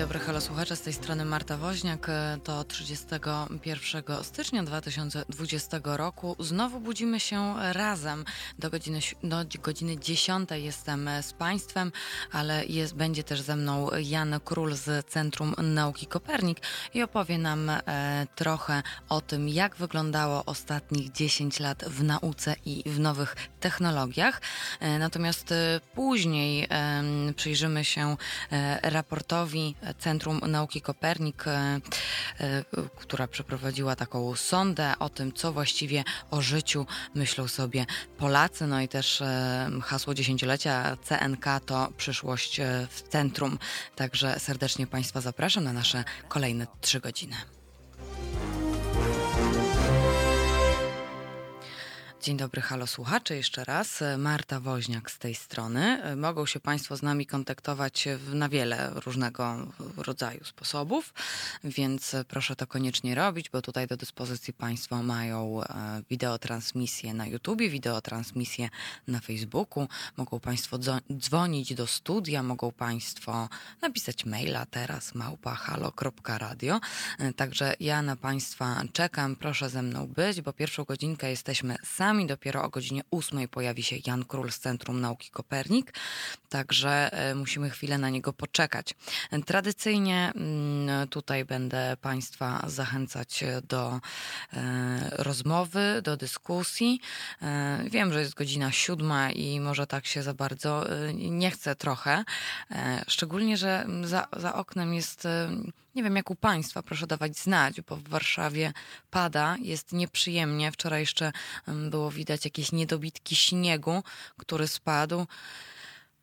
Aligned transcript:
dobry, 0.00 0.18
halo 0.18 0.40
słuchacze, 0.40 0.76
z 0.76 0.80
tej 0.80 0.92
strony 0.92 1.24
Marta 1.24 1.56
Woźniak. 1.56 2.10
To 2.44 2.64
31 2.64 4.02
stycznia 4.22 4.62
2020 4.62 5.80
roku. 5.84 6.36
Znowu 6.38 6.80
budzimy 6.80 7.20
się 7.20 7.54
razem. 7.72 8.24
Do 8.58 8.70
godziny, 8.70 8.98
do 9.22 9.36
godziny 9.62 9.98
10 9.98 10.50
jestem 10.50 11.10
z 11.22 11.32
Państwem, 11.32 11.92
ale 12.32 12.66
jest, 12.66 12.94
będzie 12.94 13.24
też 13.24 13.40
ze 13.40 13.56
mną 13.56 13.88
Jan 14.02 14.40
Król 14.44 14.74
z 14.74 15.06
Centrum 15.06 15.54
Nauki 15.58 16.06
Kopernik 16.06 16.58
i 16.94 17.02
opowie 17.02 17.38
nam 17.38 17.70
e, 17.70 17.80
trochę 18.34 18.82
o 19.08 19.20
tym, 19.20 19.48
jak 19.48 19.76
wyglądało 19.76 20.44
ostatnich 20.44 21.12
10 21.12 21.60
lat 21.60 21.84
w 21.84 22.02
nauce 22.02 22.56
i 22.64 22.82
w 22.86 23.00
nowych 23.00 23.36
technologiach. 23.60 24.40
E, 24.80 24.98
natomiast 24.98 25.52
e, 25.52 25.80
później 25.94 26.66
e, 26.70 27.02
przyjrzymy 27.36 27.84
się 27.84 28.16
e, 28.52 28.90
raportowi 28.90 29.74
Centrum 29.98 30.40
Nauki 30.46 30.80
Kopernik, 30.80 31.46
e, 31.46 31.50
e, 31.50 31.80
która 32.96 33.28
przeprowadziła 33.28 33.96
taką 33.96 34.36
sondę 34.36 34.92
o 34.98 35.08
tym, 35.08 35.32
co 35.32 35.52
właściwie 35.52 36.04
o 36.30 36.40
życiu 36.40 36.86
myślą 37.14 37.48
sobie 37.48 37.86
Polacy. 38.18 38.66
No 38.66 38.80
i 38.80 38.88
też 38.88 39.20
e, 39.20 39.70
hasło 39.82 40.14
dziesięciolecia 40.14 40.96
CNK 40.96 41.44
to 41.66 41.92
przyszłość 41.96 42.60
w 42.90 43.02
centrum. 43.08 43.58
Także 43.96 44.40
serdecznie 44.40 44.86
Państwa 44.86 45.20
zapraszam 45.20 45.64
na 45.64 45.72
nasze 45.72 46.04
kolejne 46.28 46.66
trzy 46.80 47.00
godziny. 47.00 47.36
Dzień 52.22 52.36
dobry, 52.36 52.60
halo 52.60 52.86
słuchacze, 52.86 53.36
jeszcze 53.36 53.64
raz. 53.64 54.02
Marta 54.18 54.60
Woźniak 54.60 55.10
z 55.10 55.18
tej 55.18 55.34
strony. 55.34 56.02
Mogą 56.16 56.46
się 56.46 56.60
Państwo 56.60 56.96
z 56.96 57.02
nami 57.02 57.26
kontaktować 57.26 58.08
na 58.34 58.48
wiele 58.48 58.90
różnego 58.94 59.66
rodzaju 59.96 60.44
sposobów, 60.44 61.14
więc 61.64 62.16
proszę 62.28 62.56
to 62.56 62.66
koniecznie 62.66 63.14
robić, 63.14 63.50
bo 63.50 63.62
tutaj 63.62 63.86
do 63.86 63.96
dyspozycji 63.96 64.52
Państwo 64.52 65.02
mają 65.02 65.60
wideotransmisję 66.10 67.14
na 67.14 67.26
YouTubie, 67.26 67.70
wideotransmisję 67.70 68.68
na 69.08 69.20
Facebooku. 69.20 69.88
Mogą 70.16 70.40
Państwo 70.40 70.78
dzwonić 71.18 71.74
do 71.74 71.86
studia, 71.86 72.42
mogą 72.42 72.72
Państwo 72.72 73.48
napisać 73.82 74.24
maila 74.24 74.66
teraz 74.66 75.14
małpa.halo.radio. 75.14 76.80
Także 77.36 77.74
ja 77.80 78.02
na 78.02 78.16
Państwa 78.16 78.82
czekam, 78.92 79.36
proszę 79.36 79.70
ze 79.70 79.82
mną 79.82 80.06
być, 80.06 80.40
bo 80.42 80.52
pierwszą 80.52 80.84
godzinkę 80.84 81.30
jesteśmy 81.30 81.76
sami 81.84 82.09
nami. 82.10 82.26
Dopiero 82.26 82.62
o 82.62 82.68
godzinie 82.68 83.02
8 83.10 83.48
pojawi 83.48 83.82
się 83.82 83.96
Jan 84.06 84.24
Król 84.24 84.52
z 84.52 84.58
Centrum 84.58 85.00
Nauki 85.00 85.30
Kopernik, 85.30 85.94
także 86.48 87.10
musimy 87.34 87.70
chwilę 87.70 87.98
na 87.98 88.10
niego 88.10 88.32
poczekać. 88.32 88.94
Tradycyjnie 89.46 90.32
tutaj 91.10 91.44
będę 91.44 91.96
Państwa 92.00 92.64
zachęcać 92.66 93.44
do 93.68 94.00
rozmowy, 95.10 96.02
do 96.02 96.16
dyskusji. 96.16 97.00
Wiem, 97.84 98.12
że 98.12 98.20
jest 98.20 98.34
godzina 98.34 98.72
siódma 98.72 99.30
i 99.30 99.60
może 99.60 99.86
tak 99.86 100.06
się 100.06 100.22
za 100.22 100.34
bardzo 100.34 100.86
nie 101.14 101.50
chce 101.50 101.76
trochę, 101.76 102.24
szczególnie, 103.08 103.56
że 103.56 103.86
za, 104.04 104.28
za 104.36 104.54
oknem 104.54 104.94
jest 104.94 105.28
nie 105.94 106.02
wiem, 106.02 106.16
jak 106.16 106.30
u 106.30 106.36
Państwa, 106.36 106.82
proszę 106.82 107.06
dawać 107.06 107.38
znać, 107.38 107.80
bo 107.80 107.96
w 107.96 108.08
Warszawie 108.08 108.72
pada, 109.10 109.56
jest 109.60 109.92
nieprzyjemnie. 109.92 110.72
Wczoraj 110.72 111.00
jeszcze 111.00 111.32
było 111.90 112.10
widać 112.10 112.44
jakieś 112.44 112.72
niedobitki 112.72 113.36
śniegu, 113.36 114.02
który 114.36 114.68
spadł. 114.68 115.26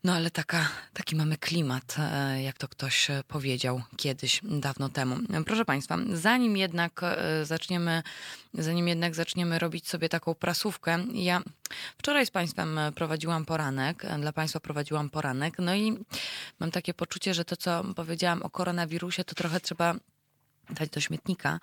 No 0.03 0.13
ale 0.13 0.31
taka, 0.31 0.69
taki 0.93 1.15
mamy 1.15 1.37
klimat, 1.37 1.95
jak 2.43 2.57
to 2.57 2.67
ktoś 2.67 3.07
powiedział 3.27 3.81
kiedyś, 3.97 4.41
dawno 4.43 4.89
temu. 4.89 5.17
Proszę 5.45 5.65
Państwa, 5.65 5.97
zanim 6.13 6.57
jednak 6.57 7.01
zaczniemy, 7.43 8.03
zanim 8.53 8.87
jednak 8.87 9.15
zaczniemy 9.15 9.59
robić 9.59 9.87
sobie 9.87 10.09
taką 10.09 10.35
prasówkę, 10.35 11.05
ja 11.13 11.41
wczoraj 11.97 12.25
z 12.25 12.31
Państwem 12.31 12.79
prowadziłam 12.95 13.45
poranek, 13.45 14.05
dla 14.19 14.33
Państwa 14.33 14.59
prowadziłam 14.59 15.09
poranek, 15.09 15.55
no 15.59 15.75
i 15.75 15.97
mam 16.59 16.71
takie 16.71 16.93
poczucie, 16.93 17.33
że 17.33 17.45
to, 17.45 17.57
co 17.57 17.83
powiedziałam 17.95 18.41
o 18.41 18.49
koronawirusie, 18.49 19.23
to 19.23 19.35
trochę 19.35 19.59
trzeba 19.59 19.95
dać 20.69 20.89
do 20.89 20.99
śmietnika, 20.99 21.59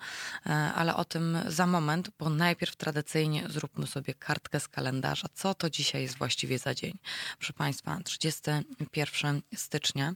ale 0.75 0.95
o 0.95 1.05
tym 1.05 1.37
za 1.47 1.67
moment, 1.67 2.09
bo 2.19 2.29
najpierw 2.29 2.75
tradycyjnie 2.75 3.43
zróbmy 3.49 3.87
sobie 3.87 4.13
kartkę 4.13 4.59
z 4.59 4.67
kalendarza. 4.67 5.27
Co 5.33 5.53
to 5.53 5.69
dzisiaj 5.69 6.01
jest 6.01 6.17
właściwie 6.17 6.59
za 6.59 6.75
dzień? 6.75 6.97
Proszę 7.37 7.53
Państwa, 7.53 7.99
31 8.03 9.41
stycznia 9.55 10.13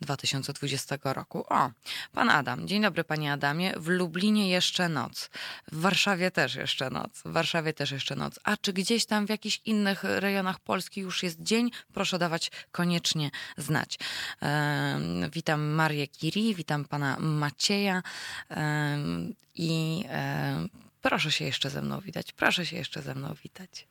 2020 0.00 0.96
roku. 1.02 1.44
O, 1.48 1.70
pan 2.12 2.30
Adam. 2.30 2.68
Dzień 2.68 2.82
dobry, 2.82 3.04
panie 3.04 3.32
Adamie. 3.32 3.74
W 3.76 3.88
Lublinie 3.88 4.50
jeszcze 4.50 4.88
noc. 4.88 5.30
W 5.72 5.80
Warszawie 5.80 6.30
też 6.30 6.54
jeszcze 6.54 6.90
noc. 6.90 7.18
W 7.24 7.32
Warszawie 7.32 7.72
też 7.72 7.90
jeszcze 7.90 8.16
noc. 8.16 8.40
A 8.44 8.56
czy 8.56 8.72
gdzieś 8.72 9.06
tam 9.06 9.26
w 9.26 9.30
jakichś 9.30 9.60
innych 9.64 10.04
rejonach 10.04 10.60
Polski 10.60 11.00
już 11.00 11.22
jest 11.22 11.42
dzień? 11.42 11.70
Proszę 11.92 12.18
dawać 12.18 12.50
koniecznie 12.70 13.30
znać. 13.56 13.98
Ehm, 14.40 15.30
witam 15.30 15.60
Marię 15.60 16.08
Kiri, 16.08 16.54
witam 16.54 16.84
pana 16.84 17.16
Macieja. 17.18 18.02
I 19.54 20.04
proszę 21.02 21.32
się 21.32 21.44
jeszcze 21.44 21.70
ze 21.70 21.82
mną 21.82 22.00
witać. 22.00 22.32
Proszę 22.32 22.66
się 22.66 22.76
jeszcze 22.76 23.02
ze 23.02 23.14
mną 23.14 23.34
witać. 23.42 23.86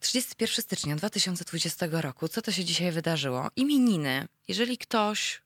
31 0.00 0.62
stycznia 0.62 0.96
2020 0.96 1.86
roku. 1.90 2.28
Co 2.28 2.42
to 2.42 2.52
się 2.52 2.64
dzisiaj 2.64 2.92
wydarzyło? 2.92 3.48
Imieniny. 3.56 4.28
Jeżeli 4.48 4.78
ktoś 4.78 5.42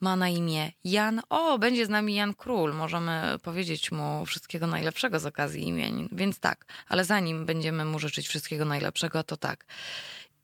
ma 0.00 0.16
na 0.16 0.28
imię 0.28 0.72
Jan, 0.84 1.22
o, 1.28 1.58
będzie 1.58 1.86
z 1.86 1.88
nami 1.88 2.14
Jan 2.14 2.34
Król, 2.34 2.74
możemy 2.74 3.38
powiedzieć 3.42 3.92
mu 3.92 4.26
wszystkiego 4.26 4.66
najlepszego 4.66 5.20
z 5.20 5.26
okazji 5.26 5.68
imienin. 5.68 6.08
Więc 6.12 6.38
tak, 6.38 6.66
ale 6.88 7.04
zanim 7.04 7.46
będziemy 7.46 7.84
mu 7.84 7.98
życzyć 7.98 8.28
wszystkiego 8.28 8.64
najlepszego, 8.64 9.22
to 9.22 9.36
tak. 9.36 9.66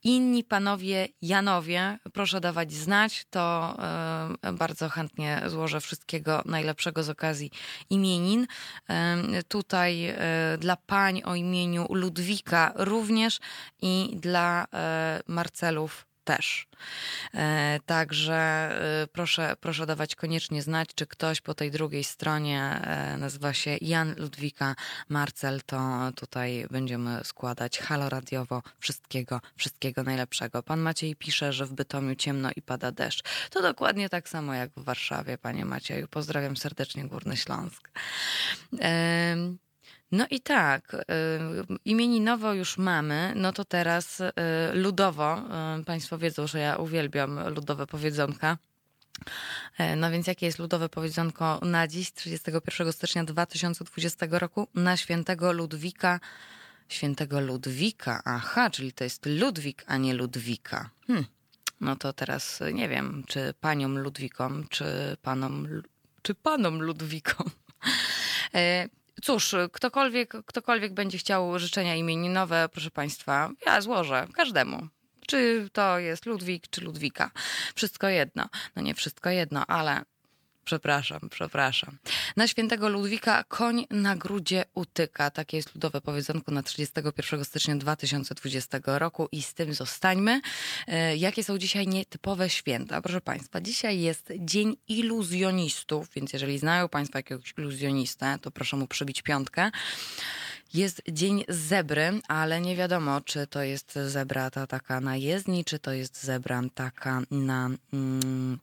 Inni 0.03 0.44
panowie 0.44 1.09
Janowie, 1.22 1.99
proszę 2.12 2.41
dawać 2.41 2.72
znać, 2.72 3.27
to 3.31 3.77
y, 4.49 4.53
bardzo 4.53 4.88
chętnie 4.88 5.43
złożę 5.47 5.81
wszystkiego 5.81 6.43
najlepszego 6.44 7.03
z 7.03 7.09
okazji 7.09 7.50
imienin. 7.91 8.43
Y, 8.43 9.44
tutaj 9.49 10.10
y, 10.10 10.15
dla 10.59 10.77
pań 10.77 11.22
o 11.25 11.34
imieniu 11.34 11.87
Ludwika 11.91 12.72
również 12.77 13.41
i 13.83 14.16
dla 14.21 14.66
Marcelów 15.27 16.09
też. 16.25 16.67
E, 17.35 17.81
także 17.87 18.35
e, 19.03 19.07
proszę, 19.07 19.55
proszę 19.61 19.87
dawać 19.87 20.17
koniecznie 20.17 20.63
znać, 20.63 20.89
czy 20.95 21.07
ktoś 21.07 21.41
po 21.41 21.55
tej 21.55 21.71
drugiej 21.71 22.05
stronie 22.05 22.63
e, 22.63 23.17
nazywa 23.17 23.53
się 23.53 23.77
Jan 23.81 24.15
Ludwika 24.19 24.75
Marcel, 25.09 25.61
to 25.67 25.79
tutaj 26.17 26.67
będziemy 26.71 27.21
składać 27.25 27.79
halo 27.79 28.09
radiowo 28.09 28.63
wszystkiego, 28.79 29.41
wszystkiego 29.57 30.03
najlepszego. 30.03 30.63
Pan 30.63 30.81
Maciej 30.81 31.17
pisze, 31.17 31.53
że 31.53 31.67
w 31.67 31.73
Bytomiu 31.73 32.15
ciemno 32.15 32.51
i 32.57 32.63
pada 32.63 32.93
deszcz. 32.93 33.23
To 33.51 33.63
dokładnie 33.63 34.09
tak 34.09 34.29
samo 34.29 34.55
jak 34.55 34.71
w 34.77 34.85
Warszawie, 34.85 35.39
panie 35.39 35.65
Macieju. 35.65 36.09
Pozdrawiam 36.09 36.57
serdecznie 36.57 37.05
Górny 37.05 37.37
Śląsk. 37.37 37.91
No 40.12 40.26
i 40.31 40.41
tak, 40.41 40.94
y, 40.94 40.98
imieninowo 41.84 42.53
już 42.53 42.78
mamy, 42.78 43.32
no 43.37 43.53
to 43.53 43.65
teraz 43.65 44.21
y, 44.21 44.32
ludowo. 44.72 45.43
Y, 45.81 45.84
państwo 45.84 46.19
wiedzą, 46.19 46.47
że 46.47 46.59
ja 46.59 46.76
uwielbiam 46.76 47.48
ludowe 47.48 47.87
powiedzonka. 47.87 48.59
No 49.97 50.10
więc 50.10 50.26
jakie 50.26 50.47
jest 50.47 50.59
ludowe 50.59 50.88
powiedzonko 50.88 51.60
na 51.62 51.88
dziś, 51.88 52.12
31 52.12 52.93
stycznia 52.93 53.25
2020 53.25 54.26
roku, 54.31 54.69
na 54.75 54.97
świętego 54.97 55.53
Ludwika. 55.53 56.21
Świętego 56.88 57.41
Ludwika, 57.41 58.22
aha, 58.25 58.71
czyli 58.71 58.92
to 58.92 59.04
jest 59.04 59.27
Ludwik, 59.27 59.84
a 59.87 59.97
nie 59.97 60.15
Ludwika. 60.15 60.91
Hmm. 61.06 61.25
No 61.80 61.97
to 61.97 62.13
teraz 62.13 62.60
nie 62.72 62.89
wiem, 62.89 63.24
czy 63.27 63.54
panią 63.60 63.89
Ludwikom, 63.89 64.66
czy 64.68 65.16
panom, 65.22 65.68
czy 66.22 66.34
panom 66.34 66.83
Ludwikom. 66.83 67.51
Cóż, 69.22 69.55
ktokolwiek, 69.72 70.34
ktokolwiek 70.47 70.95
będzie 70.95 71.19
chciał 71.19 71.59
życzenia 71.59 71.95
imieninowe, 71.95 72.69
proszę 72.72 72.91
Państwa, 72.91 73.51
ja 73.67 73.81
złożę 73.81 74.27
każdemu. 74.34 74.89
Czy 75.27 75.69
to 75.72 75.99
jest 75.99 76.27
Ludwik, 76.27 76.69
czy 76.71 76.81
Ludwika. 76.81 77.31
Wszystko 77.75 78.09
jedno. 78.09 78.49
No 78.77 78.83
nie 78.83 78.95
wszystko 78.95 79.31
jedno, 79.31 79.67
ale 79.67 80.03
Przepraszam, 80.65 81.21
przepraszam. 81.30 81.98
Na 82.36 82.48
świętego 82.48 82.89
Ludwika 82.89 83.45
koń 83.45 83.86
na 83.91 84.16
grudzie 84.16 84.65
utyka. 84.74 85.30
Takie 85.30 85.57
jest 85.57 85.74
ludowe 85.74 86.01
powiedzonko 86.01 86.53
na 86.53 86.62
31 86.62 87.45
stycznia 87.45 87.77
2020 87.77 88.78
roku 88.84 89.28
i 89.33 89.42
z 89.42 89.54
tym 89.54 89.74
zostańmy. 89.74 90.41
E, 90.86 91.16
jakie 91.16 91.45
są 91.45 91.59
dzisiaj 91.59 91.86
nietypowe 91.86 92.51
święta? 92.51 93.03
Proszę 93.03 93.21
Państwa, 93.21 93.60
dzisiaj 93.60 94.01
jest 94.01 94.33
Dzień 94.39 94.77
Iluzjonistów, 94.89 96.09
więc 96.15 96.33
jeżeli 96.33 96.59
znają 96.59 96.89
Państwo 96.89 97.18
jakiegoś 97.18 97.54
iluzjonistę, 97.59 98.39
to 98.42 98.51
proszę 98.51 98.77
mu 98.77 98.86
przybić 98.86 99.22
piątkę. 99.22 99.71
Jest 100.74 101.03
Dzień 101.09 101.45
Zebry, 101.48 102.21
ale 102.28 102.60
nie 102.60 102.77
wiadomo, 102.77 103.21
czy 103.21 103.47
to 103.47 103.63
jest 103.63 103.98
zebra 104.06 104.51
ta 104.51 104.66
taka 104.66 105.01
na 105.01 105.16
jezdni, 105.16 105.65
czy 105.65 105.78
to 105.78 105.92
jest 105.92 106.22
zebra 106.22 106.63
taka 106.74 107.22
na... 107.30 107.71
Mm, 107.92 108.59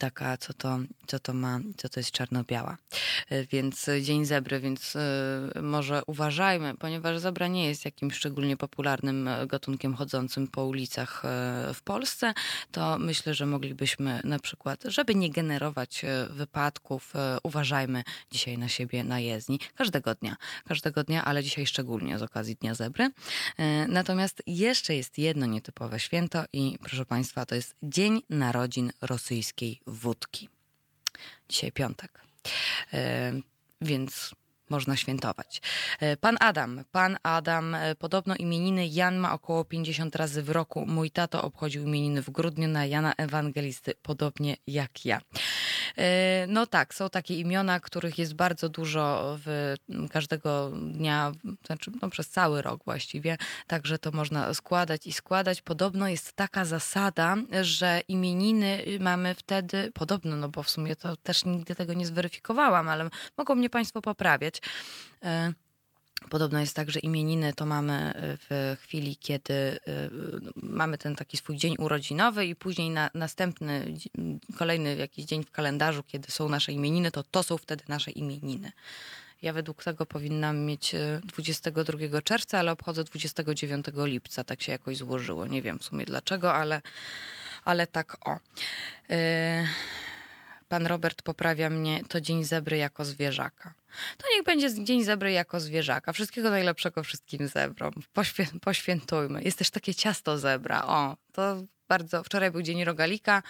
taka, 0.00 0.36
co 0.36 0.54
to, 0.54 0.78
co 1.06 1.18
to 1.18 1.34
ma, 1.34 1.60
co 1.76 1.88
to 1.88 2.00
jest 2.00 2.10
czarno-biała. 2.10 2.76
E, 3.30 3.46
więc 3.46 3.86
Dzień 4.02 4.24
Zebry, 4.24 4.60
więc 4.60 4.96
e, 4.96 5.62
może 5.62 6.02
uważajmy, 6.06 6.74
ponieważ 6.74 7.18
zebra 7.18 7.48
nie 7.48 7.66
jest 7.66 7.84
jakimś 7.84 8.14
szczególnie 8.14 8.56
popularnym 8.56 9.28
e, 9.28 9.46
gatunkiem 9.46 9.94
chodzącym 9.94 10.48
po 10.48 10.64
ulicach 10.64 11.22
w 11.74 11.82
Polsce, 11.84 12.34
to 12.70 12.98
myślę, 12.98 13.34
że 13.34 13.46
moglibyśmy 13.46 14.20
na 14.24 14.38
przykład, 14.38 14.84
żeby 14.84 15.14
nie 15.14 15.30
generować 15.30 16.04
wypadków, 16.30 17.12
uważajmy 17.42 18.02
dzisiaj 18.30 18.58
na 18.58 18.68
siebie 18.68 19.04
na 19.04 19.20
jezdni. 19.20 19.60
Każdego 19.74 20.14
dnia, 20.14 20.36
każdego 20.68 21.04
dnia, 21.04 21.24
ale 21.24 21.42
dzisiaj 21.42 21.66
szczególnie 21.66 22.18
z 22.18 22.22
okazji 22.22 22.56
Dnia 22.56 22.74
Zebry. 22.74 23.10
Natomiast 23.88 24.42
jeszcze 24.46 24.94
jest 24.94 25.18
jedno 25.18 25.46
nietypowe 25.46 26.00
święto 26.00 26.44
i 26.52 26.78
proszę 26.80 27.06
Państwa, 27.06 27.46
to 27.46 27.54
jest 27.54 27.74
Dzień 27.82 28.22
Narodzin 28.30 28.92
Rosyjskiej 29.00 29.65
wódki. 29.86 30.48
Dzisiaj 31.48 31.72
piątek, 31.72 32.22
e, 32.92 33.32
więc 33.80 34.34
można 34.70 34.96
świętować. 34.96 35.62
E, 36.00 36.16
pan 36.16 36.36
Adam, 36.40 36.84
pan 36.92 37.16
Adam, 37.22 37.74
e, 37.74 37.94
podobno 37.94 38.36
imieniny 38.36 38.86
Jan 38.86 39.16
ma 39.16 39.32
około 39.32 39.64
50 39.64 40.16
razy 40.16 40.42
w 40.42 40.50
roku. 40.50 40.86
Mój 40.86 41.10
tato 41.10 41.42
obchodził 41.42 41.82
imieniny 41.82 42.22
w 42.22 42.30
grudniu 42.30 42.68
na 42.68 42.86
Jana 42.86 43.12
Ewangelisty, 43.16 43.94
podobnie 44.02 44.56
jak 44.66 45.04
ja. 45.04 45.20
E, 45.98 46.46
no 46.48 46.66
tak, 46.66 46.94
są 46.94 47.10
takie 47.10 47.40
imiona, 47.40 47.80
których 47.80 48.18
jest 48.18 48.34
bardzo 48.34 48.68
dużo 48.68 49.36
w 49.44 49.74
każdego 50.10 50.70
dnia, 50.70 51.32
znaczy 51.66 51.90
no 52.02 52.10
przez 52.10 52.28
cały 52.28 52.62
rok 52.62 52.84
właściwie, 52.84 53.36
także 53.66 53.98
to 53.98 54.10
można 54.12 54.54
składać 54.54 55.06
i 55.06 55.12
składać. 55.12 55.62
Podobno 55.62 56.08
jest 56.08 56.32
taka 56.32 56.64
zasada, 56.64 57.36
że 57.62 58.00
imieniny 58.08 58.84
mamy 59.00 59.34
wtedy, 59.34 59.92
podobno, 59.94 60.36
no 60.36 60.48
bo 60.48 60.62
w 60.62 60.70
sumie 60.70 60.96
to 60.96 61.16
też 61.16 61.44
nigdy 61.44 61.74
tego 61.74 61.94
nie 61.94 62.06
zweryfikowałam, 62.06 62.88
ale 62.88 63.10
mogą 63.36 63.54
mnie 63.54 63.70
Państwo 63.70 64.02
poprawiać. 64.02 64.55
Podobno 66.30 66.60
jest 66.60 66.76
tak, 66.76 66.90
że 66.90 67.00
imieniny 67.00 67.52
to 67.52 67.66
mamy 67.66 68.12
w 68.18 68.76
chwili, 68.80 69.16
kiedy 69.16 69.78
mamy 70.56 70.98
ten 70.98 71.16
taki 71.16 71.36
swój 71.36 71.56
dzień 71.56 71.74
urodzinowy 71.78 72.46
i 72.46 72.56
później 72.56 72.90
na 72.90 73.10
następny, 73.14 73.94
kolejny 74.56 74.96
jakiś 74.96 75.24
dzień 75.24 75.44
w 75.44 75.50
kalendarzu, 75.50 76.02
kiedy 76.02 76.30
są 76.32 76.48
nasze 76.48 76.72
imieniny, 76.72 77.10
to 77.10 77.22
to 77.22 77.42
są 77.42 77.58
wtedy 77.58 77.84
nasze 77.88 78.10
imieniny. 78.10 78.72
Ja 79.42 79.52
według 79.52 79.84
tego 79.84 80.06
powinnam 80.06 80.58
mieć 80.58 80.94
22 81.24 82.22
czerwca, 82.22 82.58
ale 82.58 82.72
obchodzę 82.72 83.04
29 83.04 83.86
lipca. 83.96 84.44
Tak 84.44 84.62
się 84.62 84.72
jakoś 84.72 84.96
złożyło. 84.96 85.46
Nie 85.46 85.62
wiem 85.62 85.78
w 85.78 85.84
sumie 85.84 86.04
dlaczego, 86.04 86.54
ale, 86.54 86.82
ale 87.64 87.86
tak 87.86 88.28
o. 88.28 88.38
Pan 90.68 90.86
Robert 90.86 91.22
poprawia 91.22 91.70
mnie, 91.70 92.04
to 92.08 92.20
dzień 92.20 92.44
zebry 92.44 92.76
jako 92.76 93.04
zwierzaka. 93.04 93.74
To 94.18 94.26
niech 94.34 94.44
będzie 94.44 94.84
dzień 94.84 95.04
zebry 95.04 95.32
jako 95.32 95.60
zwierzaka. 95.60 96.12
Wszystkiego 96.12 96.50
najlepszego 96.50 97.02
wszystkim 97.02 97.48
zebrom. 97.48 97.92
Poświę 98.12 98.46
poświętujmy. 98.60 99.42
Jest 99.42 99.58
też 99.58 99.70
takie 99.70 99.94
ciasto 99.94 100.38
zebra. 100.38 100.84
O, 100.86 101.16
to 101.32 101.62
bardzo. 101.88 102.24
Wczoraj 102.24 102.50
był 102.50 102.62
dzień 102.62 102.84
rogalika, 102.84 103.42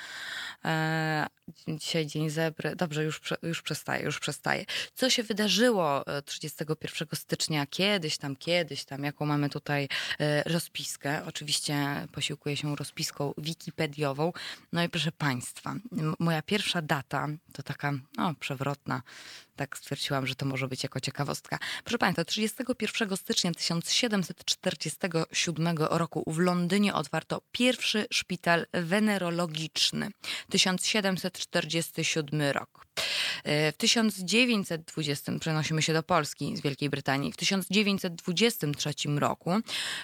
e, 0.64 1.26
dzisiaj 1.68 2.06
dzień 2.06 2.30
zebry. 2.30 2.76
Dobrze, 2.76 3.04
już, 3.04 3.20
już 3.42 3.62
przestaje, 3.62 4.04
już 4.04 4.20
przestaje. 4.20 4.64
Co 4.94 5.10
się 5.10 5.22
wydarzyło 5.22 6.04
31 6.24 7.08
e, 7.12 7.16
stycznia? 7.16 7.66
Kiedyś 7.66 8.18
tam, 8.18 8.36
kiedyś 8.36 8.84
tam, 8.84 9.04
jaką 9.04 9.26
mamy 9.26 9.50
tutaj 9.50 9.88
e, 10.20 10.42
rozpiskę. 10.42 11.24
Oczywiście 11.26 12.06
posiłkuję 12.12 12.56
się 12.56 12.76
rozpiską 12.76 13.34
wikipediową. 13.38 14.32
No 14.72 14.82
i 14.82 14.88
proszę 14.88 15.12
Państwa, 15.12 15.74
moja 16.18 16.42
pierwsza 16.42 16.82
data 16.82 17.28
to 17.52 17.62
taka 17.62 17.92
no, 18.16 18.34
przewrotna 18.34 19.02
tak 19.56 19.78
stwierdziłam, 19.78 20.26
że 20.26 20.34
to 20.34 20.46
może 20.46 20.68
być 20.68 20.82
jako 20.82 21.00
ciekawostka. 21.00 21.58
Proszę 21.84 21.98
Państwa, 21.98 22.24
31 22.24 23.16
stycznia 23.16 23.52
1747 23.52 25.78
roku 25.78 26.24
w 26.26 26.38
Londynie 26.38 26.94
otwarto 26.94 27.42
pierwszy 27.52 28.06
szpital 28.10 28.66
wenerologiczny. 28.72 30.10
1747 30.50 32.40
rok. 32.40 32.86
E, 33.44 33.72
w 33.72 33.76
1920 33.76 35.32
przenosimy 35.40 35.82
się 35.82 35.92
do 35.92 36.02
Polski 36.02 36.56
z 36.56 36.60
Wielkiej 36.60 36.90
Brytanii. 36.90 37.32
W 37.32 37.36
1923 37.36 38.94
roku 39.16 39.52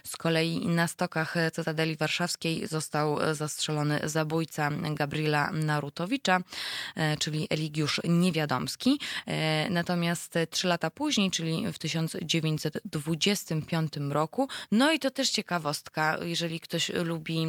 z 0.04 0.16
kolei 0.16 0.66
na 0.66 0.88
stokach 0.88 1.34
Cytadeli 1.52 1.96
Warszawskiej 1.96 2.66
został 2.66 3.34
zastrzelony 3.34 4.00
zabójca 4.04 4.70
Gabriela 4.94 5.50
Narutowicza, 5.52 6.40
e, 6.96 7.16
czyli 7.16 7.46
Eligiusz 7.50 8.00
Niewiadomski. 8.04 9.00
E, 9.42 9.70
natomiast 9.70 10.34
trzy 10.50 10.68
lata 10.68 10.90
później, 10.90 11.30
czyli 11.30 11.72
w 11.72 11.78
1925 11.78 13.92
roku, 14.10 14.48
no 14.72 14.92
i 14.92 14.98
to 14.98 15.10
też 15.10 15.30
ciekawostka, 15.30 16.18
jeżeli 16.22 16.60
ktoś 16.60 16.88
lubi 16.88 17.46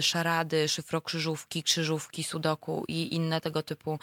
szarady, 0.00 0.68
szyfrokrzyżówki, 0.68 1.62
krzyżówki, 1.62 2.24
sudoku 2.24 2.84
i 2.88 3.14
inne 3.14 3.40
tego 3.40 3.62
typu 3.62 3.98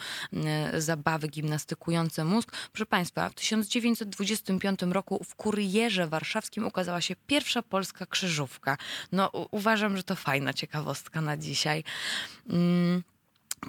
zabawy 0.78 1.28
gimnastykujące 1.28 2.24
mózg. 2.24 2.52
Proszę 2.72 2.86
Państwa, 2.86 3.28
w 3.28 3.34
1925 3.34 4.80
roku 4.82 5.24
w 5.24 5.34
Kurierze 5.34 6.06
Warszawskim 6.06 6.66
ukazała 6.66 7.00
się 7.00 7.16
pierwsza 7.26 7.62
polska 7.62 8.06
krzyżówka. 8.06 8.76
No 9.12 9.30
uważam, 9.50 9.96
że 9.96 10.02
to 10.02 10.16
fajna 10.16 10.52
ciekawostka 10.52 11.20
na 11.20 11.36
dzisiaj. 11.36 11.84
Mm. 12.50 13.02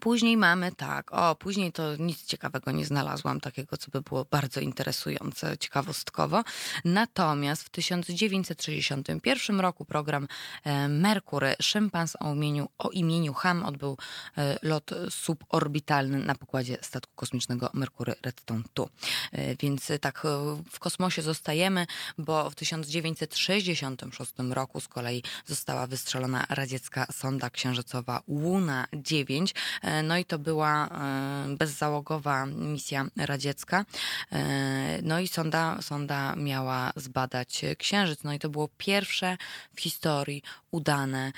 Później 0.01 0.38
mamy 0.38 0.72
tak, 0.72 1.13
o, 1.13 1.36
później 1.36 1.72
to 1.72 1.95
nic 1.95 2.25
ciekawego 2.25 2.72
nie 2.72 2.86
znalazłam, 2.86 3.40
takiego, 3.40 3.78
co 3.78 3.92
by 3.92 4.01
było 4.01 4.25
bardzo 4.25 4.60
interesujące, 4.60 5.57
ciekawostkowo. 5.57 6.44
Natomiast 6.86 7.63
w 7.63 7.69
1961 7.69 9.60
roku 9.60 9.86
program 9.86 10.28
e, 10.63 10.88
Merkury, 10.88 11.56
szympans 11.62 12.16
o 12.19 12.34
imieniu, 12.34 12.69
o 12.78 12.90
imieniu 12.90 13.34
Ham 13.34 13.66
odbył 13.66 13.98
e, 14.38 14.57
lot 14.62 14.92
suborbitalny 15.10 16.19
na 16.19 16.36
pokładzie 16.36 16.78
statku 16.81 17.13
kosmicznego 17.16 17.69
Merkury 17.74 18.13
Redstone 18.24 18.63
2. 18.75 18.86
E, 19.31 19.56
więc 19.56 19.92
tak 20.01 20.24
w 20.72 20.80
kosmosie 20.80 21.22
zostajemy, 21.22 21.86
bo 22.18 22.50
w 22.50 22.56
1966 22.56 24.34
roku 24.50 24.80
z 24.80 24.88
kolei 24.88 25.24
została 25.45 25.88
wystrzelona 25.88 26.45
radziecka 26.50 27.06
sonda 27.12 27.50
księżycowa 27.50 28.22
Luna 28.28 28.88
9, 28.94 29.54
E, 29.82 29.82
no 30.04 30.18
i 30.18 30.25
to 30.25 30.40
była 30.40 30.87
e, 30.87 31.56
bezzałogowa 31.56 32.45
misja 32.45 33.06
radziecka. 33.18 33.85
E, 34.31 34.99
no 35.04 35.19
i 35.19 35.28
sonda, 35.28 35.81
sonda 35.81 36.35
miała 36.35 36.92
zbadać 36.95 37.61
księżyc. 37.78 38.23
No 38.23 38.33
i 38.33 38.40
to 38.40 38.49
było 38.49 38.69
pierwsze 38.78 39.37
w 39.75 39.81
historii 39.81 40.44
udane, 40.71 41.31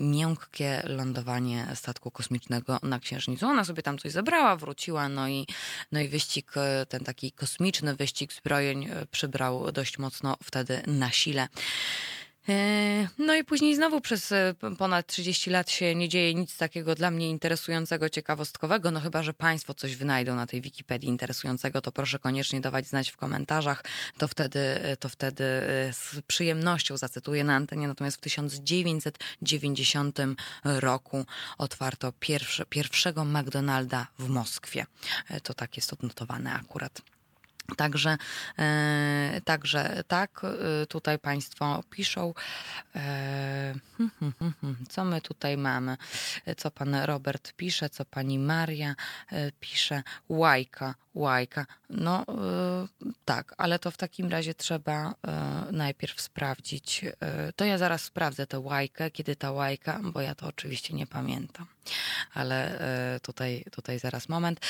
miękkie 0.00 0.82
lądowanie 0.84 1.66
statku 1.74 2.10
kosmicznego 2.10 2.78
na 2.82 3.00
Księżnicu. 3.00 3.46
Ona 3.46 3.64
sobie 3.64 3.82
tam 3.82 3.98
coś 3.98 4.12
zabrała, 4.12 4.56
wróciła, 4.56 5.08
no 5.08 5.28
i, 5.28 5.46
no 5.92 6.00
i 6.00 6.08
wyścig, 6.08 6.52
ten 6.88 7.04
taki 7.04 7.32
kosmiczny 7.32 7.94
wyścig 7.94 8.32
zbrojeń 8.32 8.88
przybrał 9.10 9.72
dość 9.72 9.98
mocno 9.98 10.36
wtedy 10.42 10.82
na 10.86 11.10
sile. 11.10 11.48
E, 12.48 13.08
no 13.18 13.34
i 13.34 13.44
później 13.44 13.76
znowu 13.76 14.00
przez 14.00 14.32
e, 14.32 14.54
ponad 14.78 15.06
30 15.06 15.50
lat 15.50 15.70
się 15.70 15.94
nie 15.94 16.08
dzieje 16.08 16.34
nic 16.34 16.56
takiego 16.56 16.94
dla 16.94 17.10
mnie 17.10 17.30
interesującego, 17.30 18.08
ciekawostkowego. 18.08 18.90
No 18.90 19.00
chyba, 19.00 19.22
że 19.22 19.34
Państwo 19.34 19.74
coś 19.74 19.96
wynajdą 19.96 20.36
na 20.36 20.46
tej 20.46 20.60
Wikipedii 20.60 21.08
interesującego, 21.08 21.80
to 21.80 21.92
proszę 21.92 22.18
koniecznie 22.18 22.60
dawać 22.60 22.86
znać 22.86 23.10
w 23.10 23.16
komentarzach. 23.16 23.84
To 24.18 24.28
wtedy, 24.28 24.60
e, 24.60 24.96
to 24.96 25.08
wtedy 25.08 25.44
z 25.92 26.20
przyjemnością 26.26 26.96
zacytuję 26.96 27.44
na 27.44 27.56
antenie. 27.56 27.88
Natomiast 27.88 28.16
w 28.16 28.20
1990 28.20 30.18
roku 30.64 31.26
otwarto 31.58 32.12
pierwsze, 32.20 32.66
pierwszego 32.66 33.24
McDonalda 33.24 34.06
w 34.18 34.28
Moskwie. 34.28 34.86
To 35.42 35.54
tak 35.54 35.76
jest 35.76 35.92
odnotowane 35.92 36.52
akurat. 36.52 37.13
Także, 37.76 38.16
e, 38.58 39.40
także 39.44 40.02
tak, 40.08 40.42
e, 40.44 40.86
tutaj 40.86 41.18
Państwo 41.18 41.82
piszą. 41.90 42.34
E, 42.96 43.74
hmm, 43.98 44.10
hmm, 44.20 44.54
hmm, 44.60 44.76
co 44.88 45.04
my 45.04 45.20
tutaj 45.20 45.56
mamy? 45.56 45.96
Co 46.56 46.70
pan 46.70 46.94
Robert 46.94 47.52
pisze, 47.52 47.90
co 47.90 48.04
pani 48.04 48.38
Maria 48.38 48.94
pisze? 49.60 50.02
Łajka, 50.28 50.94
łajka. 51.14 51.66
No 51.90 52.26
tak, 53.24 53.54
ale 53.58 53.78
to 53.78 53.90
w 53.90 53.96
takim 53.96 54.28
razie 54.28 54.54
trzeba 54.54 55.14
najpierw 55.72 56.20
sprawdzić. 56.20 57.04
To 57.56 57.64
ja 57.64 57.78
zaraz 57.78 58.02
sprawdzę 58.02 58.46
tę 58.46 58.60
łajkę, 58.60 59.10
kiedy 59.10 59.36
ta 59.36 59.52
łajka, 59.52 60.00
bo 60.02 60.20
ja 60.20 60.34
to 60.34 60.46
oczywiście 60.46 60.94
nie 60.94 61.06
pamiętam. 61.06 61.66
Ale 62.34 62.78
tutaj, 63.22 63.64
tutaj 63.70 63.98
zaraz 63.98 64.28
moment. 64.28 64.60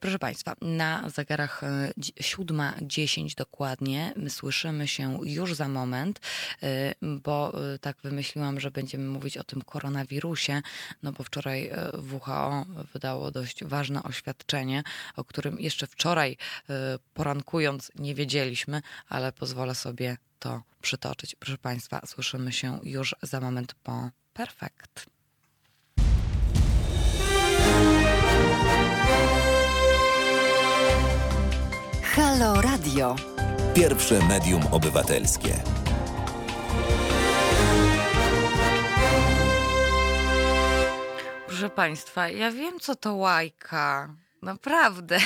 Proszę 0.00 0.18
Państwa, 0.18 0.56
na 0.60 1.10
zegarach 1.10 1.62
7.10 1.98 3.34
dokładnie. 3.34 4.12
My 4.16 4.30
słyszymy 4.30 4.88
się 4.88 5.18
już 5.22 5.54
za 5.54 5.68
moment, 5.68 6.20
y, 6.62 6.94
bo 7.02 7.64
y, 7.74 7.78
tak 7.78 7.96
wymyśliłam, 8.02 8.60
żeby 8.60 8.74
będziemy 8.74 9.04
mówić 9.04 9.38
o 9.38 9.44
tym 9.44 9.62
koronawirusie, 9.62 10.62
no 11.02 11.12
bo 11.12 11.24
wczoraj 11.24 11.70
WHO 12.12 12.66
wydało 12.92 13.30
dość 13.30 13.64
ważne 13.64 14.02
oświadczenie, 14.02 14.82
o 15.16 15.24
którym 15.24 15.60
jeszcze 15.60 15.86
wczoraj 15.94 16.36
porankując 17.14 17.92
nie 17.94 18.14
wiedzieliśmy, 18.14 18.82
ale 19.08 19.32
pozwolę 19.32 19.74
sobie 19.74 20.16
to 20.38 20.62
przytoczyć. 20.82 21.36
Proszę 21.38 21.58
Państwa, 21.58 22.00
słyszymy 22.06 22.52
się 22.52 22.80
już 22.82 23.14
za 23.22 23.40
moment 23.40 23.74
po 23.74 24.10
Perfekt. 24.32 25.06
Halo 32.02 32.62
Radio. 32.62 33.16
Pierwsze 33.74 34.18
medium 34.28 34.62
obywatelskie. 34.66 35.62
Proszę 41.46 41.70
Państwa, 41.70 42.28
ja 42.28 42.50
wiem, 42.50 42.80
co 42.80 42.96
to 42.96 43.14
łajka. 43.14 44.14
Naprawdę. 44.44 45.18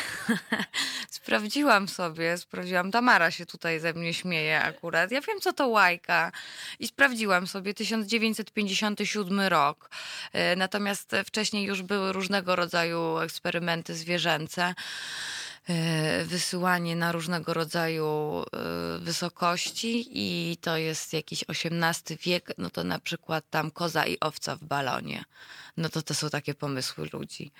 Sprawdziłam 1.10 1.88
sobie, 1.88 2.38
sprawdziłam. 2.38 2.90
Tamara 2.90 3.30
się 3.30 3.46
tutaj 3.46 3.80
ze 3.80 3.92
mnie 3.92 4.14
śmieje 4.14 4.62
akurat. 4.62 5.10
Ja 5.10 5.20
wiem, 5.20 5.40
co 5.40 5.52
to 5.52 5.68
łajka. 5.68 6.32
I 6.78 6.88
sprawdziłam 6.88 7.46
sobie 7.46 7.74
1957 7.74 9.40
rok. 9.40 9.90
E, 10.32 10.56
natomiast 10.56 11.12
wcześniej 11.26 11.64
już 11.64 11.82
były 11.82 12.12
różnego 12.12 12.56
rodzaju 12.56 13.18
eksperymenty 13.18 13.94
zwierzęce. 13.94 14.74
E, 15.68 16.24
wysyłanie 16.24 16.96
na 16.96 17.12
różnego 17.12 17.54
rodzaju 17.54 18.42
e, 18.42 18.98
wysokości 18.98 20.08
i 20.12 20.56
to 20.56 20.76
jest 20.76 21.12
jakiś 21.12 21.44
XVIII 21.48 22.18
wiek, 22.22 22.52
no 22.58 22.70
to 22.70 22.84
na 22.84 22.98
przykład 22.98 23.44
tam 23.50 23.70
koza 23.70 24.06
i 24.06 24.20
owca 24.20 24.56
w 24.56 24.64
balonie. 24.64 25.24
No 25.78 25.88
to 25.88 26.02
to 26.02 26.14
są 26.14 26.30
takie 26.30 26.54
pomysły 26.54 27.08
ludzi. 27.12 27.50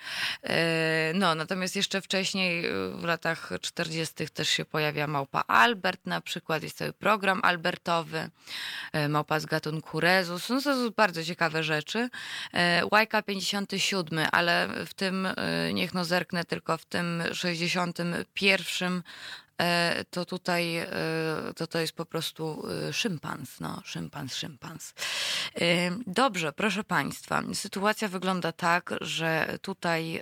E, 0.43 1.11
no, 1.15 1.35
natomiast 1.35 1.75
jeszcze 1.75 2.01
wcześniej, 2.01 2.63
w 2.93 3.03
latach 3.03 3.49
40. 3.61 4.29
też 4.33 4.49
się 4.49 4.65
pojawia 4.65 5.07
małpa 5.07 5.43
Albert 5.47 6.05
na 6.05 6.21
przykład, 6.21 6.63
jest 6.63 6.77
cały 6.77 6.93
program 6.93 7.39
albertowy, 7.43 8.29
małpa 9.09 9.39
z 9.39 9.45
gatunku 9.45 9.99
Rezus, 9.99 10.49
no 10.49 10.61
to 10.61 10.61
są 10.61 10.89
bardzo 10.97 11.23
ciekawe 11.23 11.63
rzeczy. 11.63 12.09
Łajka 12.91 13.21
57, 13.21 14.19
ale 14.31 14.69
w 14.85 14.93
tym, 14.93 15.27
niech 15.73 15.93
no 15.93 16.05
zerknę 16.05 16.45
tylko 16.45 16.77
w 16.77 16.85
tym 16.85 17.23
60 17.33 17.97
pierwszym 18.33 19.03
E, 19.48 19.48
to 20.09 20.25
tutaj 20.25 20.77
e, 20.77 20.87
to, 21.55 21.67
to 21.67 21.79
jest 21.79 21.93
po 21.93 22.05
prostu 22.05 22.67
e, 22.87 22.93
szympans, 22.93 23.59
no, 23.59 23.81
szympans, 23.85 24.35
szympans. 24.35 24.93
Dobrze, 26.07 26.53
proszę 26.53 26.83
Państwa, 26.83 27.43
sytuacja 27.53 28.07
wygląda 28.07 28.51
tak, 28.51 28.93
że 29.01 29.57
tutaj 29.61 30.21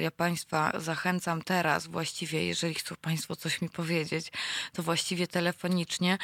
ja 0.00 0.10
Państwa 0.10 0.80
zachęcam 0.80 1.42
teraz 1.42 1.86
właściwie, 1.86 2.46
jeżeli 2.46 2.74
chcą 2.74 2.94
Państwo 3.00 3.36
coś 3.36 3.60
mi 3.60 3.70
powiedzieć, 3.70 4.32
to 4.72 4.82
właściwie 4.82 5.26
telefonicznie, 5.26 6.18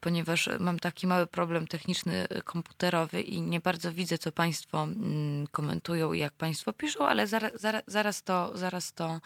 ponieważ 0.00 0.48
mam 0.58 0.78
taki 0.78 1.06
mały 1.06 1.26
problem 1.26 1.66
techniczny, 1.66 2.26
komputerowy 2.44 3.20
i 3.20 3.40
nie 3.40 3.60
bardzo 3.60 3.92
widzę, 3.92 4.18
co 4.18 4.32
Państwo 4.32 4.82
mm, 4.82 5.46
komentują 5.46 6.12
i 6.12 6.18
jak 6.18 6.32
Państwo 6.32 6.72
piszą, 6.72 7.06
ale 7.06 7.26
zaraz, 7.26 7.52
zaraz, 7.54 7.82
zaraz 7.86 8.22
to, 8.22 8.58
zaraz 8.58 8.92
to, 8.92 9.20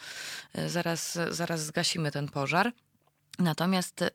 zaraz, 0.67 1.19
zaraz 1.31 1.65
zgasimy 1.65 2.11
ten 2.11 2.26
pożar. 2.29 2.73
Natomiast 3.39 4.01
yy, 4.01 4.09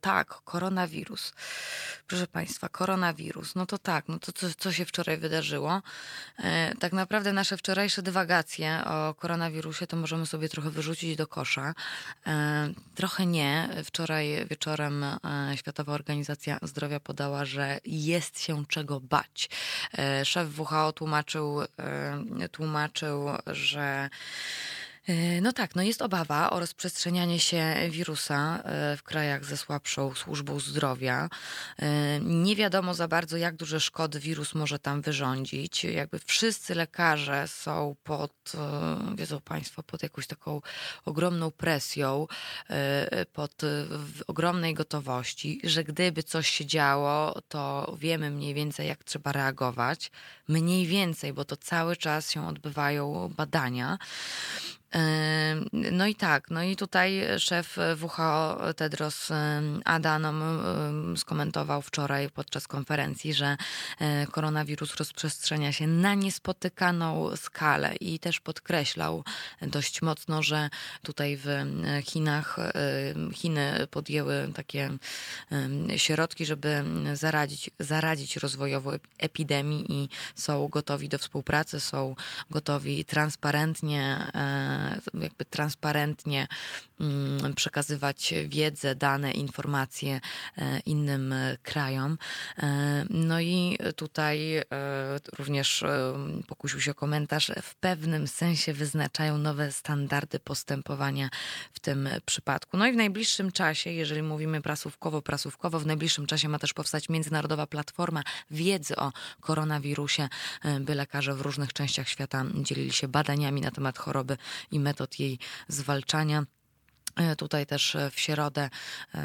tak, 0.00 0.28
koronawirus. 0.28 1.32
Proszę 2.06 2.26
Państwa, 2.26 2.68
koronawirus. 2.68 3.54
No 3.54 3.66
to 3.66 3.78
tak, 3.78 4.08
no 4.08 4.18
to 4.18 4.32
co, 4.32 4.46
co 4.58 4.72
się 4.72 4.84
wczoraj 4.84 5.18
wydarzyło? 5.18 5.82
Yy, 6.38 6.44
tak 6.78 6.92
naprawdę 6.92 7.32
nasze 7.32 7.56
wczorajsze 7.56 8.02
dywagacje 8.02 8.84
o 8.84 9.14
koronawirusie 9.14 9.86
to 9.86 9.96
możemy 9.96 10.26
sobie 10.26 10.48
trochę 10.48 10.70
wyrzucić 10.70 11.16
do 11.16 11.26
kosza. 11.26 11.74
Yy, 12.26 12.32
trochę 12.94 13.26
nie. 13.26 13.68
Wczoraj 13.84 14.46
wieczorem 14.50 15.04
Światowa 15.54 15.92
Organizacja 15.92 16.58
Zdrowia 16.62 17.00
podała, 17.00 17.44
że 17.44 17.80
jest 17.84 18.40
się 18.40 18.66
czego 18.66 19.00
bać. 19.00 19.50
Szef 20.24 20.58
WHO 20.58 20.92
tłumaczył, 20.92 21.60
tłumaczył 22.52 23.28
że 23.46 24.10
no 25.42 25.52
tak, 25.52 25.74
no 25.74 25.82
jest 25.82 26.02
obawa 26.02 26.50
o 26.50 26.60
rozprzestrzenianie 26.60 27.40
się 27.40 27.74
wirusa 27.90 28.62
e, 28.64 28.96
w 28.96 29.02
krajach 29.02 29.44
ze 29.44 29.56
słabszą 29.56 30.14
służbą 30.14 30.60
zdrowia. 30.60 31.28
E, 31.78 32.20
nie 32.20 32.56
wiadomo 32.56 32.94
za 32.94 33.08
bardzo, 33.08 33.36
jak 33.36 33.56
duże 33.56 33.80
szkody 33.80 34.20
wirus 34.20 34.54
może 34.54 34.78
tam 34.78 35.02
wyrządzić. 35.02 35.84
Jakby 35.84 36.18
wszyscy 36.18 36.74
lekarze 36.74 37.48
są 37.48 37.96
pod, 38.04 38.52
wiedzą 39.16 39.40
Państwo, 39.40 39.82
pod 39.82 40.02
jakąś 40.02 40.26
taką 40.26 40.60
ogromną 41.04 41.50
presją, 41.50 42.26
pod 43.32 43.62
ogromnej 44.26 44.74
gotowości, 44.74 45.60
że 45.64 45.84
gdyby 45.84 46.22
coś 46.22 46.50
się 46.50 46.66
działo, 46.66 47.42
to 47.48 47.94
wiemy 47.98 48.30
mniej 48.30 48.54
więcej, 48.54 48.88
jak 48.88 49.04
trzeba 49.04 49.32
reagować. 49.32 50.10
Mniej 50.48 50.86
więcej, 50.86 51.32
bo 51.32 51.44
to 51.44 51.56
cały 51.56 51.96
czas 51.96 52.30
się 52.30 52.48
odbywają 52.48 53.32
badania. 53.36 53.98
No 55.72 56.06
i 56.06 56.14
tak, 56.14 56.50
no 56.50 56.62
i 56.62 56.76
tutaj 56.76 57.22
szef 57.38 57.76
WHO 58.02 58.58
Tedros 58.76 59.28
Adhanom 59.84 60.42
skomentował 61.16 61.82
wczoraj 61.82 62.30
podczas 62.30 62.68
konferencji, 62.68 63.34
że 63.34 63.56
e, 64.00 64.26
koronawirus 64.26 64.96
rozprzestrzenia 64.96 65.72
się 65.72 65.86
na 65.86 66.14
niespotykaną 66.14 67.36
skalę 67.36 67.96
i 67.96 68.18
też 68.18 68.40
podkreślał 68.40 69.24
dość 69.62 70.02
mocno, 70.02 70.42
że 70.42 70.70
tutaj 71.02 71.38
w 71.44 71.48
Chinach 72.04 72.56
Chiny 73.32 73.86
podjęły 73.90 74.50
takie 74.54 74.90
środki, 75.96 76.46
żeby 76.46 76.84
zaradzić, 77.14 77.70
zaradzić 77.78 78.36
rozwojowo 78.36 78.92
epidemii 79.18 79.92
i 79.92 80.08
są 80.34 80.68
gotowi 80.68 81.08
do 81.08 81.18
współpracy, 81.18 81.80
są 81.80 82.16
gotowi 82.50 83.04
transparentnie 83.04 84.30
jakby 85.14 85.44
transparentnie 85.44 86.48
mm, 87.00 87.54
przekazywać 87.54 88.34
wiedzę, 88.48 88.94
dane, 88.94 89.32
informacje 89.32 90.20
e, 90.58 90.80
innym 90.80 91.32
e, 91.32 91.56
krajom. 91.62 92.18
E, 92.58 93.04
no 93.10 93.40
i 93.40 93.78
tutaj 93.96 94.62
również 95.38 95.84
pokusił 96.46 96.80
się 96.80 96.90
o 96.90 96.94
komentarz, 96.94 97.52
w 97.62 97.74
pewnym 97.74 98.28
sensie 98.28 98.72
wyznaczają 98.72 99.38
nowe 99.38 99.72
standardy 99.72 100.38
postępowania 100.38 101.28
w 101.72 101.80
tym 101.80 102.08
przypadku. 102.26 102.76
No 102.76 102.86
i 102.86 102.92
w 102.92 102.96
najbliższym 102.96 103.52
czasie, 103.52 103.90
jeżeli 103.90 104.22
mówimy 104.22 104.62
prasówkowo, 104.62 105.22
prasówkowo, 105.22 105.80
w 105.80 105.86
najbliższym 105.86 106.26
czasie 106.26 106.48
ma 106.48 106.58
też 106.58 106.74
powstać 106.74 107.08
międzynarodowa 107.08 107.66
platforma 107.66 108.22
wiedzy 108.50 108.96
o 108.96 109.12
koronawirusie, 109.40 110.28
by 110.80 110.94
lekarze 110.94 111.34
w 111.34 111.40
różnych 111.40 111.72
częściach 111.72 112.08
świata 112.08 112.44
dzielili 112.54 112.92
się 112.92 113.08
badaniami 113.08 113.60
na 113.60 113.70
temat 113.70 113.98
choroby 113.98 114.36
i 114.70 114.80
metod 114.80 115.18
jej 115.18 115.38
zwalczania. 115.68 116.46
E, 117.18 117.36
tutaj 117.36 117.66
też 117.66 117.94
e, 117.94 118.10
w 118.10 118.20
środę 118.20 118.70
e, 119.14 119.20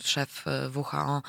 szef 0.00 0.44
WHO 0.74 1.22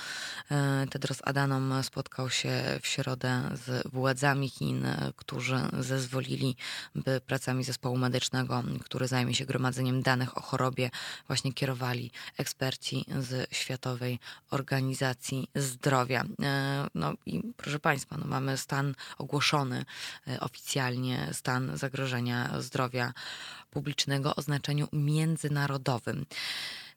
Tedros 0.90 1.22
Adhanom 1.24 1.84
spotkał 1.84 2.30
się 2.30 2.80
w 2.82 2.88
środę 2.88 3.50
z 3.66 3.88
władzami 3.88 4.50
Chin, 4.50 4.88
którzy 5.16 5.60
zezwolili, 5.80 6.56
by 6.96 7.22
pracami 7.22 7.64
zespołu 7.64 7.98
medycznego, 7.98 8.64
który 8.84 9.08
zajmie 9.08 9.36
się 9.36 9.46
gromadzeniem 9.46 10.02
danych 10.02 10.38
o 10.38 10.42
chorobie, 10.42 10.90
właśnie 11.28 11.54
kierowali 11.54 12.12
eksperci 12.38 13.06
z 13.20 13.56
Światowej 13.56 14.20
Organizacji 14.52 15.50
Zdrowia. 15.56 16.24
No 16.96 17.14
i 17.26 17.42
proszę 17.58 17.80
Państwa, 17.80 18.18
no 18.18 18.26
mamy 18.26 18.58
stan 18.58 18.96
ogłoszony 19.18 19.86
oficjalnie, 20.40 21.30
stan 21.32 21.78
zagrożenia 21.78 22.62
zdrowia 22.62 23.14
publicznego 23.70 24.36
o 24.36 24.42
znaczeniu 24.42 24.88
międzynarodowym 24.94 26.26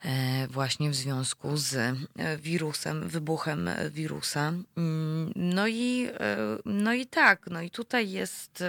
e, 0.04 0.46
właśnie 0.48 0.90
w 0.90 0.94
związku 0.94 1.56
z 1.56 1.74
e, 1.74 1.94
wirusem, 2.36 3.08
wybuchem 3.08 3.70
wirusa. 3.90 4.52
Mm, 4.76 5.32
no 5.36 5.66
i, 5.66 6.08
e, 6.20 6.36
no 6.64 6.92
i 6.92 7.06
tak, 7.06 7.46
no 7.50 7.60
i 7.62 7.70
tutaj 7.70 8.10
jest 8.10 8.64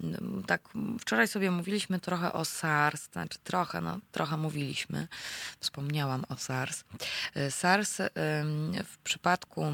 no, 0.00 0.18
tak, 0.46 0.68
wczoraj 1.00 1.28
sobie 1.28 1.50
mówiliśmy 1.50 2.00
trochę 2.00 2.32
o 2.32 2.44
SARS, 2.44 3.08
znaczy 3.12 3.38
trochę, 3.44 3.80
no 3.80 3.98
trochę 4.12 4.36
mówiliśmy, 4.36 5.08
wspomniałam 5.60 6.24
o 6.28 6.36
SARS. 6.36 6.84
SARS 7.50 7.96
w 8.84 8.98
przypadku, 9.04 9.64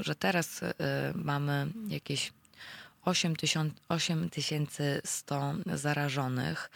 że 0.00 0.14
teraz 0.14 0.60
mamy 1.14 1.66
jakieś 1.88 2.32
8100 3.88 5.54
zarażonych, 5.74 6.70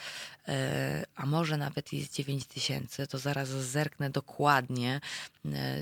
a 1.16 1.26
może 1.26 1.56
nawet 1.56 1.92
jest 1.92 2.14
9000, 2.14 3.06
to 3.06 3.18
zaraz 3.18 3.48
zerknę 3.48 4.10
dokładnie, 4.10 5.00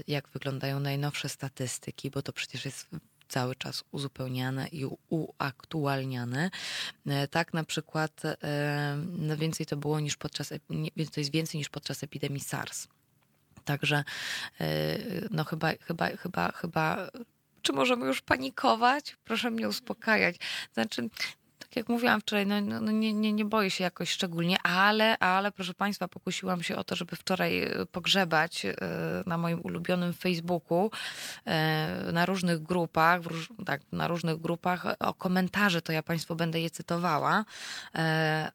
jak 0.07 0.29
wyglądają 0.29 0.81
najnowsze 0.81 1.29
statystyki, 1.29 2.11
bo 2.11 2.23
to 2.23 2.33
przecież 2.33 2.65
jest 2.65 2.87
cały 3.29 3.55
czas 3.55 3.85
uzupełniane 3.91 4.69
i 4.69 4.87
uaktualniane. 5.09 6.51
E, 7.07 7.29
tak 7.29 7.55
na 7.55 7.65
przykład 7.65 8.23
e, 8.25 8.99
no 9.19 9.37
więcej 9.37 9.67
to 9.67 9.77
było 9.77 10.01
niż 10.01 10.17
podczas, 10.17 10.49
to 11.13 11.21
jest 11.21 11.33
więcej 11.33 11.59
niż 11.59 11.69
podczas 11.69 12.03
epidemii 12.03 12.41
SARS. 12.41 12.89
Także 13.65 14.05
e, 14.61 14.99
no 15.31 15.45
chyba, 15.45 15.73
chyba, 15.81 16.17
chyba, 16.17 16.53
chyba 16.53 17.11
czy 17.69 17.73
możemy 17.73 18.07
już 18.07 18.21
panikować? 18.21 19.17
Proszę 19.25 19.51
mnie 19.51 19.69
uspokajać. 19.69 20.37
Znaczy, 20.75 21.09
tak 21.69 21.77
jak 21.77 21.89
mówiłam 21.89 22.21
wczoraj, 22.21 22.47
no, 22.47 22.61
no, 22.61 22.81
no 22.81 22.93
nie, 22.93 23.13
nie, 23.13 23.33
nie 23.33 23.45
boję 23.45 23.71
się 23.71 23.85
jakoś 23.85 24.11
szczególnie, 24.11 24.57
ale, 24.63 25.19
ale 25.19 25.53
proszę 25.53 25.75
Państwa, 25.75 26.09
pokusiłam 26.09 26.63
się 26.63 26.77
o 26.77 26.85
to, 26.85 26.97
żeby 26.97 27.17
wczoraj 27.17 27.63
e, 27.63 27.87
pogrzebać 27.93 28.65
e, 28.65 28.75
na 29.27 29.39
moim 29.39 29.61
ulubionym 29.61 30.13
Facebooku, 30.13 30.91
e, 31.47 32.13
na 32.13 32.27
różnych 32.27 32.63
grupach, 32.63 33.23
róż, 33.23 33.49
tak, 33.67 33.81
na 33.93 34.09
różnych 34.09 34.41
grupach 34.41 34.85
o 35.01 35.15
komentarze, 35.15 35.83
to 35.83 35.93
ja 35.93 36.03
Państwu 36.03 36.37
będę 36.37 36.61
je 36.61 36.71
cytowała, 36.71 37.45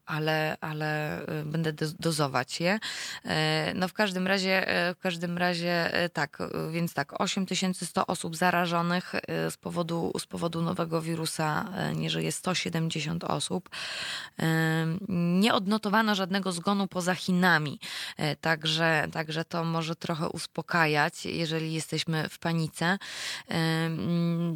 ale, 0.06 0.58
ale 0.62 1.20
będę 1.46 1.74
dozować 2.00 2.60
je. 2.60 2.80
No 3.76 3.88
w 3.88 3.94
każdym 3.94 4.28
razie, 4.28 4.66
w 4.96 5.00
każdym 5.00 5.38
razie 5.38 5.92
tak, 6.14 6.38
więc 6.72 6.94
tak, 6.94 7.22
8100 7.22 8.08
osób 8.08 8.36
zarażonych 8.36 9.14
z 9.50 9.58
powodu, 9.58 10.12
z 10.20 10.26
powodu 10.26 10.62
nowego 10.62 11.02
wirusa, 11.02 11.66
nie 11.96 12.10
żyje 12.10 12.32
170 12.32 13.03
50 13.04 13.24
osób. 13.24 13.70
Nie 15.10 15.54
odnotowano 15.54 16.16
żadnego 16.16 16.52
zgonu 16.52 16.88
poza 16.88 17.16
Chinami, 17.16 17.80
e, 18.18 18.36
także, 18.36 19.08
także 19.12 19.46
to 19.46 19.64
może 19.64 19.96
trochę 19.96 20.30
uspokajać, 20.30 21.26
jeżeli 21.26 21.74
jesteśmy 21.74 22.30
w 22.30 22.40
panice. 22.40 22.98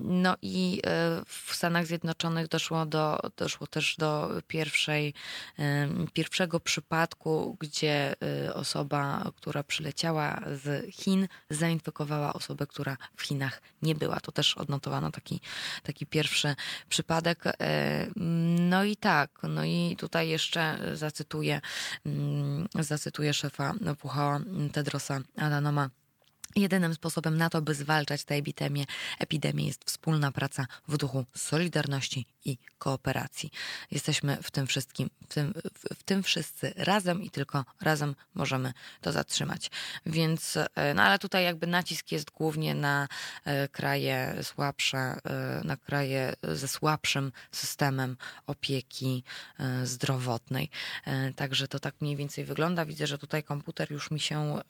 No 0.01 0.35
i 0.41 0.81
e, 0.85 0.89
w 1.25 1.55
Stanach 1.55 1.85
Zjednoczonych 1.85 2.47
doszło, 2.47 2.85
do, 2.85 3.19
doszło 3.37 3.67
też 3.67 3.95
do 3.97 4.29
pierwszej, 4.47 5.13
pierwszego 6.13 6.59
przypadku, 6.59 7.57
gdzie 7.59 8.15
e, 8.45 8.53
osoba, 8.53 9.31
która 9.35 9.63
przyleciała 9.63 10.41
z 10.63 10.95
Chin, 10.95 11.27
zainfekowała 11.49 12.33
osobę, 12.33 12.67
która 12.67 12.97
w 13.15 13.21
Chinach 13.21 13.61
nie 13.81 13.95
była. 13.95 14.19
To 14.19 14.31
też 14.31 14.57
odnotowano 14.57 15.11
taki, 15.11 15.41
taki 15.83 16.05
pierwszy 16.05 16.55
przypadek. 16.89 17.43
No 18.69 18.83
i 18.83 18.95
tak, 18.95 19.31
no 19.43 19.65
i 19.65 19.95
tutaj 19.99 20.29
jeszcze 20.29 20.79
zacytuję, 20.93 21.61
mm, 22.05 22.67
zacytuję 22.79 23.33
szefa 23.33 23.73
WHO 24.03 24.39
Tedrosa 24.71 25.21
Adanoma 25.37 25.89
Jedynym 26.55 26.93
sposobem 26.93 27.37
na 27.37 27.49
to, 27.49 27.61
by 27.61 27.75
zwalczać 27.75 28.23
tę 28.23 28.35
epidemię, 28.35 28.85
epidemię 29.19 29.67
jest 29.67 29.85
wspólna 29.85 30.31
praca 30.31 30.67
w 30.87 30.97
duchu 30.97 31.25
solidarności 31.35 32.25
i 32.47 32.57
kooperacji. 32.77 33.51
Jesteśmy 33.91 34.37
w 34.43 34.51
tym 34.51 34.67
wszystkim, 34.67 35.09
w 35.29 35.33
tym, 35.33 35.53
w, 35.53 35.99
w 35.99 36.03
tym 36.03 36.23
wszyscy 36.23 36.73
razem 36.75 37.23
i 37.23 37.29
tylko 37.29 37.65
razem 37.81 38.15
możemy 38.33 38.73
to 39.01 39.11
zatrzymać. 39.11 39.71
Więc, 40.05 40.57
e, 40.75 40.93
no 40.93 41.03
ale 41.03 41.19
tutaj 41.19 41.43
jakby 41.43 41.67
nacisk 41.67 42.11
jest 42.11 42.31
głównie 42.31 42.75
na 42.75 43.07
e, 43.45 43.67
kraje 43.67 44.35
słabsze, 44.43 44.97
e, 44.97 45.61
na 45.63 45.77
kraje 45.77 46.33
ze 46.43 46.67
słabszym 46.67 47.31
systemem 47.51 48.17
opieki 48.47 49.23
zdrowotnej. 49.83 50.69
Także 51.35 51.67
to 51.67 51.79
tak 51.79 51.95
mniej 52.01 52.15
więcej 52.15 52.45
wygląda. 52.45 52.85
Widzę, 52.85 53.07
że 53.07 53.17
tutaj 53.17 53.43
komputer 53.43 53.91
już 53.91 54.11
mi 54.11 54.19
się 54.19 54.61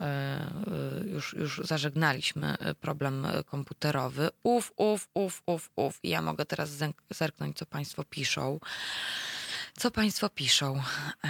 już, 1.06 1.34
już 1.34 1.62
zażegnaliśmy 1.64 2.56
problem 2.82 3.28
komputerowy. 3.46 4.30
Uf, 4.44 4.72
uf, 4.78 5.08
uf, 5.14 5.42
uf, 5.46 5.70
uf. 5.76 6.00
I 6.04 6.10
ja 6.10 6.22
mogę 6.22 6.46
teraz 6.46 6.70
zerknąć, 7.10 7.58
co 7.58 7.66
Państwo 7.70 8.04
piszą. 8.04 8.60
Co 9.78 9.92
Państwo 9.92 10.30
piszą? 10.30 10.84
E, 11.24 11.30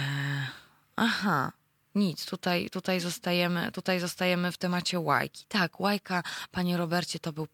aha. 0.96 1.52
Nic, 1.94 2.26
tutaj, 2.26 2.70
tutaj, 2.70 3.00
zostajemy, 3.00 3.72
tutaj 3.72 4.00
zostajemy 4.00 4.52
w 4.52 4.58
temacie 4.58 5.00
łajki. 5.00 5.44
Tak, 5.48 5.80
łajka, 5.80 6.22
panie 6.50 6.76
Robercie, 6.76 7.18
to 7.18 7.32
był, 7.32 7.48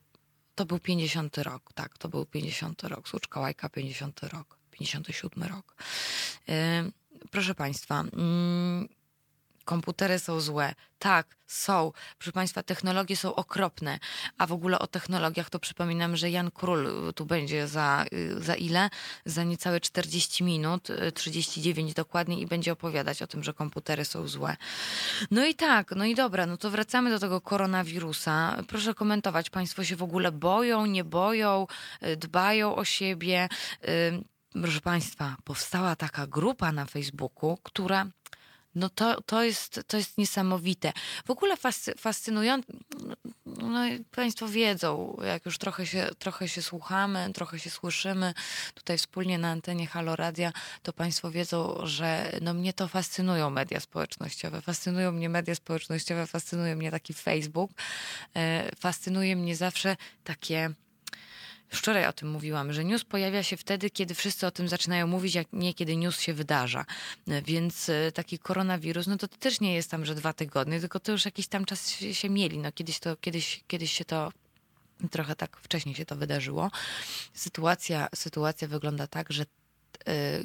to 0.55 0.67
był 0.67 0.79
50 0.79 1.39
rok. 1.39 1.73
Tak, 1.75 1.99
to 1.99 2.09
był 2.09 2.27
50 2.27 2.83
rok. 2.83 3.09
Słuczka 3.09 3.41
łajka, 3.41 3.69
50 3.69 4.23
rok. 4.23 4.59
57 4.71 5.43
rok. 5.43 5.77
proszę 7.31 7.55
Państwa, 7.55 8.01
mm, 8.01 8.89
komputery 9.65 10.19
są 10.19 10.41
złe. 10.41 10.75
Tak, 10.99 11.37
są. 11.47 11.93
Proszę 12.19 12.33
Państwa, 12.33 12.63
technologie 12.63 13.17
są 13.17 13.35
okropne. 13.35 13.99
A 14.39 14.47
w 14.47 14.53
ogóle 14.53 14.79
o 14.79 14.87
technologiach 14.87 15.51
to 15.51 15.59
przypominam, 15.59 16.17
że 16.17 16.31
Jan 16.31 16.51
Król 16.51 17.13
tu 17.15 17.27
będzie 17.27 17.69
za, 17.69 18.05
za 18.37 18.55
ile? 18.55 18.91
Za 19.25 19.45
niecałe 19.45 19.81
40 19.81 20.45
minut, 20.45 20.89
39 21.15 21.95
dokładnie 21.95 22.41
i 22.41 22.47
będzie 22.47 22.73
opowiadać 22.73 23.23
o 23.23 23.27
tym, 23.27 23.45
że 23.45 23.55
komputery 23.55 24.05
są 24.05 24.29
złe. 24.29 24.57
No 25.31 25.47
i 25.47 25.55
tak, 25.55 25.91
no 25.97 26.05
i 26.05 26.15
dobra, 26.15 26.47
no 26.47 26.57
to 26.57 26.71
wracamy 26.71 27.11
do 27.11 27.19
tego 27.19 27.41
koronawirusa. 27.41 28.57
Proszę 28.69 28.95
komentować, 28.95 29.51
Państwo 29.51 29.85
się 29.85 29.97
w 29.97 30.03
ogóle 30.03 30.33
boją, 30.33 30.87
nie 30.87 31.05
boją, 31.05 31.67
dbają 32.17 32.77
o 32.77 32.85
siebie. 32.85 33.49
Proszę 34.63 34.81
Państwa, 34.81 35.37
powstała 35.45 35.97
taka 35.97 36.27
grupa 36.27 36.73
na 36.73 36.87
Facebooku, 36.87 37.59
która 37.63 38.07
no 38.75 38.89
to, 38.89 39.23
to, 39.23 39.43
jest, 39.43 39.81
to 39.87 39.97
jest 39.97 40.19
niesamowite. 40.19 40.93
W 41.25 41.31
ogóle 41.31 41.57
fascy, 41.57 41.95
fascynujące, 41.99 42.73
no, 43.47 43.81
Państwo 44.11 44.49
wiedzą, 44.49 45.17
jak 45.27 45.47
już 45.47 45.59
trochę 45.59 45.87
się, 45.87 46.09
trochę 46.19 46.49
się 46.49 46.63
słuchamy, 46.63 47.31
trochę 47.35 47.59
się 47.59 47.71
słyszymy 47.71 48.35
tutaj 48.75 48.99
wspólnie 48.99 49.39
na 49.39 49.51
antenie 49.51 49.87
Halo 49.87 50.17
Radia, 50.17 50.53
to 50.83 50.93
Państwo 50.93 51.31
wiedzą, 51.31 51.79
że 51.83 52.33
no, 52.43 52.55
mnie 52.55 52.73
to 52.73 52.89
fascynują 52.89 53.51
media 53.51 53.81
społecznościowe. 53.81 54.63
Fascynują 54.63 55.13
mnie 55.13 55.29
media 55.29 55.55
społecznościowe, 55.55 56.27
fascynuje 56.27 56.77
mnie 56.77 56.91
taki 56.91 57.15
Facebook, 57.15 57.71
e, 58.37 58.71
fascynuje 58.77 59.37
mnie 59.37 59.57
zawsze 59.57 59.97
takie 60.25 60.75
Wczoraj 61.75 62.07
o 62.07 62.13
tym 62.13 62.31
mówiłam, 62.31 62.73
że 62.73 62.85
news 62.85 63.05
pojawia 63.05 63.43
się 63.43 63.57
wtedy, 63.57 63.91
kiedy 63.91 64.15
wszyscy 64.15 64.47
o 64.47 64.51
tym 64.51 64.69
zaczynają 64.69 65.07
mówić, 65.07 65.35
jak 65.35 65.47
nie 65.53 65.75
kiedy 65.75 65.97
news 65.97 66.21
się 66.21 66.35
wydarza. 66.35 66.85
Więc 67.27 67.89
e, 67.89 68.13
taki 68.13 68.39
koronawirus, 68.39 69.07
no 69.07 69.17
to 69.17 69.29
też 69.29 69.61
nie 69.61 69.75
jest 69.75 69.91
tam, 69.91 70.05
że 70.05 70.15
dwa 70.15 70.33
tygodnie, 70.33 70.81
tylko 70.81 71.01
to 71.01 71.13
już 71.13 71.25
jakiś 71.25 71.47
tam 71.47 71.65
czas 71.65 71.91
się, 71.91 72.15
się 72.15 72.31
mieli. 72.31 72.59
No 72.59 72.73
kiedyś 72.73 72.99
to, 72.99 73.17
kiedyś, 73.17 73.65
kiedyś 73.67 73.93
się 73.93 74.05
to 74.05 74.33
trochę 75.11 75.37
tak 75.37 75.57
wcześniej 75.57 75.95
się 75.95 76.07
to 76.07 76.17
wydarzyło. 76.17 76.71
Sytuacja, 77.35 78.09
sytuacja 78.15 78.69
wygląda 78.69 79.07
tak, 79.07 79.33
że 79.33 79.43
y, 79.43 79.47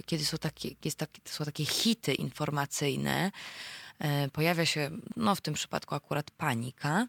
kiedy 0.06 0.26
są 0.26 0.38
takie, 0.38 0.70
jest 0.86 0.98
taki, 0.98 1.22
są 1.26 1.46
takie 1.46 1.66
hity 1.66 2.14
informacyjne, 2.14 3.32
y, 4.26 4.30
pojawia 4.30 4.66
się, 4.66 4.92
no 5.16 5.36
w 5.36 5.42
tym 5.42 5.54
przypadku 5.54 5.96
akurat 5.96 6.32
panika, 6.32 7.08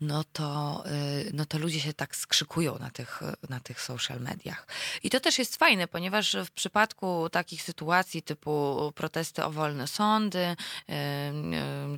no 0.00 0.24
to, 0.32 0.84
y, 0.86 1.30
no 1.34 1.46
to 1.46 1.58
ludzie 1.58 1.80
się 1.80 1.92
tak 1.92 2.16
skrzykują 2.16 2.78
na 2.78 2.90
tych, 2.90 3.20
na 3.48 3.60
tych 3.60 3.80
social 3.80 4.20
mediach. 4.20 4.66
I 5.02 5.10
to 5.10 5.20
też 5.20 5.38
jest 5.38 5.56
fajne, 5.56 5.88
ponieważ 5.88 6.36
w 6.44 6.50
przypadku 6.50 7.28
takich 7.32 7.62
sytuacji 7.62 8.22
typu 8.22 8.92
protesty 8.94 9.44
o 9.44 9.50
wolne 9.50 9.86
sądy, 9.86 10.38
y, 10.38 10.92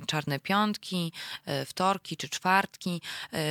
y, 0.01 0.05
czarne 0.05 0.39
piątki, 0.39 1.11
wtorki 1.65 2.17
czy 2.17 2.29
czwartki, 2.29 3.01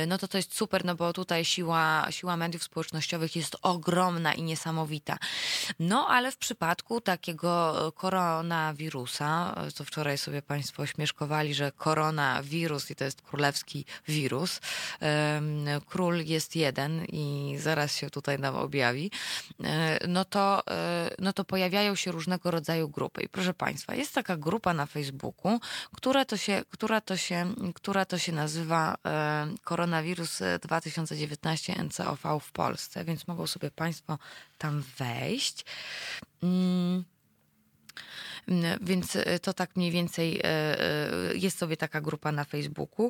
no 0.07 0.17
to 0.17 0.27
to 0.27 0.37
jest 0.37 0.55
super, 0.55 0.85
no 0.85 0.95
bo 0.95 1.13
tutaj 1.13 1.45
siła, 1.45 2.07
siła 2.09 2.37
mediów 2.37 2.63
społecznościowych 2.63 3.35
jest 3.35 3.57
ogromna 3.61 4.33
i 4.33 4.43
niesamowita. 4.43 5.17
No 5.79 6.07
ale 6.07 6.31
w 6.31 6.37
przypadku 6.37 7.01
takiego 7.01 7.91
koronawirusa, 7.95 9.55
co 9.73 9.85
wczoraj 9.85 10.17
sobie 10.17 10.41
Państwo 10.41 10.85
śmieszkowali, 10.85 11.53
że 11.53 11.71
koronawirus 11.71 12.91
i 12.91 12.95
to 12.95 13.03
jest 13.03 13.21
królewski 13.21 13.85
wirus. 14.07 14.59
Król 15.85 16.17
jest 16.25 16.55
jeden 16.55 17.05
i 17.05 17.55
zaraz 17.59 17.95
się 17.95 18.09
tutaj 18.09 18.39
nam 18.39 18.55
objawi. 18.55 19.11
E, 19.63 20.07
no 20.07 20.25
to, 20.25 20.63
e, 20.67 21.15
no 21.19 21.33
to 21.33 21.45
pojawiają 21.45 21.95
się 21.95 22.11
różnego 22.11 22.51
rodzaju 22.51 22.89
grupy. 22.89 23.21
I 23.21 23.29
proszę 23.29 23.53
Państwa, 23.53 23.95
jest 23.95 24.13
taka 24.13 24.37
grupa 24.37 24.73
na 24.73 24.85
Facebooku, 24.85 25.59
która 25.95 26.25
to 26.25 26.37
się, 26.37 26.63
która 26.69 27.01
to 27.01 27.17
się, 27.17 27.53
która 27.75 28.05
to 28.05 28.17
się 28.17 28.31
nazywa 28.31 28.95
e, 29.05 29.47
Koronawirus 29.63 30.39
2019 30.61 31.83
NCOV 31.83 32.39
w 32.39 32.51
Polsce, 32.51 33.05
więc 33.05 33.27
mogą 33.27 33.47
sobie 33.47 33.71
Państwo 33.71 34.17
tam 34.57 34.83
wejść. 34.97 35.65
Mm. 36.43 37.03
Więc 38.81 39.17
to 39.41 39.53
tak 39.53 39.75
mniej 39.75 39.91
więcej 39.91 40.41
jest 41.33 41.57
sobie 41.57 41.77
taka 41.77 42.01
grupa 42.01 42.31
na 42.31 42.43
Facebooku. 42.43 43.09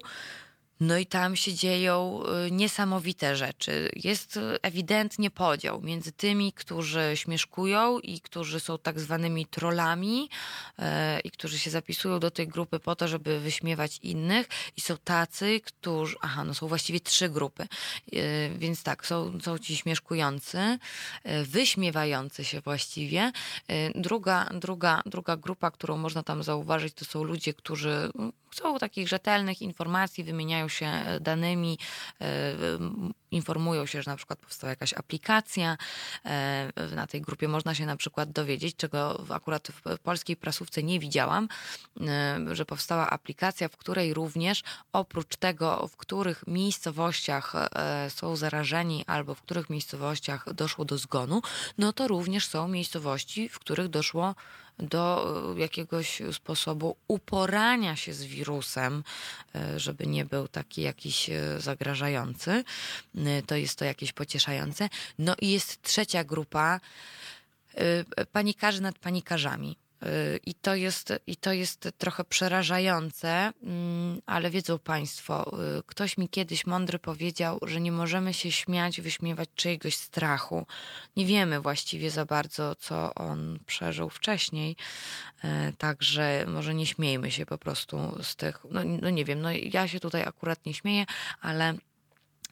No 0.81 0.97
i 0.97 1.05
tam 1.05 1.35
się 1.35 1.53
dzieją 1.53 2.23
y, 2.47 2.51
niesamowite 2.51 3.35
rzeczy. 3.35 3.89
Jest 3.95 4.39
ewidentnie 4.61 5.31
podział 5.31 5.81
między 5.81 6.11
tymi, 6.11 6.53
którzy 6.53 7.11
śmieszkują 7.15 7.99
i 7.99 8.21
którzy 8.21 8.59
są 8.59 8.77
tak 8.77 8.99
zwanymi 8.99 9.45
trollami 9.45 10.29
e, 10.79 11.19
i 11.19 11.31
którzy 11.31 11.59
się 11.59 11.69
zapisują 11.69 12.19
do 12.19 12.31
tej 12.31 12.47
grupy 12.47 12.79
po 12.79 12.95
to, 12.95 13.07
żeby 13.07 13.39
wyśmiewać 13.39 13.99
innych 14.03 14.47
i 14.77 14.81
są 14.81 14.97
tacy, 14.97 15.61
którzy, 15.65 16.15
aha, 16.21 16.43
no 16.43 16.53
są 16.53 16.67
właściwie 16.67 16.99
trzy 16.99 17.29
grupy, 17.29 17.63
e, 17.63 18.49
więc 18.49 18.83
tak, 18.83 19.05
są, 19.05 19.39
są 19.41 19.57
ci 19.57 19.77
śmieszkujący, 19.77 20.57
e, 21.23 21.43
wyśmiewający 21.43 22.45
się 22.45 22.61
właściwie. 22.61 23.31
Druga, 23.95 24.49
druga, 24.53 25.01
druga 25.05 25.37
grupa, 25.37 25.71
którą 25.71 25.97
można 25.97 26.23
tam 26.23 26.43
zauważyć, 26.43 26.93
to 26.93 27.05
są 27.05 27.23
ludzie, 27.23 27.53
którzy 27.53 28.11
chcą 28.51 28.79
takich 28.79 29.07
rzetelnych 29.07 29.61
informacji, 29.61 30.23
wymieniają 30.23 30.67
się 30.67 30.91
danymi, 31.21 31.77
e, 32.21 32.25
informują 33.31 33.85
się, 33.85 34.01
że 34.01 34.11
na 34.11 34.17
przykład 34.17 34.39
powstała 34.39 34.69
jakaś 34.69 34.93
aplikacja. 34.93 35.77
E, 36.25 36.71
na 36.95 37.07
tej 37.07 37.21
grupie 37.21 37.47
można 37.47 37.75
się 37.75 37.85
na 37.85 37.97
przykład 37.97 38.31
dowiedzieć, 38.31 38.75
czego 38.75 39.25
akurat 39.29 39.67
w 39.67 39.99
polskiej 39.99 40.35
prasówce 40.35 40.83
nie 40.83 40.99
widziałam, 40.99 41.47
że 42.51 42.65
powstała 42.65 43.09
aplikacja, 43.09 43.69
w 43.69 43.77
której 43.77 44.13
również 44.13 44.63
oprócz 44.93 45.35
tego, 45.35 45.87
w 45.87 45.97
których 45.97 46.47
miejscowościach 46.47 47.53
są 48.09 48.35
zarażeni 48.35 49.03
albo 49.07 49.35
w 49.35 49.41
których 49.41 49.69
miejscowościach 49.69 50.53
doszło 50.53 50.85
do 50.85 50.97
zgonu, 50.97 51.41
no 51.77 51.93
to 51.93 52.07
również 52.07 52.47
są 52.47 52.67
miejscowości, 52.67 53.49
w 53.49 53.59
których 53.59 53.87
doszło 53.87 54.35
do 54.81 55.27
e, 55.55 55.59
jakiegoś 55.59 56.21
sposobu 56.31 56.95
uporania 57.07 57.95
się 57.95 58.13
z 58.13 58.23
wirusem, 58.23 59.03
e, 59.55 59.79
żeby 59.79 60.07
nie 60.07 60.25
był 60.25 60.47
taki 60.47 60.81
jakiś 60.81 61.29
e, 61.29 61.59
zagrażający. 61.59 62.63
To 63.47 63.55
jest 63.55 63.79
to 63.79 63.85
jakieś 63.85 64.13
pocieszające. 64.13 64.89
No 65.19 65.35
i 65.41 65.51
jest 65.51 65.81
trzecia 65.81 66.23
grupa 66.23 66.79
panikarzy 68.31 68.81
nad 68.81 68.99
panikarzami. 68.99 69.77
I 70.45 70.53
to, 70.53 70.75
jest, 70.75 71.13
I 71.27 71.35
to 71.35 71.53
jest 71.53 71.89
trochę 71.97 72.23
przerażające, 72.23 73.53
mm, 73.63 74.21
ale 74.25 74.49
wiedzą 74.49 74.79
Państwo, 74.79 75.59
y, 75.79 75.83
ktoś 75.85 76.17
mi 76.17 76.29
kiedyś 76.29 76.65
mądry 76.65 76.99
powiedział, 76.99 77.59
że 77.61 77.81
nie 77.81 77.91
możemy 77.91 78.33
się 78.33 78.51
śmiać, 78.51 79.01
wyśmiewać 79.01 79.49
czyjegoś 79.55 79.95
strachu. 79.95 80.65
Nie 81.15 81.25
wiemy 81.25 81.59
właściwie 81.59 82.11
za 82.11 82.25
bardzo, 82.25 82.75
co 82.75 83.13
on 83.13 83.59
przeżył 83.65 84.09
wcześniej, 84.09 84.75
także 85.77 86.45
może 86.47 86.73
nie 86.73 86.85
śmiejmy 86.85 87.31
się 87.31 87.45
po 87.45 87.57
prostu 87.57 88.23
z 88.23 88.35
tych. 88.35 88.59
No, 88.71 88.81
no 89.01 89.09
nie 89.09 89.25
wiem, 89.25 89.41
no 89.41 89.49
ja 89.51 89.87
się 89.87 89.99
tutaj 89.99 90.23
akurat 90.23 90.65
nie 90.65 90.73
śmieję, 90.73 91.05
ale 91.41 91.73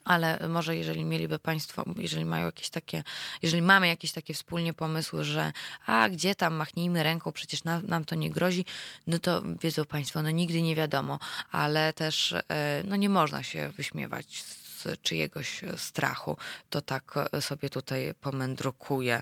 ale 0.10 0.48
może 0.48 0.76
jeżeli 0.76 1.06
mieliby 1.06 1.40
Państwo, 1.40 1.86
jeżeli 1.98 2.26
mają 2.26 2.46
jakieś 2.46 2.70
takie, 2.70 3.04
jeżeli 3.42 3.62
mamy 3.62 3.88
jakieś 3.88 4.12
takie 4.12 4.34
wspólnie 4.34 4.74
pomysły, 4.74 5.24
że 5.24 5.54
a 5.86 6.10
gdzie 6.10 6.36
tam 6.36 6.54
machnijmy 6.54 7.04
ręką, 7.04 7.32
przecież 7.32 7.64
nam, 7.64 7.88
nam 7.88 8.06
to 8.06 8.16
nie 8.16 8.30
grozi, 8.30 8.66
no 9.08 9.20
to 9.20 9.42
wiedzą 9.62 9.86
Państwo, 9.86 10.22
no 10.22 10.32
nigdy 10.32 10.62
nie 10.62 10.76
wiadomo, 10.76 11.20
ale 11.52 11.94
też 11.94 12.32
e, 12.32 12.84
no 12.88 12.96
nie 12.96 13.10
można 13.10 13.44
się 13.44 13.70
wyśmiewać 13.70 14.44
z 14.44 14.59
czyjegoś 15.02 15.62
strachu, 15.78 16.38
to 16.70 16.82
tak 16.82 17.14
sobie 17.40 17.70
tutaj 17.70 18.14
pomędrukuję. 18.22 19.22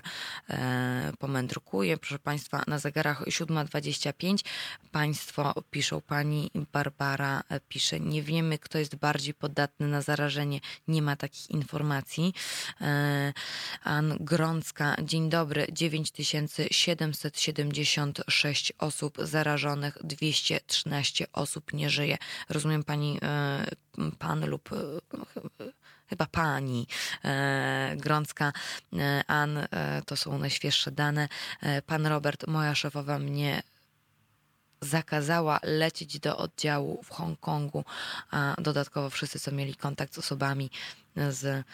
E, 0.50 1.12
pomędrukuję, 1.18 1.96
proszę 1.96 2.18
Państwa, 2.18 2.62
na 2.66 2.78
zegarach 2.78 3.22
7.25 3.22 4.44
Państwo 4.92 5.54
piszą, 5.70 6.00
Pani 6.00 6.50
Barbara 6.72 7.42
pisze, 7.68 8.00
nie 8.00 8.22
wiemy, 8.22 8.58
kto 8.58 8.78
jest 8.78 8.96
bardziej 8.96 9.34
podatny 9.34 9.88
na 9.88 10.02
zarażenie, 10.02 10.60
nie 10.88 11.02
ma 11.02 11.16
takich 11.16 11.50
informacji. 11.50 12.34
E, 12.80 13.32
Ann 13.84 14.16
Grącka, 14.20 14.96
dzień 15.02 15.30
dobry, 15.30 15.66
9776 15.72 18.72
osób 18.78 19.18
zarażonych, 19.22 19.98
213 20.04 21.26
osób 21.32 21.72
nie 21.72 21.90
żyje. 21.90 22.18
Rozumiem 22.48 22.84
Pani 22.84 23.18
e, 23.22 23.66
pan 24.18 24.46
lub 24.46 24.70
chyba 26.08 26.26
pani 26.26 26.86
e, 27.24 27.94
Grącka, 27.96 28.52
e, 28.92 29.22
Ann, 29.26 29.58
e, 29.58 29.66
to 30.06 30.16
są 30.16 30.38
najświeższe 30.38 30.92
dane. 30.92 31.28
Pan 31.86 32.06
Robert, 32.06 32.46
moja 32.46 32.74
szefowa 32.74 33.18
mnie 33.18 33.62
zakazała 34.80 35.60
lecieć 35.62 36.20
do 36.20 36.36
oddziału 36.36 37.02
w 37.02 37.10
Hongkongu, 37.10 37.84
a 38.30 38.54
dodatkowo 38.58 39.10
wszyscy, 39.10 39.40
co 39.40 39.52
mieli 39.52 39.74
kontakt 39.74 40.14
z 40.14 40.18
osobami 40.18 40.70
z, 41.30 41.64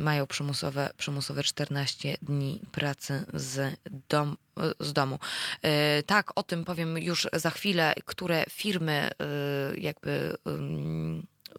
mają 0.00 0.26
przymusowe, 0.26 0.90
przymusowe 0.96 1.42
14 1.42 2.16
dni 2.22 2.60
pracy 2.72 3.24
z, 3.34 3.78
dom, 4.08 4.36
z 4.80 4.92
domu. 4.92 5.18
Tak, 6.06 6.38
o 6.38 6.42
tym 6.42 6.64
powiem 6.64 6.98
już 6.98 7.28
za 7.32 7.50
chwilę, 7.50 7.94
które 8.04 8.44
firmy 8.50 9.10
jakby 9.76 10.36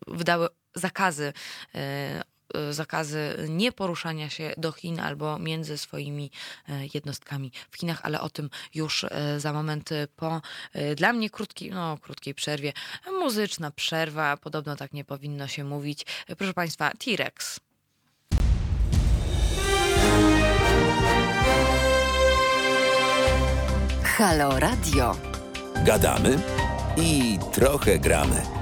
wydały 0.08 0.50
zakazy 0.80 1.34
e, 1.76 2.22
e, 2.54 2.74
zakazy 2.74 3.36
nieporuszania 3.50 4.30
się 4.30 4.54
do 4.58 4.72
Chin 4.72 5.00
albo 5.00 5.40
między 5.40 5.78
swoimi 5.78 6.32
e, 6.70 6.86
jednostkami 6.94 7.52
w 7.72 7.78
Chinach, 7.78 8.00
ale 8.04 8.22
o 8.22 8.30
tym 8.30 8.50
już 8.74 9.06
za 9.38 9.54
moment 9.54 9.90
po 10.16 10.42
dla 10.96 11.14
mnie 11.14 11.30
krótkiej, 11.30 11.72
no, 11.72 11.98
krótkiej 11.98 12.34
przerwie. 12.34 12.74
Muzyczna 13.20 13.72
przerwa, 13.72 14.38
podobno 14.38 14.76
tak 14.76 14.94
nie 14.94 15.06
powinno 15.06 15.48
się 15.48 15.64
mówić. 15.64 16.06
Proszę 16.38 16.54
Państwa, 16.54 16.92
T-Rex. 16.92 17.60
Halo 24.04 24.60
Radio. 24.60 25.16
Gadamy 25.86 26.40
i 26.98 27.40
trochę 27.52 28.00
gramy. 28.00 28.59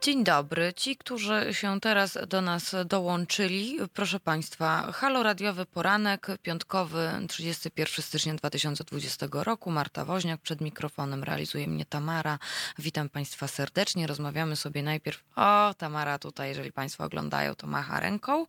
Dzień 0.00 0.24
dobry. 0.24 0.72
Ci, 0.76 0.96
którzy 0.96 1.54
się 1.54 1.80
teraz 1.80 2.18
do 2.28 2.40
nas 2.40 2.74
dołączyli, 2.86 3.78
proszę 3.94 4.20
Państwa, 4.20 4.92
halo 4.92 5.22
radiowy 5.22 5.66
poranek, 5.66 6.26
piątkowy, 6.42 7.10
31 7.28 8.04
stycznia 8.04 8.34
2020 8.34 9.26
roku. 9.32 9.70
Marta 9.70 10.04
Woźniak 10.04 10.40
przed 10.40 10.60
mikrofonem, 10.60 11.24
realizuje 11.24 11.66
mnie 11.66 11.84
Tamara. 11.84 12.38
Witam 12.78 13.08
Państwa 13.08 13.48
serdecznie. 13.48 14.06
Rozmawiamy 14.06 14.56
sobie 14.56 14.82
najpierw. 14.82 15.24
O, 15.36 15.74
Tamara 15.78 16.18
tutaj, 16.18 16.48
jeżeli 16.48 16.72
Państwo 16.72 17.04
oglądają, 17.04 17.54
to 17.54 17.66
macha 17.66 18.00
ręką. 18.00 18.46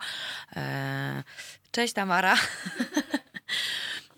Eee, 0.56 1.24
cześć 1.72 1.94
Tamara. 1.94 2.38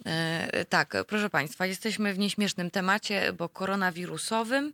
E, 0.05 0.65
tak, 0.65 0.93
proszę 1.07 1.29
Państwa, 1.29 1.65
jesteśmy 1.65 2.13
w 2.13 2.19
nieśmiesznym 2.19 2.71
temacie, 2.71 3.33
bo 3.33 3.49
koronawirusowym. 3.49 4.73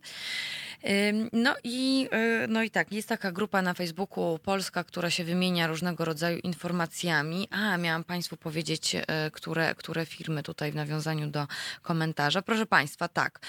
No 1.32 1.54
i, 1.64 2.08
y, 2.44 2.48
no 2.48 2.62
i 2.62 2.70
tak, 2.70 2.92
jest 2.92 3.08
taka 3.08 3.32
grupa 3.32 3.62
na 3.62 3.74
Facebooku 3.74 4.38
Polska, 4.38 4.84
która 4.84 5.10
się 5.10 5.24
wymienia 5.24 5.66
różnego 5.66 6.04
rodzaju 6.04 6.38
informacjami. 6.38 7.48
A, 7.50 7.76
miałam 7.76 8.04
Państwu 8.04 8.36
powiedzieć, 8.36 8.94
y, 8.94 9.00
które, 9.30 9.74
które 9.74 10.06
firmy 10.06 10.42
tutaj 10.42 10.72
w 10.72 10.74
nawiązaniu 10.74 11.26
do 11.30 11.46
komentarza. 11.82 12.42
Proszę 12.42 12.66
Państwa, 12.66 13.08
tak. 13.08 13.40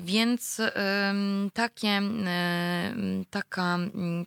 Więc 0.00 0.60
takie, 1.54 2.00
taka, 3.30 3.78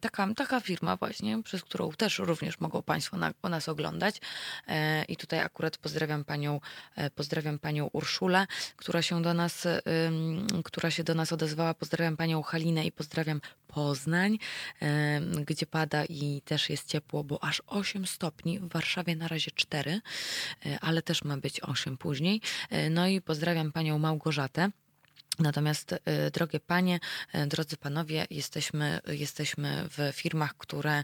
taka, 0.02 0.28
taka 0.36 0.60
firma 0.60 0.96
właśnie, 0.96 1.44
przez 1.44 1.62
którą 1.62 1.92
też 1.92 2.20
również 2.20 2.60
mogą 2.60 2.82
Państwo 2.82 3.18
na, 3.18 3.34
nas 3.44 3.70
oglądać. 3.70 4.22
I 5.08 5.18
tutaj 5.18 5.40
akurat 5.40 5.78
pozdrawiam 5.78 6.24
Panią, 6.24 6.60
pozdrawiam 7.16 7.60
Panią 7.60 7.90
Urszulę, 7.94 8.46
która 8.76 9.02
się 9.02 9.22
do 9.22 9.34
nas, 9.34 9.68
która 10.64 10.92
się 10.92 11.04
do 11.04 11.14
nas 11.14 11.34
odezwała. 11.34 11.74
Pozdrawiam 11.74 12.05
pozdrawiam 12.06 12.18
panią 12.18 12.42
Halinę 12.42 12.86
i 12.86 12.92
pozdrawiam 12.92 13.42
Poznań, 13.68 14.38
gdzie 15.46 15.66
pada 15.66 16.06
i 16.06 16.42
też 16.46 16.70
jest 16.70 16.88
ciepło, 16.88 17.24
bo 17.24 17.44
aż 17.44 17.62
8 17.68 18.08
stopni, 18.08 18.60
w 18.60 18.68
Warszawie 18.68 19.16
na 19.16 19.28
razie 19.28 19.52
4, 19.52 20.02
e, 20.66 20.80
ale 20.82 21.02
też 21.02 21.24
ma 21.24 21.38
być 21.38 21.62
8 21.62 21.98
później. 21.98 22.42
E, 22.70 22.90
no 22.90 23.08
i 23.08 23.22
pozdrawiam 23.22 23.72
panią 23.72 24.00
Małgorzatę. 24.00 24.70
Natomiast, 25.40 25.92
y, 25.92 26.32
drogie 26.32 26.60
panie, 26.60 27.00
y, 27.36 27.48
drodzy 27.48 27.78
panowie, 27.78 28.28
jesteśmy, 28.30 29.00
jesteśmy 29.08 29.90
w 29.98 30.16
firmach, 30.16 30.58
które 30.58 31.00
y, 31.00 31.04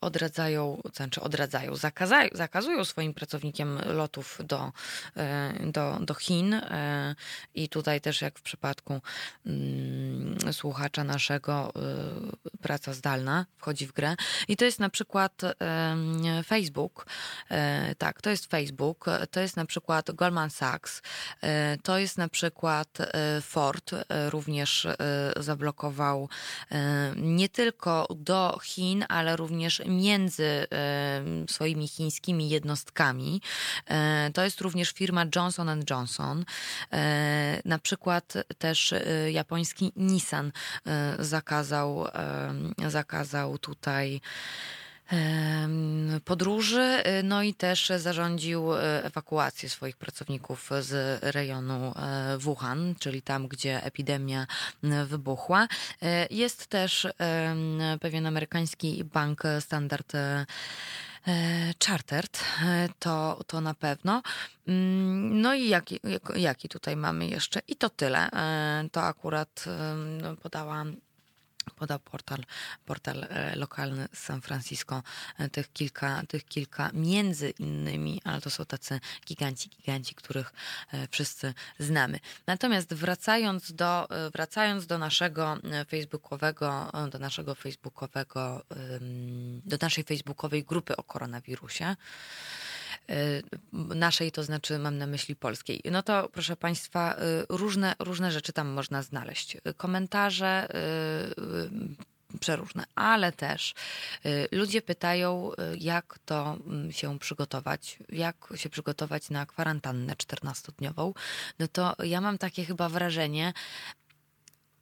odradzają, 0.00 0.80
znaczy 0.94 1.20
odradzają, 1.20 1.76
zakazają, 1.76 2.30
zakazują 2.32 2.84
swoim 2.84 3.14
pracownikom 3.14 3.78
lotów 3.84 4.38
do, 4.44 4.72
do, 5.60 5.98
do 6.00 6.14
Chin. 6.14 6.60
I 7.54 7.68
tutaj 7.68 8.00
też, 8.00 8.22
jak 8.22 8.38
w 8.38 8.42
przypadku 8.42 9.00
mm, 9.46 10.52
słuchacza 10.52 11.04
naszego 11.04 11.72
praca 12.62 12.92
zdalna 12.92 13.46
wchodzi 13.56 13.86
w 13.86 13.92
grę. 13.92 14.16
I 14.48 14.56
to 14.56 14.64
jest 14.64 14.78
na 14.78 14.88
przykład 14.88 15.42
Facebook. 16.46 17.06
Tak, 17.98 18.22
to 18.22 18.30
jest 18.30 18.46
Facebook. 18.46 19.06
To 19.30 19.40
jest 19.40 19.56
na 19.56 19.66
przykład 19.66 20.10
Goldman 20.10 20.50
Sachs. 20.50 21.02
To 21.82 21.98
jest 21.98 22.18
na 22.18 22.28
przykład 22.28 22.98
Ford. 23.58 23.90
Również 24.30 24.86
zablokował 25.36 26.28
nie 27.16 27.48
tylko 27.48 28.06
do 28.16 28.58
Chin, 28.62 29.04
ale 29.08 29.36
również 29.36 29.82
między 29.86 30.66
swoimi 31.50 31.88
chińskimi 31.88 32.48
jednostkami. 32.48 33.40
To 34.34 34.44
jest 34.44 34.60
również 34.60 34.90
firma 34.90 35.24
Johnson 35.36 35.82
Johnson. 35.90 36.44
Na 37.64 37.78
przykład 37.78 38.32
też 38.58 38.94
japoński 39.32 39.92
Nissan 39.96 40.52
zakazał, 41.18 42.06
zakazał 42.88 43.58
tutaj 43.58 44.20
podróży, 46.24 47.02
no 47.24 47.42
i 47.42 47.54
też 47.54 47.92
zarządził 47.96 48.74
ewakuację 49.02 49.68
swoich 49.68 49.96
pracowników 49.96 50.70
z 50.80 51.22
rejonu 51.22 51.94
Wuhan, 52.38 52.94
czyli 52.98 53.22
tam, 53.22 53.48
gdzie 53.48 53.84
epidemia 53.84 54.46
wybuchła. 55.06 55.68
Jest 56.30 56.66
też 56.66 57.06
pewien 58.00 58.26
amerykański 58.26 59.04
bank 59.04 59.42
Standard 59.60 60.12
Chartered, 61.86 62.44
to, 62.98 63.40
to 63.46 63.60
na 63.60 63.74
pewno. 63.74 64.22
Mm, 64.68 65.40
no 65.40 65.54
i 65.54 65.68
jaki, 65.68 66.00
jaki 66.36 66.68
tutaj 66.68 66.96
mamy 66.96 67.26
jeszcze? 67.26 67.60
I 67.68 67.76
to 67.76 67.90
tyle. 67.90 68.28
To 68.92 69.02
akurat 69.02 69.64
podałam 70.42 70.96
podał 71.70 71.98
portal, 71.98 72.44
portal 72.86 73.24
e, 73.24 73.56
lokalny 73.56 74.08
z 74.14 74.18
San 74.18 74.40
Francisco, 74.40 75.02
e, 75.38 75.48
tych 75.48 75.72
kilka, 75.72 76.22
tych 76.28 76.44
kilka 76.44 76.90
między 76.94 77.50
innymi, 77.50 78.20
ale 78.24 78.40
to 78.40 78.50
są 78.50 78.64
tacy 78.64 79.00
giganci, 79.26 79.68
giganci, 79.68 80.14
których 80.14 80.52
e, 80.92 81.08
wszyscy 81.08 81.54
znamy. 81.78 82.20
Natomiast 82.46 82.94
wracając 82.94 83.72
do, 83.72 84.08
wracając 84.32 84.86
do 84.86 84.98
naszego 84.98 85.56
facebookowego, 85.88 86.92
do 87.10 87.18
naszego 87.18 87.54
facebookowego, 87.54 88.62
do 89.64 89.76
naszej 89.80 90.04
facebookowej 90.04 90.64
grupy 90.64 90.96
o 90.96 91.02
koronawirusie, 91.02 91.96
naszej, 93.72 94.32
to 94.32 94.42
znaczy 94.42 94.78
mam 94.78 94.98
na 94.98 95.06
myśli 95.06 95.36
polskiej. 95.36 95.80
No 95.90 96.02
to 96.02 96.28
proszę 96.32 96.56
Państwa, 96.56 97.16
różne, 97.48 97.94
różne 97.98 98.32
rzeczy 98.32 98.52
tam 98.52 98.68
można 98.68 99.02
znaleźć. 99.02 99.56
Komentarze 99.76 100.68
przeróżne, 102.40 102.84
ale 102.94 103.32
też 103.32 103.74
ludzie 104.52 104.82
pytają, 104.82 105.50
jak 105.78 106.18
to 106.24 106.56
się 106.90 107.18
przygotować, 107.18 107.98
jak 108.08 108.36
się 108.54 108.70
przygotować 108.70 109.30
na 109.30 109.46
kwarantannę 109.46 110.14
14-dniową. 110.14 111.12
No 111.58 111.68
to 111.68 111.96
ja 112.04 112.20
mam 112.20 112.38
takie 112.38 112.64
chyba 112.64 112.88
wrażenie, 112.88 113.52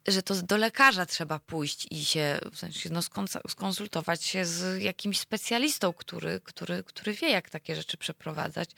że 0.07 0.23
to 0.23 0.35
do 0.35 0.57
lekarza 0.57 1.05
trzeba 1.05 1.39
pójść 1.39 1.87
i 1.91 2.05
się 2.05 2.39
w 2.51 2.57
sensie, 2.57 2.89
no, 2.89 3.01
skonsultować 3.49 4.23
się 4.23 4.45
z 4.45 4.81
jakimś 4.81 5.19
specjalistą, 5.19 5.93
który, 5.93 6.41
który, 6.43 6.83
który 6.83 7.13
wie, 7.13 7.29
jak 7.29 7.49
takie 7.49 7.75
rzeczy 7.75 7.97
przeprowadzać. 7.97 8.69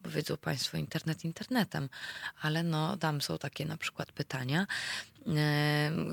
Bo 0.00 0.10
wiedzą 0.10 0.36
Państwo, 0.36 0.76
internet 0.76 1.24
internetem, 1.24 1.88
ale 2.42 2.62
no, 2.62 2.96
tam 2.96 3.20
są 3.20 3.38
takie 3.38 3.64
na 3.64 3.76
przykład 3.76 4.12
pytania, 4.12 4.66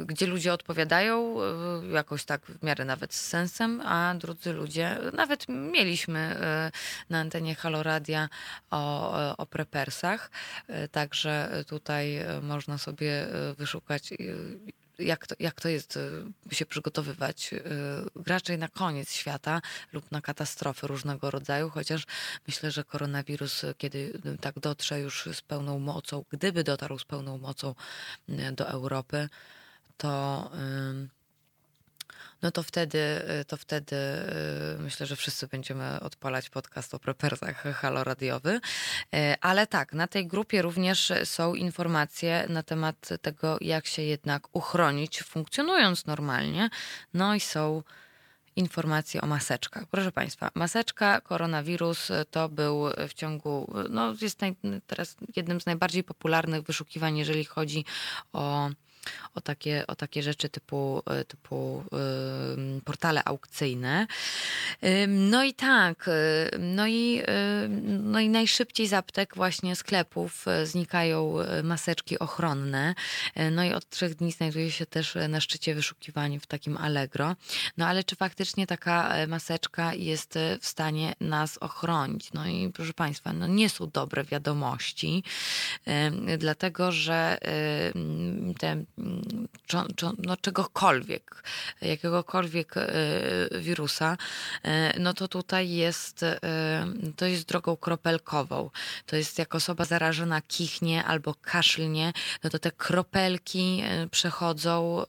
gdzie 0.06 0.28
ludzie 0.28 0.54
odpowiadają 0.54 1.38
e, 1.41 1.88
jakoś 1.88 2.26
tak 2.26 2.45
w 2.45 2.63
miarę 2.63 2.86
nawet 2.86 3.13
z 3.13 3.28
sensem, 3.28 3.82
a 3.82 4.15
drudzy 4.15 4.54
ludzie, 4.54 4.98
nawet 5.13 5.45
mieliśmy 5.50 6.19
e, 6.19 6.71
na 7.10 7.19
antenie 7.19 7.56
Haloradia 7.56 8.30
o, 8.71 9.38
o 9.38 9.45
prepersach, 9.45 10.32
e, 10.67 10.88
także 10.88 11.63
tutaj 11.67 12.19
można 12.41 12.78
sobie 12.78 13.28
wyszukać 13.58 14.13
jak 15.00 15.28
to, 15.28 15.36
jak 15.40 15.62
to 15.62 15.70
jest 15.70 16.00
się 16.52 16.66
przygotowywać 16.66 17.52
raczej 18.26 18.58
na 18.58 18.68
koniec 18.68 19.12
świata 19.12 19.62
lub 19.94 20.12
na 20.12 20.22
katastrofy 20.22 20.88
różnego 20.88 21.32
rodzaju, 21.32 21.70
chociaż 21.70 22.04
myślę, 22.48 22.72
że 22.72 22.84
koronawirus, 22.84 23.66
kiedy 23.78 24.22
tak 24.42 24.60
dotrze 24.60 25.00
już 25.00 25.30
z 25.34 25.42
pełną 25.42 25.80
mocą, 25.80 26.26
gdyby 26.30 26.64
dotarł 26.64 27.00
z 27.00 27.06
pełną 27.06 27.38
mocą 27.38 27.76
do 28.54 28.68
Europy, 28.68 29.30
to 29.98 30.52
no 32.46 32.52
to 32.52 32.64
wtedy, 32.64 33.22
to 33.48 33.58
wtedy 33.58 33.96
myślę, 34.80 35.06
że 35.06 35.16
wszyscy 35.16 35.48
będziemy 35.48 36.00
odpalać 36.00 36.50
podcast 36.50 36.94
o 36.94 37.00
prepersach 37.00 37.64
haloradiowy. 37.76 38.60
Ale 39.42 39.68
tak, 39.68 39.94
na 39.94 40.08
tej 40.08 40.28
grupie 40.28 40.62
również 40.62 41.14
są 41.24 41.56
informacje 41.56 42.46
na 42.50 42.64
temat 42.64 43.10
tego, 43.22 43.58
jak 43.62 43.88
się 43.88 44.02
jednak 44.02 44.48
uchronić, 44.54 45.24
funkcjonując 45.24 46.06
normalnie. 46.06 46.70
No 47.14 47.36
i 47.36 47.40
są 47.40 47.84
informacje 48.56 49.22
o 49.22 49.28
maseczkach. 49.28 49.84
Proszę 49.92 50.12
Państwa, 50.12 50.52
maseczka, 50.54 51.22
koronawirus 51.22 52.12
to 52.32 52.50
był 52.50 52.84
w 53.10 53.14
ciągu, 53.14 53.74
no 53.90 54.14
jest 54.22 54.42
naj, 54.42 54.56
teraz 54.88 55.16
jednym 55.36 55.62
z 55.62 55.66
najbardziej 55.66 56.04
popularnych 56.04 56.62
wyszukiwań, 56.62 57.18
jeżeli 57.18 57.46
chodzi 57.46 57.86
o 58.34 58.70
o 59.36 59.41
takie, 59.41 59.88
o 59.88 59.96
takie 59.96 60.24
rzeczy 60.24 60.50
typu, 60.50 61.04
e, 61.06 61.26
typu 61.26 61.84
portale 62.86 63.24
aukcyjne. 63.26 64.08
No 65.08 65.44
i 65.44 65.54
tak, 65.54 66.08
e, 66.08 66.12
no 66.60 66.88
i, 66.88 67.22
e, 67.28 67.68
no 67.84 68.20
i 68.20 68.30
najszybciej 68.30 68.88
z 68.88 68.94
aptek, 68.94 69.36
właśnie 69.36 69.76
sklepów 69.76 70.46
znikają 70.63 71.34
maseczki 71.63 72.20
ochronne. 72.20 72.96
No 73.52 73.63
i 73.63 73.74
od 73.74 73.89
trzech 73.89 74.15
dni 74.15 74.32
znajduje 74.32 74.72
się 74.72 74.86
też 74.86 75.18
na 75.30 75.41
szczycie 75.41 75.76
wyszukiwań 75.76 76.39
w 76.39 76.48
takim 76.48 76.78
Allegro. 76.78 77.36
No 77.78 77.88
ale 77.88 78.04
czy 78.04 78.15
faktycznie 78.15 78.68
taka 78.68 79.13
maseczka 79.28 79.94
jest 79.94 80.39
w 80.62 80.68
stanie 80.68 81.13
nas 81.20 81.58
ochronić? 81.58 82.34
No 82.34 82.48
i 82.48 82.72
proszę 82.74 82.94
Państwa, 82.94 83.34
no 83.34 83.48
nie 83.48 83.70
są 83.70 83.89
dobre 83.89 84.24
wiadomości, 84.24 85.24
dlatego 86.38 86.91
że 86.91 87.38
te 88.60 88.84
no, 90.24 90.38
czegokolwiek, 90.38 91.44
jakiegokolwiek 91.82 92.78
e, 92.78 92.88
wirusa, 93.60 94.18
e, 94.64 95.00
no 95.00 95.14
to 95.14 95.28
tutaj 95.28 95.70
jest, 95.70 96.24
e, 96.24 96.40
to 97.16 97.26
jest 97.26 97.48
drogą 97.48 97.78
kropelkową. 97.78 98.70
To 99.06 99.16
jest 99.16 99.40
jak 99.40 99.56
osoba 99.56 99.86
zarażona 99.86 100.42
kichnie 100.42 101.04
albo 101.04 101.36
kaszlnie, 101.42 102.14
no 102.44 102.50
to 102.50 102.60
te 102.60 102.72
kropelki 102.72 103.84
przechodzą, 104.12 105.04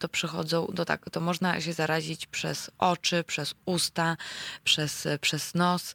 to 0.00 0.08
przechodzą, 0.08 0.72
to 0.76 0.84
tak, 0.84 1.10
to 1.10 1.20
można 1.20 1.60
się 1.60 1.72
zarazić 1.72 2.26
przez 2.26 2.70
oczy, 2.78 3.24
przez 3.24 3.54
usta, 3.64 4.16
przez, 4.64 5.08
przez 5.20 5.54
nos 5.54 5.94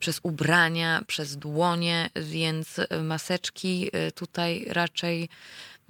przez 0.00 0.20
ubrania, 0.22 1.02
przez 1.06 1.36
dłonie, 1.36 2.10
więc 2.16 2.80
maseczki 3.02 3.90
tutaj 4.14 4.66
raczej 4.68 5.28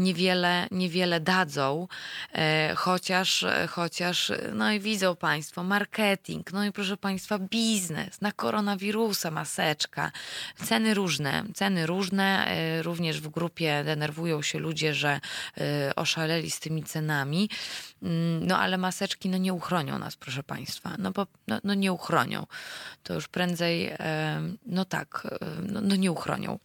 niewiele, 0.00 0.66
niewiele 0.70 1.20
dadzą, 1.20 1.88
e, 2.32 2.74
chociaż, 2.76 3.44
chociaż, 3.68 4.32
no 4.54 4.72
i 4.72 4.80
widzą 4.80 5.16
Państwo, 5.16 5.64
marketing, 5.64 6.52
no 6.52 6.64
i 6.64 6.72
proszę 6.72 6.96
Państwa, 6.96 7.38
biznes, 7.38 8.20
na 8.20 8.32
koronawirusa, 8.32 9.30
maseczka, 9.30 10.12
ceny 10.64 10.94
różne, 10.94 11.44
ceny 11.54 11.86
różne, 11.86 12.46
e, 12.46 12.82
również 12.82 13.20
w 13.20 13.28
grupie 13.28 13.84
denerwują 13.84 14.42
się 14.42 14.58
ludzie, 14.58 14.94
że 14.94 15.20
e, 15.58 15.94
oszaleli 15.96 16.50
z 16.50 16.60
tymi 16.60 16.82
cenami, 16.84 17.50
mm, 18.02 18.46
no 18.46 18.58
ale 18.58 18.78
maseczki 18.78 19.28
no 19.28 19.38
nie 19.38 19.54
uchronią 19.54 19.98
nas, 19.98 20.16
proszę 20.16 20.42
Państwa, 20.42 20.90
no 20.98 21.10
bo 21.10 21.26
no, 21.48 21.58
no 21.64 21.74
nie 21.74 21.92
uchronią, 21.92 22.46
to 23.02 23.14
już 23.14 23.28
prędzej, 23.28 23.92
no 24.66 24.84
tak, 24.84 25.26
no, 25.62 25.80
no 25.80 25.96
nie 25.96 26.12
uchronią. 26.12 26.58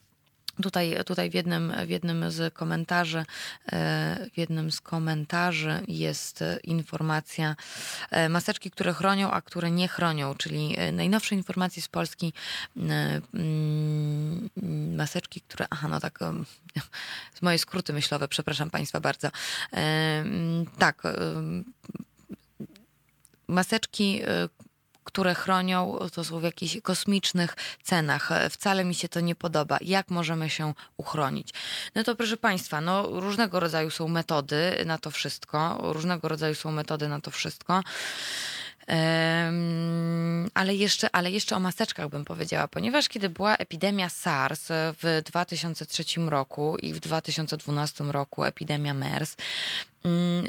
Tutaj, 0.63 0.95
tutaj 1.05 1.29
w, 1.29 1.33
jednym, 1.33 1.73
w 1.85 1.89
jednym 1.89 2.31
z 2.31 2.53
komentarzy, 2.53 3.25
e, 3.71 4.29
w 4.33 4.37
jednym 4.37 4.71
z 4.71 4.81
komentarzy 4.81 5.83
jest 5.87 6.43
informacja 6.63 7.55
e, 8.11 8.29
maseczki, 8.29 8.71
które 8.71 8.93
chronią, 8.93 9.31
a 9.31 9.41
które 9.41 9.71
nie 9.71 9.87
chronią, 9.87 10.35
czyli 10.35 10.75
e, 10.77 10.91
najnowsze 10.91 11.35
informacje 11.35 11.81
z 11.81 11.87
Polski 11.87 12.33
mm, 12.77 14.49
maseczki, 14.95 15.41
które, 15.41 15.65
aha, 15.69 15.87
no 15.87 15.99
tak, 15.99 16.19
z 17.35 17.41
moje 17.41 17.59
skróty 17.59 17.93
myślowe, 17.93 18.27
przepraszam 18.27 18.69
Państwa 18.69 18.99
bardzo. 18.99 19.29
Tak, 20.77 21.03
maseczki, 23.47 24.21
które 25.15 25.35
chronią, 25.35 25.99
to 26.13 26.23
są 26.23 26.39
w 26.39 26.43
jakichś 26.43 26.77
kosmicznych 26.83 27.55
cenach. 27.83 28.29
Wcale 28.49 28.85
mi 28.85 28.95
się 28.95 29.09
to 29.09 29.19
nie 29.19 29.35
podoba. 29.35 29.77
Jak 29.81 30.09
możemy 30.09 30.49
się 30.49 30.73
uchronić? 30.97 31.49
No 31.95 32.03
to 32.03 32.15
proszę 32.15 32.37
Państwa, 32.37 32.81
no 32.81 33.07
różnego 33.07 33.59
rodzaju 33.59 33.89
są 33.89 34.07
metody 34.07 34.83
na 34.85 34.97
to 34.97 35.11
wszystko. 35.11 35.77
Różnego 35.93 36.27
rodzaju 36.27 36.55
są 36.55 36.71
metody 36.71 37.07
na 37.07 37.21
to 37.21 37.31
wszystko. 37.31 37.83
Ale 40.53 40.75
jeszcze, 40.75 41.15
ale 41.15 41.31
jeszcze 41.31 41.55
o 41.55 41.59
maseczkach 41.59 42.09
bym 42.09 42.25
powiedziała, 42.25 42.67
ponieważ 42.67 43.09
kiedy 43.09 43.29
była 43.29 43.55
epidemia 43.55 44.09
SARS 44.09 44.67
w 44.69 45.21
2003 45.25 46.03
roku 46.27 46.77
i 46.77 46.93
w 46.93 46.99
2012 46.99 48.03
roku 48.03 48.43
epidemia 48.43 48.93
MERS, 48.93 49.35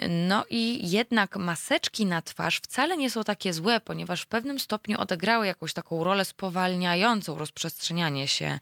no 0.09 0.45
i 0.51 0.91
jednak 0.91 1.37
maseczki 1.37 2.07
na 2.07 2.23
twarz 2.23 2.61
wcale 2.61 2.97
nie 2.97 3.11
są 3.11 3.25
takie 3.25 3.53
złe, 3.53 3.81
ponieważ 3.81 4.23
w 4.23 4.27
pewnym 4.27 4.59
stopniu 4.59 5.01
odegrały 5.01 5.47
jakąś 5.47 5.73
taką 5.73 6.05
rolę 6.05 6.25
spowalniającą 6.25 7.39
rozprzestrzenianie 7.39 8.29
się 8.29 8.59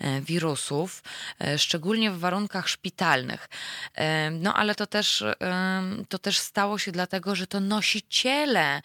e, 0.00 0.20
wirusów, 0.20 1.02
e, 1.40 1.58
szczególnie 1.58 2.10
w 2.10 2.18
warunkach 2.18 2.68
szpitalnych. 2.68 3.48
E, 3.94 4.30
no 4.30 4.54
ale 4.54 4.74
to 4.74 4.86
też, 4.86 5.24
to 6.08 6.18
też 6.18 6.38
stało 6.38 6.78
się 6.78 6.92
dlatego, 6.92 7.34
że 7.34 7.46
to 7.46 7.60
nosiciele 7.60 8.82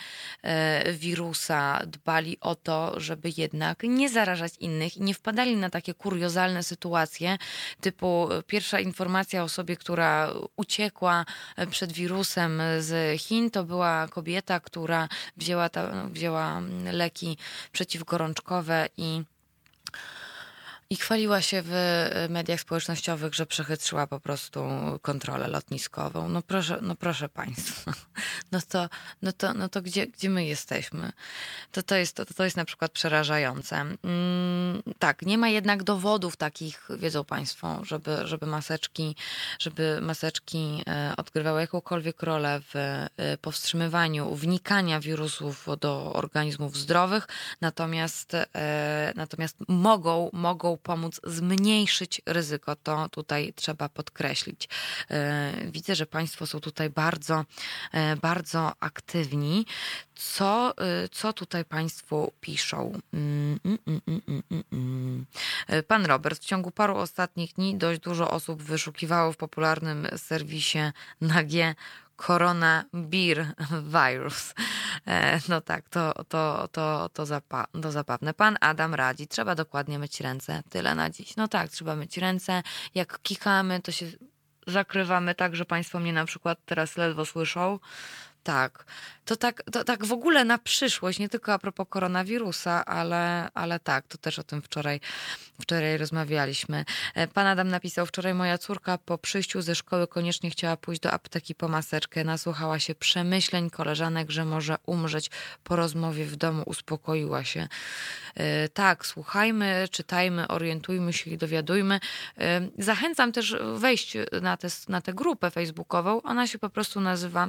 wirusa 0.94 1.80
dbali 1.88 2.38
o 2.40 2.56
to, 2.56 3.00
żeby 3.00 3.30
jednak 3.38 3.84
nie 3.84 4.10
zarażać 4.10 4.54
innych 4.60 4.98
i 4.98 5.02
nie 5.02 5.14
wpadali 5.14 5.56
na 5.56 5.70
takie 5.70 5.94
kuriozalne 5.94 6.64
sytuacje, 6.64 7.38
typu 7.82 8.30
pierwsza 8.48 8.80
informacja 8.80 9.42
o 9.42 9.44
osobie, 9.44 9.78
która 9.78 10.34
uciekła 10.56 11.26
przed 11.70 11.94
wirusem 11.94 12.62
z 12.80 13.22
Chin. 13.22 13.52
To 13.52 13.64
była 13.64 14.08
kobieta, 14.08 14.60
która 14.60 15.10
wzięła, 15.38 15.70
ta, 15.70 16.08
wzięła 16.08 16.62
leki 16.92 17.38
przeciwgorączkowe 17.72 18.88
i 18.98 19.24
i 20.94 20.96
chwaliła 20.96 21.42
się 21.42 21.64
w 21.66 21.74
mediach 22.30 22.60
społecznościowych, 22.60 23.34
że 23.34 23.46
przechytrzyła 23.46 24.08
po 24.08 24.20
prostu 24.20 24.64
kontrolę 25.02 25.48
lotniskową. 25.48 26.30
No 26.30 26.42
proszę, 26.42 26.80
no 26.82 26.96
proszę 26.96 27.30
Państwa, 27.30 27.94
no 28.52 28.60
to, 28.70 28.90
no 29.22 29.32
to, 29.32 29.54
no 29.54 29.70
to 29.70 29.82
gdzie, 29.82 30.08
gdzie 30.08 30.30
my 30.30 30.46
jesteśmy? 30.46 31.12
To, 31.72 31.84
to, 31.84 31.96
jest, 31.96 32.16
to, 32.16 32.26
to 32.26 32.44
jest 32.44 32.58
na 32.58 32.66
przykład 32.66 32.92
przerażające. 32.92 33.76
Mm, 33.76 34.84
tak, 35.00 35.22
nie 35.22 35.38
ma 35.38 35.50
jednak 35.50 35.84
dowodów 35.84 36.38
takich, 36.38 36.88
wiedzą 36.98 37.24
Państwo, 37.24 37.80
żeby, 37.86 38.18
żeby 38.24 38.46
maseczki, 38.46 39.16
żeby 39.60 40.02
maseczki 40.02 40.84
e, 40.88 41.14
odgrywały 41.18 41.62
jakąkolwiek 41.62 42.24
rolę 42.24 42.62
w 42.74 42.76
e, 42.76 43.38
powstrzymywaniu 43.38 44.36
wnikania 44.36 45.00
wirusów 45.00 45.68
do 45.80 46.14
organizmów 46.14 46.78
zdrowych, 46.78 47.28
natomiast, 47.62 48.34
e, 48.34 49.14
natomiast 49.16 49.58
mogą, 49.68 50.30
mogą 50.34 50.78
pomóc 50.84 51.22
zmniejszyć 51.24 52.22
ryzyko. 52.26 52.76
To 52.76 53.10
tutaj 53.10 53.54
trzeba 53.56 53.90
podkreślić. 53.90 54.70
E, 55.12 55.54
widzę, 55.72 55.96
że 55.96 56.06
Państwo 56.06 56.48
są 56.48 56.60
tutaj 56.60 56.90
bardzo, 56.90 57.46
e, 57.92 58.16
bardzo 58.16 58.72
aktywni. 58.80 59.66
Co, 60.16 60.74
e, 60.78 61.10
co 61.10 61.34
tutaj 61.34 61.66
Państwo 61.66 62.32
piszą? 62.42 63.00
Mm, 63.14 63.60
mm, 63.66 64.02
mm, 64.72 65.26
Pan 65.88 66.06
Robert, 66.06 66.42
w 66.42 66.46
ciągu 66.46 66.72
paru 66.72 66.98
ostatnich 66.98 67.54
dni 67.54 67.76
dość 67.76 68.02
dużo 68.02 68.32
osób 68.32 68.64
wyszukiwało 68.64 69.32
w 69.32 69.38
popularnym 69.38 70.08
serwisie 70.18 70.80
na 71.22 71.44
G 71.44 71.76
koronawirus. 72.24 73.74
E, 75.08 75.40
no 75.50 75.62
tak, 75.62 75.90
to, 75.90 76.14
to, 76.28 76.68
to, 76.72 77.10
to, 77.14 77.26
zapa 77.26 77.66
to 77.82 77.92
zapewne. 77.92 78.34
Pan 78.34 78.58
Adam 78.62 78.96
radzi, 78.96 79.28
trzeba 79.28 79.56
dokładnie 79.56 80.00
myć 80.00 80.22
ręce. 80.22 80.64
Tyle 80.70 80.96
na 80.96 81.10
dziś. 81.10 81.36
No 81.36 81.48
tak, 81.48 81.72
trzeba 81.72 81.96
myć 81.96 82.18
ręce. 82.18 82.64
Jak 82.96 83.20
kikamy, 83.22 83.82
to 83.82 83.92
się 83.92 84.06
zakrywamy 84.68 85.36
tak, 85.36 85.56
że 85.56 85.66
Państwo 85.66 86.00
mnie 86.00 86.14
na 86.14 86.26
przykład 86.26 86.60
teraz 86.66 86.98
ledwo 86.98 87.26
słyszą. 87.26 87.80
Tak, 88.44 88.86
to 89.26 89.36
tak, 89.36 89.64
to 89.72 89.84
tak 89.84 90.06
w 90.06 90.12
ogóle 90.12 90.46
na 90.46 90.58
przyszłość, 90.58 91.20
nie 91.20 91.30
tylko 91.30 91.54
a 91.54 91.60
propos 91.60 91.88
koronawirusa, 91.90 92.86
ale, 92.86 93.50
ale 93.54 93.80
tak, 93.80 94.08
to 94.08 94.18
też 94.18 94.40
o 94.40 94.44
tym 94.44 94.62
wczoraj, 94.62 95.00
wczoraj 95.62 95.98
rozmawialiśmy. 95.98 96.86
E, 97.16 97.28
pan 97.28 97.48
Adam 97.48 97.68
napisał, 97.68 98.06
wczoraj 98.06 98.34
moja 98.34 98.58
córka 98.58 98.98
po 98.98 99.18
przyjściu 99.18 99.62
ze 99.62 99.76
szkoły 99.76 100.08
koniecznie 100.08 100.50
chciała 100.50 100.78
pójść 100.78 101.02
do 101.02 101.12
apteki 101.12 101.56
po 101.56 101.68
maseczkę. 101.68 102.24
Nasłuchała 102.24 102.80
się 102.80 102.96
przemyśleń 102.96 103.70
koleżanek, 103.70 104.32
że 104.32 104.46
może 104.46 104.76
umrzeć. 104.86 105.32
Po 105.64 105.76
rozmowie 105.76 106.26
w 106.26 106.36
domu 106.36 106.64
uspokoiła 106.66 107.44
się. 107.44 107.68
E, 108.36 108.70
tak, 108.70 109.06
słuchajmy, 109.06 109.88
czytajmy, 109.92 110.48
orientujmy 110.48 111.14
się 111.14 111.32
i 111.32 111.38
dowiadujmy. 111.38 112.00
E, 112.38 112.70
zachęcam 112.78 113.32
też 113.32 113.56
wejść 113.76 114.18
na, 114.42 114.58
te, 114.58 114.68
na 114.88 115.02
tę 115.02 115.14
grupę 115.14 115.52
facebookową. 115.52 116.22
Ona 116.22 116.48
się 116.48 116.60
po 116.60 116.70
prostu 116.70 117.02
nazywa 117.02 117.48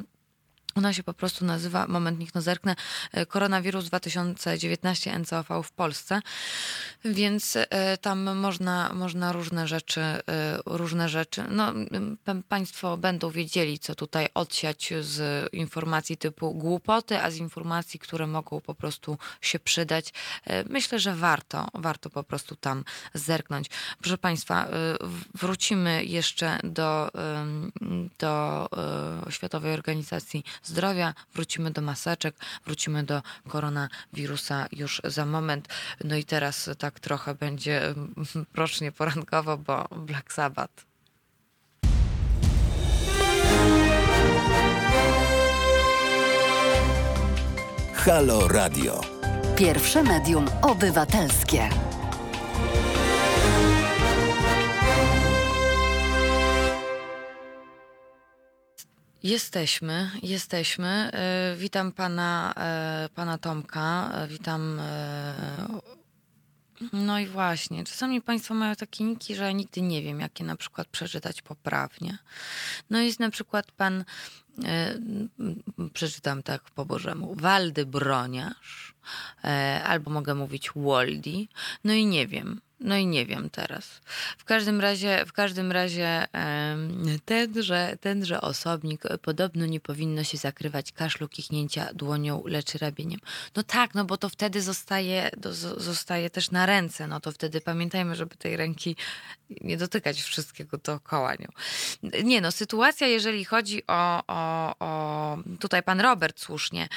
ona 0.74 0.92
się 0.92 1.02
po 1.02 1.14
prostu 1.14 1.44
nazywa, 1.44 1.86
moment 1.86 2.18
niech 2.18 2.34
no 2.34 2.42
zerknę, 2.42 2.76
e, 3.12 3.26
koronawirus 3.26 3.84
2019 3.84 5.18
NCOV 5.18 5.62
w 5.62 5.72
Polsce, 5.72 6.20
więc 7.04 7.56
e, 7.56 7.98
tam 7.98 8.36
można, 8.36 8.92
można 8.94 9.32
różne 9.32 9.68
rzeczy, 9.68 10.00
e, 10.00 10.22
różne 10.66 11.08
rzeczy, 11.08 11.44
no 11.50 11.72
Państwo 12.48 12.96
będą 12.96 13.30
wiedzieli, 13.30 13.78
co 13.78 13.94
tutaj 13.94 14.28
odsiać 14.34 14.92
z 15.00 15.48
informacji 15.52 16.16
typu 16.16 16.54
głupoty, 16.54 17.18
a 17.18 17.30
z 17.30 17.36
informacji, 17.36 18.00
które 18.00 18.26
mogą 18.26 18.60
po 18.60 18.74
prostu 18.74 19.18
się 19.40 19.58
przydać. 19.58 20.12
Myślę, 20.68 20.98
że 20.98 21.14
warto, 21.14 21.68
warto 21.74 22.10
po 22.10 22.22
prostu 22.22 22.56
tam 22.56 22.84
zerknąć. 23.14 23.66
Proszę 24.00 24.18
Państwa, 24.18 24.68
wrócimy 25.34 26.04
jeszcze 26.04 26.58
do, 26.64 27.10
do 28.18 28.68
Światowej 29.30 29.72
Organizacji 29.72 30.44
zdrowia, 30.64 31.14
wrócimy 31.34 31.70
do 31.70 31.82
maseczek, 31.82 32.34
wrócimy 32.64 33.04
do 33.04 33.22
koronawirusa 33.48 34.66
już 34.72 35.02
za 35.04 35.26
moment. 35.26 35.68
No 36.04 36.16
i 36.16 36.24
teraz 36.24 36.70
tak 36.78 37.00
trochę 37.00 37.34
będzie 37.34 37.94
rocznie 38.54 38.92
porankowo, 38.92 39.58
bo 39.58 39.88
Black 39.96 40.32
Sabbath. 40.32 40.84
Halo 47.94 48.48
Radio. 48.48 49.00
Pierwsze 49.56 50.02
medium 50.02 50.46
obywatelskie. 50.62 51.68
Jesteśmy, 59.24 60.10
jesteśmy. 60.22 61.10
E, 61.12 61.54
witam 61.56 61.92
pana, 61.92 62.54
e, 62.56 63.08
pana 63.14 63.38
Tomka, 63.38 64.10
e, 64.14 64.28
witam. 64.28 64.80
No 66.92 67.18
i 67.18 67.26
właśnie, 67.26 67.84
czasami 67.84 68.22
Państwo 68.22 68.54
mają 68.54 68.76
takie 68.76 69.04
niki, 69.04 69.34
że 69.34 69.54
nigdy 69.54 69.82
nie 69.82 70.02
wiem, 70.02 70.20
jakie 70.20 70.44
na 70.44 70.56
przykład 70.56 70.88
przeczytać 70.88 71.42
poprawnie. 71.42 72.18
No 72.90 72.98
jest 72.98 73.20
na 73.20 73.30
przykład 73.30 73.72
pan, 73.72 74.04
przeczytam 75.92 76.42
tak 76.42 76.62
po 76.70 76.84
Bożemu, 76.84 77.34
Waldy 77.34 77.86
Broniarz, 77.86 78.94
albo 79.84 80.10
mogę 80.10 80.34
mówić 80.34 80.70
Woldi, 80.76 81.48
no 81.84 81.92
i 81.92 82.06
nie 82.06 82.26
wiem. 82.26 82.60
No 82.84 82.96
i 82.96 83.06
nie 83.06 83.26
wiem 83.26 83.50
teraz. 83.50 84.00
W 84.38 84.44
każdym 84.44 84.80
razie, 84.80 85.24
w 85.26 85.32
każdym 85.32 85.72
razie 85.72 86.26
tenże, 87.24 87.96
tenże 88.00 88.40
osobnik 88.40 89.02
podobno 89.22 89.66
nie 89.66 89.80
powinno 89.80 90.24
się 90.24 90.38
zakrywać 90.38 90.92
kaszlu, 90.92 91.28
kichnięcia 91.28 91.94
dłonią, 91.94 92.42
lecz 92.46 92.74
rabieniem. 92.74 93.20
No 93.56 93.62
tak, 93.62 93.94
no 93.94 94.04
bo 94.04 94.16
to 94.16 94.28
wtedy 94.28 94.62
zostaje, 94.62 95.30
zostaje 95.76 96.30
też 96.30 96.50
na 96.50 96.66
ręce. 96.66 97.06
No 97.06 97.20
to 97.20 97.32
wtedy 97.32 97.60
pamiętajmy, 97.60 98.14
żeby 98.14 98.36
tej 98.36 98.56
ręki 98.56 98.96
nie 99.50 99.76
dotykać 99.76 100.22
wszystkiego 100.22 100.78
dookoła 100.78 101.34
nią. 101.34 101.48
Nie 102.24 102.40
no, 102.40 102.52
sytuacja, 102.52 103.06
jeżeli 103.06 103.44
chodzi 103.44 103.82
o, 103.86 104.22
o, 104.26 104.74
o 104.78 105.38
tutaj 105.60 105.82
pan 105.82 106.00
Robert 106.00 106.40
słusznie 106.40 106.88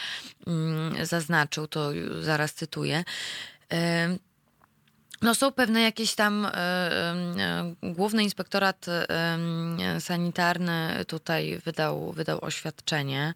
mm, 0.48 1.06
zaznaczył, 1.06 1.68
to 1.68 1.92
zaraz 2.22 2.54
cytuję 2.54 3.04
no 5.22 5.36
są 5.36 5.52
pewne 5.52 5.82
jakieś 5.82 6.16
tam 6.16 6.46
y, 6.46 6.50
y, 7.84 7.94
główny 7.94 8.24
inspektorat 8.24 8.86
y, 8.88 10.02
sanitarny 10.02 11.06
tutaj 11.08 11.60
wydał, 11.66 12.12
wydał 12.12 12.46
oświadczenie 12.46 13.34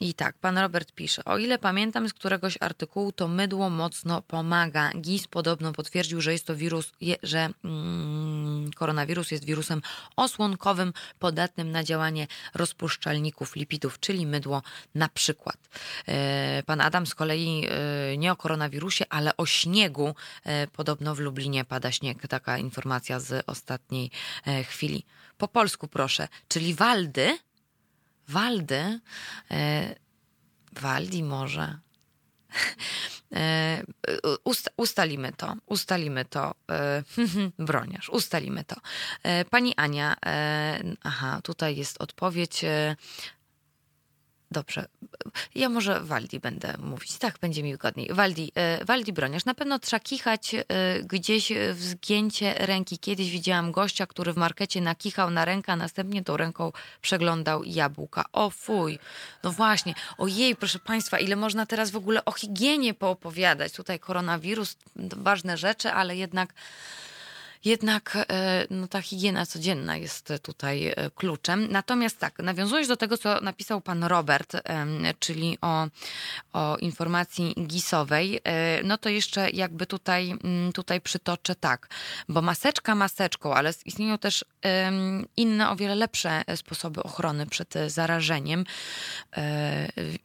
i 0.00 0.14
tak, 0.14 0.38
pan 0.38 0.58
Robert 0.58 0.92
pisze, 0.92 1.24
o 1.24 1.38
ile 1.38 1.58
pamiętam 1.58 2.08
z 2.08 2.12
któregoś 2.12 2.58
artykułu, 2.60 3.12
to 3.12 3.28
mydło 3.28 3.70
mocno 3.70 4.22
pomaga. 4.22 4.90
GIS 5.00 5.26
podobno 5.26 5.72
potwierdził, 5.72 6.20
że 6.20 6.32
jest 6.32 6.46
to 6.46 6.56
wirus, 6.56 6.92
je, 7.00 7.16
że 7.22 7.48
mm, 7.64 8.70
koronawirus 8.76 9.30
jest 9.30 9.44
wirusem 9.44 9.82
osłonkowym, 10.16 10.92
podatnym 11.18 11.72
na 11.72 11.84
działanie 11.84 12.26
rozpuszczalników 12.54 13.56
lipidów, 13.56 14.00
czyli 14.00 14.26
mydło 14.26 14.62
na 14.94 15.08
przykład. 15.08 15.56
Pan 16.66 16.80
Adam 16.80 17.06
z 17.06 17.14
kolei 17.14 17.68
nie 18.18 18.32
o 18.32 18.36
koronawirusie, 18.36 19.04
ale 19.10 19.36
o 19.36 19.46
śniegu. 19.46 20.14
Podobno 20.72 21.14
w 21.14 21.18
Lublinie 21.18 21.64
pada 21.64 21.92
śnieg. 21.92 22.28
Taka 22.28 22.58
informacja 22.58 23.20
z 23.20 23.44
ostatniej 23.46 24.10
chwili. 24.64 25.04
Po 25.38 25.48
polsku 25.48 25.88
proszę, 25.88 26.28
czyli 26.48 26.74
Waldy. 26.74 27.38
Waldy. 28.28 29.00
Waldi 30.72 31.22
może. 31.22 31.78
E, 33.34 33.82
ust, 34.44 34.70
ustalimy 34.76 35.32
to, 35.32 35.54
ustalimy 35.66 36.24
to. 36.24 36.54
E, 36.70 37.02
broniarz, 37.58 38.08
ustalimy 38.08 38.64
to. 38.64 38.76
E, 39.22 39.44
pani 39.44 39.74
Ania, 39.76 40.16
aha, 41.02 41.40
tutaj 41.42 41.76
jest 41.76 42.02
odpowiedź. 42.02 42.64
Dobrze. 44.50 44.86
Ja 45.54 45.68
może 45.68 46.00
Waldi 46.00 46.40
będę 46.40 46.74
mówić. 46.78 47.18
Tak, 47.18 47.38
będzie 47.38 47.62
mi 47.62 47.72
wygodniej. 47.72 48.08
Waldi, 48.12 48.52
e, 48.54 48.84
Waldi 48.84 49.12
Broniarz. 49.12 49.44
Na 49.44 49.54
pewno 49.54 49.78
trzeba 49.78 50.00
kichać 50.00 50.54
e, 50.54 50.64
gdzieś 51.02 51.52
w 51.74 51.82
zgięcie 51.82 52.54
ręki. 52.54 52.98
Kiedyś 52.98 53.30
widziałam 53.30 53.72
gościa, 53.72 54.06
który 54.06 54.32
w 54.32 54.36
markecie 54.36 54.80
nakichał 54.80 55.30
na 55.30 55.44
rękę, 55.44 55.72
a 55.72 55.76
następnie 55.76 56.24
tą 56.24 56.36
ręką 56.36 56.72
przeglądał 57.00 57.64
jabłka. 57.64 58.24
O 58.32 58.50
fuj. 58.50 58.98
No 59.42 59.52
właśnie. 59.52 59.94
Ojej, 60.18 60.56
proszę 60.56 60.78
Państwa, 60.78 61.18
ile 61.18 61.36
można 61.36 61.66
teraz 61.66 61.90
w 61.90 61.96
ogóle 61.96 62.24
o 62.24 62.32
higienie 62.32 62.94
poopowiadać. 62.94 63.72
Tutaj 63.72 63.98
koronawirus, 63.98 64.76
ważne 64.96 65.56
rzeczy, 65.56 65.92
ale 65.92 66.16
jednak 66.16 66.54
jednak 67.64 68.16
e, 68.16 68.66
no, 68.70 68.88
ta 68.88 69.02
higiena 69.02 69.46
codzienna 69.46 69.96
jest 69.96 70.32
tutaj 70.42 70.86
e, 70.86 71.10
kluczem. 71.14 71.66
Natomiast 71.70 72.18
tak, 72.18 72.38
nawiązując 72.38 72.88
do 72.88 72.96
tego, 72.96 73.18
co 73.18 73.40
napisał 73.40 73.80
pan 73.80 74.04
Robert, 74.04 74.52
czyli 75.18 75.58
o, 75.60 75.86
o 76.52 76.76
informacji 76.76 77.54
gisowej, 77.66 78.40
e, 78.44 78.82
no 78.82 78.98
to 78.98 79.08
jeszcze 79.08 79.50
jakby 79.50 79.86
tutaj, 79.86 80.30
mm, 80.44 80.72
tutaj 80.72 81.00
przytoczę 81.00 81.54
tak, 81.54 81.88
bo 82.28 82.42
maseczka 82.42 82.94
maseczką, 82.94 83.54
ale 83.54 83.72
istnieją 83.84 84.18
też 84.18 84.44
inne, 85.36 85.70
o 85.70 85.76
wiele 85.76 85.94
lepsze 85.94 86.42
sposoby 86.56 87.02
ochrony 87.02 87.46
przed 87.46 87.74
zarażeniem 87.86 88.64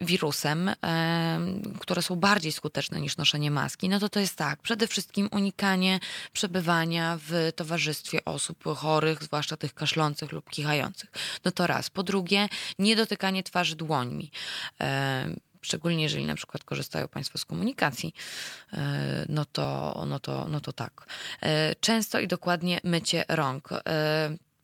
wirusem, 0.01 0.71
które 1.79 2.01
są 2.01 2.15
bardziej 2.15 2.51
skuteczne 2.51 3.01
niż 3.01 3.17
noszenie 3.17 3.51
maski, 3.51 3.89
no 3.89 3.99
to 3.99 4.09
to 4.09 4.19
jest 4.19 4.36
tak, 4.36 4.61
przede 4.61 4.88
wszystkim 4.88 5.29
unikanie 5.31 5.99
przebywania 6.34 7.17
w 7.28 7.51
towarzystwie 7.55 8.26
osób 8.26 8.63
chorych, 8.76 9.24
zwłaszcza 9.24 9.57
tych 9.57 9.74
kaszlących 9.74 10.32
lub 10.32 10.49
kichających. 10.49 11.09
No 11.45 11.51
to 11.51 11.67
raz. 11.67 11.89
Po 11.89 12.03
drugie, 12.03 12.49
nie 12.80 12.95
dotykanie 12.95 13.43
twarzy 13.43 13.76
dłońmi 13.76 14.32
e, 14.82 15.36
szczególnie 15.61 16.03
jeżeli 16.03 16.26
na 16.26 16.36
przykład 16.36 16.63
korzystają 16.63 17.07
Państwo 17.07 17.38
z 17.38 17.45
komunikacji, 17.45 18.13
e, 18.74 19.26
no 19.30 19.45
to, 19.45 20.03
no 20.07 20.19
to, 20.19 20.47
no 20.49 20.61
to 20.61 20.74
tak. 20.74 21.05
E, 21.41 21.76
często 21.76 22.19
i 22.19 22.28
dokładnie 22.28 22.80
mycie 22.84 23.26
rąk. 23.28 23.69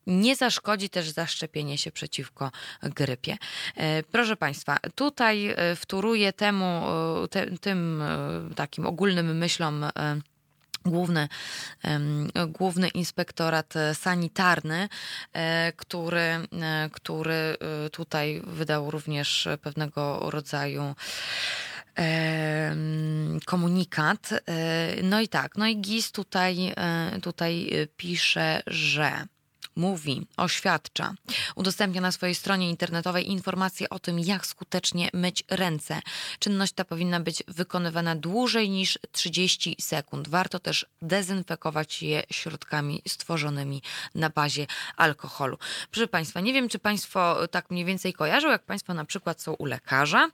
Nie 0.08 0.36
zaszkodzi 0.36 0.90
też 0.90 1.10
zaszczepienie 1.10 1.78
się 1.78 1.92
przeciwko 1.92 2.52
grypie. 2.84 3.38
Proszę 4.12 4.36
Państwa, 4.36 4.78
tutaj 4.96 5.56
wtóruję 5.76 6.34
temu, 6.34 6.82
te, 7.30 7.58
tym 7.58 8.04
takim 8.56 8.86
ogólnym 8.86 9.38
myślom 9.38 9.86
Główny, 10.86 11.28
główny 12.48 12.88
inspektorat 12.88 13.74
sanitarny, 13.94 14.90
e, 15.34 15.74
który, 15.76 16.20
e, 16.20 16.48
który 16.94 17.34
e, 17.86 17.90
tutaj 17.90 18.42
wydał 18.48 18.92
również 18.92 19.48
pewnego 19.62 20.30
rodzaju 20.30 20.96
komunikat. 23.46 24.30
No 25.04 25.22
i 25.22 25.28
tak, 25.28 25.56
no 25.56 25.68
i 25.68 25.78
GIS 25.82 26.12
tutaj, 26.12 26.74
tutaj 27.22 27.70
pisze, 27.98 28.62
że 28.68 29.26
mówi, 29.80 30.28
oświadcza, 30.38 31.14
udostępnia 31.56 32.02
na 32.02 32.12
swojej 32.12 32.36
stronie 32.36 32.70
internetowej 32.70 33.30
informacje 33.30 33.90
o 33.90 34.00
tym, 34.00 34.20
jak 34.20 34.46
skutecznie 34.46 35.10
myć 35.14 35.44
ręce. 35.50 36.02
Czynność 36.40 36.74
ta 36.74 36.86
powinna 36.86 37.20
być 37.20 37.44
wykonywana 37.48 38.16
dłużej 38.16 38.70
niż 38.70 39.00
30 39.12 39.76
sekund. 39.82 40.28
Warto 40.28 40.60
też 40.60 40.86
dezynfekować 41.02 42.02
je 42.02 42.24
środkami 42.32 43.02
stworzonymi 43.08 43.82
na 44.16 44.30
bazie 44.30 44.68
alkoholu. 44.98 45.58
Proszę 45.92 46.08
Państwa, 46.08 46.40
nie 46.40 46.54
wiem, 46.54 46.70
czy 46.70 46.80
Państwo 46.80 47.48
tak 47.48 47.72
mniej 47.72 47.86
więcej 47.86 48.14
kojarzą, 48.14 48.50
jak 48.50 48.64
Państwo 48.64 48.94
na 48.94 49.06
przykład 49.06 49.42
są 49.42 49.54
u 49.54 49.66
lekarza 49.66 50.30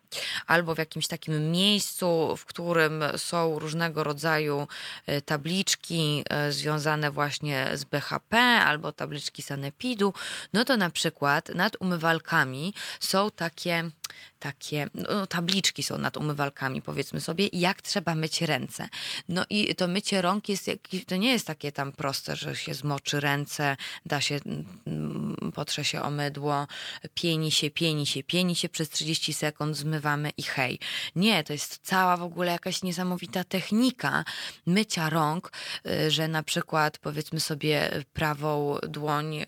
albo 0.48 0.76
w 0.76 0.78
jakimś 0.78 1.08
takim 1.08 1.52
miejscu, 1.52 2.36
w 2.38 2.46
którym 2.46 3.04
są 3.18 3.60
różnego 3.60 4.04
rodzaju 4.04 4.68
e, 5.06 5.22
tabliczki 5.22 6.24
e, 6.30 6.52
związane 6.52 7.12
właśnie 7.12 7.70
z 7.74 7.84
BHP 7.84 8.38
albo 8.42 8.92
tabliczki 8.92 9.35
sanepidu, 9.42 10.14
no 10.54 10.66
to 10.66 10.78
na 10.78 10.90
przykład 10.90 11.50
nad 11.50 11.76
umywalkami 11.80 12.74
są 13.00 13.32
takie 13.32 13.92
takie 14.40 14.88
no, 14.94 15.28
tabliczki 15.28 15.84
są 15.84 15.98
nad 15.98 16.18
umywalkami, 16.18 16.82
powiedzmy 16.82 17.22
sobie, 17.22 17.50
jak 17.54 17.82
trzeba 17.82 18.16
myć 18.16 18.42
ręce. 18.42 18.90
No 19.30 19.46
i 19.50 19.76
to 19.76 19.88
mycie 19.88 20.22
rąk 20.22 20.50
jest, 20.50 20.70
to 21.08 21.16
nie 21.16 21.32
jest 21.32 21.48
takie 21.48 21.72
tam 21.72 21.92
proste, 21.92 22.36
że 22.36 22.56
się 22.56 22.74
zmoczy 22.74 23.20
ręce, 23.20 23.78
da 24.06 24.22
się, 24.22 24.40
mm, 24.88 25.52
potrze 25.56 25.86
się 25.86 26.02
o 26.02 26.12
mydło, 26.12 26.68
pieni 27.14 27.52
się, 27.52 27.70
pieni 27.70 28.06
się, 28.06 28.24
pieni 28.24 28.56
się 28.56 28.70
przez 28.70 28.90
30 28.90 29.34
sekund, 29.34 29.78
zmywamy 29.78 30.30
i 30.38 30.44
hej. 30.44 30.80
Nie, 31.16 31.44
to 31.44 31.54
jest 31.54 31.80
cała 31.84 32.18
w 32.18 32.24
ogóle 32.24 32.52
jakaś 32.52 32.84
niesamowita 32.84 33.44
technika 33.44 34.24
mycia 34.66 35.10
rąk, 35.10 35.52
y, 35.86 36.12
że 36.12 36.28
na 36.28 36.44
przykład 36.44 36.98
powiedzmy 36.98 37.40
sobie 37.40 38.04
prawą 38.14 38.78
dłoń 38.88 39.25
y, 39.34 39.46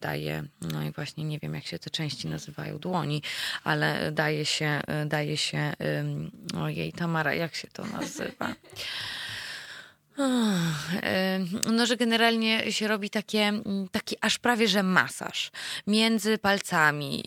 daje, 0.00 0.44
no 0.60 0.82
i 0.82 0.90
właśnie 0.90 1.24
nie 1.24 1.38
wiem 1.38 1.54
jak 1.54 1.66
się 1.66 1.78
te 1.78 1.90
części 1.90 2.28
nazywają, 2.28 2.78
dłoni, 2.78 3.22
ale 3.64 4.12
daje 4.12 4.44
się, 4.46 4.80
daje 5.06 5.36
się, 5.36 5.72
ojej, 6.62 6.92
Tamara, 6.92 7.34
jak 7.34 7.54
się 7.54 7.68
to 7.68 7.84
nazywa? 7.84 8.54
No, 11.72 11.86
że 11.86 11.96
generalnie 11.96 12.72
się 12.72 12.88
robi 12.88 13.10
takie, 13.10 13.52
taki 13.92 14.16
aż 14.20 14.38
prawie 14.38 14.68
że 14.68 14.82
masaż. 14.82 15.50
Między 15.86 16.38
palcami 16.38 17.24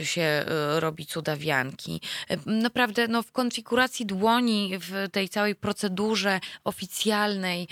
y, 0.00 0.06
się 0.06 0.44
robi 0.78 1.06
cudawianki. 1.06 2.00
Naprawdę 2.46 3.08
no, 3.08 3.22
w 3.22 3.32
konfiguracji 3.32 4.06
dłoni, 4.06 4.78
w 4.78 5.08
tej 5.12 5.28
całej 5.28 5.54
procedurze 5.54 6.40
oficjalnej, 6.64 7.68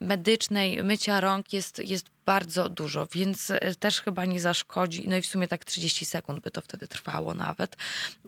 medycznej 0.00 0.82
mycia 0.82 1.20
rąk 1.20 1.52
jest, 1.52 1.78
jest 1.78 2.06
bardzo 2.26 2.68
dużo, 2.68 3.06
więc 3.12 3.50
e, 3.50 3.74
też 3.74 4.00
chyba 4.00 4.24
nie 4.24 4.40
zaszkodzi. 4.40 5.08
No 5.08 5.16
i 5.16 5.22
w 5.22 5.26
sumie 5.26 5.48
tak 5.48 5.64
30 5.64 6.06
sekund 6.06 6.40
by 6.40 6.50
to 6.50 6.60
wtedy 6.60 6.88
trwało 6.88 7.34
nawet, 7.34 7.76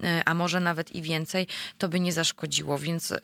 e, 0.02 0.22
a 0.26 0.34
może 0.34 0.60
nawet 0.60 0.94
i 0.94 1.02
więcej, 1.02 1.46
to 1.78 1.88
by 1.88 2.00
nie 2.00 2.12
zaszkodziło. 2.12 2.78
Więc 2.78 3.12
e, 3.12 3.18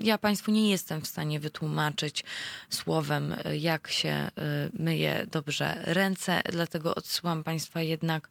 ja 0.00 0.18
Państwu 0.18 0.50
nie 0.50 0.70
jestem 0.70 1.00
w 1.00 1.06
stanie 1.06 1.40
wytłumaczyć 1.40 2.24
słowem, 2.70 3.36
jak 3.58 3.88
się 3.88 4.30
myje 4.78 5.26
dobrze 5.30 5.82
ręce, 5.84 6.42
dlatego 6.52 6.94
odsyłam 6.94 7.44
Państwa 7.44 7.82
jednak 7.82 8.28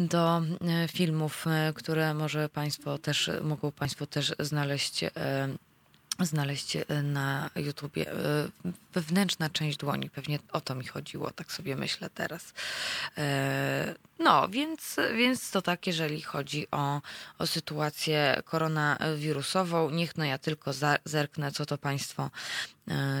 do 0.00 0.42
filmów, 0.92 1.44
które 1.74 2.14
może 2.14 2.48
Państwo 2.48 2.98
też, 2.98 3.30
mogą 3.42 3.72
Państwo 3.72 4.06
też 4.06 4.34
znaleźć 4.38 5.04
znaleźć 6.20 6.76
e, 6.76 6.84
na 7.02 7.50
YouTubie 7.56 8.12
e, 8.12 8.16
wewnętrzna 8.92 9.50
część 9.50 9.76
dłoni. 9.76 10.10
Pewnie 10.10 10.38
o 10.52 10.60
to 10.60 10.74
mi 10.74 10.86
chodziło, 10.86 11.30
tak 11.30 11.52
sobie 11.52 11.76
myślę 11.76 12.10
teraz. 12.10 12.52
E, 13.18 13.94
no, 14.18 14.48
więc, 14.48 14.96
więc 15.16 15.50
to 15.50 15.62
tak, 15.62 15.86
jeżeli 15.86 16.22
chodzi 16.22 16.66
o, 16.70 17.02
o 17.38 17.46
sytuację 17.46 18.42
koronawirusową. 18.44 19.90
Niech 19.90 20.16
no 20.16 20.24
ja 20.24 20.38
tylko 20.38 20.70
zerknę, 21.04 21.52
co 21.52 21.66
to 21.66 21.78
Państwo, 21.78 22.30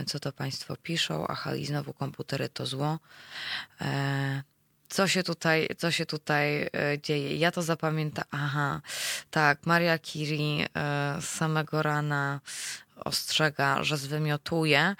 co 0.06 0.20
to 0.20 0.32
Państwo 0.32 0.76
piszą. 0.76 1.26
Aha, 1.28 1.54
i 1.54 1.66
znowu 1.66 1.92
komputery 1.92 2.48
to 2.48 2.66
zło 2.66 2.98
co 4.94 5.08
się 5.08 5.22
tutaj, 5.22 5.68
co 5.78 5.90
się 5.90 6.06
tutaj 6.06 6.70
dzieje. 7.02 7.36
Ja 7.36 7.50
to 7.50 7.62
zapamiętam. 7.62 8.24
Aha, 8.30 8.80
tak, 9.30 9.66
Maria 9.66 9.94
e, 9.94 9.98
z 11.20 11.24
samego 11.24 11.82
rana 11.82 12.40
ostrzega, 12.96 13.84
że 13.84 13.96
zwymiotuje. 13.96 14.96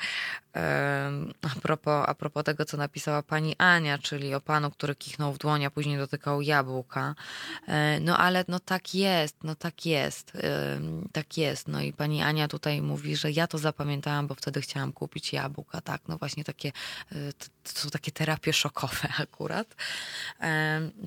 A 1.42 1.60
propos, 1.62 2.04
a 2.06 2.14
propos 2.14 2.44
tego, 2.44 2.64
co 2.64 2.76
napisała 2.76 3.22
pani 3.22 3.54
Ania, 3.58 3.98
czyli 3.98 4.34
o 4.34 4.40
panu, 4.40 4.70
który 4.70 4.94
kichnął 4.94 5.32
w 5.32 5.38
dłoń, 5.38 5.64
a 5.64 5.70
później 5.70 5.98
dotykał 5.98 6.42
jabłka. 6.42 7.14
No 8.00 8.18
ale 8.18 8.44
no 8.48 8.60
tak 8.60 8.94
jest, 8.94 9.36
no 9.44 9.54
tak 9.54 9.86
jest, 9.86 10.32
tak 11.12 11.38
jest. 11.38 11.68
No 11.68 11.80
i 11.80 11.92
pani 11.92 12.22
Ania 12.22 12.48
tutaj 12.48 12.82
mówi, 12.82 13.16
że 13.16 13.30
ja 13.30 13.46
to 13.46 13.58
zapamiętałam, 13.58 14.26
bo 14.26 14.34
wtedy 14.34 14.60
chciałam 14.60 14.92
kupić 14.92 15.32
jabłka, 15.32 15.80
tak. 15.80 16.00
No 16.08 16.18
właśnie 16.18 16.44
takie, 16.44 16.72
e, 17.12 17.14
to, 17.64 17.80
są 17.80 17.90
takie 17.90 18.12
terapie 18.12 18.52
szokowe 18.52 19.08
akurat. 19.22 19.74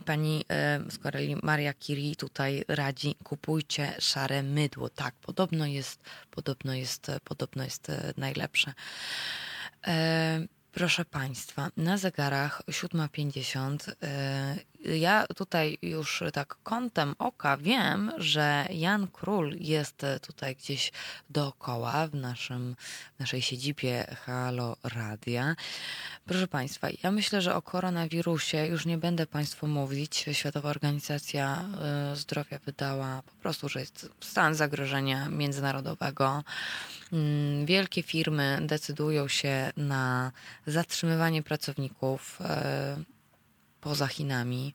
Pani 0.06 0.46
z 0.90 0.98
kolei 0.98 1.36
Maria 1.44 1.74
Curie 1.74 2.16
tutaj 2.16 2.64
radzi, 2.68 3.16
kupujcie 3.24 3.94
szare 4.00 4.44
mydło. 4.44 4.90
Tak, 4.90 5.16
podobno 5.16 5.66
jest, 5.66 6.00
podobno 6.32 6.74
jest, 6.74 7.12
podobno 7.24 7.64
jest 7.64 7.90
e, 7.90 8.14
najlepsze. 8.18 8.74
Proszę 10.72 11.06
Państwa, 11.06 11.70
na 11.78 11.98
zegarach 11.98 12.62
7.50 12.68 13.78
ja 14.86 15.26
tutaj 15.36 15.78
już 15.82 16.24
tak 16.34 16.56
kątem 16.64 17.16
oka 17.20 17.58
wiem, 17.58 18.12
że 18.18 18.66
Jan 18.70 19.08
Król 19.08 19.56
jest 19.60 20.02
tutaj 20.22 20.56
gdzieś 20.56 20.92
dookoła 21.30 22.08
w, 22.08 22.16
naszym, 22.16 22.76
naszej 23.20 23.42
siedzibie 23.42 24.16
Halo 24.26 24.78
Radia. 24.84 25.56
Proszę 26.26 26.48
Państwa, 26.48 26.88
ja 27.04 27.12
myślę, 27.12 27.42
że 27.42 27.56
o 27.56 27.62
koronawirusie 27.62 28.68
już 28.68 28.86
nie 28.86 28.98
będę 28.98 29.26
Państwu 29.26 29.68
mówić. 29.68 30.26
Światowa 30.32 30.70
Organizacja 30.70 31.66
y, 32.14 32.16
Zdrowia 32.16 32.60
wydała 32.66 33.22
po 33.22 33.32
prostu, 33.32 33.70
że 33.70 33.80
jest 33.80 34.10
stan 34.20 34.56
zagrożenia 34.56 35.30
międzynarodowego. 35.30 36.44
Mm, 37.14 37.66
wielkie 37.66 38.04
firmy 38.04 38.60
decydują 38.62 39.28
się 39.28 39.72
na 39.78 40.32
zatrzymywanie 40.68 41.44
pracowników 41.44 42.40
y, 42.42 43.17
poza 43.88 44.08
Chinami, 44.08 44.74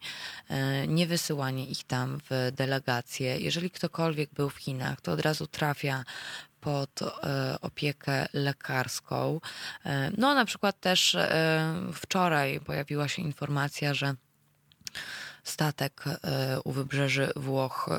e, 0.48 0.86
nie 0.86 1.06
wysyłanie 1.06 1.66
ich 1.66 1.84
tam 1.84 2.20
w 2.30 2.52
delegacje. 2.52 3.38
Jeżeli 3.38 3.70
ktokolwiek 3.70 4.30
był 4.34 4.50
w 4.50 4.56
Chinach, 4.56 5.00
to 5.00 5.12
od 5.12 5.20
razu 5.20 5.46
trafia 5.46 6.04
pod 6.60 7.02
e, 7.02 7.56
opiekę 7.60 8.26
lekarską. 8.32 9.40
E, 9.84 10.10
no, 10.18 10.34
na 10.34 10.44
przykład 10.44 10.80
też 10.80 11.16
wczoraj 11.94 12.60
pojawiła 12.60 13.08
się 13.08 13.22
informacja, 13.22 13.94
że 13.94 14.14
statek 15.42 16.04
u 16.64 16.72
wybrzeży 16.72 17.32
Włoch, 17.36 17.90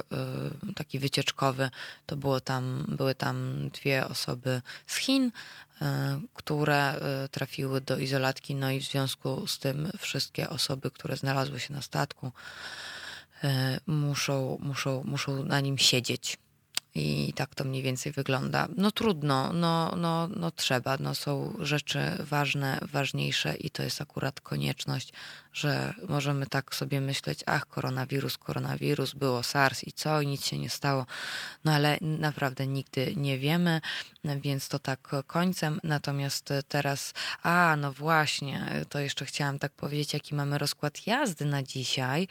taki 0.76 1.00
wycieczkowy, 1.00 1.70
to 2.06 2.16
było 2.16 2.42
tam, 2.42 2.86
były 2.88 3.16
tam 3.16 3.70
dwie 3.70 4.08
osoby 4.08 4.62
z 4.88 4.96
Chin, 4.96 5.32
E, 5.84 6.22
które 6.34 6.76
e, 6.76 7.30
trafiły 7.30 7.82
do 7.82 7.98
izolatki, 7.98 8.56
no 8.56 8.72
i 8.72 8.80
w 8.80 8.84
związku 8.84 9.48
z 9.48 9.60
tym 9.60 9.92
wszystkie 9.98 10.50
osoby, 10.50 10.92
które 10.92 11.18
znalazły 11.18 11.60
się 11.60 11.74
na 11.74 11.82
statku, 11.82 12.32
e, 13.44 13.80
muszą, 13.88 14.58
muszą, 14.62 15.04
muszą 15.04 15.44
na 15.44 15.60
nim 15.60 15.78
siedzieć. 15.78 16.38
I 16.96 17.34
tak 17.36 17.56
to 17.56 17.64
mniej 17.64 17.84
więcej 17.84 18.12
wygląda. 18.12 18.68
No 18.78 18.92
trudno, 18.92 19.54
no, 19.54 19.96
no, 19.98 20.28
no 20.28 20.52
trzeba. 20.52 20.98
No, 21.00 21.16
są 21.16 21.56
rzeczy 21.60 22.00
ważne, 22.20 22.80
ważniejsze 22.82 23.56
i 23.56 23.70
to 23.70 23.84
jest 23.84 24.02
akurat 24.02 24.42
konieczność 24.42 25.14
że 25.54 25.94
możemy 26.10 26.48
tak 26.48 26.76
sobie 26.76 27.02
myśleć, 27.02 27.44
ach, 27.46 27.66
koronawirus, 27.66 28.38
koronawirus, 28.38 29.14
było 29.14 29.44
SARS 29.44 29.84
i 29.84 29.94
co, 29.94 30.22
i 30.22 30.28
nic 30.28 30.46
się 30.46 30.60
nie 30.60 30.70
stało. 30.70 31.06
No 31.66 31.72
ale 31.72 31.98
naprawdę 32.02 32.68
nigdy 32.68 33.14
nie 33.16 33.40
wiemy, 33.40 33.82
więc 34.24 34.68
to 34.68 34.80
tak 34.80 35.12
końcem. 35.28 35.80
Natomiast 35.84 36.50
teraz, 36.68 37.14
a 37.44 37.76
no 37.78 37.94
właśnie, 37.94 38.66
to 38.90 39.00
jeszcze 39.00 39.26
chciałam 39.26 39.60
tak 39.60 39.72
powiedzieć, 39.72 40.14
jaki 40.14 40.36
mamy 40.36 40.58
rozkład 40.58 41.08
jazdy 41.08 41.46
na 41.46 41.64
dzisiaj, 41.64 42.28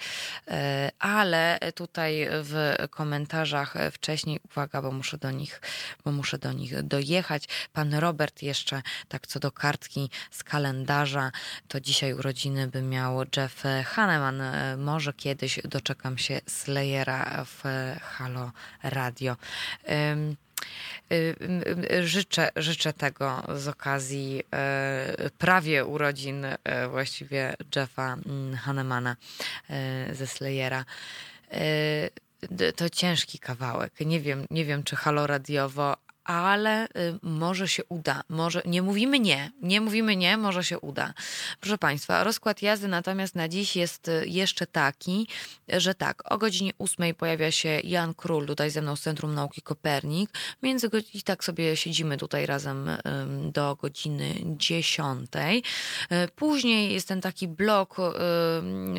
e, 0.49 0.91
ale 0.99 1.59
tutaj 1.75 2.27
w 2.31 2.75
komentarzach 2.91 3.75
wcześniej, 3.93 4.41
uwaga, 4.51 4.83
bo 4.83 4.93
muszę 4.93 5.19
do 5.19 5.31
nich, 5.31 5.61
bo 6.05 6.13
muszę 6.13 6.39
do 6.39 6.53
nich 6.53 6.83
dojechać. 6.83 7.45
Pan 7.73 7.95
Robert 7.95 8.43
jeszcze 8.43 8.83
tak 9.09 9.27
co 9.27 9.41
do 9.41 9.53
kartki 9.53 10.11
z 10.31 10.45
kalendarza, 10.45 11.33
to 11.69 11.81
dzisiaj 11.81 12.15
urodziny 12.15 12.69
by 12.69 12.83
miał 12.83 13.12
Jeff 13.37 13.63
Hanneman. 13.85 14.41
E, 14.41 14.77
może 14.77 15.13
kiedyś 15.13 15.61
doczekam 15.65 16.19
się 16.19 16.41
Slayera 16.47 17.45
w 17.45 17.63
Halo 18.03 18.53
Radio. 18.83 19.37
Życzę, 22.03 22.51
życzę 22.57 22.93
tego 22.93 23.43
z 23.57 23.69
okazji 23.69 24.43
e, 24.53 25.31
prawie 25.39 25.85
urodzin 25.85 26.45
e, 26.45 26.89
właściwie 26.89 27.55
Jeffa 27.77 28.17
mm, 28.27 28.57
Hannemana 28.57 29.17
ze 30.13 30.27
Slayera 30.27 30.85
to 32.77 32.91
ciężki 32.91 33.39
kawałek. 33.39 33.93
Nie 34.01 34.21
wiem, 34.21 34.47
nie 34.51 34.65
wiem, 34.65 34.83
czy 34.83 34.97
halo 34.97 35.27
radiowo, 35.27 35.97
ale 36.25 36.87
y, 36.87 36.89
może 37.23 37.69
się 37.69 37.85
uda. 37.85 38.23
Może, 38.29 38.63
nie 38.65 38.83
mówimy 38.83 39.21
nie, 39.21 39.51
nie 39.63 39.81
mówimy 39.81 40.17
nie, 40.17 40.37
może 40.37 40.65
się 40.65 40.79
uda. 40.79 41.15
Proszę 41.61 41.79
Państwa, 41.79 42.25
rozkład 42.25 42.63
jazdy 42.63 42.89
natomiast 42.89 43.35
na 43.35 43.49
dziś 43.49 43.77
jest 43.77 44.09
y, 44.09 44.25
jeszcze 44.27 44.67
taki, 44.67 45.29
że 45.69 45.95
tak, 45.95 46.33
o 46.33 46.39
godzinie 46.39 46.73
8 46.79 47.15
pojawia 47.15 47.51
się 47.51 47.81
Jan 47.85 48.15
Król 48.15 48.47
tutaj 48.47 48.71
ze 48.71 48.83
mną 48.83 48.97
z 48.97 49.01
Centrum 49.01 49.35
Nauki 49.35 49.63
Kopernik. 49.63 50.31
Między, 50.63 50.91
I 51.15 51.23
tak 51.23 51.45
sobie 51.45 51.77
siedzimy 51.77 52.17
tutaj 52.17 52.47
razem 52.47 52.91
do 53.53 53.77
godziny 53.77 54.35
10. 54.45 55.31
Y, 55.37 56.29
później 56.37 56.95
jest 56.95 57.09
ten 57.09 57.21
taki 57.21 57.49
blok, 57.49 57.97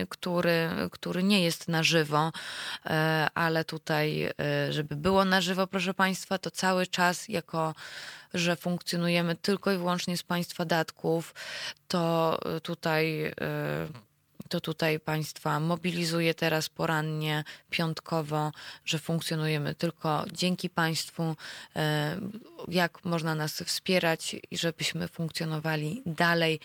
który, 0.10 0.70
który 0.92 1.24
nie 1.24 1.44
jest 1.44 1.68
na 1.68 1.84
żywo, 1.84 2.32
ale 3.34 3.66
tutaj, 3.66 4.30
żeby 4.70 4.96
było 4.96 5.26
na 5.26 5.42
żywo, 5.42 5.68
proszę 5.68 5.94
Państwa, 5.94 6.38
to 6.38 6.52
cały 6.52 6.88
czas 6.88 7.13
nas 7.14 7.30
jako 7.30 7.76
że 8.34 8.56
funkcjonujemy 8.56 9.36
tylko 9.36 9.72
i 9.72 9.78
wyłącznie 9.78 10.18
z 10.18 10.24
państwa 10.24 10.66
datków, 10.66 11.34
to 11.88 12.40
tutaj 12.64 13.26
y, 13.26 13.34
to 14.54 14.62
tutaj 14.62 15.00
Państwa 15.00 15.60
mobilizuję 15.60 16.34
teraz 16.34 16.70
porannie, 16.70 17.44
piątkowo, 17.70 18.52
że 18.86 19.00
funkcjonujemy 19.00 19.76
tylko 19.76 20.26
dzięki 20.34 20.70
Państwu, 20.70 21.24
y, 21.24 21.80
jak 22.68 23.06
można 23.06 23.36
nas 23.36 23.54
wspierać 23.54 24.36
i 24.52 24.58
żebyśmy 24.58 25.08
funkcjonowali 25.08 26.02
dalej. 26.06 26.60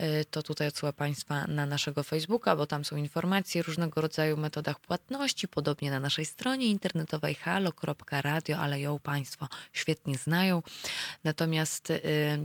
Y, 0.00 0.24
to 0.30 0.42
tutaj 0.42 0.68
odsyła 0.68 0.92
Państwa 0.92 1.46
na 1.46 1.66
naszego 1.66 2.02
Facebooka, 2.02 2.56
bo 2.56 2.66
tam 2.66 2.84
są 2.84 2.96
informacje 2.96 3.60
o 3.60 3.64
różnego 3.64 4.00
rodzaju 4.00 4.36
metodach 4.36 4.80
płatności, 4.80 5.48
podobnie 5.48 5.90
na 5.90 6.00
naszej 6.00 6.24
stronie 6.24 6.66
internetowej 6.66 7.34
halo.radio, 7.34 8.58
ale 8.58 8.80
ją 8.80 8.98
Państwo 8.98 9.48
świetnie 9.72 10.18
znają. 10.18 10.62
Natomiast 11.24 11.90
y, 11.90 12.00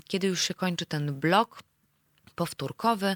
kiedy 0.07 0.27
już 0.27 0.41
się 0.41 0.53
kończy 0.53 0.85
ten 0.85 1.19
blok, 1.19 1.68
powtórkowy, 2.39 3.15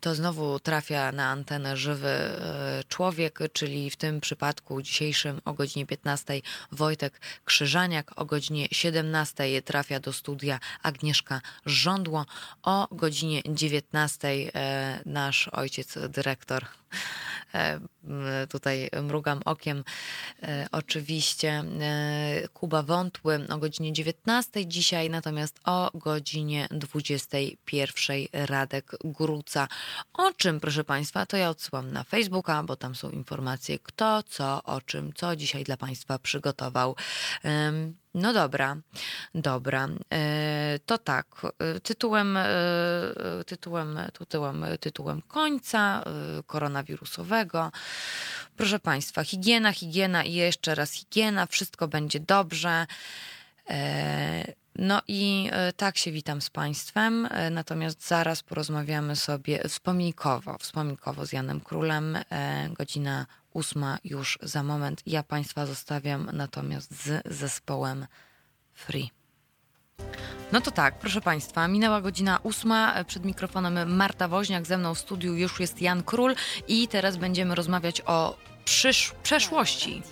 to 0.00 0.14
znowu 0.14 0.60
trafia 0.60 1.12
na 1.12 1.28
antenę 1.28 1.76
żywy 1.76 2.08
e, 2.08 2.84
człowiek, 2.88 3.38
czyli 3.52 3.90
w 3.90 3.96
tym 3.96 4.20
przypadku 4.20 4.82
dzisiejszym 4.82 5.40
o 5.44 5.52
godzinie 5.52 5.86
15 5.86 6.40
Wojtek 6.72 7.20
Krzyżaniak, 7.44 8.12
o 8.16 8.24
godzinie 8.24 8.68
17 8.72 9.62
trafia 9.62 10.00
do 10.00 10.12
studia 10.12 10.58
Agnieszka 10.82 11.40
Żądło, 11.66 12.26
o 12.62 12.88
godzinie 12.90 13.42
19 13.44 14.28
e, 14.28 15.00
nasz 15.06 15.48
ojciec 15.48 15.98
dyrektor 16.08 16.64
tutaj 18.48 18.90
mrugam 19.02 19.40
okiem. 19.44 19.84
E, 20.42 20.66
oczywiście 20.72 21.50
e, 21.50 22.48
Kuba 22.48 22.82
Wątły 22.82 23.46
o 23.48 23.58
godzinie 23.58 23.92
19 23.92 24.66
dzisiaj, 24.66 25.10
natomiast 25.10 25.60
o 25.64 25.90
godzinie 25.94 26.68
21 26.70 28.16
Radek 28.32 28.96
Gruca. 29.04 29.68
O 30.12 30.32
czym, 30.32 30.60
proszę 30.60 30.84
Państwa, 30.84 31.26
to 31.26 31.36
ja 31.36 31.50
odsyłam 31.50 31.92
na 31.92 32.04
Facebooka, 32.04 32.62
bo 32.62 32.76
tam 32.76 32.94
są 32.94 33.10
informacje, 33.10 33.78
kto, 33.78 34.22
co, 34.22 34.62
o 34.64 34.80
czym, 34.80 35.12
co 35.12 35.36
dzisiaj 35.36 35.64
dla 35.64 35.76
Państwa 35.76 36.18
przygotował. 36.18 36.96
No 38.14 38.32
dobra, 38.32 38.76
dobra. 39.34 39.88
E, 40.12 40.78
to 40.86 40.98
tak, 40.98 41.26
e, 41.58 41.80
tytułem, 41.80 42.36
e, 42.36 42.48
tytułem, 43.46 43.98
tytułem, 44.18 44.64
tytułem 44.80 45.22
końca 45.22 46.04
koronawirusowego. 46.46 47.72
Proszę 48.56 48.78
Państwa, 48.78 49.24
higiena, 49.24 49.72
higiena 49.72 50.24
i 50.24 50.32
jeszcze 50.32 50.74
raz 50.74 50.92
higiena, 50.92 51.46
wszystko 51.46 51.88
będzie 51.88 52.20
dobrze. 52.20 52.86
No 54.76 55.02
i 55.08 55.50
tak 55.76 55.98
się 55.98 56.12
witam 56.12 56.42
z 56.42 56.50
Państwem, 56.50 57.28
natomiast 57.50 58.08
zaraz 58.08 58.42
porozmawiamy 58.42 59.16
sobie 59.16 59.68
wspominkowo, 59.68 60.58
wspominkowo 60.58 61.26
z 61.26 61.32
Janem 61.32 61.60
Królem, 61.60 62.18
godzina 62.70 63.26
ósma 63.52 63.98
już 64.04 64.38
za 64.42 64.62
moment. 64.62 65.02
Ja 65.06 65.22
Państwa 65.22 65.66
zostawiam 65.66 66.30
natomiast 66.32 67.04
z 67.04 67.34
zespołem 67.34 68.06
Free. 68.74 69.10
No 70.52 70.60
to 70.60 70.70
tak, 70.70 70.98
proszę 70.98 71.20
Państwa, 71.20 71.68
minęła 71.68 72.00
godzina 72.00 72.38
ósma, 72.42 73.04
przed 73.04 73.24
mikrofonem 73.24 73.96
Marta 73.96 74.28
Woźniak, 74.28 74.66
ze 74.66 74.78
mną 74.78 74.94
w 74.94 74.98
studiu 74.98 75.34
już 75.34 75.60
jest 75.60 75.82
Jan 75.82 76.02
Król 76.02 76.34
i 76.68 76.88
teraz 76.88 77.16
będziemy 77.16 77.54
rozmawiać 77.54 78.02
o 78.06 78.36
przysz- 78.64 79.12
przeszłości. 79.22 80.02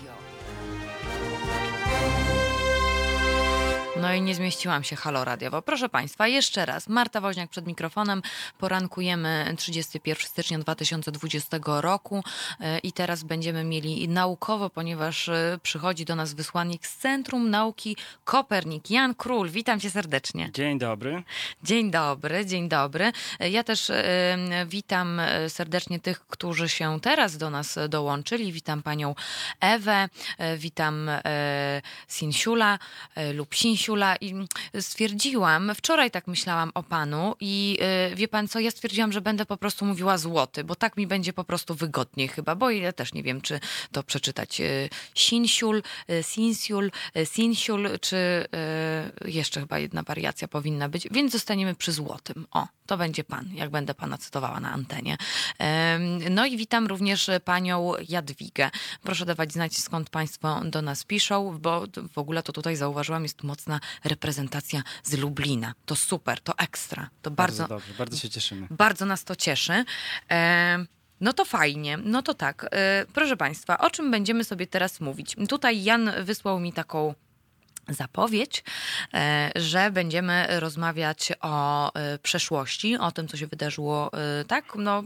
No 4.00 4.14
i 4.14 4.22
nie 4.22 4.34
zmieściłam 4.34 4.84
się 4.84 4.96
halo 4.96 5.24
radiowo. 5.24 5.62
Proszę 5.62 5.88
Państwa, 5.88 6.28
jeszcze 6.28 6.66
raz. 6.66 6.88
Marta 6.88 7.20
Woźniak 7.20 7.50
przed 7.50 7.66
mikrofonem. 7.66 8.22
Porankujemy 8.58 9.54
31 9.58 10.26
stycznia 10.26 10.58
2020 10.58 11.58
roku 11.64 12.24
e, 12.60 12.78
i 12.78 12.92
teraz 12.92 13.22
będziemy 13.22 13.64
mieli 13.64 14.08
naukowo, 14.08 14.70
ponieważ 14.70 15.28
e, 15.28 15.58
przychodzi 15.62 16.04
do 16.04 16.16
nas 16.16 16.34
wysłannik 16.34 16.86
z 16.86 16.96
Centrum 16.96 17.50
Nauki 17.50 17.96
Kopernik. 18.24 18.90
Jan 18.90 19.14
Król, 19.14 19.50
witam 19.50 19.80
Cię 19.80 19.90
serdecznie. 19.90 20.50
Dzień 20.54 20.78
dobry. 20.78 21.22
Dzień 21.62 21.90
dobry, 21.90 22.46
dzień 22.46 22.68
dobry. 22.68 23.12
E, 23.40 23.50
ja 23.50 23.64
też 23.64 23.92
witam 24.66 25.20
serdecznie 25.48 26.00
tych, 26.00 26.26
którzy 26.26 26.68
się 26.68 27.00
teraz 27.00 27.36
do 27.36 27.50
nas 27.50 27.78
dołączyli. 27.88 28.52
Witam 28.52 28.82
Panią 28.82 29.14
Ewę, 29.60 30.08
witam 30.56 31.10
Sinsiula 32.08 32.78
lub 33.34 33.54
Sinsiula 33.54 33.89
I 34.20 34.34
stwierdziłam, 34.80 35.72
wczoraj 35.74 36.10
tak 36.10 36.26
myślałam 36.26 36.70
o 36.74 36.82
panu 36.82 37.34
i 37.40 37.78
yy, 38.10 38.16
wie 38.16 38.28
pan 38.28 38.48
co, 38.48 38.60
ja 38.60 38.70
stwierdziłam, 38.70 39.12
że 39.12 39.20
będę 39.20 39.46
po 39.46 39.56
prostu 39.56 39.84
mówiła 39.84 40.18
złoty, 40.18 40.64
bo 40.64 40.74
tak 40.74 40.96
mi 40.96 41.06
będzie 41.06 41.32
po 41.32 41.44
prostu 41.44 41.74
wygodniej 41.74 42.28
chyba, 42.28 42.54
bo 42.54 42.70
ja 42.70 42.92
też 42.92 43.12
nie 43.12 43.22
wiem, 43.22 43.40
czy 43.40 43.60
to 43.92 44.02
przeczytać 44.02 44.60
yy, 44.60 44.88
Sinsiul, 45.14 45.82
yy, 46.08 46.22
Sinsiul, 46.22 46.90
Sinsiul, 47.24 47.88
czy 48.00 48.46
jeszcze 49.24 49.60
chyba 49.60 49.78
jedna 49.78 50.02
wariacja 50.02 50.48
powinna 50.48 50.88
być, 50.88 51.08
więc 51.10 51.32
zostaniemy 51.32 51.74
przy 51.74 51.92
złotym. 51.92 52.46
O, 52.50 52.66
to 52.90 52.96
będzie 52.96 53.24
pan, 53.24 53.50
jak 53.54 53.70
będę 53.70 53.94
pana 53.94 54.18
cytowała 54.18 54.60
na 54.60 54.72
antenie. 54.72 55.16
No 56.30 56.46
i 56.46 56.56
witam 56.56 56.86
również 56.86 57.30
panią 57.44 57.92
Jadwigę. 58.08 58.70
Proszę 59.02 59.26
dawać 59.26 59.52
znać, 59.52 59.78
skąd 59.78 60.10
państwo 60.10 60.60
do 60.64 60.82
nas 60.82 61.04
piszą, 61.04 61.58
bo 61.58 61.84
w 62.12 62.18
ogóle 62.18 62.42
to 62.42 62.52
tutaj 62.52 62.76
zauważyłam, 62.76 63.22
jest 63.22 63.42
mocna 63.42 63.80
reprezentacja 64.04 64.82
z 65.02 65.14
Lublina. 65.14 65.74
To 65.86 65.96
super, 65.96 66.40
to 66.40 66.58
ekstra. 66.58 67.10
To 67.22 67.30
bardzo, 67.30 67.62
bardzo 67.62 67.74
dobrze, 67.74 67.94
bardzo 67.98 68.16
się 68.16 68.30
cieszymy. 68.30 68.66
Bardzo 68.70 69.06
nas 69.06 69.24
to 69.24 69.36
cieszy. 69.36 69.84
No 71.20 71.32
to 71.32 71.44
fajnie, 71.44 71.96
no 71.96 72.22
to 72.22 72.34
tak. 72.34 72.66
E, 72.70 73.06
proszę 73.12 73.36
Państwa, 73.36 73.78
o 73.78 73.90
czym 73.90 74.10
będziemy 74.10 74.44
sobie 74.44 74.66
teraz 74.66 75.00
mówić? 75.00 75.36
Tutaj 75.48 75.82
Jan 75.82 76.10
wysłał 76.24 76.60
mi 76.60 76.72
taką 76.72 77.14
zapowiedź, 77.90 78.64
e, 79.14 79.50
że 79.56 79.90
będziemy 79.90 80.60
rozmawiać 80.60 81.32
o 81.40 81.94
e, 81.94 82.18
przeszłości, 82.18 82.96
o 82.96 83.12
tym, 83.12 83.28
co 83.28 83.36
się 83.36 83.46
wydarzyło, 83.46 84.10
e, 84.12 84.44
tak, 84.44 84.64
no 84.76 85.02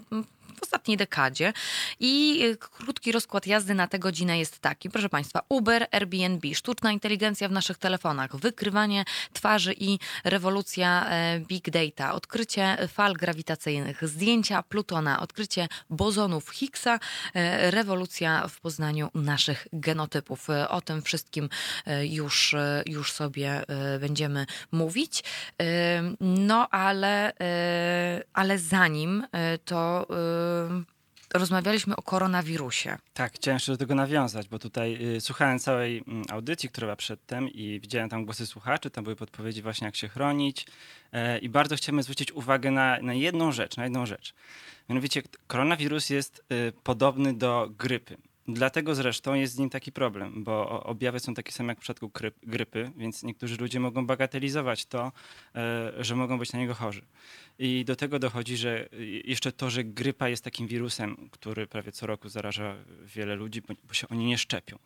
ostatniej 0.64 0.96
dekadzie. 0.96 1.52
I 2.00 2.40
y, 2.44 2.56
krótki 2.56 3.12
rozkład 3.12 3.46
jazdy 3.46 3.74
na 3.74 3.86
tę 3.86 3.98
godzinę 3.98 4.38
jest 4.38 4.58
taki. 4.58 4.90
Proszę 4.90 5.08
Państwa, 5.08 5.42
Uber, 5.48 5.86
Airbnb, 5.90 6.54
sztuczna 6.54 6.92
inteligencja 6.92 7.48
w 7.48 7.52
naszych 7.52 7.78
telefonach, 7.78 8.36
wykrywanie 8.36 9.04
twarzy 9.32 9.74
i 9.78 9.98
rewolucja 10.24 11.06
e, 11.10 11.40
big 11.40 11.70
data, 11.70 12.14
odkrycie 12.14 12.76
fal 12.88 13.12
grawitacyjnych, 13.12 14.08
zdjęcia 14.08 14.62
Plutona, 14.62 15.20
odkrycie 15.20 15.68
bozonów 15.90 16.50
Higgsa, 16.50 16.98
e, 17.34 17.70
rewolucja 17.70 18.48
w 18.48 18.60
poznaniu 18.60 19.10
naszych 19.14 19.66
genotypów. 19.72 20.50
E, 20.50 20.68
o 20.68 20.80
tym 20.80 21.02
wszystkim 21.02 21.48
już, 22.02 22.54
już 22.86 23.12
sobie 23.12 23.62
będziemy 24.00 24.46
mówić. 24.72 25.24
No 26.20 26.68
ale, 26.70 27.32
ale 28.32 28.58
zanim 28.58 29.26
to 29.64 30.06
rozmawialiśmy 31.34 31.96
o 31.96 32.02
koronawirusie. 32.02 32.98
Tak, 33.14 33.32
chciałem 33.32 33.56
jeszcze 33.56 33.72
do 33.72 33.78
tego 33.78 33.94
nawiązać, 33.94 34.48
bo 34.48 34.58
tutaj 34.58 35.16
y, 35.16 35.20
słuchałem 35.20 35.58
całej 35.58 35.98
y, 35.98 36.02
audycji, 36.32 36.68
która 36.68 36.86
była 36.86 36.96
przedtem 36.96 37.48
i 37.48 37.80
widziałem 37.80 38.08
tam 38.08 38.24
głosy 38.24 38.46
słuchaczy, 38.46 38.90
tam 38.90 39.04
były 39.04 39.16
podpowiedzi 39.16 39.62
właśnie 39.62 39.84
jak 39.84 39.96
się 39.96 40.08
chronić 40.08 40.66
y, 41.14 41.38
i 41.38 41.48
bardzo 41.48 41.76
chciałem 41.76 42.02
zwrócić 42.02 42.32
uwagę 42.32 42.70
na, 42.70 42.98
na 43.02 43.14
jedną 43.14 43.52
rzecz, 43.52 43.76
na 43.76 43.84
jedną 43.84 44.06
rzecz. 44.06 44.34
Mianowicie 44.88 45.22
koronawirus 45.46 46.10
jest 46.10 46.44
y, 46.52 46.72
podobny 46.82 47.34
do 47.34 47.70
grypy. 47.78 48.16
Dlatego 48.48 48.94
zresztą 48.94 49.34
jest 49.34 49.54
z 49.54 49.58
nim 49.58 49.70
taki 49.70 49.92
problem, 49.92 50.44
bo 50.44 50.82
objawy 50.84 51.20
są 51.20 51.34
takie 51.34 51.52
same 51.52 51.70
jak 51.70 51.78
w 51.78 51.80
przypadku 51.80 52.10
grypy, 52.42 52.90
więc 52.96 53.22
niektórzy 53.22 53.56
ludzie 53.56 53.80
mogą 53.80 54.06
bagatelizować 54.06 54.86
to, 54.86 55.12
e, 55.54 55.92
że 56.04 56.16
mogą 56.16 56.38
być 56.38 56.52
na 56.52 56.58
niego 56.58 56.74
chorzy. 56.74 57.02
I 57.58 57.84
do 57.84 57.96
tego 57.96 58.18
dochodzi, 58.18 58.56
że 58.56 58.88
jeszcze 59.24 59.52
to, 59.52 59.70
że 59.70 59.84
grypa 59.84 60.28
jest 60.28 60.44
takim 60.44 60.66
wirusem, 60.66 61.28
który 61.30 61.66
prawie 61.66 61.92
co 61.92 62.06
roku 62.06 62.28
zaraża 62.28 62.76
wiele 63.04 63.34
ludzi, 63.34 63.62
bo 63.84 63.94
się 63.94 64.08
oni 64.08 64.24
nie 64.24 64.38
szczepią. 64.38 64.78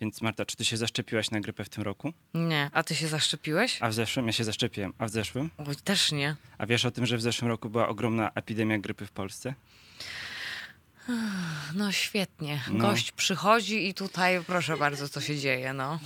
Więc 0.00 0.22
Marta, 0.22 0.46
czy 0.46 0.56
ty 0.56 0.64
się 0.64 0.76
zaszczepiłaś 0.76 1.30
na 1.30 1.40
grypę 1.40 1.64
w 1.64 1.68
tym 1.68 1.82
roku? 1.82 2.12
Nie. 2.34 2.70
A 2.72 2.82
ty 2.82 2.94
się 2.94 3.08
zaszczepiłeś? 3.08 3.82
A 3.82 3.88
w 3.88 3.94
zeszłym? 3.94 4.26
Ja 4.26 4.32
się 4.32 4.44
zaszczepiłem. 4.44 4.92
A 4.98 5.06
w 5.06 5.10
zeszłym? 5.10 5.50
Oj, 5.58 5.76
też 5.84 6.12
nie. 6.12 6.36
A 6.58 6.66
wiesz 6.66 6.84
o 6.84 6.90
tym, 6.90 7.06
że 7.06 7.16
w 7.16 7.22
zeszłym 7.22 7.48
roku 7.48 7.70
była 7.70 7.88
ogromna 7.88 8.30
epidemia 8.34 8.78
grypy 8.78 9.06
w 9.06 9.10
Polsce? 9.12 9.54
No 11.74 11.92
świetnie. 11.92 12.60
No. 12.70 12.88
Gość 12.88 13.12
przychodzi 13.12 13.88
i 13.88 13.94
tutaj 13.94 14.44
proszę 14.46 14.76
bardzo, 14.76 15.08
co 15.08 15.20
się 15.20 15.38
dzieje. 15.38 15.72
No. 15.72 15.98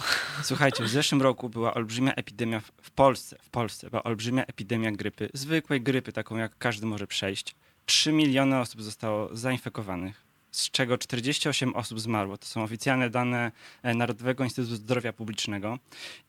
Słuchajcie, 0.42 0.84
w 0.84 0.88
zeszłym 0.88 1.22
roku 1.22 1.48
była 1.48 1.74
olbrzymia 1.74 2.12
epidemia 2.14 2.60
w 2.82 2.90
Polsce, 2.90 3.36
w 3.42 3.50
Polsce 3.50 3.90
była 3.90 4.02
olbrzymia 4.02 4.44
epidemia 4.44 4.92
grypy, 4.92 5.28
zwykłej 5.34 5.80
grypy, 5.80 6.12
taką 6.12 6.36
jak 6.36 6.58
każdy 6.58 6.86
może 6.86 7.06
przejść. 7.06 7.54
3 7.86 8.12
miliony 8.12 8.58
osób 8.58 8.82
zostało 8.82 9.36
zainfekowanych, 9.36 10.24
z 10.50 10.70
czego 10.70 10.98
48 10.98 11.74
osób 11.74 12.00
zmarło. 12.00 12.38
To 12.38 12.46
są 12.46 12.62
oficjalne 12.62 13.10
dane 13.10 13.52
e, 13.82 13.94
Narodowego 13.94 14.44
Instytutu 14.44 14.74
Zdrowia 14.74 15.12
Publicznego. 15.12 15.78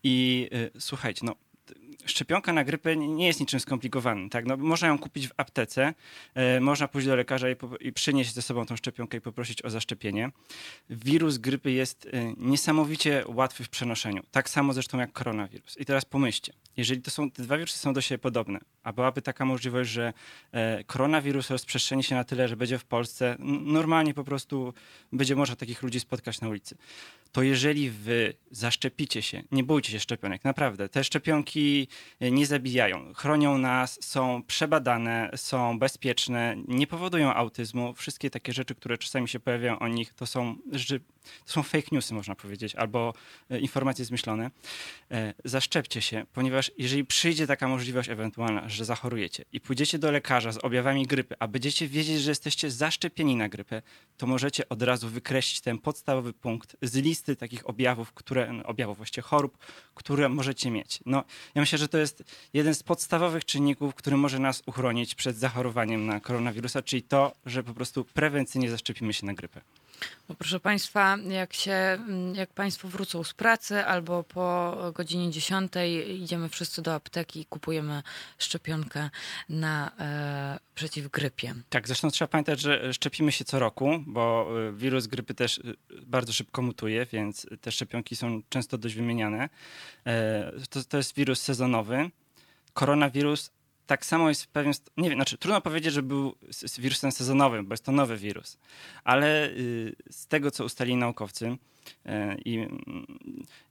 I 0.04 0.50
y, 0.54 0.72
słuchajcie, 0.80 1.22
no 1.26 1.36
szczepionka 2.06 2.54
na 2.54 2.64
grypę 2.64 2.96
nie 2.96 3.28
jest 3.28 3.40
niczym 3.40 3.60
skomplikowanym. 3.60 4.30
Tak? 4.30 4.46
No, 4.46 4.58
można 4.58 4.88
ją 4.88 5.00
kupić 5.00 5.28
w 5.28 5.32
aptece, 5.38 5.94
e, 6.34 6.60
można 6.60 6.88
pójść 6.88 7.08
do 7.08 7.16
lekarza 7.16 7.50
i, 7.50 7.56
i, 7.80 7.94
przynieść 7.94 8.34
ze 8.34 8.42
sobą 8.42 8.66
tą 8.66 8.76
szczepionkę 8.76 9.18
i 9.18 9.22
poprosić 9.22 9.62
o 9.62 9.70
zaszczepienie. 9.70 10.32
Wirus 10.90 11.38
grypy 11.38 11.72
jest 11.72 12.06
e, 12.06 12.34
niesamowicie 12.38 13.24
łatwy 13.28 13.64
w 13.64 13.70
przenoszeniu. 13.70 14.24
Tak 14.32 14.50
samo 14.50 14.74
zresztą 14.74 15.00
jak 15.00 15.12
koronawirus. 15.12 15.78
I 15.78 15.86
teraz 15.86 16.06
pomyślcie, 16.06 16.54
jeżeli 16.78 17.02
to 17.02 17.12
są, 17.12 17.32
te 17.32 17.44
dwa 17.44 17.58
wirusy 17.58 17.80
są 17.80 17.94
do 17.94 18.02
siebie 18.02 18.20
podobne, 18.20 18.60
a 18.84 18.94
byłaby 18.94 19.22
taka 19.22 19.46
możliwość, 19.46 19.90
że 19.90 20.14
e, 20.52 20.84
koronawirus 20.84 21.50
rozprzestrzeni 21.50 22.04
się 22.04 22.16
na 22.16 22.24
tyle, 22.24 22.48
że 22.48 22.58
będzie 22.58 22.78
w 22.80 22.86
Polsce, 22.86 23.36
normalnie 23.66 24.14
po 24.14 24.24
prostu 24.24 24.74
będzie 25.12 25.36
można 25.36 25.56
takich 25.56 25.84
ludzi 25.84 26.00
spotkać 26.00 26.42
na 26.42 26.50
ulicy, 26.50 26.78
to 27.32 27.44
jeżeli 27.44 27.90
wy 27.90 28.34
zaszczepicie 28.52 29.22
się, 29.22 29.44
nie 29.52 29.64
bójcie 29.64 29.92
się 29.92 30.00
szczepionek, 30.00 30.44
naprawdę, 30.44 30.90
te 30.90 31.04
szczepionki 31.04 31.88
nie 32.22 32.46
zabijają, 32.46 33.14
chronią 33.14 33.58
nas, 33.58 34.00
są 34.02 34.44
przebadane, 34.48 35.32
są 35.36 35.80
bezpieczne, 35.80 36.56
nie 36.68 36.88
powodują 36.88 37.34
autyzmu. 37.34 37.94
Wszystkie 37.94 38.30
takie 38.30 38.54
rzeczy, 38.54 38.76
które 38.76 38.98
czasami 38.98 39.30
się 39.30 39.40
pojawiają 39.40 39.80
o 39.80 39.88
nich, 39.88 40.14
to 40.14 40.26
są 40.26 40.56
to 41.46 41.54
są 41.54 41.64
fake 41.64 41.88
newsy, 41.92 42.14
można 42.14 42.36
powiedzieć, 42.36 42.76
albo 42.76 43.14
e, 43.50 43.60
informacje 43.60 44.06
zmyślone. 44.06 44.52
E, 45.12 45.34
zaszczepcie 45.46 46.02
się, 46.02 46.26
ponieważ 46.34 46.72
jeżeli 46.78 47.06
przyjdzie 47.06 47.48
taka 47.48 47.68
możliwość 47.68 48.10
ewentualna, 48.10 48.70
że 48.70 48.86
zachorujecie 48.86 49.46
i 49.54 49.62
pójdziecie 49.62 50.00
do 50.00 50.12
lekarza 50.12 50.52
z 50.52 50.58
objawami 50.58 51.08
grypy, 51.08 51.36
a 51.40 51.48
będziecie 51.48 51.88
wiedzieć, 51.88 52.22
że 52.22 52.32
jesteście 52.32 52.72
zaszczepieni 52.72 53.36
na 53.36 53.50
grypę, 53.50 53.82
to 54.18 54.28
możecie 54.28 54.70
od 54.70 54.82
razu 54.82 55.10
wykreślić 55.10 55.62
ten 55.62 55.78
podstawowy 55.78 56.34
punkt 56.34 56.76
z 56.82 56.96
listy 56.96 57.36
takich 57.36 57.70
objawów, 57.70 58.14
które, 58.14 58.64
objawów 58.64 58.98
właściwie 58.98 59.22
chorób, 59.22 59.58
które 59.96 60.30
możecie 60.30 60.72
mieć. 60.72 61.00
No, 61.06 61.24
ja 61.56 61.62
myślę, 61.62 61.78
że 61.82 61.88
to 61.88 61.98
jest 61.98 62.24
jeden 62.54 62.76
z 62.76 62.84
podstawowych 62.84 63.46
czynników, 63.46 63.96
który 63.96 64.18
może 64.18 64.40
nas 64.40 64.64
uchronić 64.66 65.16
przed 65.16 65.38
zachorowaniem 65.38 66.06
na 66.06 66.20
koronawirusa, 66.20 66.82
czyli 66.82 67.04
to, 67.04 67.32
że 67.46 67.64
po 67.64 67.74
prostu 67.74 68.06
prewencyjnie 68.06 68.70
zaszczepimy 68.70 69.14
się 69.14 69.26
na 69.26 69.34
grypę. 69.34 69.62
No 70.30 70.36
proszę 70.36 70.60
Państwa, 70.60 71.18
jak, 71.30 71.54
się, 71.54 72.00
jak 72.34 72.54
Państwo 72.54 72.88
wrócą 72.88 73.24
z 73.24 73.34
pracy 73.34 73.86
albo 73.86 74.24
po 74.24 74.78
godzinie 74.96 75.32
10 75.32 75.72
idziemy 76.08 76.50
wszyscy 76.50 76.82
do 76.82 76.94
apteki 76.94 77.40
i 77.40 77.46
kupujemy 77.46 78.04
szczepionkę 78.38 79.10
na 79.50 79.92
e, 80.00 80.60
przeciw 80.76 81.12
grypie. 81.12 81.54
Tak, 81.70 81.88
zresztą 81.88 82.12
trzeba 82.12 82.28
pamiętać, 82.28 82.62
że 82.62 82.94
szczepimy 82.94 83.32
się 83.32 83.46
co 83.46 83.60
roku, 83.60 84.04
bo 84.08 84.48
e, 84.68 84.74
wirus 84.74 85.08
grypy 85.08 85.34
też 85.34 85.60
e, 85.60 85.62
bardzo 86.06 86.34
szybko 86.34 86.62
mutuje, 86.62 87.06
więc 87.06 87.48
te 87.62 87.72
szczepionki 87.72 88.16
są 88.16 88.42
często 88.50 88.78
dość 88.78 88.96
wymieniane. 88.96 89.50
E, 90.06 90.52
to, 90.70 90.84
to 90.84 90.98
jest 90.98 91.16
wirus 91.16 91.42
sezonowy. 91.42 92.10
Koronawirus 92.74 93.52
tak 93.92 94.06
samo 94.06 94.30
jest 94.30 94.48
pewien. 94.48 94.74
Nie 94.98 95.10
wiem, 95.10 95.18
znaczy 95.18 95.38
trudno 95.38 95.62
powiedzieć, 95.62 95.94
że 95.94 96.04
był 96.04 96.36
wirusem 96.80 97.12
sezonowym, 97.12 97.66
bo 97.66 97.74
jest 97.74 97.86
to 97.86 97.92
nowy 97.92 98.18
wirus. 98.18 98.58
Ale 99.04 99.50
y, 99.50 99.96
z 100.12 100.28
tego, 100.28 100.52
co 100.52 100.66
ustalili 100.66 100.98
naukowcy, 100.98 101.58
i, 102.46 102.68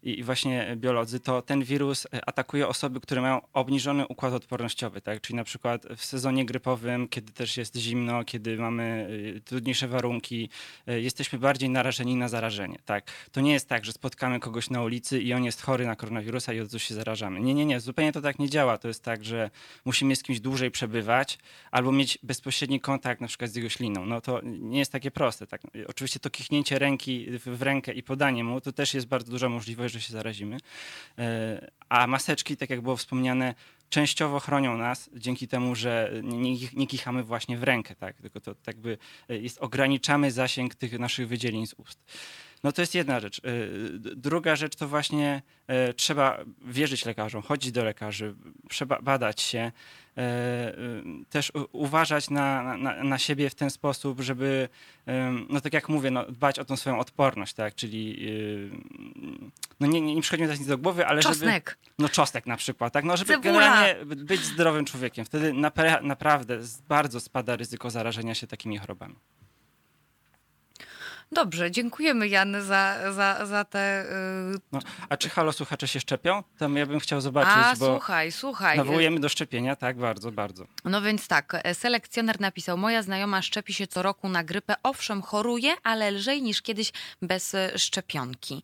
i 0.02 0.22
właśnie 0.22 0.76
biolodzy, 0.76 1.20
to 1.20 1.42
ten 1.42 1.64
wirus 1.64 2.06
atakuje 2.26 2.68
osoby, 2.68 3.00
które 3.00 3.20
mają 3.20 3.40
obniżony 3.52 4.06
układ 4.06 4.34
odpornościowy, 4.34 5.00
tak? 5.00 5.20
Czyli 5.20 5.36
na 5.36 5.44
przykład 5.44 5.86
w 5.96 6.04
sezonie 6.04 6.44
grypowym, 6.44 7.08
kiedy 7.08 7.32
też 7.32 7.56
jest 7.56 7.76
zimno, 7.76 8.24
kiedy 8.24 8.56
mamy 8.56 9.10
trudniejsze 9.44 9.88
warunki, 9.88 10.48
jesteśmy 10.86 11.38
bardziej 11.38 11.70
narażeni 11.70 12.16
na 12.16 12.28
zarażenie, 12.28 12.78
tak? 12.84 13.10
To 13.32 13.40
nie 13.40 13.52
jest 13.52 13.68
tak, 13.68 13.84
że 13.84 13.92
spotkamy 13.92 14.40
kogoś 14.40 14.70
na 14.70 14.82
ulicy 14.82 15.20
i 15.20 15.32
on 15.32 15.44
jest 15.44 15.62
chory 15.62 15.86
na 15.86 15.96
koronawirusa 15.96 16.52
i 16.52 16.60
od 16.60 16.66
razu 16.66 16.78
się 16.78 16.94
zarażamy. 16.94 17.40
Nie, 17.40 17.54
nie, 17.54 17.66
nie, 17.66 17.80
zupełnie 17.80 18.12
to 18.12 18.20
tak 18.20 18.38
nie 18.38 18.50
działa. 18.50 18.78
To 18.78 18.88
jest 18.88 19.04
tak, 19.04 19.24
że 19.24 19.50
musimy 19.84 20.16
z 20.16 20.22
kimś 20.22 20.40
dłużej 20.40 20.70
przebywać 20.70 21.38
albo 21.70 21.92
mieć 21.92 22.18
bezpośredni 22.22 22.80
kontakt 22.80 23.20
na 23.20 23.26
przykład 23.26 23.50
z 23.50 23.56
jego 23.56 23.68
śliną. 23.68 24.06
No 24.06 24.20
to 24.20 24.40
nie 24.44 24.78
jest 24.78 24.92
takie 24.92 25.10
proste. 25.10 25.46
Tak? 25.46 25.60
Oczywiście 25.86 26.20
to 26.20 26.30
kichnięcie 26.30 26.78
ręki 26.78 27.26
w 27.46 27.62
rękę 27.62 27.92
i 27.92 28.02
podanie 28.02 28.44
mu, 28.44 28.60
to 28.60 28.72
też 28.72 28.94
jest 28.94 29.06
bardzo 29.06 29.32
duża 29.32 29.48
możliwość, 29.48 29.89
że 29.90 30.00
się 30.00 30.12
zarazimy. 30.12 30.58
E, 31.18 31.70
a 31.88 32.06
maseczki, 32.06 32.56
tak 32.56 32.70
jak 32.70 32.80
było 32.80 32.96
wspomniane, 32.96 33.54
częściowo 33.90 34.40
chronią 34.40 34.76
nas 34.76 35.10
dzięki 35.14 35.48
temu, 35.48 35.74
że 35.74 36.12
nie, 36.22 36.56
nie, 36.72 36.86
kichamy 36.86 37.22
właśnie 37.22 37.56
w 37.56 37.62
rękę, 37.62 37.94
tak? 37.94 38.16
tylko 38.16 38.40
to 38.40 38.54
tak 38.54 38.76
by 38.76 38.98
jest, 39.28 39.58
ograniczamy 39.58 40.30
zasięg 40.30 40.74
tych 40.74 40.98
naszych 40.98 41.28
wydzielin 41.28 41.66
z 41.66 41.74
ust. 41.74 41.98
No 42.64 42.72
to 42.72 42.82
jest 42.82 42.94
jedna 42.94 43.20
rzecz. 43.20 43.38
Y, 43.38 43.98
druga 43.98 44.56
rzecz 44.56 44.76
to 44.76 44.88
właśnie 44.88 45.42
trzeba 45.96 46.38
wierzyć 46.64 47.04
lekarzom, 47.04 47.42
chodzić 47.42 47.72
do 47.72 47.84
lekarzy, 47.84 48.34
badać 49.02 49.40
się, 49.40 49.72
też 51.30 51.52
uważać 51.72 52.30
na, 52.30 52.76
na, 52.76 53.04
na 53.04 53.18
siebie 53.18 53.50
w 53.50 53.54
ten 53.54 53.70
sposób, 53.70 54.20
żeby, 54.20 54.68
no 55.48 55.60
tak 55.60 55.72
jak 55.72 55.88
mówię, 55.88 56.10
no, 56.10 56.24
dbać 56.24 56.58
o 56.58 56.64
tą 56.64 56.76
swoją 56.76 56.98
odporność, 56.98 57.54
tak, 57.54 57.74
czyli 57.74 58.26
no 59.80 59.86
nie, 59.86 60.00
nie, 60.00 60.14
nie 60.14 60.22
przychodzi 60.22 60.42
mi 60.42 60.48
teraz 60.48 60.60
nic 60.60 60.68
do 60.68 60.78
głowy, 60.78 61.06
ale 61.06 61.22
czosnek. 61.22 61.78
żeby... 61.80 61.92
No 61.98 62.08
czosnek 62.08 62.46
na 62.46 62.56
przykład, 62.56 62.92
tak, 62.92 63.04
no 63.04 63.16
żeby 63.16 63.32
Cebula. 63.32 63.52
generalnie 63.52 64.04
być 64.16 64.40
zdrowym 64.40 64.84
człowiekiem. 64.84 65.24
Wtedy 65.24 65.52
naprawdę 66.02 66.58
bardzo 66.88 67.20
spada 67.20 67.56
ryzyko 67.56 67.90
zarażenia 67.90 68.34
się 68.34 68.46
takimi 68.46 68.78
chorobami. 68.78 69.14
Dobrze, 71.32 71.70
dziękujemy 71.70 72.28
Jan 72.28 72.62
za, 72.62 73.12
za, 73.12 73.46
za 73.46 73.64
te... 73.64 74.06
Yy... 74.52 74.58
No, 74.72 74.80
a 75.08 75.16
czy 75.16 75.28
halo 75.28 75.52
słuchacze 75.52 75.88
się 75.88 76.00
szczepią? 76.00 76.42
Tam 76.58 76.76
ja 76.76 76.86
bym 76.86 77.00
chciał 77.00 77.20
zobaczyć, 77.20 77.52
a, 77.56 77.76
bo 77.76 77.86
słuchaj, 77.86 78.32
słuchaj. 78.32 78.76
nawołujemy 78.76 79.20
do 79.20 79.28
szczepienia, 79.28 79.76
tak, 79.76 79.96
bardzo, 79.96 80.32
bardzo. 80.32 80.66
No 80.84 81.02
więc 81.02 81.28
tak, 81.28 81.56
e, 81.62 81.74
selekcjoner 81.74 82.40
napisał, 82.40 82.78
moja 82.78 83.02
znajoma 83.02 83.42
szczepi 83.42 83.74
się 83.74 83.86
co 83.86 84.02
roku 84.02 84.28
na 84.28 84.44
grypę, 84.44 84.74
owszem 84.82 85.22
choruje, 85.22 85.74
ale 85.82 86.10
lżej 86.10 86.42
niż 86.42 86.62
kiedyś 86.62 86.92
bez 87.22 87.54
e, 87.54 87.78
szczepionki. 87.78 88.62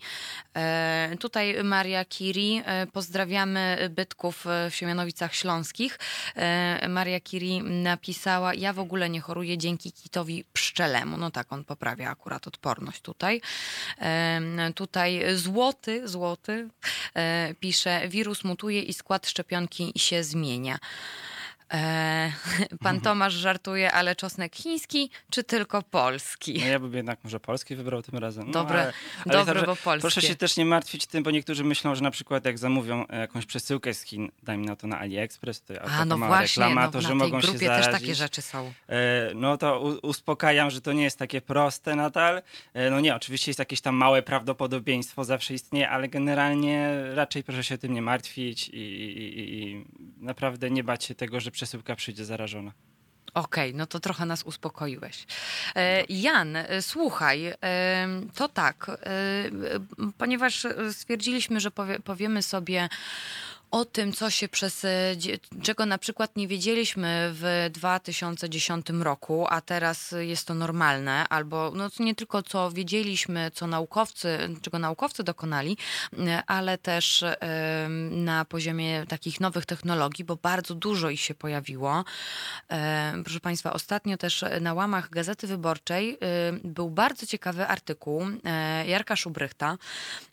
E, 0.57 1.17
tutaj 1.21 1.65
Maria 1.65 2.05
Kiri, 2.05 2.63
e, 2.65 2.87
pozdrawiamy 2.87 3.91
bytków 3.91 4.45
w 4.71 4.75
Siemianowicach 4.75 5.35
Śląskich. 5.35 5.99
E, 6.37 6.89
Maria 6.89 7.21
Kiri 7.21 7.63
napisała, 7.63 8.55
ja 8.55 8.73
w 8.73 8.79
ogóle 8.79 9.11
nie 9.11 9.21
choruję 9.21 9.59
dzięki 9.59 9.93
kitowi 9.93 10.45
pszczelemu. 10.53 11.17
No 11.17 11.31
tak, 11.31 11.53
on 11.53 11.65
poprawia 11.65 12.11
akurat 12.11 12.47
od 12.47 12.56
odporność 12.57 13.01
tutaj. 13.01 13.41
Tutaj 14.75 15.23
złoty, 15.35 16.09
złoty 16.09 16.69
e, 17.15 17.55
pisze, 17.61 18.09
wirus 18.09 18.45
mutuje 18.45 18.83
i 18.83 18.93
skład 18.93 19.27
szczepionki 19.27 19.93
się 19.97 20.25
zmienia. 20.25 20.79
E, 21.73 22.33
pan 22.85 23.01
Tomasz 23.01 23.35
żartuje, 23.35 23.93
ale 23.93 24.17
czosnek 24.17 24.57
chiński 24.57 25.11
czy 25.31 25.45
tylko 25.45 25.83
polski? 25.83 26.59
No 26.59 26.67
ja 26.67 26.79
bym 26.79 26.95
jednak 26.95 27.19
może 27.25 27.41
polski 27.41 27.77
wybrał 27.77 28.03
tym 28.03 28.19
razem. 28.19 28.47
No, 28.47 28.53
dobre, 28.53 28.83
ale, 28.83 28.93
ale 29.25 29.35
dobre 29.35 29.55
tak, 29.55 29.67
bo 29.67 29.77
polskie. 29.77 30.01
Proszę 30.01 30.23
się 30.23 30.37
też 30.37 30.57
nie 30.57 30.65
martwić 30.65 31.07
tym, 31.07 31.23
bo 31.23 31.31
niektórzy 31.31 31.65
myślą, 31.65 31.95
że 31.95 32.03
na 32.03 32.11
przykład 32.11 32.45
jak 32.45 32.59
zamówią 32.59 33.07
e, 33.09 33.21
jakąś 33.21 33.47
przesyłkę 33.47 33.95
z 33.95 34.03
Chin, 34.03 34.31
dajmy 34.43 34.67
na 34.67 34.77
to 34.77 34.87
na 34.87 34.99
AliExpress, 34.99 35.63
to 35.63 35.83
A, 35.83 36.05
no 36.05 36.19
właśnie, 36.19 36.63
reklama, 36.63 36.87
no, 36.87 36.93
to, 36.93 37.01
że 37.01 37.15
mogą 37.15 37.41
się 37.41 37.59
zarazić. 37.59 37.87
też 37.87 38.01
takie 38.01 38.15
rzeczy 38.15 38.43
są. 38.43 38.73
E, 38.89 39.31
no 39.35 39.59
to 39.59 39.81
uspokajam, 40.03 40.71
że 40.71 40.81
to 40.81 40.93
nie 40.93 41.03
jest 41.03 41.19
takie 41.19 41.41
proste 41.41 41.97
nadal. 41.97 42.43
No 42.91 43.01
nie, 43.01 43.17
oczywiście 43.17 43.51
jest 43.51 43.59
jakieś 43.59 43.81
tam 43.81 43.95
małe 43.95 44.23
prawdopodobieństwo, 44.23 45.25
zawsze 45.25 45.55
istnieje, 45.55 45.91
ale 45.91 46.09
generalnie 46.09 46.91
raczej 47.15 47.45
proszę 47.45 47.65
się 47.65 47.79
tym 47.79 47.95
nie 47.95 48.03
martwić 48.03 48.69
i, 48.69 48.77
i, 48.77 49.63
i 49.63 49.85
naprawdę 50.19 50.71
nie 50.71 50.85
bać 50.85 51.05
się 51.05 51.15
tego, 51.15 51.41
że 51.41 51.51
przesyłka 51.57 51.97
przyjdzie 51.97 52.25
zarażona. 52.25 52.73
Okej, 53.35 53.71
okay, 53.71 53.79
no 53.79 53.87
to 53.87 54.01
trochę 54.01 54.27
nas 54.27 54.43
uspokoiłeś. 54.43 55.27
E, 55.77 56.05
Jan, 56.09 56.57
e, 56.57 56.83
słuchaj, 56.83 57.47
e, 57.47 57.57
to 58.35 58.49
tak, 58.49 58.91
ponieważ 60.19 60.67
stwierdziliśmy, 60.93 61.61
że 61.61 61.71
powiemy 62.05 62.43
sobie 62.43 62.89
o 63.77 63.85
tym, 63.85 64.13
co 64.13 64.31
się 64.31 64.49
przez, 64.49 64.85
e, 64.85 65.17
czego 65.63 65.87
na 65.87 65.99
przykład 65.99 66.37
nie 66.37 66.49
wiedzieliśmy 66.49 67.31
w 67.33 67.71
2010 67.71 69.03
roku, 69.03 69.47
a 69.49 69.61
teraz 69.61 70.15
jest 70.19 70.47
to 70.47 70.55
normalne, 70.55 71.29
albo 71.29 71.73
no, 71.75 71.89
nie 72.01 72.15
tylko 72.15 72.43
co 72.43 72.71
wiedzieliśmy, 72.71 73.51
co 73.55 73.67
naukowcy, 73.67 74.39
czego 74.63 74.79
naukowcy 74.79 75.25
dokonali, 75.25 75.77
e, 76.19 76.43
ale 76.47 76.79
też 76.79 77.25
na 78.11 78.45
poziomie 78.45 79.07
takich 79.09 79.41
nowych 79.41 79.67
technologii, 79.67 80.25
bo 80.25 80.37
bardzo 80.37 80.75
dużo 80.75 81.11
ich 81.11 81.21
się 81.21 81.35
pojawiło. 81.35 82.05
E, 82.71 83.13
proszę 83.25 83.41
Państwa, 83.41 83.73
ostatnio 83.73 84.17
też 84.17 84.45
na 84.61 84.75
łamach 84.75 85.11
Gazety 85.11 85.47
Wyborczej 85.47 86.19
był 86.65 86.91
bardzo 86.91 87.27
ciekawy 87.27 87.67
artykuł 87.67 88.23
Jarka 88.87 89.17
Szubrychta, 89.17 89.79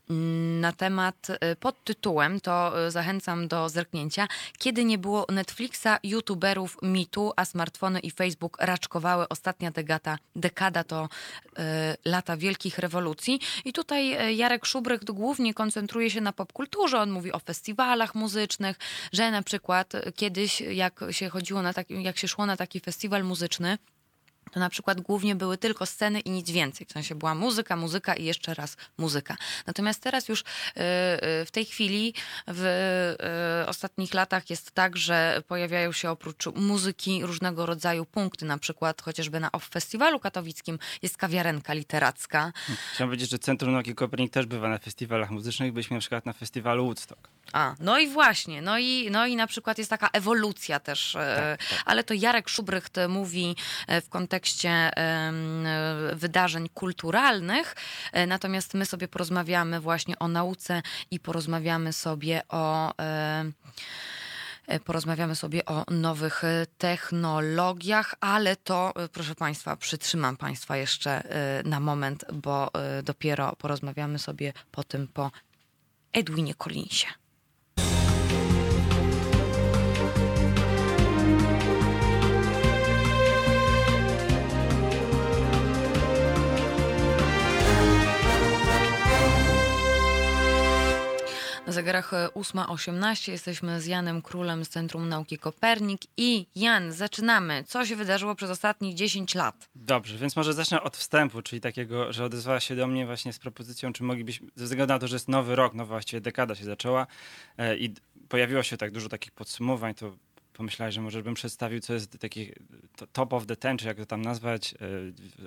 na 0.10 0.72
temat 0.72 1.28
y, 1.30 1.56
pod 1.56 1.84
tytułem, 1.84 2.40
to 2.42 2.86
y, 2.88 2.92
zachęcam 2.92 3.48
do 3.48 3.70
zerknięcia, 3.70 4.28
kiedy 4.58 4.86
nie 4.86 4.98
było 4.98 5.26
Netflixa, 5.30 5.88
youtuberów, 6.04 6.78
mitu, 6.82 7.32
a 7.36 7.46
smartfony 7.46 8.00
i 8.00 8.12
Facebook 8.12 8.58
raczkowały. 8.62 9.30
Ostatnia 9.30 9.72
dekada, 9.72 10.18
dekada 10.36 10.84
to 10.84 11.04
y, 11.06 11.62
lata 12.06 12.38
wielkich 12.38 12.80
rewolucji. 12.80 13.40
I 13.66 13.74
tutaj 13.74 14.30
y, 14.30 14.34
Jarek 14.34 14.66
Szubrych 14.66 15.04
głównie 15.04 15.54
koncentruje 15.54 16.10
się 16.10 16.22
na 16.22 16.34
popkulturze. 16.34 17.00
On 17.00 17.12
mówi 17.12 17.32
o 17.32 17.40
festiwalach 17.40 18.16
muzycznych, 18.16 18.78
że 19.14 19.32
na 19.32 19.42
przykład 19.42 19.94
kiedyś 20.16 20.62
jak 20.62 21.00
się 21.12 21.30
chodziło 21.30 21.62
na 21.62 21.74
taki, 21.74 22.04
jak 22.04 22.18
się 22.18 22.28
szło 22.28 22.46
na 22.46 22.58
taki 22.58 22.80
festiwal 22.80 23.24
muzyczny, 23.24 23.78
to 24.54 24.60
na 24.60 24.70
przykład 24.70 25.02
głównie 25.02 25.36
były 25.36 25.58
tylko 25.58 25.86
sceny 25.86 26.20
i 26.20 26.30
nic 26.30 26.52
więcej. 26.52 26.88
W 26.88 26.92
sensie 26.92 27.16
była 27.16 27.36
muzyka, 27.36 27.76
muzyka 27.76 28.14
i 28.14 28.26
jeszcze 28.26 28.54
raz 28.54 28.78
muzyka. 28.98 29.38
Natomiast 29.68 30.02
teraz 30.02 30.30
już 30.30 30.42
y, 30.42 30.44
y, 30.44 31.46
w 31.46 31.52
tej 31.52 31.66
chwili, 31.66 32.14
w 32.48 32.62
y, 33.66 33.70
ostatnich 33.70 34.14
latach 34.14 34.50
jest 34.50 34.72
tak, 34.72 34.98
że 34.98 35.42
pojawiają 35.48 35.92
się 35.92 36.10
oprócz 36.10 36.46
muzyki 36.56 37.26
różnego 37.26 37.66
rodzaju 37.66 38.06
punkty. 38.06 38.46
Na 38.46 38.58
przykład 38.58 39.02
chociażby 39.02 39.40
na 39.40 39.52
OFF 39.52 39.70
Festiwalu 39.70 40.20
Katowickim 40.20 40.80
jest 41.02 41.18
kawiarenka 41.18 41.74
literacka. 41.74 42.54
Chciałem 42.94 43.10
powiedzieć, 43.10 43.30
że 43.30 43.40
Centrum 43.40 43.74
Nauki 43.74 43.96
Kopernik 43.96 44.32
też 44.32 44.46
bywa 44.46 44.70
na 44.70 44.78
festiwalach 44.78 45.32
muzycznych. 45.32 45.74
Byliśmy 45.74 45.98
na 45.98 46.02
przykład 46.02 46.26
na 46.26 46.34
festiwalu 46.34 46.86
Woodstock. 46.86 47.30
A, 47.54 47.76
no 47.80 48.00
i 48.00 48.08
właśnie. 48.08 48.62
No 48.62 48.78
i, 48.78 49.08
no 49.12 49.26
i 49.26 49.36
na 49.36 49.48
przykład 49.48 49.78
jest 49.78 49.90
taka 49.90 50.10
ewolucja 50.14 50.80
też. 50.80 51.12
Tak, 51.14 51.58
tak. 51.70 51.84
Ale 51.86 52.04
to 52.04 52.14
Jarek 52.14 52.50
Szubrycht 52.50 52.96
mówi 53.08 53.56
w 53.88 54.10
kontekście 54.10 54.34
kontekście 54.34 54.92
wydarzeń 56.16 56.70
kulturalnych, 56.70 57.76
e, 58.12 58.28
natomiast 58.28 58.74
my 58.74 58.86
sobie 58.86 59.08
porozmawiamy 59.08 59.80
właśnie 59.80 60.20
o 60.20 60.28
nauce 60.28 60.82
i 61.12 61.20
porozmawiamy 61.20 61.94
sobie 61.94 62.42
o 62.50 62.94
e, 63.00 63.52
porozmawiamy 64.86 65.36
sobie 65.36 65.66
o 65.66 65.84
nowych 65.92 66.44
technologiach, 66.78 68.16
ale 68.20 68.56
to, 68.56 68.94
proszę 69.14 69.36
Państwa, 69.36 69.76
przytrzymam 69.76 70.38
Państwa 70.38 70.78
jeszcze 70.78 71.12
e, 71.12 71.64
na 71.64 71.80
moment, 71.80 72.26
bo 72.34 72.72
dopiero 73.04 73.56
porozmawiamy 73.56 74.20
sobie 74.20 74.54
po 74.72 74.84
tym 74.84 75.08
po 75.08 75.32
Edwinie 76.14 76.56
Collinsie. 76.56 77.23
Na 91.74 91.76
zegarach 91.76 92.12
8.18 92.12 93.30
e, 93.30 93.32
jesteśmy 93.32 93.82
z 93.82 93.86
Janem 93.86 94.22
Królem 94.22 94.66
z 94.66 94.70
Centrum 94.70 95.10
Nauki 95.10 95.38
Kopernik 95.38 96.02
i 96.18 96.46
Jan, 96.56 96.92
zaczynamy. 96.92 97.64
Co 97.68 97.86
się 97.86 97.96
wydarzyło 97.96 98.36
przez 98.36 98.50
ostatnich 98.50 98.96
10 98.96 99.36
lat? 99.36 99.70
Dobrze, 99.76 100.18
więc 100.18 100.36
może 100.36 100.54
zacznę 100.54 100.82
od 100.82 100.98
wstępu, 100.98 101.42
czyli 101.42 101.62
takiego, 101.62 102.14
że 102.14 102.26
odezwała 102.26 102.60
się 102.60 102.76
do 102.76 102.88
mnie 102.88 103.06
właśnie 103.06 103.34
z 103.34 103.40
propozycją, 103.40 103.94
czy 103.94 104.04
moglibyśmy, 104.04 104.48
ze 104.56 104.66
względu 104.66 104.94
na 104.94 105.00
to, 105.00 105.08
że 105.08 105.16
jest 105.16 105.28
nowy 105.28 105.56
rok, 105.56 105.74
nowa 105.74 105.90
właściwie 105.90 106.22
dekada 106.22 106.56
się 106.56 106.64
zaczęła 106.64 107.08
e, 107.58 107.78
i 107.78 107.94
pojawiło 108.30 108.64
się 108.64 108.78
tak 108.78 108.92
dużo 108.92 109.10
takich 109.10 109.32
podsumowań, 109.32 109.94
to 109.96 110.16
pomyślałeś, 110.54 110.96
że 110.96 111.02
może 111.02 111.24
bym 111.24 111.34
przedstawił, 111.34 111.80
co 111.80 111.94
jest 111.94 112.20
taki 112.20 112.52
top 113.14 113.34
of 113.34 113.46
the 113.46 113.56
ten, 113.56 113.78
czy 113.78 113.88
jak 113.88 113.98
to 113.98 114.06
tam 114.06 114.22
nazwać, 114.22 114.76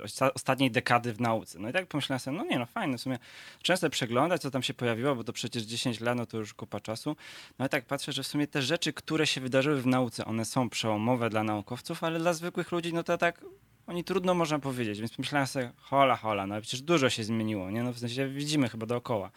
e, 0.02 0.32
ostatniej 0.34 0.70
dekady 0.70 1.12
w 1.12 1.20
nauce. 1.20 1.58
No 1.58 1.68
i 1.68 1.72
tak 1.72 1.86
pomyślałem 1.86 2.20
sobie, 2.20 2.36
no 2.36 2.44
nie, 2.44 2.58
no 2.58 2.66
fajne, 2.66 2.98
w 2.98 3.00
sumie 3.00 3.18
często 3.62 3.90
przeglądać, 3.90 4.42
co 4.42 4.50
tam 4.50 4.62
się 4.62 4.74
pojawiło, 4.74 5.16
bo 5.16 5.24
to 5.24 5.32
przecież 5.32 5.62
10 5.62 6.00
lat, 6.00 6.18
no 6.18 6.26
to 6.26 6.38
już 6.38 6.54
kupa 6.54 6.80
czasu. 6.80 7.16
No 7.58 7.66
i 7.66 7.68
tak 7.68 7.84
patrzę, 7.84 8.12
że 8.12 8.22
w 8.22 8.26
sumie 8.26 8.46
te 8.46 8.62
rzeczy, 8.62 8.92
które 8.92 9.26
się 9.26 9.40
wydarzyły 9.40 9.82
w 9.82 9.86
nauce, 9.86 10.24
one 10.24 10.44
są 10.44 10.70
przełomowe 10.70 11.30
dla 11.30 11.42
naukowców, 11.42 12.04
ale 12.04 12.18
dla 12.18 12.32
zwykłych 12.32 12.72
ludzi, 12.72 12.92
no 12.92 13.02
to 13.02 13.18
tak 13.18 13.44
oni 13.86 14.04
trudno 14.04 14.34
można 14.34 14.58
powiedzieć, 14.58 15.00
więc 15.00 15.18
myślałem 15.18 15.46
sobie, 15.46 15.72
hola, 15.76 16.16
hola, 16.16 16.46
no 16.46 16.60
przecież 16.60 16.82
dużo 16.82 17.10
się 17.10 17.24
zmieniło, 17.24 17.70
nie? 17.70 17.82
No 17.82 17.92
w 17.92 17.98
sensie 17.98 18.28
widzimy 18.28 18.68
chyba 18.68 18.86
dookoła. 18.86 19.30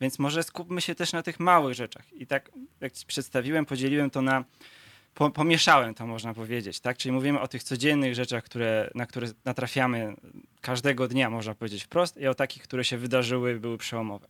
Więc 0.00 0.18
może 0.18 0.42
skupmy 0.42 0.80
się 0.80 0.94
też 0.94 1.12
na 1.12 1.22
tych 1.22 1.40
małych 1.40 1.74
rzeczach. 1.74 2.12
I 2.12 2.26
tak 2.26 2.50
jak 2.80 2.92
ci 2.92 3.06
przedstawiłem, 3.06 3.66
podzieliłem 3.66 4.10
to 4.10 4.22
na 4.22 4.44
po, 5.14 5.30
pomieszałem 5.30 5.94
to, 5.94 6.06
można 6.06 6.34
powiedzieć, 6.34 6.80
tak? 6.80 6.96
Czyli 6.98 7.12
mówimy 7.12 7.40
o 7.40 7.48
tych 7.48 7.62
codziennych 7.62 8.14
rzeczach, 8.14 8.44
które, 8.44 8.90
na 8.94 9.06
które 9.06 9.28
natrafiamy 9.44 10.14
każdego 10.60 11.08
dnia, 11.08 11.30
można 11.30 11.54
powiedzieć 11.54 11.84
wprost, 11.84 12.16
i 12.16 12.26
o 12.26 12.34
takich, 12.34 12.62
które 12.62 12.84
się 12.84 12.98
wydarzyły, 12.98 13.60
były 13.60 13.78
przełomowe. 13.78 14.28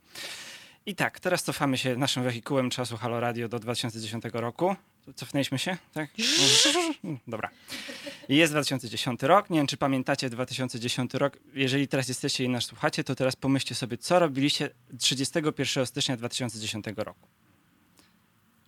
I 0.86 0.94
tak, 0.94 1.20
teraz 1.20 1.42
cofamy 1.42 1.78
się 1.78 1.96
naszym 1.96 2.22
wehikułem 2.22 2.70
czasu 2.70 2.96
Halo 2.96 3.20
Radio 3.20 3.48
do 3.48 3.58
2010 3.58 4.24
roku. 4.32 4.76
Cofnęliśmy 5.14 5.58
się? 5.58 5.76
Tak? 5.92 6.10
Dobra. 7.26 7.50
Jest 8.28 8.52
2010 8.52 9.22
rok. 9.22 9.50
Nie 9.50 9.58
wiem, 9.58 9.66
czy 9.66 9.76
pamiętacie 9.76 10.30
2010 10.30 11.14
rok. 11.14 11.38
Jeżeli 11.54 11.88
teraz 11.88 12.08
jesteście 12.08 12.44
i 12.44 12.48
nas 12.48 12.64
słuchacie, 12.64 13.04
to 13.04 13.14
teraz 13.14 13.36
pomyślcie 13.36 13.74
sobie, 13.74 13.98
co 13.98 14.18
robiliście 14.18 14.70
31 14.98 15.86
stycznia 15.86 16.16
2010 16.16 16.86
roku. 16.96 17.28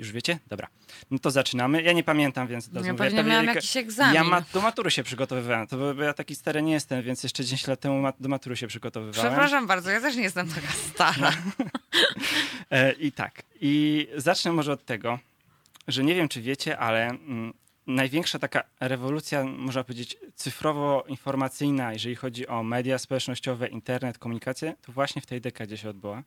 Już 0.03 0.13
wiecie? 0.13 0.39
Dobra. 0.47 0.69
No 1.11 1.19
to 1.19 1.31
zaczynamy. 1.31 1.83
Ja 1.83 1.93
nie 1.93 2.05
pamiętam, 2.05 2.49
więc... 2.49 2.71
Ja 2.73 2.81
mówię, 2.81 2.95
pewnie 2.95 3.19
ja 3.19 3.25
miałam 3.25 3.47
jakiś 3.47 3.77
egzamin. 3.77 4.15
Ja 4.15 4.45
do 4.53 4.61
matury 4.61 4.91
się 4.91 5.03
przygotowywałem. 5.03 5.67
To 5.67 5.95
bo 5.95 6.03
ja 6.03 6.15
taki 6.15 6.35
stary 6.35 6.63
nie 6.63 6.73
jestem, 6.73 7.03
więc 7.03 7.23
jeszcze 7.23 7.45
10 7.45 7.67
lat 7.67 7.81
temu 7.81 8.13
do 8.21 8.29
matury 8.29 8.57
się 8.57 8.67
przygotowywałem. 8.67 9.31
Przepraszam 9.31 9.67
bardzo, 9.67 9.91
ja 9.91 10.01
też 10.01 10.17
nie 10.17 10.23
jestem 10.23 10.49
taka 10.49 10.73
stara. 10.73 11.33
e, 12.71 12.93
I 12.93 13.13
tak. 13.13 13.43
I 13.61 14.09
zacznę 14.17 14.53
może 14.53 14.73
od 14.73 14.85
tego, 14.85 15.19
że 15.89 16.05
nie 16.05 16.15
wiem, 16.15 16.29
czy 16.29 16.43
wiecie, 16.43 16.79
ale 16.79 17.07
mm, 17.07 17.53
największa 17.87 18.39
taka 18.39 18.63
rewolucja, 18.81 19.45
można 19.45 19.85
powiedzieć, 19.85 20.17
cyfrowo-informacyjna, 20.37 21.93
jeżeli 21.93 22.15
chodzi 22.15 22.47
o 22.47 22.63
media 22.63 22.99
społecznościowe, 22.99 23.69
internet, 23.69 24.19
komunikację, 24.19 24.75
to 24.83 24.93
właśnie 24.93 25.23
w 25.23 25.27
tej 25.27 25.41
dekadzie 25.41 25.77
się 25.77 25.91
odbyła. 25.91 26.23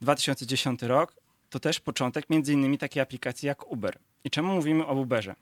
2010 0.00 0.82
rok 0.82 1.23
to 1.54 1.60
też 1.60 1.80
początek 1.80 2.30
między 2.30 2.52
innymi 2.52 2.78
takiej 2.78 3.02
aplikacji 3.02 3.46
jak 3.46 3.70
Uber. 3.70 3.98
I 4.24 4.30
czemu 4.30 4.54
mówimy 4.54 4.86
o 4.86 4.94
Uberze? 4.94 5.34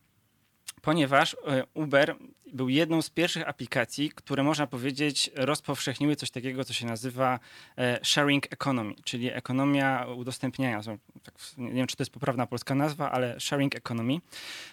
Ponieważ 0.83 1.35
e, 1.35 1.65
Uber 1.75 2.17
był 2.53 2.69
jedną 2.69 3.03
z 3.03 3.11
pierwszych 3.11 3.49
aplikacji, 3.49 4.11
które 4.11 4.43
można 4.43 4.67
powiedzieć 4.67 5.31
rozpowszechniły 5.35 6.17
coś 6.17 6.31
takiego, 6.31 6.65
co 6.65 6.73
się 6.73 6.87
nazywa 6.87 7.41
e, 7.77 8.01
sharing 8.05 8.53
economy, 8.53 8.95
czyli 9.05 9.31
ekonomia 9.33 10.07
udostępniania. 10.17 10.81
Tak, 11.23 11.35
nie 11.59 11.73
wiem, 11.73 11.87
czy 11.87 11.97
to 11.97 12.03
jest 12.03 12.13
poprawna 12.13 12.47
polska 12.47 12.75
nazwa, 12.75 13.11
ale 13.11 13.41
sharing 13.41 13.77
economy. 13.77 14.19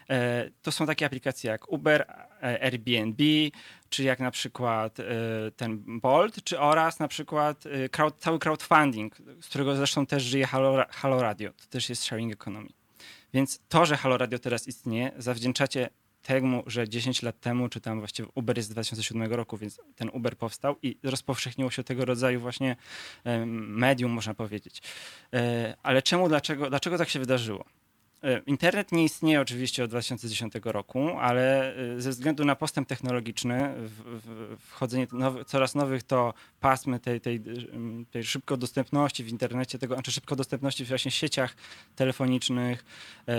E, 0.09 0.49
to 0.61 0.71
są 0.71 0.85
takie 0.85 1.05
aplikacje 1.05 1.51
jak 1.51 1.71
Uber, 1.71 2.05
Airbnb, 2.41 3.23
czy 3.89 4.03
jak 4.03 4.19
na 4.19 4.31
przykład 4.31 4.97
ten 5.55 5.99
Bolt, 5.99 6.43
czy 6.43 6.59
oraz 6.59 6.99
na 6.99 7.07
przykład 7.07 7.63
crowd, 7.91 8.15
cały 8.19 8.39
crowdfunding, 8.39 9.15
z 9.41 9.49
którego 9.49 9.75
zresztą 9.75 10.05
też 10.05 10.23
żyje 10.23 10.47
Halo, 10.47 10.85
Halo 10.89 11.21
Radio. 11.21 11.53
To 11.53 11.65
też 11.69 11.89
jest 11.89 12.03
sharing 12.03 12.33
economy. 12.33 12.78
Więc 13.33 13.59
to, 13.69 13.85
że 13.85 13.97
Halo 13.97 14.17
Radio 14.17 14.39
teraz 14.39 14.67
istnieje, 14.67 15.11
zawdzięczacie 15.17 15.89
temu, 16.21 16.63
że 16.67 16.89
10 16.89 17.23
lat 17.23 17.39
temu, 17.39 17.69
czy 17.69 17.81
tam 17.81 17.99
właściwie 17.99 18.29
Uber 18.35 18.57
jest 18.57 18.69
z 18.69 18.71
2007 18.71 19.33
roku, 19.33 19.57
więc 19.57 19.79
ten 19.95 20.09
Uber 20.13 20.37
powstał 20.37 20.75
i 20.81 20.97
rozpowszechniło 21.03 21.71
się 21.71 21.83
tego 21.83 22.05
rodzaju 22.05 22.39
właśnie 22.39 22.75
medium, 23.45 24.11
można 24.11 24.33
powiedzieć. 24.33 24.81
E, 25.33 25.75
ale 25.83 26.01
czemu, 26.01 26.29
dlaczego, 26.29 26.69
dlaczego 26.69 26.97
tak 26.97 27.09
się 27.09 27.19
wydarzyło? 27.19 27.65
E, 28.23 28.41
internet 28.45 28.91
nie 28.91 29.03
istnieje 29.03 29.41
oczywiście 29.41 29.83
od 29.83 29.89
2010 29.89 30.53
roku, 30.63 31.09
ale 31.19 31.75
e, 31.75 32.01
ze 32.01 32.09
względu 32.09 32.45
na 32.45 32.55
postęp 32.55 32.87
technologiczny, 32.87 33.73
wchodzenie 34.59 35.07
nowy, 35.11 35.45
coraz 35.45 35.75
nowych 35.75 36.03
to 36.03 36.33
pasmy 36.59 36.99
tej, 36.99 37.21
tej, 37.21 37.41
tej 38.11 38.23
szybkodostępności 38.23 39.23
w 39.23 39.27
internecie, 39.27 39.79
tego, 39.79 39.93
znaczy 39.93 40.11
szybkodostępności 40.11 40.85
w 40.85 40.89
właśnie 40.89 41.11
sieciach 41.11 41.55
telefonicznych, 41.95 42.85
e, 43.27 43.35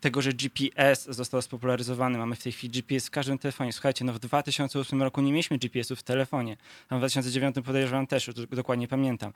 tego, 0.00 0.22
że 0.22 0.32
GPS 0.32 1.04
został 1.04 1.42
spopularyzowany. 1.42 2.18
Mamy 2.18 2.36
w 2.36 2.42
tej 2.42 2.52
chwili 2.52 2.72
GPS 2.72 3.06
w 3.06 3.10
każdym 3.10 3.38
telefonie. 3.38 3.72
Słuchajcie, 3.72 4.04
no 4.04 4.12
w 4.12 4.18
2008 4.18 5.02
roku 5.02 5.20
nie 5.20 5.32
mieliśmy 5.32 5.58
GPS-ów 5.58 5.98
w 5.98 6.02
telefonie. 6.02 6.56
A 6.88 6.96
w 6.96 6.98
2009 6.98 7.56
podejrzewam 7.64 8.06
też, 8.06 8.26
już 8.26 8.36
dokładnie 8.36 8.88
pamiętam. 8.88 9.32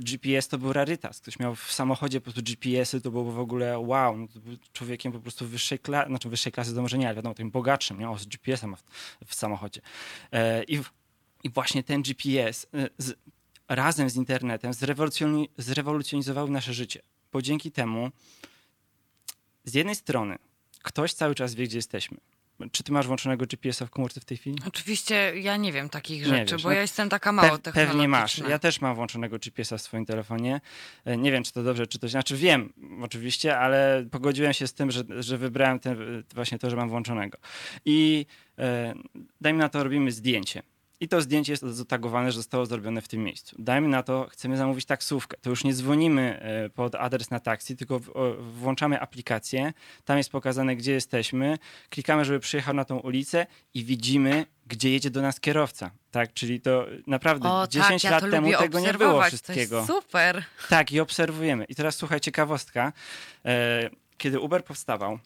GPS 0.00 0.48
to 0.48 0.58
był 0.58 0.72
rarytas. 0.72 1.20
Ktoś 1.20 1.38
miał 1.38 1.54
w 1.54 1.72
samochodzie 1.72 2.20
po 2.20 2.24
prostu 2.24 2.42
GPS-y, 2.42 3.00
to 3.00 3.10
było 3.10 3.24
w 3.32 3.38
ogóle 3.38 3.55
ogóle 3.56 3.78
wow, 3.78 4.16
no 4.16 4.26
człowiekiem 4.72 5.12
po 5.12 5.20
prostu 5.20 5.46
wyższej 5.46 5.78
klasy, 5.78 6.08
znaczy 6.08 6.28
wyższej 6.28 6.52
klasy 6.52 6.74
to 6.74 6.80
ale 6.80 7.14
wiadomo, 7.14 7.34
tym 7.34 7.50
bogatszym, 7.50 7.98
nie? 7.98 8.10
O, 8.10 8.18
z 8.18 8.26
GPS-em 8.26 8.76
w, 8.76 8.82
w 9.26 9.34
samochodzie. 9.34 9.80
E, 10.32 10.64
i, 10.64 10.80
I 11.44 11.50
właśnie 11.50 11.82
ten 11.82 12.02
GPS 12.02 12.66
e, 12.74 12.88
z, 12.98 13.14
razem 13.68 14.10
z 14.10 14.16
internetem 14.16 14.74
zrewolucjoni, 14.74 15.48
zrewolucjonizowały 15.58 16.50
nasze 16.50 16.74
życie. 16.74 17.02
Bo 17.32 17.42
dzięki 17.42 17.72
temu 17.72 18.10
z 19.64 19.74
jednej 19.74 19.94
strony 19.94 20.38
ktoś 20.82 21.12
cały 21.12 21.34
czas 21.34 21.54
wie, 21.54 21.64
gdzie 21.64 21.78
jesteśmy. 21.78 22.18
Czy 22.72 22.82
ty 22.82 22.92
masz 22.92 23.06
włączonego 23.06 23.46
GPS-a 23.46 23.86
w 23.86 23.90
komórce 23.90 24.20
w 24.20 24.24
tej 24.24 24.36
chwili? 24.36 24.58
Oczywiście 24.66 25.32
ja 25.36 25.56
nie 25.56 25.72
wiem 25.72 25.88
takich 25.88 26.26
rzeczy, 26.26 26.54
wiesz, 26.54 26.62
bo 26.62 26.68
no, 26.68 26.74
ja 26.74 26.80
jestem 26.80 27.08
taka 27.08 27.32
mało 27.32 27.58
pe. 27.58 27.72
Pewnie 27.72 28.08
masz. 28.08 28.38
Ja 28.38 28.58
też 28.58 28.80
mam 28.80 28.94
włączonego 28.94 29.38
GPS-a 29.38 29.78
w 29.78 29.82
swoim 29.82 30.06
telefonie. 30.06 30.60
E, 31.04 31.16
nie 31.16 31.32
wiem, 31.32 31.42
czy 31.44 31.52
to 31.52 31.62
dobrze, 31.62 31.86
czy 31.86 31.98
to... 31.98 32.08
Znaczy 32.08 32.36
wiem 32.36 32.72
oczywiście, 33.02 33.58
ale 33.58 34.06
pogodziłem 34.10 34.52
się 34.52 34.66
z 34.66 34.74
tym, 34.74 34.90
że, 34.90 35.02
że 35.18 35.38
wybrałem 35.38 35.80
ten, 35.80 36.24
właśnie 36.34 36.58
to, 36.58 36.70
że 36.70 36.76
mam 36.76 36.88
włączonego. 36.88 37.38
I 37.84 38.26
e, 38.58 38.94
dajmy 39.40 39.58
na 39.58 39.68
to, 39.68 39.84
robimy 39.84 40.12
zdjęcie. 40.12 40.62
I 41.00 41.08
to 41.08 41.20
zdjęcie 41.20 41.52
jest 41.52 41.62
zatagowane, 41.62 42.32
że 42.32 42.36
zostało 42.36 42.66
zrobione 42.66 43.02
w 43.02 43.08
tym 43.08 43.24
miejscu. 43.24 43.56
Dajmy 43.58 43.88
na 43.88 44.02
to, 44.02 44.26
chcemy 44.30 44.56
zamówić 44.56 44.84
taksówkę. 44.84 45.36
To 45.40 45.50
już 45.50 45.64
nie 45.64 45.74
dzwonimy 45.74 46.40
e, 46.40 46.70
pod 46.70 46.94
adres 46.94 47.30
na 47.30 47.40
taksi, 47.40 47.76
tylko 47.76 48.00
włączamy 48.38 49.00
aplikację. 49.00 49.72
Tam 50.04 50.18
jest 50.18 50.30
pokazane, 50.30 50.76
gdzie 50.76 50.92
jesteśmy. 50.92 51.58
Klikamy, 51.90 52.24
żeby 52.24 52.40
przyjechał 52.40 52.74
na 52.74 52.84
tą 52.84 52.98
ulicę 52.98 53.46
i 53.74 53.84
widzimy, 53.84 54.46
gdzie 54.66 54.90
jedzie 54.90 55.10
do 55.10 55.22
nas 55.22 55.40
kierowca. 55.40 55.90
Tak, 56.10 56.32
czyli 56.32 56.60
to 56.60 56.86
naprawdę 57.06 57.48
o, 57.48 57.66
10 57.66 58.02
tak, 58.02 58.12
lat 58.12 58.22
ja 58.22 58.30
temu 58.30 58.52
tego 58.58 58.80
nie 58.80 58.94
było 58.94 59.22
wszystkiego. 59.22 59.86
super. 59.86 60.44
Tak, 60.68 60.92
i 60.92 61.00
obserwujemy. 61.00 61.64
I 61.64 61.74
teraz 61.74 61.96
słuchaj, 61.96 62.20
ciekawostka. 62.20 62.92
E, 63.44 63.90
kiedy 64.18 64.40
Uber 64.40 64.64
powstawał, 64.64 65.18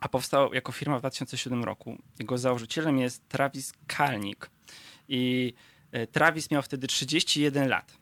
a 0.00 0.08
powstał 0.08 0.54
jako 0.54 0.72
firma 0.72 0.96
w 0.96 1.00
2007 1.00 1.64
roku, 1.64 1.98
jego 2.18 2.38
założycielem 2.38 2.98
jest 2.98 3.28
Travis 3.28 3.72
Kalnick 3.86 4.51
i 5.12 5.54
e, 5.92 6.06
Travis 6.06 6.50
miał 6.50 6.62
wtedy 6.62 6.86
31 6.86 7.68
lat. 7.68 7.92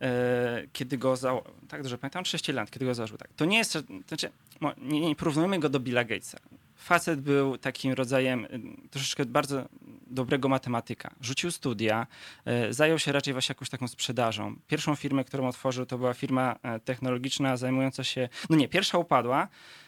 E, 0.00 0.62
kiedy 0.72 0.98
go 0.98 1.16
założył, 1.16 1.50
tak 1.68 1.82
dobrze 1.82 1.98
pamiętam, 1.98 2.24
6 2.24 2.48
lat, 2.48 2.70
kiedy 2.70 2.84
go 2.84 2.94
założył. 2.94 3.18
Tak. 3.18 3.28
To 3.36 3.44
nie 3.44 3.58
jest, 3.58 3.78
znaczy, 4.08 4.30
nie, 4.78 5.00
nie 5.00 5.16
porównujmy 5.16 5.58
go 5.58 5.68
do 5.68 5.80
Billa 5.80 6.04
Gatesa. 6.04 6.38
Facet 6.76 7.20
był 7.20 7.58
takim 7.58 7.92
rodzajem 7.92 8.44
e, 8.44 8.48
troszeczkę 8.90 9.24
bardzo 9.24 9.64
dobrego 10.06 10.48
matematyka. 10.48 11.10
Rzucił 11.20 11.50
studia, 11.50 12.06
zajął 12.70 12.98
się 12.98 13.12
raczej 13.12 13.32
właśnie 13.32 13.52
jakąś 13.52 13.70
taką 13.70 13.88
sprzedażą. 13.88 14.56
Pierwszą 14.68 14.96
firmę, 14.96 15.24
którą 15.24 15.48
otworzył, 15.48 15.86
to 15.86 15.98
była 15.98 16.14
firma 16.14 16.56
technologiczna 16.84 17.56
zajmująca 17.56 18.04
się, 18.04 18.28
no 18.50 18.56
nie, 18.56 18.68
pierwsza 18.68 18.98
upadła, 18.98 19.48
E, 19.48 19.83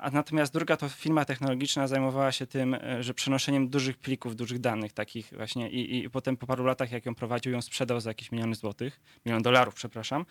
a 0.00 0.10
natomiast 0.10 0.52
druga 0.52 0.76
to 0.76 0.88
firma 0.88 1.24
technologiczna 1.24 1.86
zajmowała 1.86 2.32
się 2.32 2.46
tym, 2.46 2.74
e, 2.74 3.02
że 3.02 3.14
przenoszeniem 3.14 3.68
dużych 3.68 3.98
plików, 3.98 4.36
dużych 4.36 4.58
danych 4.58 4.92
takich 4.92 5.32
właśnie 5.36 5.70
i, 5.70 6.04
i 6.04 6.10
potem 6.10 6.36
po 6.36 6.46
paru 6.46 6.64
latach, 6.64 6.92
jak 6.92 7.06
ją 7.06 7.14
prowadził, 7.14 7.52
ją 7.52 7.62
sprzedał 7.62 8.00
za 8.00 8.10
jakieś 8.10 8.32
miliony 8.32 8.54
złotych, 8.54 9.00
milion 9.26 9.42
dolarów, 9.42 9.74
przepraszam. 9.74 10.26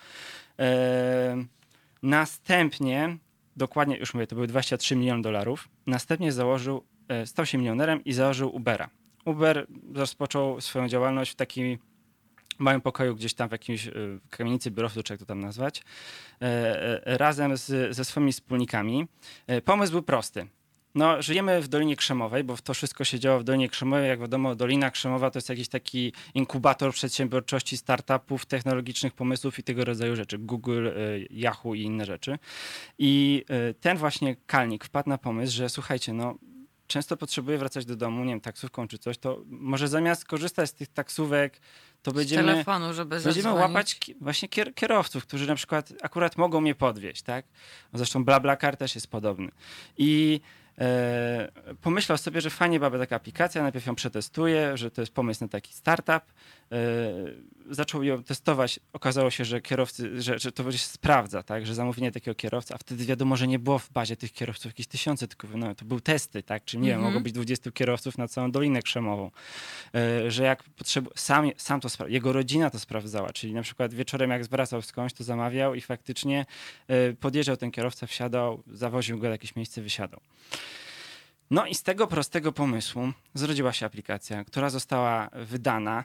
E, 0.58 1.44
następnie, 2.02 3.16
dokładnie 3.56 3.96
już 3.96 4.14
mówię, 4.14 4.26
to 4.26 4.34
były 4.34 4.46
23 4.46 4.96
miliony 4.96 5.22
dolarów, 5.22 5.68
następnie 5.86 6.32
założył, 6.32 6.84
e, 7.08 7.26
stał 7.26 7.46
się 7.46 7.58
milionerem 7.58 8.04
i 8.04 8.12
założył 8.12 8.56
Ubera. 8.56 8.90
Uber 9.24 9.66
rozpoczął 9.94 10.60
swoją 10.60 10.88
działalność 10.88 11.32
w 11.32 11.34
takiej 11.34 11.78
małym 12.58 12.80
pokoju 12.80 13.16
gdzieś 13.16 13.34
tam 13.34 13.48
w 13.48 13.52
jakimś 13.52 13.86
y, 13.86 14.20
kamienicy 14.30 14.70
biurowcu, 14.70 15.02
czy 15.02 15.12
jak 15.12 15.20
to 15.20 15.26
tam 15.26 15.40
nazwać, 15.40 15.82
e, 16.42 17.06
e, 17.06 17.18
razem 17.18 17.56
z, 17.56 17.96
ze 17.96 18.04
swoimi 18.04 18.32
wspólnikami. 18.32 19.06
E, 19.46 19.60
pomysł 19.60 19.92
był 19.92 20.02
prosty. 20.02 20.46
no, 20.94 21.22
żyjemy 21.22 21.62
w 21.62 21.68
Dolinie 21.68 21.96
Krzemowej, 21.96 22.44
bo 22.44 22.56
to 22.56 22.74
wszystko 22.74 23.04
się 23.04 23.18
działo 23.18 23.40
w 23.40 23.44
Dolinie 23.44 23.68
Krzemowej. 23.68 24.08
Jak 24.08 24.20
wiadomo, 24.20 24.54
Dolina 24.54 24.90
Krzemowa 24.90 25.30
to 25.30 25.38
jest 25.38 25.48
jakiś 25.48 25.68
taki 25.68 26.12
inkubator 26.34 26.92
przedsiębiorczości, 26.92 27.76
startupów, 27.76 28.46
technologicznych 28.46 29.12
pomysłów 29.12 29.58
i 29.58 29.62
tego 29.62 29.84
rodzaju 29.84 30.16
rzeczy. 30.16 30.38
Google, 30.38 30.88
Yahoo 31.30 31.74
i 31.74 31.82
inne 31.82 32.04
rzeczy. 32.04 32.38
I 32.98 33.44
ten 33.80 33.96
właśnie 33.96 34.36
kalnik 34.46 34.84
wpadł 34.84 35.08
na 35.08 35.18
pomysł, 35.18 35.56
że 35.56 35.68
słuchajcie, 35.68 36.12
no 36.12 36.38
często 36.86 37.16
potrzebuję 37.16 37.58
wracać 37.58 37.84
do 37.84 37.96
domu, 37.96 38.24
nie 38.24 38.30
wiem, 38.30 38.40
taksówką 38.40 38.88
czy 38.88 38.98
coś, 38.98 39.18
to 39.18 39.42
może 39.46 39.88
zamiast 39.88 40.24
korzystać 40.24 40.70
z 40.70 40.74
tych 40.74 40.88
taksówek, 40.88 41.60
to 42.04 42.10
z 42.10 42.14
będziemy, 42.14 42.52
telefonu, 42.52 42.94
żeby 42.94 43.10
będziemy 43.10 43.34
zadzwonić. 43.34 43.60
łapać 43.60 44.00
właśnie 44.20 44.48
kier- 44.48 44.74
kierowców, 44.74 45.26
którzy 45.26 45.46
na 45.46 45.54
przykład 45.54 45.92
akurat 46.02 46.36
mogą 46.36 46.60
mnie 46.60 46.74
podwieźć, 46.74 47.22
tak? 47.22 47.44
Zresztą 47.94 48.24
BlaBlaCar 48.24 48.76
też 48.76 48.94
jest 48.94 49.06
podobny. 49.06 49.48
I 49.98 50.40
e, 50.78 51.48
pomyślał 51.82 52.18
sobie, 52.18 52.40
że 52.40 52.50
fajnie 52.50 52.78
byłaby 52.78 52.98
taka 52.98 53.16
aplikacja, 53.16 53.62
najpierw 53.62 53.86
ją 53.86 53.94
przetestuje, 53.94 54.76
że 54.76 54.90
to 54.90 55.02
jest 55.02 55.12
pomysł 55.12 55.44
na 55.44 55.48
taki 55.48 55.72
startup. 55.74 56.08
E, 56.08 56.76
zaczął 57.70 58.02
ją 58.02 58.22
testować, 58.24 58.80
okazało 58.92 59.30
się, 59.30 59.44
że 59.44 59.60
kierowcy, 59.60 60.22
że, 60.22 60.38
że 60.38 60.52
to 60.52 60.72
się 60.72 60.78
sprawdza, 60.78 61.42
tak? 61.42 61.66
Że 61.66 61.74
zamówienie 61.74 62.12
takiego 62.12 62.34
kierowcy, 62.34 62.74
a 62.74 62.78
wtedy 62.78 63.04
wiadomo, 63.04 63.36
że 63.36 63.46
nie 63.48 63.58
było 63.58 63.78
w 63.78 63.90
bazie 63.90 64.16
tych 64.16 64.32
kierowców 64.32 64.66
jakieś 64.66 64.86
tysiące, 64.86 65.28
tylko 65.28 65.48
no, 65.58 65.74
to 65.74 65.84
były 65.84 66.00
testy, 66.00 66.42
tak? 66.42 66.64
Czyli 66.64 66.82
nie 66.82 66.88
wiem, 66.88 66.98
Mhm. 66.98 67.12
mogło 67.14 67.24
być 67.24 67.32
20 67.32 67.70
kierowców 67.72 68.18
na 68.18 68.28
całą 68.28 68.50
Dolinę 68.50 68.82
Krzemową. 68.82 69.30
E, 69.94 70.30
że 70.30 70.44
jak 70.44 70.64
potrzebu- 70.78 71.10
sam, 71.16 71.50
sam 71.56 71.80
to 71.80 71.88
spra- 71.88 72.08
jego 72.10 72.32
rodzina 72.32 72.70
to 72.70 72.78
sprawdzała, 72.78 73.32
czyli 73.32 73.54
na 73.54 73.62
przykład 73.62 73.94
wieczorem 73.94 74.30
jak 74.30 74.44
zwracał 74.44 74.82
skądś, 74.82 75.14
to 75.14 75.24
zamawiał 75.24 75.74
i 75.74 75.80
faktycznie 75.80 76.46
e, 76.88 77.12
podjeżdżał 77.12 77.56
ten 77.56 77.70
kierowca, 77.70 78.06
wsiadał, 78.06 78.62
zawoził 78.66 79.18
go 79.18 79.22
do 79.26 79.30
jakieś 79.32 79.56
miejsce, 79.56 79.82
wysiadał. 79.82 80.20
No 81.50 81.66
i 81.66 81.74
z 81.74 81.82
tego 81.82 82.06
prostego 82.06 82.52
pomysłu 82.52 83.12
zrodziła 83.34 83.72
się 83.72 83.86
aplikacja, 83.86 84.44
która 84.44 84.70
została 84.70 85.28
wydana 85.32 86.04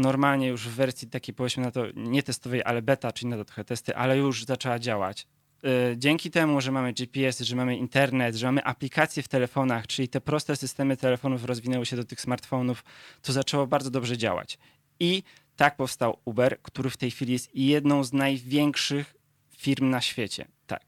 normalnie 0.00 0.48
już 0.48 0.68
w 0.68 0.74
wersji 0.74 1.08
takiej 1.08 1.34
powiedzmy 1.34 1.62
na 1.62 1.70
to 1.70 1.84
nie 1.96 2.22
testowej, 2.22 2.62
ale 2.64 2.82
beta, 2.82 3.12
czyli 3.12 3.30
na 3.30 3.36
to 3.36 3.44
trochę 3.44 3.64
testy, 3.64 3.96
ale 3.96 4.18
już 4.18 4.44
zaczęła 4.44 4.78
działać. 4.78 5.26
Y, 5.64 5.96
Dzięki 5.96 6.30
temu, 6.30 6.60
że 6.60 6.72
mamy 6.72 6.92
GPS, 6.92 7.40
że 7.40 7.56
mamy 7.56 7.76
internet, 7.76 8.34
że 8.34 8.46
mamy 8.46 8.64
aplikacje 8.64 9.22
w 9.22 9.28
telefonach, 9.28 9.86
czyli 9.86 10.08
te 10.08 10.20
proste 10.20 10.56
systemy 10.56 10.96
telefonów 10.96 11.44
rozwinęły 11.44 11.86
się 11.86 11.96
do 11.96 12.04
tych 12.04 12.20
smartfonów, 12.20 12.84
to 13.22 13.32
zaczęło 13.32 13.66
bardzo 13.66 13.90
dobrze 13.90 14.18
działać. 14.18 14.58
I 15.00 15.22
tak 15.56 15.76
powstał 15.76 16.18
Uber, 16.24 16.58
który 16.62 16.90
w 16.90 16.96
tej 16.96 17.10
chwili 17.10 17.32
jest 17.32 17.50
jedną 17.54 18.04
z 18.04 18.12
największych 18.12 19.14
firm 19.56 19.90
na 19.90 20.00
świecie. 20.00 20.48
Tak. 20.66 20.82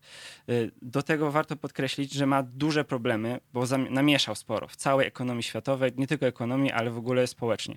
Y, 0.48 0.70
Do 0.82 1.02
tego 1.02 1.30
warto 1.30 1.56
podkreślić, 1.56 2.12
że 2.12 2.26
ma 2.26 2.42
duże 2.42 2.84
problemy, 2.84 3.40
bo 3.52 3.64
namieszał 3.90 4.34
sporo 4.34 4.68
w 4.68 4.76
całej 4.76 5.06
ekonomii 5.06 5.42
światowej, 5.42 5.92
nie 5.96 6.06
tylko 6.06 6.26
ekonomii, 6.26 6.72
ale 6.72 6.90
w 6.90 6.98
ogóle 6.98 7.26
społecznie. 7.26 7.76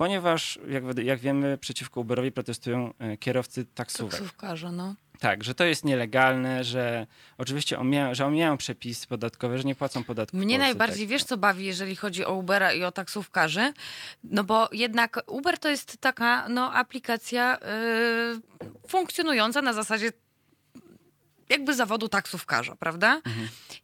Ponieważ, 0.00 0.58
jak, 0.68 0.98
jak 0.98 1.18
wiemy, 1.18 1.58
przeciwko 1.58 2.00
Uberowi 2.00 2.32
protestują 2.32 2.94
e, 2.98 3.16
kierowcy 3.16 3.64
taksówek. 3.64 4.12
Taksówkarze, 4.12 4.72
no. 4.72 4.94
Tak, 5.18 5.44
że 5.44 5.54
to 5.54 5.64
jest 5.64 5.84
nielegalne, 5.84 6.64
że 6.64 7.06
oczywiście 7.38 7.78
omija, 7.78 8.14
że 8.14 8.26
omijają 8.26 8.56
przepisy 8.56 9.06
podatkowe, 9.06 9.58
że 9.58 9.64
nie 9.64 9.74
płacą 9.74 10.04
podatków. 10.04 10.40
Mnie 10.40 10.58
najbardziej, 10.58 11.06
tak. 11.06 11.10
wiesz 11.10 11.24
co 11.24 11.36
bawi, 11.36 11.64
jeżeli 11.64 11.96
chodzi 11.96 12.24
o 12.24 12.34
Ubera 12.34 12.72
i 12.72 12.84
o 12.84 12.92
taksówkarzy? 12.92 13.72
No 14.24 14.44
bo 14.44 14.68
jednak 14.72 15.20
Uber 15.26 15.58
to 15.58 15.68
jest 15.68 15.98
taka 15.98 16.48
no, 16.48 16.72
aplikacja 16.72 17.58
yy, 18.60 18.68
funkcjonująca 18.88 19.62
na 19.62 19.72
zasadzie 19.72 20.12
jakby 21.50 21.74
zawodu 21.74 22.08
taksówkarza, 22.08 22.76
prawda? 22.76 23.20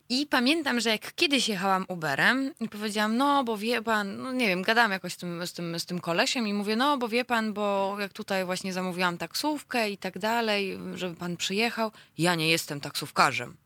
I 0.09 0.27
pamiętam, 0.27 0.81
że 0.81 0.91
jak 0.91 1.15
kiedyś 1.15 1.49
jechałam 1.49 1.85
Uberem 1.89 2.51
i 2.61 2.69
powiedziałam, 2.69 3.17
no 3.17 3.45
bo 3.45 3.57
wie 3.57 3.83
pan, 3.83 4.23
no 4.23 4.33
nie 4.33 4.47
wiem, 4.47 4.63
gadałam 4.63 4.91
jakoś 4.91 5.13
z 5.13 5.17
tym, 5.17 5.47
z, 5.47 5.53
tym, 5.53 5.81
z 5.81 5.87
tym 5.87 6.01
kolesiem 6.01 6.49
i 6.49 6.53
mówię, 6.55 6.77
no 6.77 6.99
bo 6.99 7.09
wie 7.09 7.25
pan, 7.25 7.53
bo 7.53 7.97
jak 8.01 8.13
tutaj 8.13 8.45
właśnie 8.45 8.73
zamówiłam 8.73 9.19
taksówkę 9.19 9.91
i 9.91 9.99
tak 9.99 10.19
dalej, 10.19 10.79
żeby 10.95 11.15
pan 11.17 11.37
przyjechał, 11.37 11.93
ja 12.19 12.35
nie 12.35 12.49
jestem 12.49 12.81
taksówkarzem 12.81 13.57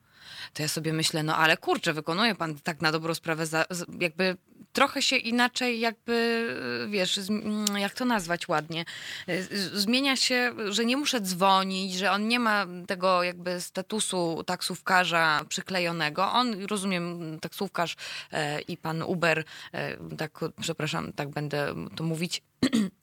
to 0.55 0.63
ja 0.63 0.69
sobie 0.69 0.93
myślę, 0.93 1.23
no 1.23 1.37
ale 1.37 1.57
kurczę, 1.57 1.93
wykonuje 1.93 2.35
pan 2.35 2.55
tak 2.59 2.81
na 2.81 2.93
dobrą 2.93 3.15
sprawę, 3.15 3.47
za, 3.47 3.65
jakby 4.01 4.37
trochę 4.73 5.03
się 5.03 5.17
inaczej 5.17 5.81
jakby, 5.81 6.47
wiesz, 6.91 7.19
mm, 7.19 7.79
jak 7.79 7.95
to 7.95 8.05
nazwać 8.05 8.49
ładnie, 8.49 8.85
Y, 9.29 9.81
zmienia 9.81 10.17
się, 10.17 10.53
że 10.69 10.85
nie 10.85 10.97
muszę 10.97 11.21
dzwonić, 11.21 11.95
że 11.95 12.13
on 12.13 12.29
nie 12.29 12.39
ma 12.39 12.67
tego 12.87 13.23
jakby 13.23 13.61
statusu 13.61 14.45
taksówkarza 14.47 15.41
przyklejonego. 15.49 16.33
On, 16.33 16.65
rozumiem, 16.65 17.39
taksówkarz 17.41 17.97
e, 18.33 18.61
i 18.61 18.77
pan 18.77 19.03
Uber, 19.03 19.45
e, 19.73 19.97
tak, 20.17 20.41
przepraszam, 20.61 21.13
tak 21.13 21.29
będę 21.29 21.75
to 21.97 22.05
mówić, 22.05 22.43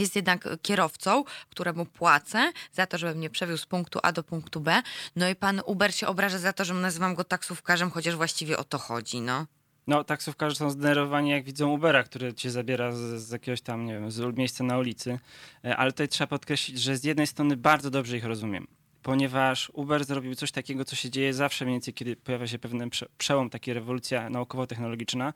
jest 0.00 0.16
jednak 0.16 0.48
kierowcą, 0.62 1.24
któremu 1.50 1.86
płacę 1.86 2.52
za 2.72 2.86
to, 2.86 2.98
żeby 2.98 3.14
mnie 3.14 3.30
przewiózł 3.30 3.62
z 3.62 3.66
punktu 3.66 3.98
A 4.02 4.12
do 4.12 4.22
punktu 4.22 4.60
B. 4.60 4.82
No 5.16 5.28
i 5.28 5.34
pan 5.34 5.60
Uber 5.66 5.94
się 5.94 6.06
obraża 6.06 6.38
za 6.38 6.52
to, 6.52 6.64
że 6.64 6.74
nazywam 6.74 7.14
go 7.14 7.24
taksówkarzem, 7.24 7.90
chociaż 7.90 8.16
właściwie 8.16 8.58
o 8.58 8.64
to 8.64 8.78
chodzi, 8.78 9.20
no. 9.20 9.46
No, 9.86 10.04
taksówkarze 10.04 10.56
są 10.56 10.70
zdenerwowani, 10.70 11.30
jak 11.30 11.44
widzą 11.44 11.70
Ubera, 11.72 12.02
który 12.02 12.34
cię 12.34 12.50
zabiera 12.50 12.92
z, 12.92 12.98
z 12.98 13.30
jakiegoś 13.30 13.60
tam, 13.60 13.86
nie 13.86 13.92
wiem, 13.92 14.10
z 14.10 14.36
miejsca 14.36 14.64
na 14.64 14.78
ulicy. 14.78 15.18
E, 15.64 15.76
Ale 15.76 15.92
tutaj 15.92 16.08
trzeba 16.08 16.28
podkreślić, 16.28 16.80
że 16.80 16.96
z 16.96 17.04
jednej 17.04 17.26
strony 17.26 17.56
bardzo 17.56 17.90
dobrze 17.90 18.16
ich 18.16 18.24
rozumiem, 18.24 18.66
ponieważ 19.02 19.70
Uber 19.74 20.04
zrobił 20.04 20.34
coś 20.34 20.52
takiego, 20.52 20.84
co 20.84 20.96
się 20.96 21.10
dzieje 21.10 21.34
zawsze 21.34 21.64
mniej 21.64 21.74
więcej, 21.74 21.94
kiedy 21.94 22.16
pojawia 22.16 22.46
się 22.46 22.58
pewien 22.58 22.90
prze, 22.90 23.06
przełom, 23.18 23.50
taka 23.50 23.72
rewolucja 23.72 24.30
naukowo-technologiczna. 24.30 25.32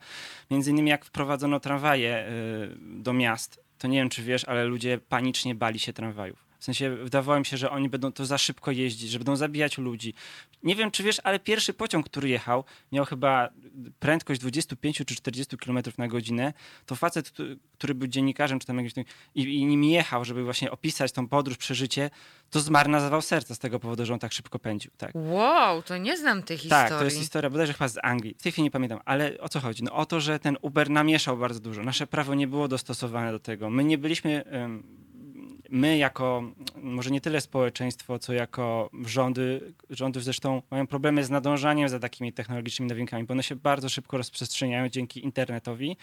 Między 0.51 0.71
innymi 0.71 0.89
jak 0.89 1.05
wprowadzono 1.05 1.59
tramwaje 1.59 2.27
y, 2.27 2.75
do 2.79 3.13
miast, 3.13 3.64
to 3.77 3.87
nie 3.87 3.97
wiem, 3.97 4.09
czy 4.09 4.23
wiesz, 4.23 4.45
ale 4.45 4.65
ludzie 4.65 4.97
panicznie 4.97 5.55
bali 5.55 5.79
się 5.79 5.93
tramwajów. 5.93 6.44
W 6.65 6.73
sensie 6.73 6.95
wydawało 6.95 7.39
mi 7.39 7.45
się, 7.45 7.57
że 7.57 7.69
oni 7.69 7.89
będą 7.89 8.11
to 8.11 8.25
za 8.25 8.37
szybko 8.37 8.71
jeździć, 8.71 9.09
że 9.11 9.19
będą 9.19 9.35
zabijać 9.35 9.77
ludzi. 9.77 10.13
Nie 10.63 10.75
wiem, 10.75 10.91
czy 10.91 11.03
wiesz, 11.03 11.21
ale 11.23 11.39
pierwszy 11.39 11.73
pociąg, 11.73 12.05
który 12.05 12.29
jechał, 12.29 12.63
miał 12.91 13.05
chyba 13.05 13.49
prędkość 13.99 14.41
25 14.41 14.97
czy 14.97 15.15
40 15.15 15.57
km 15.57 15.79
na 15.97 16.07
godzinę. 16.07 16.53
To 16.85 16.95
facet, 16.95 17.31
który- 17.77 17.95
był 17.95 18.07
dziennikarzem, 18.07 18.59
czy 18.59 18.67
tam 18.67 18.77
jakimś, 18.77 19.05
i, 19.35 19.41
i 19.43 19.65
nim 19.65 19.83
jechał, 19.83 20.25
żeby 20.25 20.43
właśnie 20.43 20.71
opisać 20.71 21.11
tą 21.11 21.27
podróż, 21.27 21.57
przeżycie, 21.57 22.09
to 22.49 22.59
zawał 22.59 23.21
serca 23.21 23.55
z 23.55 23.59
tego 23.59 23.79
powodu, 23.79 24.05
że 24.05 24.13
on 24.13 24.19
tak 24.19 24.33
szybko 24.33 24.59
pędził. 24.59 24.91
Tak. 24.97 25.11
Wow, 25.15 25.83
to 25.83 25.97
nie 25.97 26.17
znam 26.17 26.43
tej 26.43 26.57
historii. 26.57 26.89
Tak, 26.89 26.99
to 26.99 27.05
jest 27.05 27.17
historia 27.17 27.49
bodajże 27.49 27.73
chyba 27.73 27.87
z 27.87 27.97
Anglii. 28.03 28.35
W 28.39 28.43
tej 28.43 28.51
chwili 28.51 28.63
nie 28.63 28.71
pamiętam, 28.71 28.99
ale 29.05 29.37
o 29.37 29.49
co 29.49 29.59
chodzi? 29.59 29.83
No 29.83 29.91
o 29.91 30.05
to, 30.05 30.19
że 30.21 30.39
ten 30.39 30.57
Uber 30.61 30.89
namieszał 30.89 31.37
bardzo 31.37 31.59
dużo. 31.59 31.83
Nasze 31.83 32.07
prawo 32.07 32.35
nie 32.35 32.47
było 32.47 32.67
dostosowane 32.67 33.31
do 33.31 33.39
tego. 33.39 33.69
My 33.69 33.83
nie 33.83 33.97
byliśmy, 33.97 34.45
em, 34.45 35.04
my 35.69 35.97
jako, 35.97 36.43
może 36.75 37.11
nie 37.11 37.21
tyle 37.21 37.41
społeczeństwo, 37.41 38.19
co 38.19 38.33
jako 38.33 38.89
rządy, 39.05 39.73
rządy 39.89 40.21
zresztą 40.21 40.61
mają 40.71 40.87
problemy 40.87 41.23
z 41.23 41.29
nadążaniem 41.29 41.89
za 41.89 41.99
takimi 41.99 42.33
technologicznymi 42.33 42.89
nowinkami, 42.89 43.23
bo 43.23 43.31
one 43.31 43.43
się 43.43 43.55
bardzo 43.55 43.89
szybko 43.89 44.17
rozprzestrzeniają 44.17 44.89
dzięki 44.89 45.23
internetowi 45.23 45.97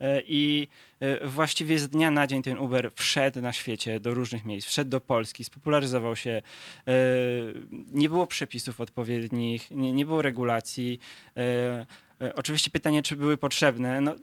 E, 0.00 0.22
i 0.26 0.68
e, 1.00 1.26
właściwie 1.26 1.78
z 1.78 1.88
dnia 1.88 2.10
na 2.10 2.26
dzień 2.26 2.42
ten 2.42 2.58
Uber 2.58 2.90
wszedł 2.94 3.40
na 3.40 3.52
świecie 3.52 4.00
do 4.00 4.14
różnych 4.14 4.44
miejsc, 4.44 4.68
wszedł 4.68 4.90
do 4.90 5.00
Polski, 5.00 5.44
spopularyzował 5.44 6.16
się, 6.16 6.30
e, 6.30 6.92
nie 7.92 8.08
było 8.08 8.26
przepisów 8.26 8.80
odpowiednich, 8.80 9.70
nie, 9.70 10.06
było 10.06 10.22
regulacji. 10.22 10.98
Oczywiście 12.34 12.70
pytanie, 12.70 13.02
czy 13.02 13.16
były 13.16 13.36
potrzebne. 13.36 14.00
No, 14.00 14.14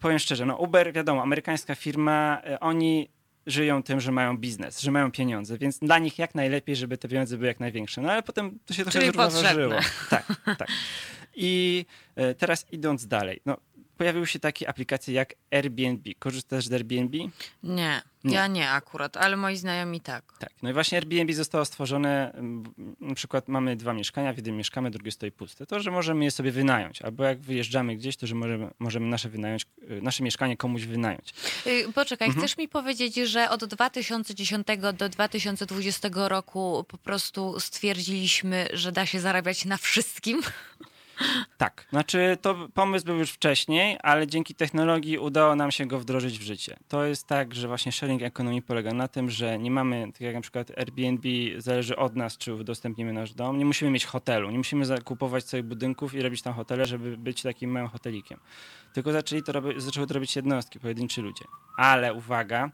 powiem 0.00 0.18
szczerze, 0.18 0.46
no 0.46 0.56
Uber, 0.56 0.92
wiadomo, 0.92 1.22
amerykańska 1.22 1.74
firma, 1.74 2.42
oni 2.60 3.08
żyją 3.46 3.82
tym, 3.82 4.00
że 4.00 4.12
mają 4.12 4.38
biznes, 4.38 4.80
że 4.80 4.90
mają 4.90 5.10
pieniądze, 5.12 5.58
więc 5.58 5.78
dla 5.78 5.98
nich 5.98 6.18
jak 6.18 6.34
najlepiej, 6.34 6.76
żeby 6.76 6.98
te 6.98 7.08
pieniądze 7.08 7.36
były 7.36 7.46
jak 7.48 7.60
największe. 7.60 8.00
No 8.00 8.12
ale 8.12 8.22
potem 8.22 8.58
to 8.66 8.74
się 8.74 8.82
trochę 8.82 8.98
Czyli 8.98 9.12
zrównoważyło. 9.12 9.74
potrzebne. 9.74 9.96
Tak, 10.10 10.56
tak. 10.58 10.68
I 11.34 11.84
e, 12.16 12.34
teraz 12.34 12.66
idąc 12.72 13.06
dalej, 13.06 13.40
no, 13.46 13.56
pojawiły 13.96 14.26
się 14.26 14.38
takie 14.38 14.68
aplikacje 14.68 15.14
jak 15.14 15.34
Airbnb. 15.50 16.10
Korzystasz 16.18 16.64
z 16.66 16.72
Airbnb? 16.72 17.18
Nie, 17.62 18.02
Nie. 18.24 18.34
ja 18.34 18.46
nie 18.46 18.70
akurat, 18.70 19.16
ale 19.16 19.36
moi 19.36 19.56
znajomi 19.56 20.00
tak. 20.00 20.24
Tak. 20.38 20.50
No 20.62 20.70
i 20.70 20.72
właśnie 20.72 20.98
Airbnb 20.98 21.32
zostało 21.34 21.64
stworzone, 21.64 22.32
na 23.00 23.14
przykład 23.14 23.48
mamy 23.48 23.76
dwa 23.76 23.92
mieszkania, 23.92 24.32
w 24.32 24.36
jednym 24.36 24.56
mieszkamy, 24.56 24.90
drugie 24.90 25.10
stoi 25.12 25.30
puste. 25.32 25.66
To, 25.66 25.80
że 25.80 25.90
możemy 25.90 26.24
je 26.24 26.30
sobie 26.30 26.50
wynająć, 26.52 27.02
albo 27.02 27.24
jak 27.24 27.40
wyjeżdżamy 27.40 27.96
gdzieś, 27.96 28.16
to 28.16 28.26
że 28.26 28.34
możemy, 28.34 28.70
możemy 28.78 29.06
nasze, 29.06 29.28
wynająć, 29.28 29.66
y, 29.90 30.02
nasze 30.02 30.22
mieszkanie 30.24 30.56
komuś 30.56 30.84
wynająć. 30.84 31.34
Y, 31.66 31.92
Poczekaj, 31.94 32.28
Mhm. 32.28 32.46
chcesz 32.46 32.58
mi 32.58 32.68
powiedzieć, 32.68 33.14
że 33.14 33.50
od 33.50 33.64
2010 33.64 34.66
do 34.92 35.08
2020 35.08 36.28
roku 36.28 36.84
po 36.88 36.98
prostu 36.98 37.60
stwierdziliśmy, 37.60 38.68
że 38.72 38.92
da 38.92 39.06
się 39.06 39.20
zarabiać 39.20 39.64
na 39.64 39.76
wszystkim? 39.76 40.40
Tak, 41.56 41.86
znaczy 41.90 42.38
to 42.42 42.68
pomysł 42.74 43.06
był 43.06 43.16
już 43.16 43.30
wcześniej, 43.30 43.98
ale 44.02 44.26
dzięki 44.26 44.54
technologii 44.54 45.18
udało 45.18 45.56
nam 45.56 45.70
się 45.70 45.86
go 45.86 46.00
wdrożyć 46.00 46.38
w 46.38 46.42
życie. 46.42 46.76
To 46.88 47.04
jest 47.04 47.26
tak, 47.26 47.54
że 47.54 47.68
właśnie 47.68 47.92
sharing 47.92 48.22
economy 48.22 48.62
polega 48.62 48.92
na 48.92 49.08
tym, 49.08 49.30
że 49.30 49.58
nie 49.58 49.70
mamy, 49.70 50.12
tak 50.12 50.20
jak 50.20 50.34
na 50.34 50.40
przykład 50.40 50.70
Airbnb 50.78 51.28
zależy 51.58 51.96
od 51.96 52.16
nas, 52.16 52.38
czy 52.38 52.54
udostępnimy 52.54 53.12
nasz 53.12 53.34
dom, 53.34 53.58
nie 53.58 53.64
musimy 53.64 53.90
mieć 53.90 54.04
hotelu, 54.04 54.50
nie 54.50 54.58
musimy 54.58 54.86
zakupować 54.86 55.44
całych 55.44 55.66
budynków 55.66 56.14
i 56.14 56.22
robić 56.22 56.42
tam 56.42 56.54
hotele, 56.54 56.86
żeby 56.86 57.16
być 57.16 57.42
takim 57.42 57.70
małym 57.70 57.88
hotelikiem. 57.88 58.40
Tylko 58.92 59.12
zaczęli 59.12 59.42
to 59.42 59.52
zaczęły 59.76 60.06
to 60.06 60.14
robić 60.14 60.36
jednostki, 60.36 60.80
pojedynczy 60.80 61.22
ludzie. 61.22 61.44
Ale 61.76 62.14
uwaga, 62.14 62.70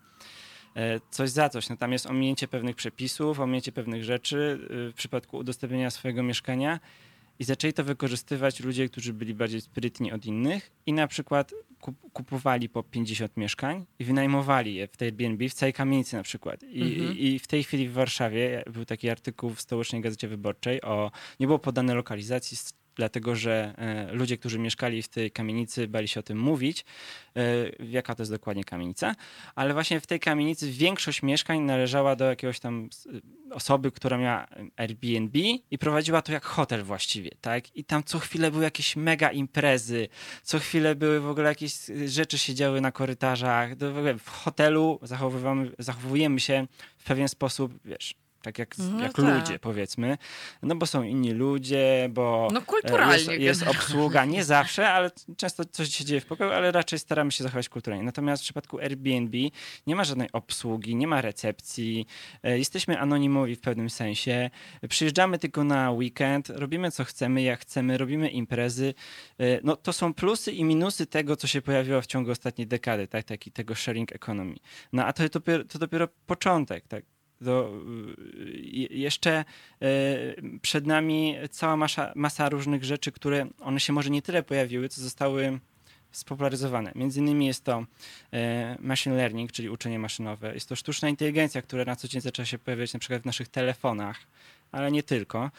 e, 0.76 1.00
coś 1.10 1.30
za 1.30 1.48
coś. 1.48 1.68
No 1.68 1.76
tam 1.76 1.92
jest 1.92 2.06
ominięcie 2.06 2.48
pewnych 2.48 2.76
przepisów, 2.76 3.40
ominięcie 3.40 3.72
pewnych 3.72 4.04
rzeczy 4.04 4.58
y, 4.88 4.92
w 4.92 4.94
przypadku 4.94 5.36
udostępnienia 5.36 5.90
swojego 5.90 6.22
mieszkania 6.22 6.80
i 7.42 7.44
zaczęli 7.44 7.72
to 7.72 7.84
wykorzystywać 7.84 8.60
ludzie, 8.60 8.88
którzy 8.88 9.12
byli 9.12 9.34
bardziej 9.34 9.60
sprytni 9.60 10.12
od 10.12 10.26
innych 10.26 10.70
i 10.86 10.92
na 10.92 11.06
przykład 11.08 11.54
kupowali 12.12 12.68
po 12.68 12.82
50 12.82 13.36
mieszkań 13.36 13.86
i 13.98 14.04
wynajmowali 14.04 14.74
je 14.74 14.86
w 14.86 14.96
tej 14.96 15.08
Airbnb, 15.08 15.48
w 15.48 15.54
całej 15.54 15.72
kamienicy 15.72 16.16
na 16.16 16.22
przykład. 16.22 16.62
I, 16.62 16.82
mhm. 16.82 17.18
I, 17.18 17.38
w 17.38 17.46
tej 17.46 17.64
chwili 17.64 17.88
w 17.88 17.92
Warszawie 17.92 18.64
był 18.72 18.84
taki 18.84 19.10
artykuł 19.10 19.50
w 19.50 19.60
Stołecznej 19.60 20.02
Gazecie 20.02 20.28
Wyborczej 20.28 20.82
o, 20.82 21.10
nie 21.40 21.46
było 21.46 21.58
podane 21.58 21.94
lokalizacji, 21.94 22.56
dlatego 22.96 23.36
że 23.36 23.74
e, 23.78 24.12
ludzie, 24.12 24.38
którzy 24.38 24.58
mieszkali 24.58 25.02
w 25.02 25.08
tej 25.08 25.30
kamienicy, 25.30 25.88
bali 25.88 26.08
się 26.08 26.20
o 26.20 26.22
tym 26.22 26.38
mówić, 26.38 26.84
e, 27.36 27.42
jaka 27.84 28.14
to 28.14 28.22
jest 28.22 28.32
dokładnie 28.32 28.64
kamienica, 28.64 29.14
ale 29.54 29.74
właśnie 29.74 30.00
w 30.00 30.06
tej 30.06 30.20
kamienicy 30.20 30.70
większość 30.70 31.22
mieszkań 31.22 31.60
należała 31.60 32.16
do 32.16 32.24
jakiegoś 32.24 32.60
tam 32.60 32.88
osoby, 33.50 33.92
która 33.92 34.18
miała 34.18 34.46
Airbnb 34.76 35.38
i 35.70 35.78
prowadziła 35.78 36.22
to 36.22 36.32
jak 36.32 36.44
hotel 36.44 36.82
właściwie, 36.82 37.30
tak? 37.40 37.76
I 37.76 37.84
tam 37.84 38.04
co 38.04 38.18
chwilę 38.18 38.50
były 38.50 38.64
jakieś 38.64 38.96
mega 38.96 39.30
imprezy, 39.30 40.08
co 40.42 40.58
chwilę 40.58 40.94
były 40.94 41.20
w 41.20 41.28
ogóle 41.28 41.48
jakieś 41.48 41.74
rzeczy 42.06 42.38
się 42.38 42.54
działy 42.54 42.80
na 42.80 42.92
korytarzach. 42.92 43.74
W 44.18 44.28
hotelu 44.28 45.00
zachowujemy 45.78 46.40
się 46.40 46.66
w 46.98 47.04
pewien 47.04 47.28
sposób, 47.28 47.72
wiesz, 47.84 48.14
tak 48.42 48.58
jak, 48.58 48.78
no 48.78 49.02
jak 49.02 49.12
tak. 49.12 49.24
ludzie, 49.24 49.58
powiedzmy. 49.58 50.18
No 50.62 50.76
bo 50.76 50.86
są 50.86 51.02
inni 51.02 51.30
ludzie, 51.30 52.08
bo 52.10 52.48
no, 52.52 52.62
kulturalnie 52.62 53.36
jest, 53.36 53.62
jest 53.62 53.62
obsługa, 53.62 54.24
nie 54.34 54.44
zawsze, 54.44 54.90
ale 54.90 55.10
często 55.36 55.64
coś 55.64 55.88
się 55.88 56.04
dzieje 56.04 56.20
w 56.20 56.26
pokoju, 56.26 56.50
ale 56.50 56.72
raczej 56.72 56.98
staramy 56.98 57.32
się 57.32 57.44
zachować 57.44 57.68
kulturalnie. 57.68 58.04
Natomiast 58.04 58.42
w 58.42 58.44
przypadku 58.44 58.78
Airbnb 58.78 59.38
nie 59.86 59.96
ma 59.96 60.04
żadnej 60.04 60.32
obsługi, 60.32 60.96
nie 60.96 61.06
ma 61.06 61.20
recepcji, 61.20 62.06
e, 62.42 62.58
jesteśmy 62.58 63.00
anonimowi 63.00 63.56
w 63.56 63.60
pewnym 63.60 63.90
sensie, 63.90 64.50
przyjeżdżamy 64.88 65.38
tylko 65.38 65.64
na 65.64 65.90
weekend, 65.90 66.48
robimy 66.50 66.90
co 66.90 67.04
chcemy, 67.04 67.42
jak 67.42 67.60
chcemy, 67.60 67.98
robimy 67.98 68.28
imprezy. 68.28 68.94
E, 69.38 69.44
no 69.62 69.76
to 69.76 69.92
są 69.92 70.14
plusy 70.14 70.52
i 70.52 70.64
minusy 70.64 71.06
tego, 71.06 71.36
co 71.36 71.46
się 71.46 71.62
pojawiło 71.62 72.02
w 72.02 72.06
ciągu 72.06 72.30
ostatniej 72.30 72.66
dekady, 72.66 73.08
tak, 73.08 73.24
taki, 73.24 73.52
tego 73.52 73.74
sharing 73.74 74.12
economy. 74.12 74.54
No 74.92 75.04
a 75.04 75.12
to, 75.12 75.22
to, 75.22 75.28
dopiero, 75.28 75.64
to 75.64 75.78
dopiero 75.78 76.08
początek, 76.26 76.88
tak 76.88 77.04
do, 77.42 77.72
y, 78.36 78.88
jeszcze 78.90 79.44
y, 79.82 80.58
przed 80.62 80.86
nami 80.86 81.36
cała 81.50 81.76
masa, 81.76 82.12
masa 82.14 82.48
różnych 82.48 82.84
rzeczy, 82.84 83.12
które 83.12 83.46
one 83.60 83.80
się 83.80 83.92
może 83.92 84.10
nie 84.10 84.22
tyle 84.22 84.42
pojawiły, 84.42 84.88
co 84.88 85.00
zostały 85.00 85.58
spopularyzowane. 86.12 86.92
Między 86.94 87.20
innymi 87.20 87.46
jest 87.46 87.64
to 87.64 87.80
y, 87.80 88.36
machine 88.80 89.16
learning, 89.16 89.52
czyli 89.52 89.70
uczenie 89.70 89.98
maszynowe. 89.98 90.54
Jest 90.54 90.68
to 90.68 90.76
sztuczna 90.76 91.08
inteligencja, 91.08 91.62
która 91.62 91.84
na 91.84 91.96
co 91.96 92.08
dzień 92.08 92.20
zaczęła 92.20 92.46
się 92.46 92.58
pojawiać 92.58 92.92
na 92.92 93.00
przykład 93.00 93.22
w 93.22 93.26
naszych 93.26 93.48
telefonach, 93.48 94.20
ale 94.72 94.92
nie 94.92 95.02
tylko. 95.02 95.50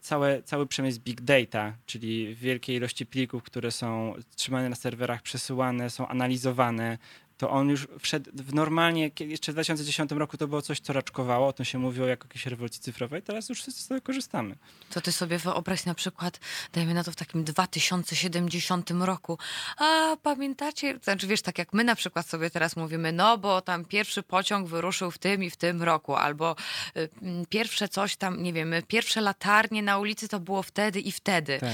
Całe, 0.00 0.42
cały 0.42 0.66
przemysł 0.66 1.00
big 1.00 1.20
data, 1.20 1.76
czyli 1.86 2.34
wielkie 2.34 2.76
ilości 2.76 3.06
plików, 3.06 3.42
które 3.42 3.70
są 3.70 4.14
trzymane 4.36 4.68
na 4.68 4.76
serwerach, 4.76 5.22
przesyłane, 5.22 5.90
są 5.90 6.08
analizowane, 6.08 6.98
to 7.42 7.50
on 7.50 7.68
już 7.68 7.86
wszedł 7.98 8.30
w 8.34 8.54
normalnie, 8.54 9.10
jeszcze 9.20 9.52
w 9.52 9.54
2010 9.54 10.10
roku 10.10 10.36
to 10.36 10.48
było 10.48 10.62
coś, 10.62 10.80
co 10.80 10.92
raczkowało, 10.92 11.48
o 11.48 11.52
tym 11.52 11.64
się 11.66 11.78
mówiło 11.78 12.06
jako 12.06 12.24
jakiejś 12.24 12.46
rewolucji 12.46 12.82
cyfrowej, 12.82 13.22
teraz 13.22 13.48
już 13.48 13.62
wszyscy 13.62 13.82
z 13.82 13.88
tego 13.88 14.00
korzystamy. 14.00 14.56
To 14.90 15.00
ty 15.00 15.12
sobie 15.12 15.38
wyobraź 15.38 15.84
na 15.84 15.94
przykład, 15.94 16.40
dajmy 16.72 16.94
na 16.94 17.04
to 17.04 17.12
w 17.12 17.16
takim 17.16 17.44
2070 17.44 18.90
roku, 18.90 19.38
a 19.76 20.16
pamiętacie, 20.22 20.98
znaczy 21.02 21.26
wiesz, 21.26 21.42
tak 21.42 21.58
jak 21.58 21.72
my 21.72 21.84
na 21.84 21.94
przykład 21.94 22.26
sobie 22.26 22.50
teraz 22.50 22.76
mówimy, 22.76 23.12
no 23.12 23.38
bo 23.38 23.60
tam 23.60 23.84
pierwszy 23.84 24.22
pociąg 24.22 24.68
wyruszył 24.68 25.10
w 25.10 25.18
tym 25.18 25.44
i 25.44 25.50
w 25.50 25.56
tym 25.56 25.82
roku, 25.82 26.14
albo 26.14 26.56
y, 26.96 27.08
pierwsze 27.48 27.88
coś 27.88 28.16
tam, 28.16 28.42
nie 28.42 28.52
wiem, 28.52 28.74
pierwsze 28.88 29.20
latarnie 29.20 29.82
na 29.82 29.98
ulicy 29.98 30.28
to 30.28 30.40
było 30.40 30.62
wtedy 30.62 31.00
i 31.00 31.12
wtedy. 31.12 31.58
Tak. 31.60 31.70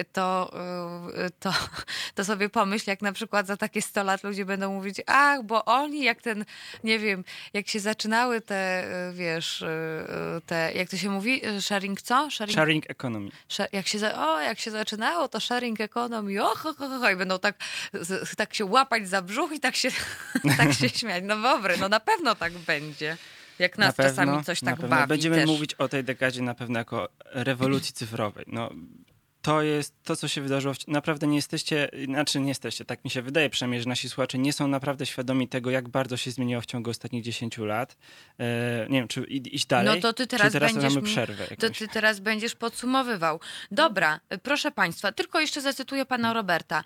Y, 0.00 0.04
to, 0.12 0.52
y, 1.26 1.30
to, 1.40 1.52
to 2.14 2.24
sobie 2.24 2.48
pomyśl, 2.48 2.90
jak 2.90 3.02
na 3.02 3.12
przykład 3.12 3.46
za 3.46 3.56
takie 3.56 3.82
100 3.82 4.04
lat 4.04 4.24
ludzie 4.24 4.44
będą 4.44 4.65
będą 4.66 4.76
mówić, 4.76 5.00
ach, 5.06 5.42
bo 5.42 5.64
oni 5.64 6.04
jak 6.04 6.22
ten, 6.22 6.44
nie 6.84 6.98
wiem, 6.98 7.24
jak 7.54 7.68
się 7.68 7.80
zaczynały 7.80 8.40
te, 8.40 8.54
e, 8.54 9.12
wiesz, 9.12 9.62
e, 9.62 9.68
e, 9.68 10.40
te, 10.46 10.72
jak 10.74 10.88
to 10.88 10.96
się 10.96 11.10
mówi, 11.10 11.42
sharing 11.60 12.02
co? 12.02 12.30
Sharing, 12.30 12.52
sharing 12.52 12.90
economy. 12.90 13.30
Jak 13.72 13.86
się, 13.86 14.14
o, 14.14 14.40
jak 14.40 14.58
się 14.58 14.70
zaczynało 14.70 15.28
to 15.28 15.40
sharing 15.40 15.80
economy, 15.80 16.44
och, 16.44 16.66
och, 16.66 16.80
och, 16.80 17.12
i 17.12 17.16
będą 17.16 17.38
tak, 17.38 17.56
tak 18.36 18.54
się 18.54 18.64
łapać 18.64 19.08
za 19.08 19.22
brzuch 19.22 19.52
i 19.52 19.60
tak 19.60 19.76
się, 19.76 19.88
tak 20.58 20.72
się 20.72 20.88
śmiać. 20.88 21.24
No 21.26 21.36
dobry, 21.36 21.76
no 21.76 21.88
na 21.88 22.00
pewno 22.00 22.34
tak 22.34 22.52
będzie. 22.52 23.16
Jak 23.58 23.78
nas 23.78 23.94
pewno, 23.94 24.10
czasami 24.10 24.44
coś 24.44 24.60
tak 24.60 24.88
bawi 24.88 25.08
Będziemy 25.08 25.36
też. 25.36 25.46
mówić 25.46 25.74
o 25.74 25.88
tej 25.88 26.04
dekadzie 26.04 26.42
na 26.42 26.54
pewno 26.54 26.78
jako 26.78 27.08
rewolucji 27.24 27.92
cyfrowej. 27.92 28.44
No, 28.48 28.70
to 29.46 29.62
jest 29.62 29.94
to, 30.04 30.16
co 30.16 30.28
się 30.28 30.40
wydarzyło. 30.40 30.74
Naprawdę 30.88 31.26
nie 31.26 31.36
jesteście, 31.36 31.88
znaczy 32.04 32.40
nie 32.40 32.48
jesteście, 32.48 32.84
tak 32.84 33.04
mi 33.04 33.10
się 33.10 33.22
wydaje 33.22 33.50
przynajmniej, 33.50 33.82
że 33.82 33.88
nasi 33.88 34.08
słuchacze 34.08 34.38
nie 34.38 34.52
są 34.52 34.68
naprawdę 34.68 35.06
świadomi 35.06 35.48
tego, 35.48 35.70
jak 35.70 35.88
bardzo 35.88 36.16
się 36.16 36.30
zmieniło 36.30 36.60
w 36.60 36.66
ciągu 36.66 36.90
ostatnich 36.90 37.22
10 37.22 37.58
lat. 37.58 37.96
E, 38.38 38.86
nie 38.90 38.98
wiem, 38.98 39.08
czy 39.08 39.24
iść 39.24 39.66
dalej, 39.66 39.94
no 39.94 40.00
to 40.00 40.12
ty 40.12 40.26
teraz, 40.26 40.52
teraz 40.52 40.72
będziesz, 40.72 40.94
mamy 40.94 41.06
przerwę. 41.06 41.42
Jakąś. 41.50 41.58
To 41.58 41.70
ty 41.70 41.88
teraz 41.88 42.20
będziesz 42.20 42.54
podsumowywał. 42.54 43.40
Dobra, 43.70 44.20
proszę 44.42 44.70
Państwa, 44.70 45.12
tylko 45.12 45.40
jeszcze 45.40 45.60
zacytuję 45.60 46.06
pana 46.06 46.32
Roberta. 46.32 46.84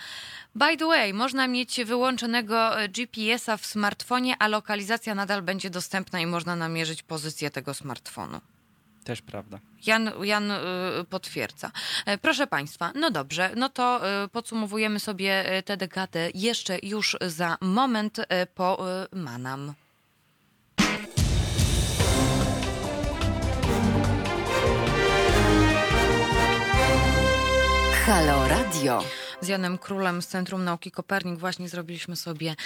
By 0.54 0.76
the 0.76 0.86
way, 0.86 1.14
można 1.14 1.48
mieć 1.48 1.84
wyłączonego 1.84 2.70
GPS-a 2.88 3.56
w 3.56 3.66
smartfonie, 3.66 4.34
a 4.38 4.48
lokalizacja 4.48 5.14
nadal 5.14 5.42
będzie 5.42 5.70
dostępna 5.70 6.20
i 6.20 6.26
można 6.26 6.56
namierzyć 6.56 7.02
pozycję 7.02 7.50
tego 7.50 7.74
smartfonu. 7.74 8.40
Też 9.10 9.22
prawda. 9.22 9.58
Jan, 9.86 10.10
Jan 10.22 10.50
y, 10.50 10.56
potwierdza. 11.10 11.70
E, 12.06 12.18
proszę 12.18 12.46
Państwa, 12.46 12.92
no 12.94 13.10
dobrze, 13.10 13.50
no 13.56 13.68
to 13.68 14.00
y, 14.24 14.28
podsumowujemy 14.28 15.00
sobie 15.00 15.58
y, 15.58 15.62
tę 15.62 15.76
dekadę 15.76 16.30
jeszcze 16.34 16.78
już 16.82 17.16
za 17.20 17.56
moment 17.60 18.20
po 18.54 18.78
Manam. 19.12 19.74
Halo 28.06 28.48
Radio. 28.48 29.04
Z 29.40 29.48
Janem 29.48 29.78
Królem 29.78 30.22
z 30.22 30.26
Centrum 30.26 30.64
Nauki 30.64 30.90
Kopernik 30.90 31.38
właśnie 31.38 31.68
zrobiliśmy 31.68 32.16
sobie 32.16 32.56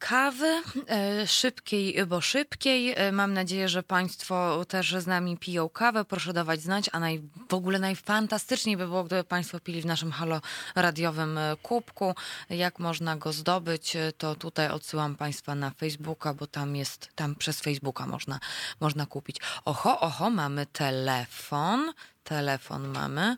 kawy, 0.00 0.62
e, 0.88 1.26
szybkiej, 1.26 2.06
bo 2.06 2.20
szybkiej. 2.20 2.94
E, 2.96 3.12
mam 3.12 3.34
nadzieję, 3.34 3.68
że 3.68 3.82
Państwo 3.82 4.64
też 4.64 4.94
z 4.98 5.06
nami 5.06 5.36
piją 5.36 5.68
kawę. 5.68 6.04
Proszę 6.04 6.32
dawać 6.32 6.60
znać, 6.60 6.90
a 6.92 7.00
naj, 7.00 7.22
w 7.48 7.54
ogóle 7.54 7.78
najfantastyczniej 7.78 8.76
by 8.76 8.86
było, 8.86 9.04
gdyby 9.04 9.24
Państwo 9.24 9.60
pili 9.60 9.82
w 9.82 9.86
naszym 9.86 10.12
halo 10.12 10.40
radiowym 10.74 11.38
e, 11.38 11.56
kubku. 11.62 12.14
Jak 12.50 12.78
można 12.78 13.16
go 13.16 13.32
zdobyć, 13.32 13.96
to 14.18 14.34
tutaj 14.34 14.68
odsyłam 14.68 15.16
Państwa 15.16 15.54
na 15.54 15.70
Facebooka, 15.70 16.34
bo 16.34 16.46
tam 16.46 16.76
jest, 16.76 17.08
tam 17.14 17.34
przez 17.34 17.60
Facebooka 17.60 18.06
można, 18.06 18.40
można 18.80 19.06
kupić. 19.06 19.36
Oho, 19.64 20.00
oho, 20.00 20.30
mamy 20.30 20.66
telefon. 20.66 21.92
Telefon 22.24 22.88
mamy, 22.88 23.36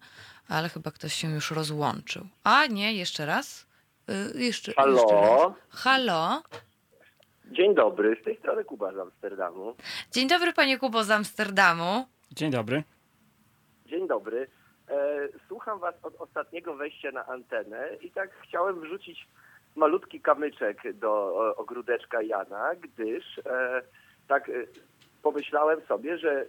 ale 0.48 0.68
chyba 0.68 0.90
ktoś 0.90 1.14
się 1.14 1.30
już 1.30 1.50
rozłączył. 1.50 2.28
A 2.44 2.66
nie, 2.66 2.94
jeszcze 2.94 3.26
raz. 3.26 3.71
Y, 4.12 4.42
jeszcze, 4.42 4.72
Halo? 4.72 4.92
Jeszcze 4.92 5.52
Halo? 5.70 6.42
Dzień 7.44 7.74
dobry, 7.74 8.16
z 8.20 8.24
tej 8.24 8.36
strony 8.38 8.64
Kuba 8.64 8.92
z 8.92 8.98
Amsterdamu. 8.98 9.74
Dzień 10.10 10.28
dobry 10.28 10.52
panie 10.52 10.78
Kubo 10.78 11.04
z 11.04 11.10
Amsterdamu. 11.10 12.06
Dzień 12.32 12.50
dobry. 12.50 12.82
Dzień 13.86 14.08
dobry. 14.08 14.46
E, 14.88 15.28
słucham 15.48 15.78
was 15.78 15.94
od 16.02 16.14
ostatniego 16.18 16.74
wejścia 16.74 17.10
na 17.10 17.26
antenę 17.26 17.88
i 18.00 18.10
tak 18.10 18.30
chciałem 18.42 18.80
wrzucić 18.80 19.28
malutki 19.76 20.20
kamyczek 20.20 20.92
do 20.92 21.34
ogródeczka 21.56 22.22
Jana, 22.22 22.74
gdyż 22.74 23.38
e, 23.38 23.82
tak 24.28 24.48
e, 24.48 24.52
pomyślałem 25.22 25.80
sobie, 25.86 26.18
że 26.18 26.46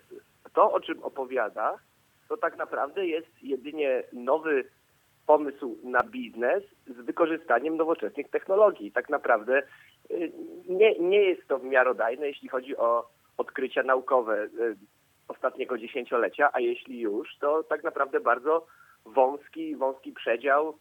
to, 0.53 0.72
o 0.72 0.80
czym 0.80 1.03
opowiada, 1.03 1.80
to 2.30 2.38
tak 2.38 2.57
naprawdę 2.57 3.05
jest 3.05 3.43
jedynie 3.43 4.03
nowy 4.14 4.64
pomysł 5.26 5.78
na 5.84 6.03
biznes 6.03 6.63
z 6.88 7.05
wykorzystaniem 7.05 7.78
nowoczesnych 7.78 8.30
technologii. 8.30 8.91
Tak 8.91 9.09
naprawdę 9.09 9.63
y, 10.11 10.32
nie, 10.69 10.99
nie 10.99 11.21
jest 11.21 11.47
to 11.47 11.59
miarodajne, 11.59 12.28
jeśli 12.28 12.49
chodzi 12.49 12.78
o 12.78 13.09
odkrycia 13.38 13.84
naukowe 13.84 14.43
y, 14.43 14.49
ostatniego 15.28 15.78
dziesięciolecia, 15.78 16.49
a 16.53 16.59
jeśli 16.59 16.99
już, 16.99 17.38
to 17.39 17.63
tak 17.63 17.84
naprawdę 17.84 18.19
bardzo 18.19 18.67
wąski, 19.05 19.76
wąski 19.76 20.11
przedział 20.11 20.78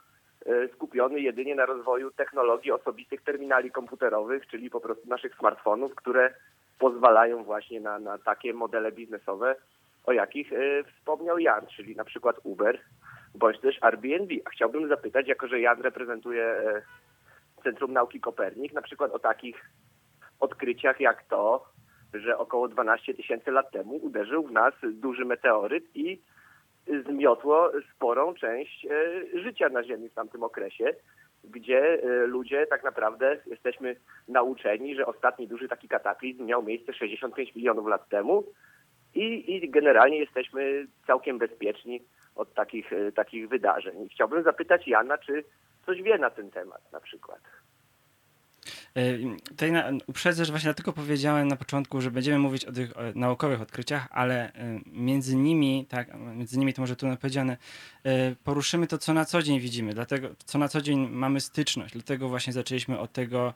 e, 0.47 0.69
skupiony 0.69 1.21
jedynie 1.21 1.55
na 1.55 1.67
rozwoju 1.67 2.11
technologii 2.11 2.73
osobistych 2.73 3.23
terminali 3.23 3.71
komputerowych, 3.71 4.47
czyli 4.47 4.71
po 4.71 4.81
prostu 4.81 5.09
naszych 5.09 5.35
smartfonów, 5.35 5.95
które 5.95 6.35
pozwalają 6.79 7.45
właśnie 7.45 7.81
na, 7.81 7.99
na 7.99 8.19
takie 8.19 8.53
modele 8.55 8.93
biznesowe, 8.93 9.57
o 10.05 10.13
jakich 10.13 10.51
wspomniał 10.97 11.39
Jan, 11.39 11.67
czyli 11.67 11.97
na 11.97 12.05
przykład 12.05 12.37
Uber 12.45 12.81
bądź 13.35 13.61
też 13.61 13.79
Airbnb. 13.81 14.35
A 14.45 14.51
chciałbym 14.51 14.89
zapytać, 14.89 15.29
jako 15.29 15.49
że 15.49 15.61
Jan 15.61 15.83
reprezentuje 15.83 16.45
e, 16.45 16.83
Centrum 17.65 17.93
Nauki 17.93 18.21
Kopernik, 18.21 18.73
na 18.73 18.83
przykład 18.83 19.13
o 19.13 19.19
takich 19.19 19.71
odkryciach 20.41 21.01
jak 21.01 21.25
to, 21.25 21.65
że 22.15 22.39
około 22.39 22.69
12 22.69 23.15
tysięcy 23.15 23.51
lat 23.51 23.71
temu 23.71 23.97
uderzył 23.97 24.47
w 24.47 24.53
nas 24.53 24.75
duży 24.93 25.25
meteoryt 25.25 25.85
i 25.97 26.23
zmiotło 27.09 27.73
sporą 27.97 28.35
część 28.35 28.87
e, 28.87 29.41
życia 29.43 29.69
na 29.69 29.85
Ziemi 29.85 30.09
w 30.09 30.15
tamtym 30.15 30.43
okresie, 30.43 30.95
gdzie 31.45 32.03
e, 32.03 32.27
ludzie 32.27 32.67
tak 32.67 32.85
naprawdę 32.85 33.39
jesteśmy 33.47 33.97
nauczeni, 34.29 34.95
że 34.95 35.07
ostatni 35.07 35.49
duży 35.49 35.69
taki 35.69 35.89
kataklizm 35.89 36.45
miał 36.45 36.63
miejsce 36.63 36.93
65 36.93 37.55
milionów 37.55 37.87
lat 37.87 38.09
temu 38.09 38.45
i, 39.15 39.55
i 39.55 39.71
generalnie 39.71 40.19
jesteśmy 40.19 40.87
całkiem 41.07 41.39
bezpieczni 41.39 42.03
od 42.35 42.55
takich, 42.55 42.93
e, 42.93 43.13
takich 43.13 43.49
wydarzeń. 43.49 44.09
Chciałbym 44.09 44.43
zapytać 44.43 44.89
Jana, 44.89 45.19
czy 45.19 45.45
coś 45.87 46.03
wie 46.03 46.19
na 46.19 46.31
ten 46.31 46.51
temat 46.51 46.93
na 46.93 47.01
przykład. 47.01 47.41
E, 48.95 49.19
tutaj 49.49 49.73
na, 49.73 49.91
uprzedzę, 50.07 50.45
że 50.45 50.53
właśnie 50.53 50.67
dlatego 50.67 50.93
powiedziałem 50.93 51.49
na 51.49 51.57
początku, 51.57 52.01
że 52.01 52.11
będziemy 52.11 52.39
mówić 52.39 52.65
o 52.65 52.73
tych 52.73 52.93
naukowych 53.15 53.61
odkryciach, 53.61 54.09
ale 54.11 54.53
e, 54.53 54.81
między 54.87 55.37
nimi, 55.37 55.87
tak, 55.89 56.09
między 56.15 56.59
nimi 56.59 56.73
to 56.73 56.83
może 56.83 56.97
tu 56.97 57.07
powiedziane, 57.21 57.57
e, 58.05 58.37
poruszymy 58.45 58.87
to, 58.87 58.99
co 58.99 59.15
na 59.15 59.25
co 59.25 59.43
dzień 59.43 59.61
widzimy, 59.61 59.95
dlatego, 59.95 60.29
co 60.45 60.59
na 60.59 60.69
co 60.69 60.81
dzień 60.81 61.09
mamy 61.09 61.41
styczność, 61.41 61.95
dlatego 61.95 62.29
właśnie 62.29 62.53
zaczęliśmy 62.53 62.99
od 62.99 63.13
tego 63.13 63.55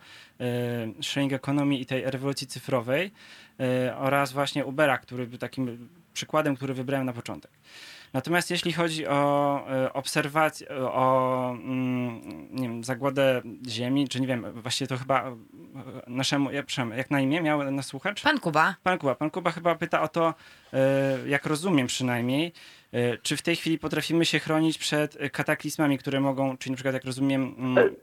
sharing 1.03 1.33
economy 1.33 1.77
i 1.77 1.87
tej 1.87 2.11
rewolucji 2.11 2.47
cyfrowej 2.47 3.11
oraz 3.99 4.33
właśnie 4.33 4.67
Ubera, 4.67 4.99
który 4.99 5.27
był 5.27 5.39
takim 5.39 5.89
przykładem, 6.13 6.57
który 6.57 6.75
wybrałem 6.75 7.07
na 7.07 7.13
początek. 7.13 7.51
Natomiast 8.17 8.51
jeśli 8.51 8.73
chodzi 8.73 9.07
o 9.07 9.61
e, 9.71 9.93
obserwację, 9.93 10.69
o 10.71 11.51
mm, 11.51 12.21
nie 12.51 12.69
wiem, 12.69 12.85
zagładę 12.85 13.43
ziemi, 13.69 14.09
czy 14.09 14.21
nie 14.21 14.27
wiem, 14.27 14.47
właściwie 14.53 14.89
to 14.89 14.97
chyba 14.97 15.29
e, 15.29 15.37
naszemu, 16.07 16.51
jak, 16.51 16.67
jak 16.97 17.11
na 17.11 17.21
imię 17.21 17.43
miał 17.43 17.71
nas 17.71 17.87
słuchacz? 17.87 18.23
Pan 18.23 18.41
Kuba. 18.41 18.75
Pan 18.83 18.99
Kuba. 18.99 19.15
Pan 19.15 19.31
Kuba 19.31 19.51
chyba 19.51 19.75
pyta 19.75 20.03
o 20.03 20.09
to, 20.09 20.35
e, 20.73 21.19
jak 21.27 21.47
rozumiem 21.47 21.87
przynajmniej, 21.87 22.53
czy 23.23 23.37
w 23.37 23.43
tej 23.43 23.57
chwili 23.57 23.79
potrafimy 23.79 24.25
się 24.25 24.39
chronić 24.39 24.79
przed 24.79 25.19
kataklizmami, 25.33 25.99
które 25.99 26.21
mogą, 26.21 26.57
czyli 26.57 26.71
na 26.71 26.77
przykład 26.77 26.95
jak 26.95 27.05
rozumiem 27.05 27.55
mm, 27.59 27.95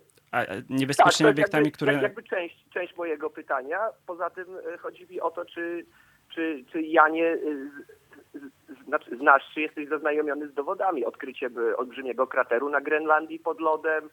niebezpiecznymi 0.70 1.28
tak, 1.28 1.36
obiektami, 1.36 1.66
jakby, 1.66 1.76
które... 1.78 1.94
jakby 1.94 2.24
część, 2.24 2.66
część 2.74 2.96
mojego 2.96 3.30
pytania. 3.30 3.80
Poza 4.08 4.30
tym 4.30 4.46
chodzi 4.80 5.08
mi 5.08 5.22
o 5.22 5.32
to, 5.32 5.46
czy, 5.46 5.86
czy, 6.36 6.64
czy 6.72 6.82
ja 6.82 7.10
nie 7.10 7.38
znaczy, 8.88 9.18
znasz, 9.18 9.52
czy 9.54 9.62
jesteś 9.62 9.88
zaznajomiony 9.88 10.48
z 10.48 10.54
dowodami. 10.54 11.06
Odkrycie 11.06 11.50
olbrzymiego 11.78 12.28
krateru 12.28 12.70
na 12.70 12.82
Grenlandii 12.82 13.40
pod 13.40 13.60
lodem, 13.60 14.10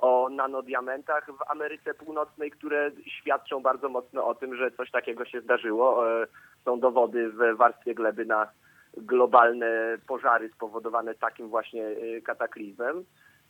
o 0.00 0.28
nanodiamentach 0.28 1.26
w 1.26 1.50
Ameryce 1.50 1.94
Północnej, 1.94 2.50
które 2.50 2.90
świadczą 3.06 3.62
bardzo 3.62 3.88
mocno 3.88 4.26
o 4.26 4.34
tym, 4.34 4.56
że 4.56 4.70
coś 4.70 4.90
takiego 4.90 5.24
się 5.24 5.40
zdarzyło. 5.40 6.20
E, 6.22 6.26
są 6.64 6.80
dowody 6.80 7.30
w 7.30 7.56
warstwie 7.56 7.94
gleby 7.94 8.24
na 8.24 8.48
globalne 8.96 9.98
pożary 10.06 10.48
spowodowane 10.48 11.14
takim 11.14 11.48
właśnie 11.48 11.86
e, 11.86 12.20
kataklizmem. 12.20 13.04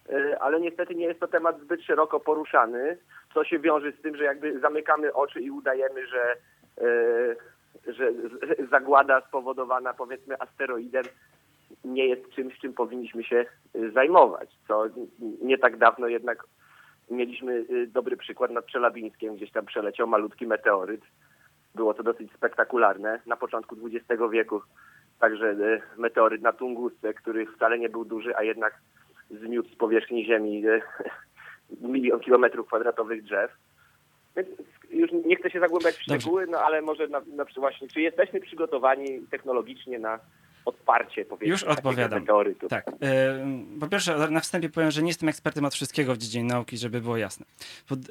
E, 0.09 0.39
ale 0.43 0.61
niestety 0.61 0.95
nie 0.95 1.07
jest 1.07 1.21
to 1.21 1.29
temat 1.29 1.61
zbyt 1.61 1.83
szeroko 1.83 2.21
poruszany, 2.21 2.99
co 3.35 3.45
się 3.45 3.59
wiąże 3.59 3.93
z 3.93 4.03
tym, 4.03 4.17
że 4.17 4.25
jakby 4.25 4.61
zamykamy 4.61 5.13
oczy 5.13 5.41
i 5.41 5.51
udajemy, 5.51 6.07
że 6.07 6.37
że 7.87 8.13
zagłada 8.71 9.21
spowodowana 9.21 9.95
powiedzmy 9.95 10.41
asteroidem 10.41 11.05
nie 11.85 12.07
jest 12.07 12.31
czymś, 12.31 12.59
czym 12.59 12.73
powinniśmy 12.73 13.25
się 13.25 13.47
y, 13.77 13.91
zajmować. 13.91 14.51
Co 14.69 14.85
nie 15.43 15.59
tak 15.59 15.77
dawno 15.77 16.07
jednak 16.07 16.45
mieliśmy 17.11 17.53
y, 17.53 17.87
dobry 17.87 18.17
przykład 18.17 18.51
nad 18.51 18.67
Czelabińskiem, 18.67 19.37
gdzieś 19.37 19.53
tam 19.53 19.67
przeleciał 19.67 20.07
malutki 20.07 20.47
meteoryt. 20.47 21.01
Było 21.75 21.95
to 21.95 22.03
dosyć 22.03 22.33
spektakularne. 22.33 23.21
Na 23.27 23.37
początku 23.37 23.77
XX 23.87 24.23
wieku 24.33 24.63
także 25.21 25.51
y, 25.51 25.81
meteoryt 25.97 26.43
na 26.43 26.53
Tungusce, 26.53 27.15
który 27.15 27.47
wcale 27.47 27.79
nie 27.79 27.89
był 27.89 28.05
duży, 28.05 28.37
a 28.37 28.43
jednak 28.43 28.79
zmiótł 29.31 29.69
z 29.69 29.77
powierzchni 29.77 30.25
Ziemi 30.25 30.63
milion 31.81 32.21
kilometrów 32.21 32.67
kwadratowych 32.67 33.23
drzew. 33.23 33.51
Więc 34.37 34.49
już 34.91 35.11
nie 35.27 35.37
chcę 35.37 35.51
się 35.51 35.61
zagłębiać 35.61 35.95
w 35.95 36.03
szczegóły, 36.03 36.47
no 36.47 36.59
ale 36.59 36.83
może 36.83 37.09
na, 37.09 37.21
na 37.21 37.45
właśnie, 37.57 37.89
czy 37.89 38.01
jesteśmy 38.01 38.41
przygotowani 38.41 39.21
technologicznie 39.31 39.99
na 39.99 40.19
odparcie, 40.65 41.25
powiedzmy, 41.25 41.49
Już 41.49 41.63
odpowiadam. 41.63 42.21
meteorytu. 42.21 42.69
Tak. 42.69 42.89
E, 42.89 42.93
po 43.81 43.89
pierwsze, 43.89 44.31
na 44.31 44.41
wstępie 44.41 44.69
powiem, 44.69 44.91
że 44.91 45.03
nie 45.03 45.09
jestem 45.09 45.29
ekspertem 45.29 45.65
od 45.65 45.75
wszystkiego 45.75 46.15
w 46.15 46.19
dziedzinie 46.19 46.45
nauki, 46.45 46.79
żeby 46.79 47.01
było 47.01 47.17
jasne. 47.17 47.47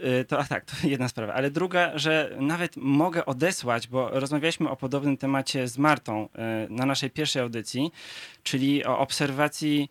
E, 0.02 0.24
to, 0.24 0.40
a 0.40 0.44
tak, 0.44 0.66
to 0.66 0.74
jedna 0.88 1.08
sprawa. 1.08 1.34
Ale 1.34 1.52
druga, 1.52 1.92
że 1.98 2.38
nawet 2.40 2.78
mogę 2.78 3.26
odesłać, 3.26 3.88
bo 3.88 4.10
rozmawialiśmy 4.10 4.70
o 4.70 4.76
podobnym 4.76 5.18
temacie 5.18 5.68
z 5.68 5.78
Martą 5.78 6.30
e, 6.36 6.68
na 6.70 6.86
naszej 6.86 7.10
pierwszej 7.10 7.42
audycji, 7.42 7.92
czyli 8.44 8.86
o 8.86 9.00
obserwacji 9.00 9.90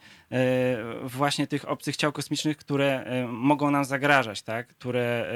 właśnie 1.04 1.46
tych 1.46 1.68
obcych 1.68 1.96
ciał 1.96 2.12
kosmicznych, 2.12 2.56
które 2.56 3.04
mogą 3.28 3.70
nam 3.70 3.84
zagrażać, 3.84 4.42
tak? 4.42 4.68
które 4.68 5.32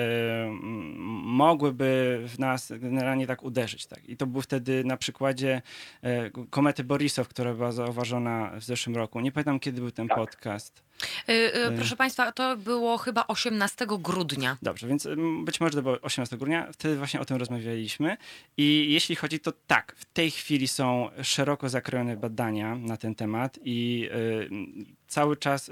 mogłyby 1.23 2.21
w 2.29 2.39
nas 2.39 2.73
generalnie 2.79 3.27
tak 3.27 3.43
uderzyć. 3.43 3.87
Tak? 3.87 4.09
I 4.09 4.17
to 4.17 4.27
był 4.27 4.43
wtedy 4.43 4.85
na 4.85 4.97
przykładzie 4.97 5.63
komety 6.51 6.85
Boris 6.85 7.21
która 7.29 7.55
była 7.55 7.73
zauważona 7.73 8.53
w 8.61 8.65
zeszłym 8.65 8.97
roku. 8.97 9.21
Nie 9.21 9.33
pamiętam, 9.33 9.61
kiedy 9.61 9.81
był 9.81 9.91
ten 9.91 10.09
tak. 10.09 10.19
podcast. 10.19 10.83
Yy, 11.29 11.35
yy, 11.35 11.73
proszę 11.77 11.97
Państwa, 11.97 12.33
to 12.33 12.57
było 12.57 12.99
chyba 12.99 13.27
18 13.27 13.87
grudnia. 13.87 14.57
Dobrze, 14.63 14.87
więc 14.89 15.09
być 15.45 15.61
może 15.61 15.75
to 15.75 15.83
było 15.83 16.01
18 16.03 16.37
grudnia. 16.37 16.73
Wtedy 16.73 16.97
właśnie 16.97 17.21
o 17.21 17.25
tym 17.25 17.37
rozmawialiśmy. 17.37 18.17
I 18.57 18.87
jeśli 18.91 19.17
chodzi, 19.17 19.41
to 19.41 19.53
tak, 19.67 19.95
w 19.99 20.05
tej 20.05 20.31
chwili 20.31 20.69
są 20.69 21.09
szeroko 21.23 21.69
zakrojone 21.69 22.17
badania 22.17 22.75
na 22.75 22.97
ten 22.97 23.15
temat 23.15 23.59
i 23.65 24.09
cały 25.07 25.37
czas 25.37 25.71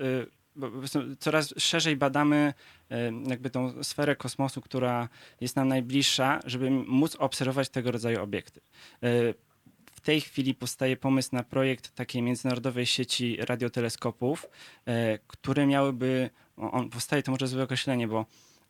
coraz 1.19 1.55
szerzej 1.59 1.97
badamy 1.97 2.55
jakby 3.27 3.51
tą 3.51 3.85
sferę 3.85 4.16
kosmosu, 4.16 4.61
która 4.61 5.09
jest 5.40 5.57
nam 5.57 5.69
najbliższa, 5.69 6.40
żeby 6.47 6.70
móc 6.70 7.16
obserwować 7.16 7.69
tego 7.69 7.90
rodzaju 7.90 8.23
obiekty 8.23 8.61
w 10.01 10.03
tej 10.03 10.21
chwili 10.21 10.55
powstaje 10.55 10.97
pomysł 10.97 11.29
na 11.33 11.43
projekt 11.43 11.95
takiej 11.95 12.23
międzynarodowej 12.23 12.87
sieci 12.87 13.37
radioteleskopów, 13.41 14.47
e, 14.87 15.19
które 15.27 15.67
miałyby, 15.67 16.31
on 16.57 16.91
powstaje 16.91 17.23
to 17.23 17.31
może 17.31 17.47
złe 17.47 17.63
określenie, 17.63 18.09
bo 18.09 18.27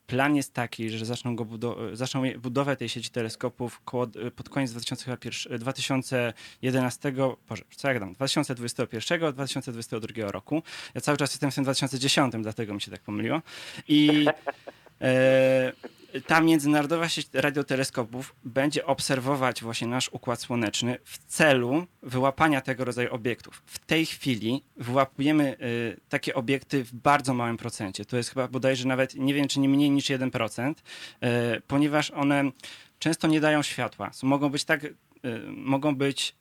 plan 0.07 0.37
jest 0.37 0.55
taki, 0.55 0.91
że 0.91 1.05
zaczną, 1.05 1.37
go 1.37 1.45
budow- 1.45 1.97
zaczną 1.97 2.23
budowę 2.39 2.77
tej 2.77 2.89
sieci 2.89 3.11
teleskopów 3.11 3.81
koło, 3.85 4.07
pod 4.37 4.49
koniec 4.49 4.73
2011, 4.73 7.13
Boże, 7.49 7.65
co 7.77 7.89
jak 7.89 8.01
dam, 8.01 8.15
2021-2022 8.15 10.31
roku. 10.31 10.63
Ja 10.95 11.01
cały 11.01 11.19
czas 11.19 11.31
jestem 11.31 11.51
w 11.51 11.55
tym 11.55 11.65
2010, 11.65 12.35
dlatego 12.43 12.75
mi 12.75 12.81
się 12.81 12.91
tak 12.91 13.01
pomyliło. 13.01 13.43
I 13.89 14.27
e, 15.01 15.73
ta 16.27 16.41
międzynarodowa 16.41 17.09
sieć 17.09 17.29
radioteleskopów 17.33 18.35
będzie 18.45 18.87
obserwować 18.87 19.63
właśnie 19.63 19.87
nasz 19.87 20.09
układ 20.13 20.41
słoneczny 20.41 20.99
w 21.05 21.19
celu 21.19 21.87
wyłapania 22.03 22.61
tego 22.61 22.85
rodzaju 22.85 23.15
obiektów. 23.15 23.63
W 23.67 23.79
tej 23.79 24.07
chwili 24.07 24.65
wyłapujemy 24.77 25.57
y, 25.61 26.01
takie 26.09 26.35
obiekty 26.35 26.85
w 26.85 26.95
bardzo 26.95 27.35
małym 27.35 27.57
procencie. 27.57 28.05
To 28.05 28.17
jest 28.17 28.31
chyba 28.31 28.49
bodajże 28.49 28.89
nawet, 28.89 29.15
nie 29.15 29.35
wiem 29.35 29.49
czy 29.49 29.61
nie 29.61 29.69
mniej 29.69 29.91
niż 29.91 30.05
1%, 30.05 30.75
y, 30.75 31.61
ponieważ 31.67 32.11
one 32.11 32.51
często 32.99 33.29
nie 33.29 33.41
dają 33.41 33.63
światła. 33.63 34.11
Mogą 34.23 34.49
być 34.49 34.65
tak, 34.65 34.85
y, 34.85 34.93
mogą 35.47 35.97
być 35.97 36.37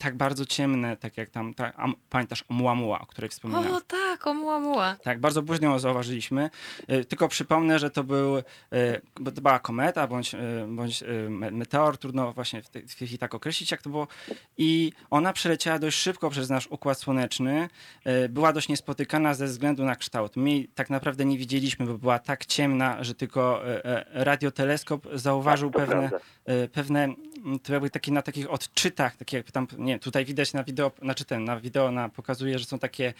tak 0.00 0.16
bardzo 0.16 0.46
ciemne, 0.46 0.96
tak 0.96 1.16
jak 1.16 1.30
tam, 1.30 1.54
ta, 1.54 1.72
am, 1.76 1.94
pamiętasz 2.10 2.44
Oumuamua, 2.48 3.00
o 3.00 3.06
której 3.06 3.30
wspominałem? 3.30 3.74
O 3.74 3.80
tak, 3.80 4.26
Oumuamua. 4.26 4.96
Tak, 5.02 5.20
bardzo 5.20 5.42
późno 5.42 5.68
ją 5.68 5.78
zauważyliśmy. 5.78 6.50
Y, 6.92 7.04
tylko 7.04 7.28
przypomnę, 7.28 7.78
że 7.78 7.90
to 7.90 8.04
był, 8.04 8.38
y, 8.38 8.42
bo 9.20 9.32
to 9.32 9.40
była 9.40 9.58
kometa 9.58 10.06
bądź, 10.06 10.34
y, 10.34 10.38
bądź 10.68 11.04
meteor, 11.30 11.98
trudno 11.98 12.32
właśnie 12.32 12.62
w 12.62 12.68
tej 12.68 12.88
chwili 12.88 13.18
tak 13.18 13.34
określić, 13.34 13.70
jak 13.70 13.82
to 13.82 13.90
było. 13.90 14.08
I 14.58 14.92
ona 15.10 15.32
przeleciała 15.32 15.78
dość 15.78 15.98
szybko 15.98 16.30
przez 16.30 16.50
nasz 16.50 16.66
Układ 16.66 16.98
Słoneczny. 16.98 17.68
Była 18.28 18.52
dość 18.52 18.68
niespotykana 18.68 19.34
ze 19.34 19.46
względu 19.46 19.84
na 19.84 19.96
kształt. 19.96 20.36
My 20.36 20.64
tak 20.74 20.90
naprawdę 20.90 21.24
nie 21.24 21.38
widzieliśmy, 21.38 21.86
bo 21.86 21.98
była 21.98 22.18
tak 22.18 22.46
ciemna, 22.46 23.04
że 23.04 23.14
tylko 23.14 23.60
radioteleskop 24.12 25.08
zauważył 25.14 25.70
tak, 25.70 25.86
pewne, 25.86 26.10
pewne, 26.72 27.08
to 27.62 27.72
jakby 27.72 27.90
takie 27.90 28.12
na 28.12 28.22
takich 28.22 28.50
odczytach, 28.50 29.16
takie 29.16 29.36
jak 29.36 29.52
tam, 29.52 29.66
nie 29.78 29.89
nie, 29.90 29.98
tutaj 29.98 30.24
widać 30.24 30.52
na 30.52 30.64
wideo, 30.64 30.92
znaczy 31.02 31.24
ten, 31.24 31.44
na 31.44 31.60
wideo 31.60 31.90
na, 31.90 32.08
pokazuje, 32.08 32.58
że 32.58 32.64
są 32.64 32.78
takie 32.78 33.14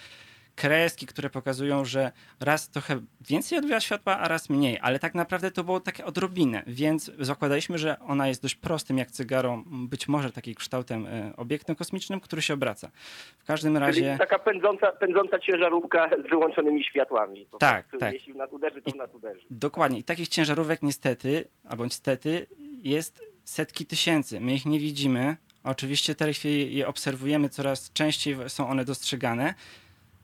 kreski, 0.56 1.06
które 1.06 1.30
pokazują, 1.30 1.84
że 1.84 2.12
raz 2.40 2.70
trochę 2.70 3.00
więcej 3.20 3.58
odbija 3.58 3.80
światła, 3.80 4.18
a 4.18 4.28
raz 4.28 4.50
mniej, 4.50 4.78
ale 4.82 4.98
tak 4.98 5.14
naprawdę 5.14 5.50
to 5.50 5.64
było 5.64 5.80
takie 5.80 6.04
odrobinę, 6.04 6.62
więc 6.66 7.10
zakładaliśmy, 7.18 7.78
że 7.78 7.96
ona 7.98 8.28
jest 8.28 8.42
dość 8.42 8.54
prostym 8.54 8.98
jak 8.98 9.10
cygarą, 9.10 9.64
być 9.66 10.08
może 10.08 10.32
takim 10.32 10.54
kształtem 10.54 11.06
e, 11.06 11.32
obiektem 11.36 11.76
kosmicznym, 11.76 12.20
który 12.20 12.42
się 12.42 12.54
obraca. 12.54 12.90
W 13.38 13.44
każdym 13.44 13.76
razie... 13.76 14.02
Czyli 14.02 14.18
taka 14.18 14.38
pędząca, 14.38 14.92
pędząca 14.92 15.38
ciężarówka 15.38 16.10
z 16.26 16.30
wyłączonymi 16.30 16.84
światłami. 16.84 17.46
Po 17.50 17.58
tak, 17.58 17.86
prostu, 17.86 17.98
tak. 17.98 18.12
Jeśli 18.14 18.34
nas 18.34 18.52
uderzy, 18.52 18.82
to 18.82 18.90
I, 18.90 18.98
nas 18.98 19.14
uderzy. 19.14 19.46
Dokładnie. 19.50 19.98
I 19.98 20.04
takich 20.04 20.28
ciężarówek 20.28 20.82
niestety, 20.82 21.44
albo 21.68 21.84
niestety, 21.84 22.46
jest 22.82 23.24
setki 23.44 23.86
tysięcy. 23.86 24.40
My 24.40 24.54
ich 24.54 24.66
nie 24.66 24.78
widzimy. 24.78 25.36
Oczywiście 25.64 26.14
chwili 26.32 26.76
je 26.76 26.88
obserwujemy, 26.88 27.48
coraz 27.48 27.92
częściej 27.92 28.36
są 28.48 28.68
one 28.68 28.84
dostrzegane. 28.84 29.54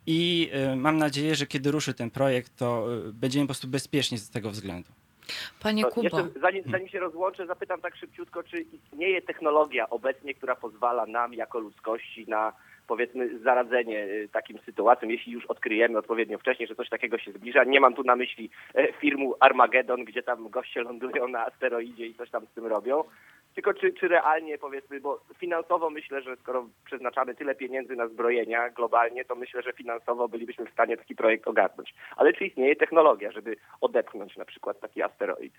I 0.07 0.51
y, 0.73 0.77
mam 0.77 0.99
nadzieję, 0.99 1.35
że 1.35 1.47
kiedy 1.47 1.71
ruszy 1.71 1.95
ten 1.95 2.11
projekt, 2.11 2.57
to 2.57 2.87
y, 3.09 3.13
będziemy 3.13 3.45
po 3.45 3.49
prostu 3.49 3.69
bezpieczni 3.69 4.19
z 4.19 4.31
tego 4.31 4.51
względu. 4.51 4.89
Panie 5.63 5.85
Kubo. 5.85 6.29
zanim, 6.41 6.65
zanim 6.71 6.89
się 6.89 7.01
rozłączę, 7.01 7.47
zapytam 7.47 7.81
tak 7.81 7.97
szybciutko, 7.97 8.43
czy 8.43 8.61
istnieje 8.61 9.23
technologia 9.23 9.91
obecnie, 9.91 10.35
która 10.35 10.57
pozwala 10.57 11.07
nam 11.07 11.35
jako 11.35 11.59
ludzkości 11.59 12.25
na 12.29 12.53
powiedzmy 12.87 13.39
zaradzenie 13.39 14.05
y, 14.05 14.29
takim 14.33 14.59
sytuacjom, 14.59 15.11
jeśli 15.11 15.33
już 15.33 15.47
odkryjemy 15.47 15.99
odpowiednio 15.99 16.39
wcześniej, 16.39 16.69
że 16.69 16.75
coś 16.75 16.89
takiego 16.89 17.19
się 17.19 17.33
zbliża. 17.33 17.65
Nie 17.65 17.81
mam 17.81 17.95
tu 17.95 18.03
na 18.03 18.17
myśli 18.17 18.51
e, 18.75 18.93
firmu 18.93 19.35
Armageddon, 19.41 20.05
gdzie 20.05 20.23
tam 20.23 20.49
goście 20.49 20.83
lądują 20.83 21.29
na 21.29 21.47
asteroidzie 21.47 22.07
i 22.07 22.15
coś 22.15 22.31
tam 22.31 22.47
z 22.47 22.55
tym 22.55 22.67
robią, 22.67 23.05
tylko 23.57 23.75
czy, 23.75 23.93
czy 23.93 24.09
realnie 24.09 24.59
powiedzmy, 24.59 25.01
bo 25.01 25.21
finansowo 25.39 25.91
myślę, 25.91 26.23
że 26.23 26.37
skoro 26.37 26.69
przeznaczamy 26.85 27.35
tyle 27.35 27.55
pieniędzy 27.55 27.97
na 27.97 28.09
zbrojenia 28.09 28.71
globalnie, 28.71 29.25
to 29.25 29.35
myślę, 29.35 29.63
że 29.63 29.73
finansowo 29.73 30.29
bylibyśmy 30.29 30.67
w 30.67 30.73
stanie 30.73 30.97
taki 30.97 31.15
projekt 31.15 31.49
ogarnąć. 31.49 31.95
Ale 32.17 32.33
czy 32.33 32.47
istnieje 32.47 32.77
technologia, 32.77 33.33
żeby 33.33 33.57
odepchnąć 33.81 34.37
na 34.37 34.45
przykład 34.45 34.81
taki 34.81 35.03
asteroid? 35.03 35.55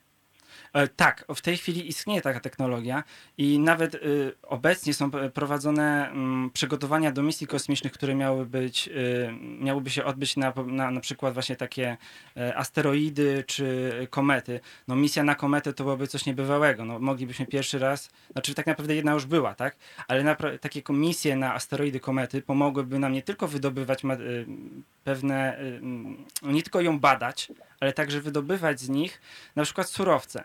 E, 0.74 0.88
tak, 0.88 1.26
w 1.36 1.41
tej 1.41 1.57
chwili 1.57 1.88
istnieje 1.88 2.22
taka 2.22 2.40
technologia 2.40 3.03
i 3.38 3.60
nawet 3.60 3.95
y, 3.95 4.32
obecnie 4.44 4.94
są 4.94 5.11
prowadzone 5.11 6.11
y, 6.48 6.49
przygotowania 6.53 7.11
do 7.11 7.24
misji 7.24 7.48
kosmicznych, 7.48 7.94
które 7.94 8.15
miały 8.15 8.45
być, 8.45 8.88
y, 8.88 9.34
miałyby 9.60 9.90
się 9.90 10.06
odbyć 10.06 10.38
na, 10.38 10.53
na, 10.65 10.91
na 10.91 10.99
przykład 10.99 11.34
właśnie 11.34 11.56
takie 11.56 11.98
y, 12.38 12.56
asteroidy 12.56 13.44
czy 13.48 13.91
komety. 14.10 14.60
No 14.88 14.95
misja 14.95 15.24
na 15.24 15.36
kometę 15.36 15.74
to 15.74 15.84
byłoby 15.84 16.07
coś 16.07 16.26
niebywałego. 16.26 16.86
No, 16.86 16.99
moglibyśmy 16.99 17.45
pierwszy 17.45 17.80
raz, 17.80 18.10
znaczy 18.32 18.53
tak 18.53 18.68
naprawdę 18.68 18.95
jedna 18.95 19.14
już 19.14 19.26
była, 19.26 19.56
tak? 19.56 19.76
Ale 20.07 20.24
na, 20.24 20.36
takie 20.36 20.82
misje 20.90 21.36
na 21.36 21.53
asteroidy, 21.53 21.99
komety 21.99 22.41
pomogłyby 22.41 22.99
nam 22.99 23.14
nie 23.14 23.22
tylko 23.22 23.48
wydobywać 23.48 24.03
y, 24.03 24.45
pewne, 25.03 25.57
no 26.41 26.52
nie 26.52 26.64
tylko 26.64 26.82
ją 26.82 26.99
badać, 26.99 27.52
ale 27.79 27.93
także 27.93 28.21
wydobywać 28.21 28.79
z 28.79 28.89
nich 28.89 29.21
na 29.55 29.63
przykład 29.63 29.89
surowce 29.89 30.43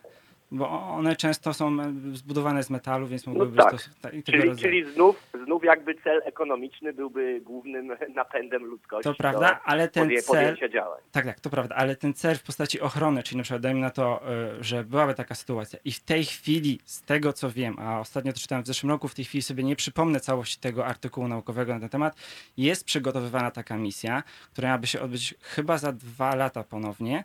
bo 0.53 0.70
one 0.70 1.16
często 1.16 1.55
są 1.55 1.77
zbudowane 2.12 2.62
z 2.62 2.70
metalu, 2.70 3.07
więc 3.07 3.27
mogłyby 3.27 3.57
no 3.57 3.62
tak. 3.62 3.73
być 3.73 3.83
to, 3.85 4.09
tego 4.09 4.23
czyli, 4.23 4.57
czyli 4.57 4.93
znów, 4.95 5.31
znów 5.45 5.65
jakby 5.65 5.95
cel 5.95 6.23
ekonomiczny 6.24 6.93
byłby 6.93 7.41
głównym 7.41 7.97
napędem 8.15 8.65
ludzkości. 8.65 9.05
To 9.05 9.15
prawda, 9.15 9.61
ale 9.65 9.89
ten 9.89 10.11
cel... 10.23 10.57
działań. 10.73 11.01
Tak, 11.12 11.24
tak, 11.24 11.41
to 11.41 11.51
prawda, 11.51 11.74
ale 11.74 11.97
ten 11.97 12.15
cel 12.15 12.37
w 12.37 12.43
postaci 12.43 12.81
ochrony, 12.81 13.23
czyli 13.23 13.37
na 13.37 13.43
przykład 13.43 13.62
dajmy 13.62 13.81
na 13.81 13.91
to, 13.91 14.23
e, 14.29 14.65
że 14.65 14.85
byłaby 14.85 15.15
taka 15.15 15.35
sytuacja 15.35 15.79
i 15.85 15.93
w 15.93 16.01
tej 16.01 16.24
chwili, 16.24 16.79
z 16.85 17.03
tego 17.03 17.33
co 17.33 17.51
wiem, 17.51 17.77
a 17.79 18.01
ostatnio 18.01 18.33
to 18.33 18.39
czytałem 18.39 18.65
w 18.65 18.66
zeszłym 18.66 18.91
roku, 18.91 19.09
w 19.09 19.15
tej 19.15 19.24
chwili 19.24 19.43
sobie 19.43 19.65
nie 19.65 19.77
przypomnę 19.77 20.20
całości 20.20 20.61
tego 20.61 20.87
artykułu 20.87 21.29
naukowego 21.29 21.74
na 21.74 21.81
ten 21.81 21.89
temat, 21.89 22.16
jest 22.57 22.85
przygotowywana 22.85 23.51
taka 23.51 23.77
misja, 23.77 24.23
która 24.53 24.69
miałaby 24.69 24.87
się 24.87 25.01
odbyć 25.01 25.35
chyba 25.41 25.79
za 25.79 25.93
dwa 25.93 26.35
lata 26.35 26.65
ponownie, 26.65 27.24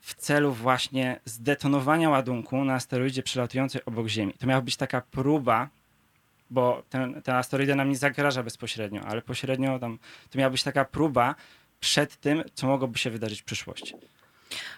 w 0.00 0.14
celu 0.14 0.52
właśnie 0.52 1.20
zdetonowania 1.24 2.10
ładunku 2.10 2.64
na 2.64 2.74
asteroidzie 2.74 3.22
przelatującej 3.22 3.84
obok 3.84 4.06
Ziemi. 4.06 4.34
To 4.40 4.46
miała 4.46 4.60
być 4.60 4.76
taka 4.76 5.00
próba, 5.00 5.68
bo 6.50 6.82
ten, 6.90 7.22
ten 7.22 7.34
asteroida 7.34 7.74
nam 7.74 7.88
nie 7.88 7.96
zagraża 7.96 8.42
bezpośrednio, 8.42 9.00
ale 9.02 9.22
pośrednio 9.22 9.78
tam, 9.78 9.98
to 10.30 10.38
miała 10.38 10.50
być 10.50 10.62
taka 10.62 10.84
próba 10.84 11.34
przed 11.80 12.16
tym, 12.16 12.42
co 12.54 12.66
mogłoby 12.66 12.98
się 12.98 13.10
wydarzyć 13.10 13.42
w 13.42 13.44
przyszłości. 13.44 13.94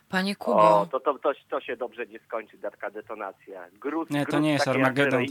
Panie 0.09 0.37
Kubo. 0.37 0.81
O, 0.81 0.87
to, 0.87 1.01
to, 1.01 1.19
to, 1.19 1.33
to 1.51 1.61
się 1.61 1.77
dobrze 1.77 2.07
nie 2.07 2.19
skończy, 2.19 2.59
taka 2.59 2.91
detonacja. 2.91 3.67
Grud, 3.81 4.11
nie, 4.11 4.27
to 4.27 4.39
nie 4.39 4.53
jest 4.53 4.69
Armagedon. 4.69 5.25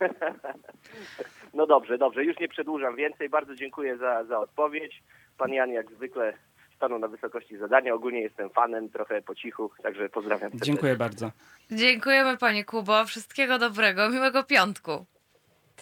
no 1.54 1.66
dobrze, 1.66 1.98
dobrze, 1.98 2.24
już 2.24 2.38
nie 2.38 2.48
przedłużam 2.48 2.96
więcej. 2.96 3.28
Bardzo 3.28 3.54
dziękuję 3.54 3.96
za, 3.96 4.24
za 4.24 4.38
odpowiedź. 4.38 5.02
Pan 5.38 5.52
Jan 5.52 5.70
jak 5.70 5.90
zwykle 5.90 6.34
stanął 6.80 6.98
na 6.98 7.08
wysokości 7.08 7.58
zadania. 7.58 7.94
Ogólnie 7.94 8.20
jestem 8.20 8.50
fanem, 8.50 8.90
trochę 8.90 9.22
po 9.22 9.34
cichu, 9.34 9.70
także 9.82 10.08
pozdrawiam. 10.08 10.50
Dziękuję 10.54 10.96
bardzo. 10.96 11.30
Dziękujemy 11.70 12.36
panie 12.36 12.64
Kubo. 12.64 13.04
Wszystkiego 13.04 13.58
dobrego. 13.58 14.08
Miłego 14.08 14.44
piątku. 14.44 15.06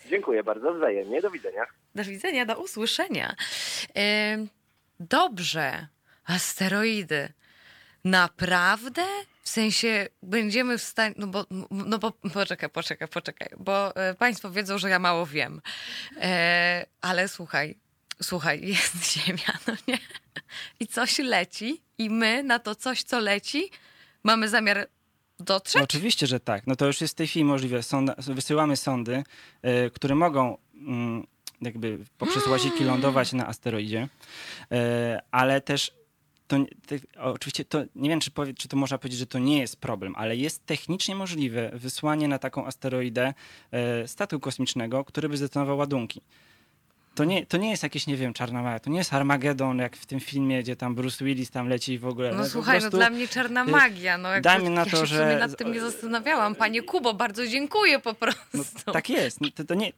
Dziękuję 0.07 0.43
bardzo. 0.43 0.75
Wzajemnie. 0.75 1.21
Do 1.21 1.31
widzenia. 1.31 1.67
Do 1.95 2.05
widzenia, 2.05 2.47
do 2.47 2.63
usłyszenia. 2.63 3.35
Yy, 3.95 4.03
dobrze. 5.01 5.87
Asteroidy. 6.27 7.29
Naprawdę? 8.05 9.03
W 9.43 9.49
sensie 9.49 10.09
będziemy 10.23 10.79
w 10.79 10.83
stanie. 10.83 11.15
No 11.19 11.27
bo, 11.27 11.45
no 11.71 11.99
bo 11.99 12.13
poczekaj, 12.35 12.71
poczekaj, 12.71 13.09
poczekaj. 13.09 13.49
Bo 13.59 13.97
e, 13.97 14.15
Państwo 14.15 14.51
wiedzą, 14.51 14.79
że 14.79 14.91
ja 14.91 14.99
mało 14.99 15.27
wiem. 15.27 15.61
E, 16.21 16.87
ale 17.01 17.29
słuchaj, 17.29 17.77
słuchaj, 18.23 18.61
jest 18.69 19.13
Ziemia, 19.13 19.59
no 19.67 19.75
nie? 19.89 19.99
I 20.81 20.87
coś 20.87 21.19
leci, 21.19 21.81
i 21.99 22.11
my 22.11 22.43
na 22.43 22.59
to 22.59 22.75
coś, 22.75 23.03
co 23.03 23.21
leci, 23.21 23.71
mamy 24.25 24.49
zamiar 24.49 24.89
dotrzeć? 25.41 25.75
No 25.75 25.85
oczywiście, 25.85 26.27
że 26.27 26.41
tak. 26.41 26.67
No 26.67 26.77
to 26.77 26.87
już 26.87 27.01
jest 27.01 27.15
w 27.15 27.17
tej 27.17 27.27
chwili 27.27 27.45
możliwe. 27.45 27.83
Sonda, 27.83 28.15
wysyłamy 28.19 28.77
sondy, 28.77 29.25
y, 29.87 29.91
które 29.91 30.15
mogą. 30.15 30.55
Y, 30.55 31.39
jakby 31.61 31.99
poprzez 32.19 32.47
łaziki 32.47 32.85
lądować 32.91 33.33
na 33.33 33.47
asteroidzie, 33.47 34.09
y, 34.73 34.77
ale 35.31 35.61
też 35.61 35.93
to, 36.49 36.57
oczywiście 37.19 37.65
to, 37.65 37.79
nie 37.95 38.11
wiem, 38.11 38.21
czy, 38.21 38.31
powie, 38.31 38.55
czy 38.55 38.69
to 38.69 38.77
można 38.77 38.99
powiedzieć, 38.99 39.19
że 39.19 39.27
to 39.27 39.39
nie 39.39 39.59
jest 39.59 39.77
problem, 39.77 40.15
ale 40.17 40.37
jest 40.37 40.67
technicznie 40.67 41.15
możliwe 41.15 41.71
wysłanie 41.75 42.29
na 42.29 42.39
taką 42.39 42.67
asteroidę 42.67 43.35
e, 43.71 44.09
statku 44.09 44.41
kosmicznego, 44.41 45.05
który 45.05 45.29
by 45.29 45.37
zdetonował 45.37 45.79
ładunki. 45.79 46.23
To 47.15 47.25
nie, 47.25 47.47
to 47.47 47.57
nie 47.57 47.71
jest 47.71 47.83
jakieś, 47.83 48.07
nie 48.07 48.17
wiem, 48.17 48.33
czarna 48.33 48.63
magia. 48.63 48.81
To 48.81 48.91
nie 48.91 48.99
jest 48.99 49.13
Armageddon, 49.13 49.79
jak 49.79 49.97
w 49.97 50.07
tym 50.07 50.21
filmie, 50.21 50.63
gdzie 50.63 50.77
tam 50.77 50.95
Bruce 50.95 51.25
Willis 51.25 51.51
tam 51.51 51.69
leci 51.69 51.93
i 51.93 51.99
w 51.99 52.07
ogóle. 52.07 52.31
No, 52.31 52.37
no 52.37 52.47
słuchaj, 52.47 52.81
prostu, 52.81 52.97
no 52.97 53.05
dla 53.05 53.11
mnie 53.11 53.29
czarna 53.29 53.65
y, 53.65 53.67
magia. 53.67 54.19
No, 54.19 54.29
dajmy 54.43 54.71
na 54.71 54.85
to, 54.85 54.97
ja 54.97 54.97
się 54.97 55.07
że. 55.07 55.39
nad 55.39 55.57
tym 55.57 55.73
nie 55.73 55.81
zastanawiałam. 55.81 56.55
Panie 56.55 56.83
Kubo, 56.83 57.15
bardzo 57.15 57.47
dziękuję 57.47 57.99
po 57.99 58.15
prostu. 58.15 58.83
No, 58.87 58.93
tak 58.93 59.11
jest. 59.11 59.41
No, 59.41 59.49
to, 59.55 59.65
to 59.65 59.75
nie 59.75 59.93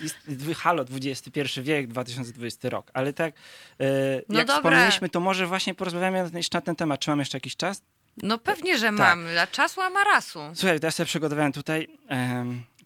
jest, 0.00 0.16
halo, 0.56 0.84
XXI 0.92 1.60
wiek, 1.62 1.86
2020 1.86 2.68
rok, 2.68 2.90
ale 2.94 3.12
tak 3.12 3.34
e, 3.80 3.84
no 4.28 4.38
jak 4.38 4.46
dobra. 4.46 4.54
wspomnieliśmy, 4.54 5.08
to 5.08 5.20
może 5.20 5.46
właśnie 5.46 5.74
porozmawiamy 5.74 6.30
jeszcze 6.34 6.58
na 6.58 6.62
ten 6.62 6.76
temat. 6.76 7.00
Czy 7.00 7.10
mam 7.10 7.18
jeszcze 7.18 7.36
jakiś 7.36 7.56
czas? 7.56 7.82
No 8.22 8.38
pewnie, 8.38 8.78
że 8.78 8.86
tak. 8.86 8.94
mam. 8.94 9.26
A 9.42 9.46
czasu 9.46 9.80
a 9.80 9.90
marasu. 9.90 10.40
Słuchaj, 10.54 10.80
to 10.80 10.86
ja 10.86 10.90
sobie 10.90 11.06
przygotowałem 11.06 11.52
tutaj... 11.52 11.88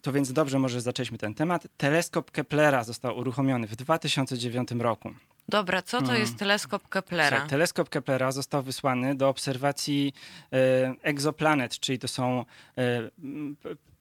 To 0.01 0.11
więc 0.11 0.33
dobrze, 0.33 0.59
może 0.59 0.81
zaczęliśmy 0.81 1.17
ten 1.17 1.33
temat. 1.33 1.67
Teleskop 1.77 2.31
Keplera 2.31 2.83
został 2.83 3.17
uruchomiony 3.17 3.67
w 3.67 3.75
2009 3.75 4.71
roku. 4.71 5.13
Dobra, 5.49 5.81
co 5.81 5.99
to 5.99 6.05
hmm. 6.05 6.21
jest 6.21 6.37
teleskop 6.37 6.89
Keplera? 6.89 7.29
Słuchaj, 7.29 7.49
teleskop 7.49 7.89
Keplera 7.89 8.31
został 8.31 8.63
wysłany 8.63 9.15
do 9.15 9.29
obserwacji 9.29 10.13
e, 10.53 10.95
egzoplanet, 11.01 11.79
czyli 11.79 11.99
to 11.99 12.07
są 12.07 12.45
e, 12.77 13.09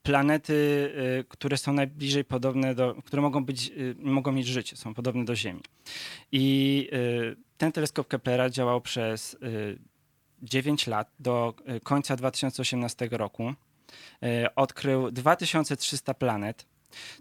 planety, 0.08 0.92
e, 1.20 1.24
które 1.24 1.56
są 1.56 1.72
najbliżej 1.72 2.24
podobne 2.24 2.74
do, 2.74 2.94
które 3.04 3.22
mogą 3.22 3.44
być, 3.44 3.68
e, 3.68 3.72
mogą 3.98 4.32
mieć 4.32 4.46
życie, 4.46 4.76
są 4.76 4.94
podobne 4.94 5.24
do 5.24 5.36
Ziemi. 5.36 5.60
I 6.32 6.88
e, 6.92 6.96
ten 7.58 7.72
teleskop 7.72 8.08
Keplera 8.08 8.50
działał 8.50 8.80
przez 8.80 9.36
9 10.42 10.86
lat 10.86 11.10
do 11.20 11.54
końca 11.82 12.16
2018 12.16 13.08
roku. 13.10 13.54
E, 14.22 14.54
odkrył 14.54 15.10
2300 15.10 16.14
planet. 16.14 16.66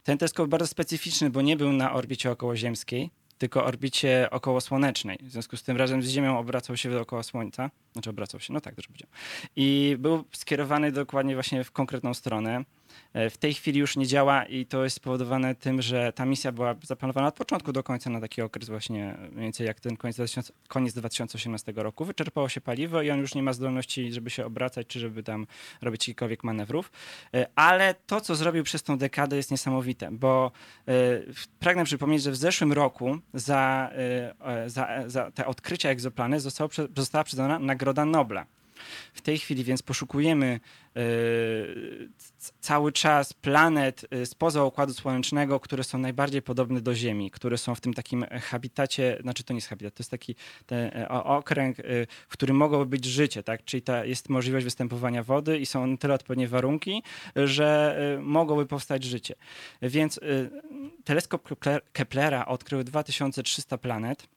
Ten 0.04 0.18
teleskop 0.18 0.50
bardzo 0.50 0.68
specyficzny, 0.68 1.30
bo 1.30 1.42
nie 1.42 1.58
był 1.58 1.74
na 1.74 1.94
orbicie 1.94 2.32
okołoziemskiej, 2.32 3.10
tylko 3.38 3.66
orbicie 3.66 4.28
okołosłonecznej. 4.32 5.18
W 5.22 5.32
związku 5.32 5.58
z 5.58 5.64
tym 5.64 5.78
razem 5.78 6.04
z 6.04 6.10
Ziemią 6.10 6.40
obracał 6.40 6.78
się 6.78 6.92
dookoła 6.92 7.24
Słońca. 7.24 7.72
Znaczy 7.94 8.10
obracał 8.10 8.40
się, 8.40 8.54
no 8.54 8.62
tak, 8.62 8.76
dobrze 8.76 8.88
powiedział. 8.88 9.10
I 9.56 9.96
był 10.00 10.24
skierowany 10.32 10.92
dokładnie 10.92 11.34
właśnie 11.34 11.64
w 11.64 11.72
konkretną 11.72 12.14
stronę. 12.14 12.64
E, 13.14 13.30
w 13.30 13.38
tej 13.38 13.54
chwili 13.54 13.80
już 13.80 13.98
nie 13.98 14.08
działa 14.08 14.46
i 14.46 14.66
to 14.66 14.84
jest 14.84 14.96
spowodowane 14.96 15.56
tym, 15.56 15.82
że 15.82 16.14
ta 16.14 16.26
misja 16.26 16.52
była 16.52 16.76
zaplanowana 16.84 17.28
od 17.28 17.36
początku 17.36 17.74
do 17.74 17.84
końca 17.84 18.10
na 18.10 18.22
taki 18.22 18.42
okres 18.42 18.70
właśnie 18.70 19.18
mniej 19.32 19.44
więcej 19.44 19.68
jak 19.68 19.80
ten 19.80 19.98
koniec, 19.98 20.16
2000, 20.16 20.54
koniec 20.68 20.94
2018 20.94 21.74
roku. 21.76 22.06
Wyczerpało 22.06 22.50
się 22.50 22.62
paliwo 22.62 23.02
i 23.02 23.12
on 23.12 23.20
już 23.20 23.36
nie 23.36 23.44
ma 23.44 23.54
zdolności, 23.54 24.14
żeby 24.14 24.30
się 24.30 24.46
obracać, 24.46 24.88
czy 24.88 25.00
żeby 25.00 25.24
tam 25.24 25.48
robić 25.82 26.08
jakikolwiek 26.08 26.44
manewrów. 26.44 26.92
E, 27.34 27.48
ale 27.56 27.96
to, 28.06 28.22
co 28.22 28.36
zrobił 28.36 28.64
przez 28.64 28.84
tą 28.84 28.98
dekadę 28.98 29.38
jest 29.38 29.52
niesamowite, 29.52 30.12
bo 30.12 30.52
e, 30.88 30.92
pragnę 31.60 31.84
przypomnieć, 31.86 32.24
że 32.24 32.32
w 32.32 32.36
zeszłym 32.36 32.74
roku 32.74 33.18
za, 33.34 33.92
za, 34.68 34.88
za 35.08 35.32
te 35.32 35.46
odkrycia 35.46 35.90
egzoplany 35.90 36.40
została, 36.40 36.70
została 36.96 37.24
przyznana 37.24 37.60
Nagroda 37.60 38.06
Nobla. 38.06 38.46
W 39.14 39.22
tej 39.22 39.40
chwili 39.40 39.64
więc 39.64 39.82
poszukujemy 39.82 40.60
e, 40.96 41.02
cały 42.60 42.92
czas 42.92 43.34
planet 43.34 44.06
e, 44.12 44.26
spoza 44.26 44.64
Układu 44.64 44.94
Słonecznego, 44.94 45.60
które 45.60 45.84
są 45.84 45.98
najbardziej 45.98 46.42
podobne 46.42 46.82
do 46.82 46.96
Ziemi, 46.96 47.32
które 47.32 47.58
są 47.58 47.76
w 47.76 47.82
tym 47.82 47.94
takim 47.94 48.26
habitacie, 48.42 49.18
znaczy 49.22 49.44
to 49.44 49.54
nie 49.54 49.58
jest 49.58 49.68
habitat, 49.68 49.94
to 49.94 50.02
jest 50.02 50.12
taki 50.12 50.36
e, 50.72 51.10
okręg, 51.10 51.78
w 52.28 52.32
którym 52.32 52.56
mogłoby 52.56 52.86
być 52.86 53.06
życie, 53.06 53.44
tak? 53.44 53.64
Czyli 53.66 53.84
ta, 53.84 54.06
jest 54.06 54.30
możliwość 54.30 54.64
występowania 54.64 55.24
wody 55.24 55.58
i 55.58 55.66
są 55.66 55.88
na 55.88 55.98
tyle 55.98 56.14
odpowiednie 56.14 56.48
warunki, 56.48 57.04
że 57.36 57.98
mogłoby 58.22 58.66
powstać 58.66 59.04
życie. 59.04 59.36
Więc 59.82 60.20
teleskop 61.04 61.50
Keplera 61.94 62.46
odkrył 62.46 62.84
2300 62.84 63.78
planet 63.78 64.28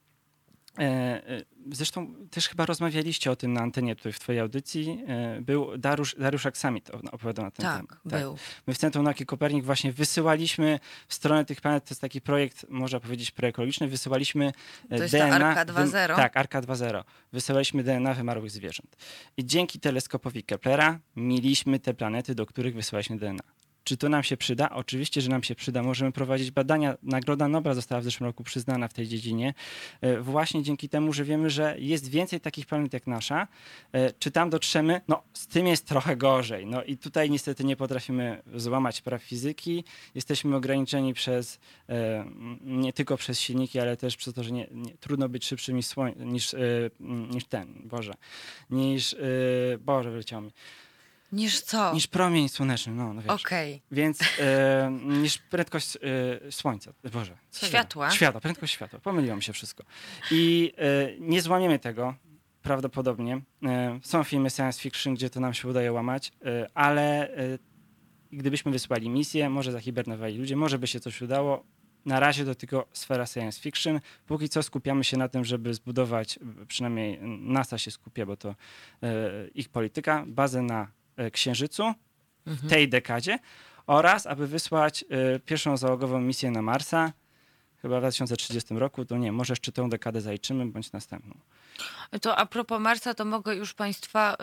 zresztą 1.71 2.15
też 2.31 2.49
chyba 2.49 2.65
rozmawialiście 2.65 3.31
o 3.31 3.35
tym 3.35 3.53
na 3.53 3.61
antenie 3.61 3.95
tutaj 3.95 4.13
w 4.13 4.19
twojej 4.19 4.41
audycji. 4.41 5.03
E, 5.07 5.41
był 5.41 5.77
Dariusz, 5.77 6.15
Dariusz 6.19 6.45
Aksamit 6.45 6.89
opowiadał 6.89 7.45
na 7.45 7.51
ten 7.51 7.63
tak, 7.63 7.75
temat. 7.75 7.89
Tak, 7.89 8.21
był. 8.21 8.37
My 8.67 8.73
w 8.73 8.77
Centrum 8.77 9.05
Nauki 9.05 9.25
Kopernik 9.25 9.65
właśnie 9.65 9.93
wysyłaliśmy 9.93 10.79
w 11.07 11.13
stronę 11.13 11.45
tych 11.45 11.61
planet, 11.61 11.85
to 11.85 11.91
jest 11.91 12.01
taki 12.01 12.21
projekt, 12.21 12.65
można 12.69 12.99
powiedzieć, 12.99 13.31
preekologiczny, 13.31 13.87
wysyłaliśmy 13.87 14.51
to 14.89 14.95
jest 14.95 15.13
DNA. 15.13 15.39
To 15.39 15.45
Arka 15.45 15.65
2.0? 15.65 16.15
Tak, 16.15 16.37
Arka 16.37 16.61
2.0. 16.61 17.03
Wysyłaliśmy 17.33 17.83
DNA 17.83 18.13
wymarłych 18.13 18.51
zwierząt. 18.51 18.95
I 19.37 19.45
dzięki 19.45 19.79
teleskopowi 19.79 20.43
Keplera 20.43 20.99
mieliśmy 21.15 21.79
te 21.79 21.93
planety, 21.93 22.35
do 22.35 22.45
których 22.45 22.75
wysyłaliśmy 22.75 23.17
DNA. 23.17 23.43
Czy 23.83 23.97
to 23.97 24.09
nam 24.09 24.23
się 24.23 24.37
przyda? 24.37 24.69
Oczywiście, 24.69 25.21
że 25.21 25.29
nam 25.29 25.43
się 25.43 25.55
przyda. 25.55 25.83
Możemy 25.83 26.11
prowadzić 26.11 26.51
badania. 26.51 26.97
Nagroda 27.03 27.47
Nobla 27.47 27.73
została 27.73 28.01
w 28.01 28.03
zeszłym 28.03 28.27
roku 28.27 28.43
przyznana 28.43 28.87
w 28.87 28.93
tej 28.93 29.07
dziedzinie. 29.07 29.53
E, 30.01 30.21
właśnie 30.21 30.63
dzięki 30.63 30.89
temu, 30.89 31.13
że 31.13 31.23
wiemy, 31.23 31.49
że 31.49 31.75
jest 31.79 32.09
więcej 32.09 32.39
takich 32.39 32.65
planet 32.65 32.93
jak 32.93 33.07
nasza. 33.07 33.47
E, 33.91 34.13
czy 34.13 34.31
tam 34.31 34.49
dotrzemy? 34.49 35.01
No, 35.07 35.23
z 35.33 35.47
tym 35.47 35.67
jest 35.67 35.87
trochę 35.87 36.17
gorzej. 36.17 36.65
No 36.65 36.83
i 36.83 36.97
tutaj 36.97 37.29
niestety 37.29 37.63
nie 37.63 37.75
potrafimy 37.75 38.41
złamać 38.55 39.01
praw 39.01 39.23
fizyki. 39.23 39.83
Jesteśmy 40.15 40.55
ograniczeni 40.55 41.13
przez, 41.13 41.59
e, 41.89 42.25
nie 42.61 42.93
tylko 42.93 43.17
przez 43.17 43.39
silniki, 43.39 43.79
ale 43.79 43.97
też 43.97 44.17
przez 44.17 44.33
to, 44.33 44.43
że 44.43 44.51
nie, 44.51 44.67
nie, 44.71 44.97
trudno 44.97 45.29
być 45.29 45.45
szybszym 45.45 45.75
niż, 45.75 45.87
niż, 46.25 46.55
niż 47.31 47.45
ten, 47.45 47.81
Boże, 47.85 48.13
niż, 48.69 49.15
Boże, 49.79 50.11
wyleciało 50.11 50.41
mi 50.41 50.51
Niż 51.31 51.61
co? 51.61 51.93
Niż 51.93 52.07
promień 52.07 52.49
słoneczny, 52.49 52.93
no, 52.93 53.13
no 53.13 53.21
wiesz. 53.21 53.31
Okej. 53.31 53.75
Okay. 53.75 53.81
Więc 53.91 54.19
e, 54.39 54.91
niż 55.21 55.37
prędkość 55.37 55.95
e, 55.95 56.51
słońca, 56.51 56.93
Boże. 57.13 57.37
Światła. 57.51 58.11
Światła, 58.11 58.41
prędkość 58.41 58.73
światła. 58.73 58.99
Pomyliło 58.99 59.35
mi 59.35 59.43
się 59.43 59.53
wszystko. 59.53 59.83
I 60.31 60.73
e, 60.77 61.19
nie 61.19 61.41
złamiemy 61.41 61.79
tego, 61.79 62.15
prawdopodobnie. 62.61 63.41
E, 63.63 63.99
są 64.03 64.23
filmy 64.23 64.49
science 64.49 64.81
fiction, 64.81 65.13
gdzie 65.13 65.29
to 65.29 65.39
nam 65.39 65.53
się 65.53 65.67
udaje 65.67 65.91
łamać, 65.91 66.31
e, 66.45 66.67
ale 66.73 67.35
e, 67.35 67.57
gdybyśmy 68.31 68.71
wysłali 68.71 69.09
misję, 69.09 69.49
może 69.49 69.71
zahibernowali 69.71 70.37
ludzie, 70.37 70.55
może 70.55 70.79
by 70.79 70.87
się 70.87 70.99
coś 70.99 71.21
udało. 71.21 71.63
Na 72.05 72.19
razie 72.19 72.45
to 72.45 72.55
tylko 72.55 72.87
sfera 72.93 73.25
science 73.25 73.61
fiction. 73.61 73.99
Póki 74.25 74.49
co 74.49 74.63
skupiamy 74.63 75.03
się 75.03 75.17
na 75.17 75.29
tym, 75.29 75.45
żeby 75.45 75.73
zbudować, 75.73 76.39
przynajmniej 76.67 77.19
NASA 77.39 77.77
się 77.77 77.91
skupia, 77.91 78.25
bo 78.25 78.37
to 78.37 78.55
ich 79.55 79.69
polityka, 79.69 80.23
bazę 80.27 80.61
na 80.61 80.87
Księżycu 81.31 81.93
w 82.45 82.49
mhm. 82.49 82.69
tej 82.69 82.89
dekadzie 82.89 83.39
oraz 83.87 84.27
aby 84.27 84.47
wysłać 84.47 85.05
e, 85.09 85.39
pierwszą 85.39 85.77
załogową 85.77 86.21
misję 86.21 86.51
na 86.51 86.61
Marsa 86.61 87.13
chyba 87.81 87.97
w 87.97 87.99
2030 87.99 88.73
roku, 88.73 89.05
to 89.05 89.17
nie, 89.17 89.31
może 89.31 89.51
jeszcze 89.51 89.71
tę 89.71 89.89
dekadę 89.89 90.21
zaliczymy, 90.21 90.65
bądź 90.65 90.91
następną. 90.91 91.33
To 92.21 92.37
a 92.37 92.45
propos 92.45 92.79
Marsa, 92.79 93.13
to 93.13 93.25
mogę 93.25 93.55
już 93.55 93.73
Państwa 93.73 94.33
y, 94.33 94.35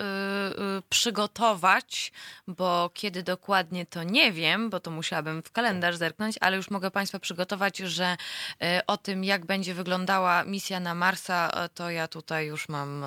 y, 0.78 0.82
przygotować, 0.88 2.12
bo 2.46 2.90
kiedy 2.94 3.22
dokładnie 3.22 3.86
to 3.86 4.02
nie 4.02 4.32
wiem, 4.32 4.70
bo 4.70 4.80
to 4.80 4.90
musiałabym 4.90 5.42
w 5.42 5.52
kalendarz 5.52 5.96
zerknąć, 5.96 6.36
ale 6.40 6.56
już 6.56 6.70
mogę 6.70 6.90
Państwa 6.90 7.18
przygotować, 7.18 7.78
że 7.78 8.16
y, 8.62 8.86
o 8.86 8.96
tym, 8.96 9.24
jak 9.24 9.46
będzie 9.46 9.74
wyglądała 9.74 10.44
misja 10.44 10.80
na 10.80 10.94
Marsa, 10.94 11.64
y, 11.64 11.68
to 11.68 11.90
ja 11.90 12.08
tutaj 12.08 12.46
już 12.46 12.68
mam 12.68 13.04
y, 13.04 13.06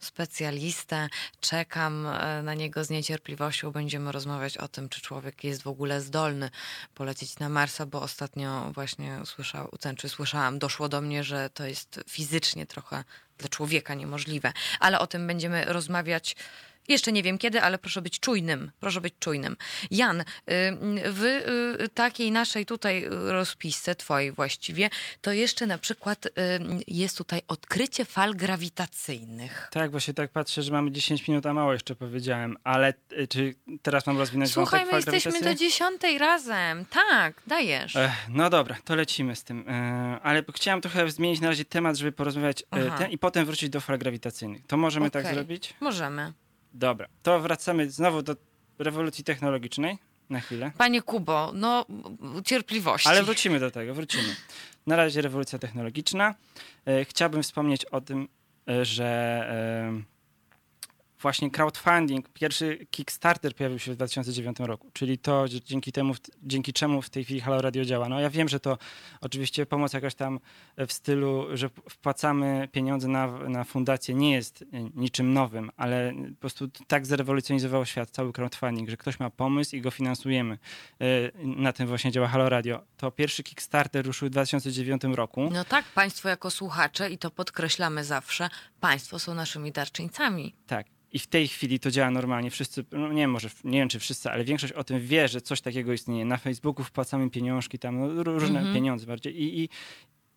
specjalistę, 0.00 1.08
czekam 1.40 2.06
y, 2.06 2.42
na 2.42 2.54
niego 2.54 2.84
z 2.84 2.90
niecierpliwością. 2.90 3.70
Będziemy 3.70 4.12
rozmawiać 4.12 4.58
o 4.58 4.68
tym, 4.68 4.88
czy 4.88 5.00
człowiek 5.00 5.44
jest 5.44 5.62
w 5.62 5.66
ogóle 5.66 6.00
zdolny 6.00 6.50
polecieć 6.94 7.38
na 7.38 7.48
Marsa, 7.48 7.86
bo 7.86 8.02
ostatnio 8.02 8.70
właśnie 8.74 9.18
słyszał, 9.24 9.70
czy 9.96 10.08
słyszałam, 10.08 10.58
doszło 10.58 10.88
do 10.88 11.00
mnie, 11.00 11.24
że 11.24 11.50
to 11.50 11.66
jest 11.66 12.00
fizycznie 12.08 12.66
trochę 12.66 13.04
dla 13.38 13.48
człowieka 13.48 13.94
niemożliwe. 13.94 14.52
Ale 14.80 14.98
o 14.98 15.06
tym 15.06 15.26
będziemy 15.26 15.64
rozmawiać 15.64 16.36
jeszcze 16.88 17.12
nie 17.12 17.22
wiem 17.22 17.38
kiedy, 17.38 17.62
ale 17.62 17.78
proszę 17.78 18.02
być 18.02 18.20
czujnym. 18.20 18.70
Proszę 18.80 19.00
być 19.00 19.14
czujnym. 19.20 19.56
Jan, 19.90 20.20
y, 20.20 20.24
w 21.04 21.22
y, 21.82 21.88
takiej 21.88 22.32
naszej 22.32 22.66
tutaj 22.66 23.06
rozpisce, 23.10 23.94
twojej 23.94 24.32
właściwie, 24.32 24.90
to 25.20 25.32
jeszcze 25.32 25.66
na 25.66 25.78
przykład 25.78 26.26
y, 26.26 26.30
jest 26.86 27.18
tutaj 27.18 27.42
odkrycie 27.48 28.04
fal 28.04 28.34
grawitacyjnych. 28.34 29.68
Tak, 29.70 29.90
właśnie 29.90 30.14
tak 30.14 30.30
patrzę, 30.30 30.62
że 30.62 30.72
mamy 30.72 30.90
10 30.92 31.28
minut, 31.28 31.46
a 31.46 31.54
mało 31.54 31.72
jeszcze 31.72 31.94
powiedziałem, 31.94 32.56
ale 32.64 32.94
czy 33.28 33.54
teraz 33.82 34.06
mam 34.06 34.18
rozwinąć 34.18 34.52
Słuchaj, 34.52 34.86
my 34.86 34.92
jesteśmy 34.92 35.40
do 35.40 35.54
dziesiątej 35.54 36.18
razem. 36.18 36.84
Tak, 36.84 37.42
dajesz. 37.46 37.96
Ech, 37.96 38.12
no 38.28 38.50
dobra, 38.50 38.76
to 38.84 38.94
lecimy 38.94 39.36
z 39.36 39.44
tym. 39.44 39.68
E, 39.68 40.20
ale 40.22 40.42
chciałem 40.54 40.80
trochę 40.80 41.10
zmienić 41.10 41.40
na 41.40 41.48
razie 41.48 41.64
temat, 41.64 41.96
żeby 41.96 42.12
porozmawiać 42.12 42.64
ten, 42.98 43.10
i 43.10 43.18
potem 43.18 43.46
wrócić 43.46 43.70
do 43.70 43.80
fal 43.80 43.98
grawitacyjnych. 43.98 44.66
To 44.66 44.76
możemy 44.76 45.06
okay. 45.06 45.22
tak 45.22 45.34
zrobić? 45.34 45.74
Możemy. 45.80 46.32
Dobra, 46.74 47.08
to 47.22 47.40
wracamy 47.40 47.90
znowu 47.90 48.22
do 48.22 48.36
rewolucji 48.78 49.24
technologicznej 49.24 49.98
na 50.30 50.40
chwilę. 50.40 50.72
Panie 50.78 51.02
Kubo, 51.02 51.52
no 51.54 51.86
cierpliwości. 52.44 53.08
Ale 53.08 53.22
wrócimy 53.22 53.60
do 53.60 53.70
tego, 53.70 53.94
wrócimy. 53.94 54.36
Na 54.86 54.96
razie 54.96 55.22
rewolucja 55.22 55.58
technologiczna. 55.58 56.34
E, 56.86 57.04
chciałbym 57.04 57.42
wspomnieć 57.42 57.84
o 57.84 58.00
tym, 58.00 58.28
e, 58.68 58.84
że 58.84 59.04
e, 59.04 60.13
właśnie 61.24 61.50
crowdfunding, 61.50 62.28
pierwszy 62.28 62.86
Kickstarter 62.90 63.54
pojawił 63.54 63.78
się 63.78 63.92
w 63.92 63.96
2009 63.96 64.56
roku, 64.60 64.90
czyli 64.92 65.18
to 65.18 65.44
dzięki 65.48 65.92
temu, 65.92 66.14
dzięki 66.42 66.72
czemu 66.72 67.02
w 67.02 67.10
tej 67.10 67.24
chwili 67.24 67.40
Halo 67.40 67.62
Radio 67.62 67.84
działa. 67.84 68.08
No 68.08 68.20
ja 68.20 68.30
wiem, 68.30 68.48
że 68.48 68.60
to 68.60 68.78
oczywiście 69.20 69.66
pomoc 69.66 69.92
jakaś 69.92 70.14
tam 70.14 70.40
w 70.86 70.92
stylu, 70.92 71.46
że 71.56 71.68
wpłacamy 71.68 72.68
pieniądze 72.72 73.08
na, 73.08 73.26
na 73.26 73.64
fundację 73.64 74.14
nie 74.14 74.32
jest 74.32 74.64
niczym 74.94 75.32
nowym, 75.32 75.70
ale 75.76 76.12
po 76.34 76.40
prostu 76.40 76.68
tak 76.86 77.06
zrewolucjonizował 77.06 77.86
świat, 77.86 78.10
cały 78.10 78.32
crowdfunding, 78.32 78.90
że 78.90 78.96
ktoś 78.96 79.20
ma 79.20 79.30
pomysł 79.30 79.76
i 79.76 79.80
go 79.80 79.90
finansujemy. 79.90 80.58
E, 81.00 81.06
na 81.42 81.72
tym 81.72 81.86
właśnie 81.86 82.12
działa 82.12 82.28
Halo 82.28 82.48
Radio. 82.48 82.84
To 82.96 83.10
pierwszy 83.10 83.42
Kickstarter 83.42 84.06
ruszył 84.06 84.28
w 84.28 84.30
2009 84.30 85.02
roku. 85.04 85.50
No 85.52 85.64
tak, 85.64 85.84
państwo 85.84 86.28
jako 86.28 86.50
słuchacze 86.50 87.10
i 87.10 87.18
to 87.18 87.30
podkreślamy 87.30 88.04
zawsze, 88.04 88.48
państwo 88.80 89.18
są 89.18 89.34
naszymi 89.34 89.72
darczyńcami. 89.72 90.54
Tak. 90.66 90.93
I 91.14 91.18
w 91.18 91.26
tej 91.26 91.48
chwili 91.48 91.80
to 91.80 91.90
działa 91.90 92.10
normalnie. 92.10 92.50
Wszyscy, 92.50 92.84
no 92.92 93.08
nie 93.08 93.22
wiem, 93.22 93.30
może, 93.30 93.48
nie 93.64 93.78
wiem 93.78 93.88
czy 93.88 93.98
wszyscy, 93.98 94.30
ale 94.30 94.44
większość 94.44 94.72
o 94.72 94.84
tym 94.84 95.00
wie, 95.00 95.28
że 95.28 95.40
coś 95.40 95.60
takiego 95.60 95.92
istnieje. 95.92 96.24
Na 96.24 96.36
Facebooku 96.36 96.84
wpłacamy 96.84 97.30
pieniążki, 97.30 97.78
tam 97.78 97.98
no, 97.98 98.22
różne 98.22 98.58
mhm. 98.58 98.74
pieniądze 98.74 99.06
bardziej. 99.06 99.42
I, 99.42 99.62
I, 99.62 99.68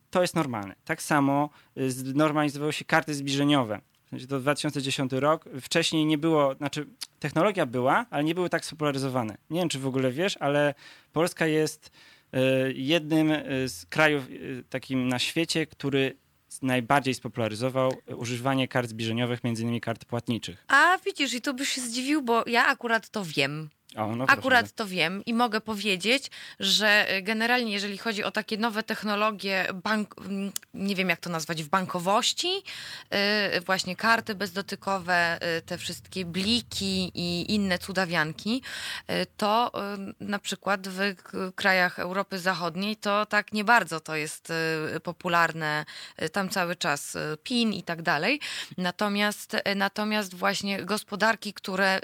to 0.10 0.22
jest 0.22 0.36
normalne. 0.36 0.76
Tak 0.86 1.02
samo 1.02 1.50
y, 1.78 1.92
znormalizowały 1.92 2.74
się 2.74 2.86
karty 2.86 3.14
zbliżeniowe. 3.14 3.82
To 4.30 4.40
2010 4.40 5.12
rok. 5.12 5.46
Wcześniej 5.62 6.06
nie 6.06 6.18
było, 6.18 6.56
znaczy 6.56 6.88
technologia 7.20 7.66
była, 7.66 8.06
ale 8.10 8.24
nie 8.24 8.36
były 8.36 8.50
tak 8.50 8.66
spopularyzowane. 8.66 9.38
Nie 9.50 9.60
wiem, 9.60 9.70
czy 9.70 9.80
w 9.80 9.88
ogóle 9.88 10.12
wiesz, 10.12 10.38
ale 10.38 10.74
Polska 11.14 11.48
jest 11.48 11.92
y, 12.34 12.74
jednym 12.74 13.32
y, 13.32 13.70
z 13.70 13.86
krajów 13.86 14.24
takim 14.70 15.08
na 15.08 15.20
świecie, 15.20 15.66
który 15.66 16.18
najbardziej 16.62 17.14
spopularyzował 17.14 17.94
używanie 18.18 18.68
kart 18.68 18.90
zbliżeniowych, 18.90 19.44
między 19.44 19.64
innymi 19.64 19.82
kart 19.82 20.06
płatniczych. 20.06 20.66
A 20.68 20.98
widzisz, 21.06 21.34
i 21.34 21.42
to 21.42 21.54
byś 21.54 21.70
się 21.70 21.82
zdziwił, 21.82 22.22
bo 22.22 22.44
ja 22.48 22.68
akurat 22.68 23.10
to 23.10 23.24
wiem. 23.26 23.70
O, 23.96 24.16
no 24.16 24.26
Akurat 24.28 24.62
proszę. 24.62 24.74
to 24.76 24.88
wiem 24.88 25.26
i 25.26 25.34
mogę 25.34 25.62
powiedzieć, 25.62 26.32
że 26.60 27.16
y, 27.18 27.22
generalnie 27.22 27.72
jeżeli 27.72 27.98
chodzi 27.98 28.24
o 28.24 28.32
takie 28.32 28.58
nowe 28.58 28.84
technologie, 28.84 29.68
bank, 29.84 30.16
nie 30.74 30.96
wiem 30.96 31.10
jak 31.10 31.20
to 31.20 31.30
nazwać, 31.30 31.64
w 31.64 31.70
bankowości, 31.70 32.64
y, 33.58 33.62
właśnie 33.62 33.96
karty 33.96 34.36
bezdotykowe, 34.36 35.40
y, 35.58 35.62
te 35.62 35.78
wszystkie 35.78 36.26
bliki 36.26 37.12
i 37.14 37.54
inne 37.54 37.80
cudawianki, 37.80 38.62
to 39.38 39.72
na 40.20 40.40
przykład 40.40 40.88
w 40.88 41.16
krajach 41.56 42.00
Europy 42.00 42.40
Zachodniej 42.40 42.96
to 42.96 43.26
tak 43.26 43.54
nie 43.54 43.64
bardzo 43.64 44.00
to 44.00 44.16
jest 44.16 44.54
popularne, 45.04 45.86
tam 46.32 46.50
cały 46.50 46.76
czas 46.76 47.18
PIN 47.44 47.74
i 47.74 47.84
tak 47.84 48.02
dalej. 48.02 48.40
Natomiast, 48.78 49.56
natomiast 49.76 50.36
właśnie 50.36 50.86
gospodarki, 50.86 51.54
które 51.54 52.02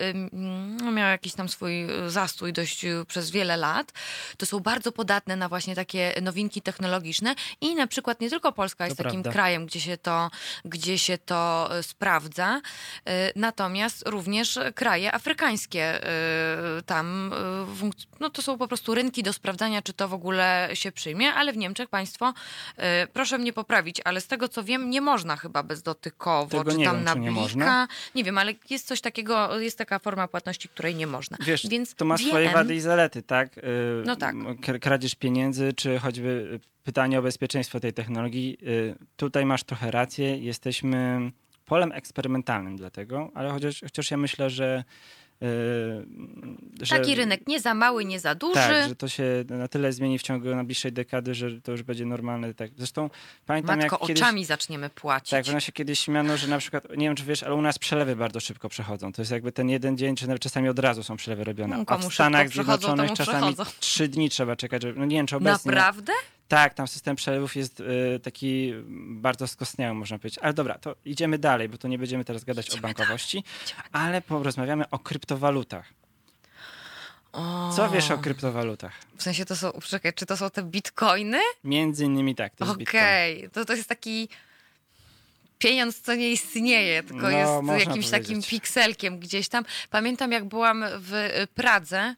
no, 0.81 0.91
miały 0.91 1.11
jakiś 1.11 1.33
tam 1.33 1.49
swój 1.49 1.72
y, 1.81 2.09
zastój 2.09 2.53
dość 2.53 2.85
y, 2.85 3.05
przez 3.07 3.31
wiele 3.31 3.57
lat, 3.57 3.91
to 4.37 4.45
są 4.45 4.59
bardzo 4.59 4.91
podatne 4.91 5.35
na 5.35 5.49
właśnie 5.49 5.75
takie 5.75 6.13
nowinki 6.21 6.61
technologiczne 6.61 7.35
i 7.61 7.75
na 7.75 7.87
przykład 7.87 8.21
nie 8.21 8.29
tylko 8.29 8.51
Polska 8.51 8.85
jest 8.85 8.97
takim 8.97 9.11
prawda. 9.11 9.31
krajem, 9.31 9.65
gdzie 9.65 9.81
się 9.81 9.97
to, 9.97 10.29
gdzie 10.65 10.97
się 10.97 11.17
to 11.17 11.69
y, 11.79 11.83
sprawdza, 11.83 12.61
natomiast 13.35 14.07
również 14.07 14.59
kraje 14.75 15.13
afrykańskie 15.13 15.99
tam, 16.85 17.33
no 18.19 18.29
to 18.29 18.41
są 18.41 18.57
po 18.57 18.67
prostu 18.67 18.95
rynki 18.95 19.23
do 19.23 19.33
sprawdzania, 19.33 19.81
czy 19.81 19.93
to 19.93 20.07
w 20.07 20.13
ogóle 20.13 20.69
się 20.73 20.91
przyjmie, 20.91 21.33
ale 21.33 21.53
w 21.53 21.57
Niemczech 21.57 21.89
państwo, 21.89 22.33
proszę 23.13 23.37
mnie 23.37 23.53
poprawić, 23.53 24.01
ale 24.05 24.21
z 24.21 24.27
tego 24.27 24.47
co 24.47 24.63
wiem, 24.63 24.89
nie 24.89 25.01
można 25.01 25.37
chyba 25.37 25.63
bezdotykowo, 25.63 26.57
Tego 26.57 26.71
czy 26.71 26.83
tam 26.83 26.95
wiem, 26.95 27.03
na 27.03 27.13
czy 27.13 27.19
nie 27.19 27.31
blika. 27.31 27.87
Nie 28.15 28.23
wiem, 28.23 28.37
ale 28.37 28.53
jest 28.69 28.87
coś 28.87 29.01
takiego, 29.01 29.59
jest 29.59 29.77
taka 29.77 29.99
forma 29.99 30.27
płatności, 30.27 30.69
której 30.69 30.95
nie 30.95 31.07
można. 31.07 31.37
Wiesz, 31.39 31.62
Więc 31.69 31.95
to 31.95 32.05
ma 32.05 32.17
wiem, 32.17 32.27
swoje 32.27 32.49
wady 32.49 32.75
i 32.75 32.79
zalety, 32.79 33.21
tak? 33.23 33.57
Y, 33.57 33.61
No 34.05 34.15
tak. 34.15 34.35
Kradzież 34.81 35.15
pieniędzy, 35.15 35.73
czy 35.73 35.99
choćby 35.99 36.59
pytanie 36.83 37.19
o 37.19 37.21
bezpieczeństwo 37.21 37.79
tej 37.79 37.93
technologii. 37.93 38.57
Y, 38.67 38.95
Tutaj 39.15 39.45
masz 39.45 39.63
trochę 39.63 39.91
rację. 39.91 40.37
Jesteśmy 40.37 41.31
polem 41.65 41.91
eksperymentalnym 41.91 42.75
dlatego, 42.75 43.31
ale 43.33 43.49
chociaż, 43.51 43.81
chociaż 43.81 44.11
ja 44.11 44.17
myślę, 44.17 44.49
że, 44.49 44.83
y, 44.83 45.22
że 46.81 46.97
Taki 46.97 47.15
rynek 47.15 47.47
nie 47.47 47.59
za 47.59 47.73
mały, 47.73 48.05
nie 48.05 48.19
za 48.19 48.35
duży. 48.35 48.53
Tak, 48.53 48.89
że 48.89 48.95
to 48.95 49.07
się 49.07 49.23
na 49.49 49.67
tyle 49.67 49.93
zmieni 49.93 50.19
w 50.19 50.21
ciągu 50.21 50.55
najbliższej 50.55 50.91
dekady, 50.91 51.35
że 51.35 51.61
to 51.61 51.71
już 51.71 51.83
będzie 51.83 52.05
normalne. 52.05 52.53
Tak. 52.53 52.71
Zresztą 52.77 53.09
pamiętam, 53.45 53.79
Matko, 53.79 53.95
jak 53.95 54.07
kiedyś... 54.07 54.23
oczami 54.23 54.45
zaczniemy 54.45 54.89
płacić. 54.89 55.29
Tak, 55.29 55.45
w 55.45 55.59
się 55.59 55.71
kiedyś 55.71 55.99
śmiano, 55.99 56.37
że 56.37 56.47
na 56.47 56.57
przykład, 56.57 56.89
nie 56.89 57.07
wiem 57.07 57.15
czy 57.15 57.23
wiesz, 57.23 57.43
ale 57.43 57.55
u 57.55 57.61
nas 57.61 57.79
przelewy 57.79 58.15
bardzo 58.15 58.39
szybko 58.39 58.69
przechodzą. 58.69 59.11
To 59.11 59.21
jest 59.21 59.31
jakby 59.31 59.51
ten 59.51 59.69
jeden 59.69 59.97
dzień, 59.97 60.15
czy 60.15 60.27
nawet 60.27 60.41
czasami 60.41 60.69
od 60.69 60.79
razu 60.79 61.03
są 61.03 61.17
przelewy 61.17 61.43
robione. 61.43 61.83
A 61.87 61.97
w 61.97 62.13
Stanach 62.13 62.49
Zjednoczonych 62.49 63.11
czasami 63.13 63.55
trzy 63.79 64.07
dni 64.07 64.29
trzeba 64.29 64.55
czekać, 64.55 64.81
żeby, 64.81 64.99
no 64.99 65.05
nie 65.05 65.15
wiem 65.15 65.27
czy 65.27 65.35
obecnie. 65.35 65.71
Naprawdę? 65.71 66.13
Tak, 66.53 66.73
tam 66.73 66.87
system 66.87 67.15
przelewów 67.15 67.55
jest 67.55 67.79
y, 67.79 68.19
taki 68.23 68.73
bardzo 69.09 69.47
skostniały, 69.47 69.93
można 69.93 70.19
powiedzieć. 70.19 70.39
Ale 70.41 70.53
dobra, 70.53 70.77
to 70.77 70.95
idziemy 71.05 71.37
dalej, 71.37 71.69
bo 71.69 71.77
to 71.77 71.87
nie 71.87 71.97
będziemy 71.97 72.25
teraz 72.25 72.43
gadać 72.43 72.69
o 72.69 72.77
bankowości, 72.77 73.43
ale 73.91 74.21
porozmawiamy 74.21 74.89
o 74.89 74.99
kryptowalutach. 74.99 75.85
O, 77.33 77.71
Co 77.75 77.89
wiesz 77.89 78.11
o 78.11 78.17
kryptowalutach? 78.17 78.93
W 79.17 79.23
sensie 79.23 79.45
to 79.45 79.55
są, 79.55 79.71
czekaj, 79.83 80.13
czy 80.13 80.25
to 80.25 80.37
są 80.37 80.49
te 80.49 80.63
bitcoiny? 80.63 81.39
Między 81.63 82.05
innymi 82.05 82.35
tak, 82.35 82.55
to 82.55 82.65
jest. 82.65 82.81
Okej, 82.81 83.49
to, 83.53 83.65
to 83.65 83.73
jest 83.73 83.89
taki 83.89 84.29
pieniądz, 85.59 86.01
co 86.01 86.15
nie 86.15 86.31
istnieje, 86.31 87.03
tylko 87.03 87.21
No, 87.21 87.29
jest 87.77 87.87
jakimś 87.87 88.09
takim 88.09 88.27
powiedzieć. 88.27 88.49
pikselkiem 88.49 89.19
gdzieś 89.19 89.47
tam. 89.49 89.65
Pamiętam, 89.89 90.31
jak 90.31 90.45
byłam 90.45 90.85
w 90.89 91.43
Pradze, 91.55 92.15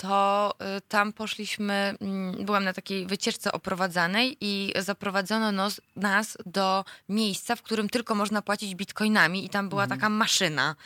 to 0.00 0.54
y, 0.78 0.80
tam 0.88 1.12
poszliśmy, 1.12 1.94
mm, 2.00 2.44
byłam 2.44 2.64
na 2.64 2.72
takiej 2.72 3.06
wycieczce 3.06 3.52
oprowadzanej 3.52 4.36
i 4.40 4.72
zaprowadzono 4.78 5.52
nos, 5.52 5.80
nas 5.96 6.38
do 6.46 6.84
miejsca, 7.08 7.56
w 7.56 7.62
którym 7.62 7.88
tylko 7.88 8.14
można 8.14 8.42
płacić 8.42 8.74
bitcoinami 8.74 9.44
i 9.44 9.48
tam 9.48 9.68
była 9.68 9.82
Mhm. 9.82 10.00
taka 10.00 10.08
maszyna, 10.10 10.76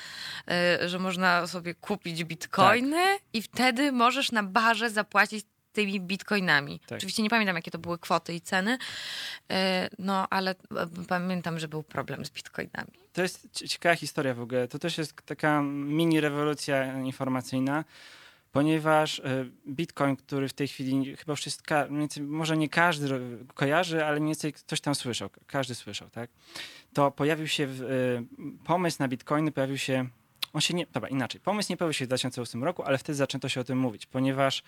y, 0.83 0.89
że 0.89 0.99
można 0.99 1.47
sobie 1.47 1.75
kupić 1.75 2.25
bitcoiny 2.25 2.97
Tak. 2.97 3.23
i 3.33 3.43
wtedy 3.43 3.93
możesz 3.93 4.33
na 4.33 4.43
barze 4.43 4.91
zapłacić 4.91 5.47
tymi 5.73 6.01
bitcoinami. 6.01 6.81
Tak. 6.87 6.97
Oczywiście 6.99 7.23
nie 7.23 7.31
pamiętam, 7.31 7.57
jakie 7.57 7.71
to 7.71 7.79
były 7.79 7.99
kwoty 7.99 8.35
i 8.35 8.41
ceny, 8.41 8.73
y, 8.73 9.55
no 9.99 10.27
ale 10.31 10.55
pamiętam, 11.09 11.59
że 11.59 11.69
był 11.69 11.83
problem 11.83 12.25
z 12.25 12.31
bitcoinami. 12.31 12.93
To 13.13 13.23
jest 13.23 13.49
cie- 13.53 13.69
ciekawa 13.69 13.97
historia 13.97 14.35
w 14.35 14.41
ogóle. 14.41 14.69
To 14.69 14.79
też 14.79 14.99
jest 14.99 15.15
taka 15.27 15.63
mini 15.63 16.21
rewolucja 16.21 17.01
informacyjna, 17.01 17.85
ponieważ 18.55 19.21
e, 19.21 19.45
Bitcoin, 19.69 20.17
który 20.17 20.49
w 20.49 20.53
tej 20.53 20.69
chwili 20.69 21.17
chyba 21.17 21.35
więcej, 21.91 22.23
może 22.23 22.57
nie 22.57 22.69
każdy 22.69 23.09
kojarzy, 23.55 24.05
ale 24.05 24.21
mniej 24.21 24.29
więcej 24.29 24.53
ktoś 24.53 24.81
tam 24.81 24.95
słyszał, 24.95 25.31
każdy 25.47 25.75
słyszał, 25.75 26.11
tak? 26.11 26.31
To 26.93 27.11
pojawił 27.11 27.49
się 27.49 27.67
w, 27.67 27.83
e, 27.83 27.87
pomysł 28.65 28.97
na 29.01 29.09
Bitcoiny, 29.09 29.53
pojawił 29.53 29.79
się, 29.79 30.09
on 30.53 30.61
się 30.61 30.75
nie, 30.75 30.87
dobra, 30.87 31.09
inaczej, 31.09 31.41
pomysł 31.41 31.73
nie 31.73 31.77
pojawił 31.77 31.93
się 31.93 32.05
w 32.05 32.09
2008 32.09 32.65
roku, 32.65 32.83
ale 32.83 32.99
wtedy 32.99 33.17
zaczęto 33.17 33.49
się 33.49 33.61
o 33.61 33.65
tym 33.65 33.79
mówić, 33.79 34.07
ponieważ 34.07 34.63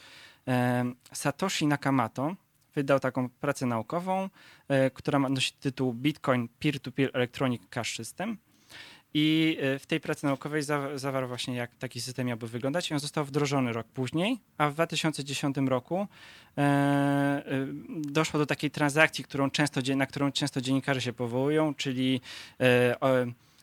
e, 0.48 0.84
Satoshi 1.12 1.66
Nakamoto 1.66 2.36
wydał 2.74 3.00
taką 3.00 3.28
pracę 3.28 3.66
naukową, 3.66 4.28
e, 4.68 4.90
która 4.90 5.18
ma 5.18 5.28
nosi 5.28 5.52
tytuł 5.52 5.94
Bitcoin 5.94 6.48
Peer-to-Peer 6.58 7.10
Electronic 7.14 7.62
Cash 7.70 7.96
System. 7.96 8.38
I 9.18 9.56
e, 9.60 9.78
w 9.78 9.86
tej 9.86 10.00
pracy 10.00 10.26
naukowej 10.26 10.62
za- 10.62 10.98
zawarł 10.98 11.28
właśnie, 11.28 11.56
jak 11.56 11.76
taki 11.76 12.00
system 12.00 12.26
miałby 12.26 12.48
wyglądać. 12.48 12.90
I 12.90 12.94
on 12.94 13.00
został 13.00 13.24
wdrożony 13.24 13.72
rok 13.72 13.86
później, 13.86 14.38
a 14.58 14.70
w 14.70 14.74
2010 14.74 15.56
roku 15.56 16.06
e, 16.58 16.62
e, 16.62 17.42
doszło 17.88 18.38
do 18.38 18.46
takiej 18.46 18.70
transakcji, 18.70 19.24
którą 19.24 19.50
często, 19.50 19.80
na 19.96 20.06
którą 20.06 20.32
często 20.32 20.60
dziennikarze 20.60 21.00
się 21.00 21.12
powołują, 21.12 21.74
czyli 21.74 22.20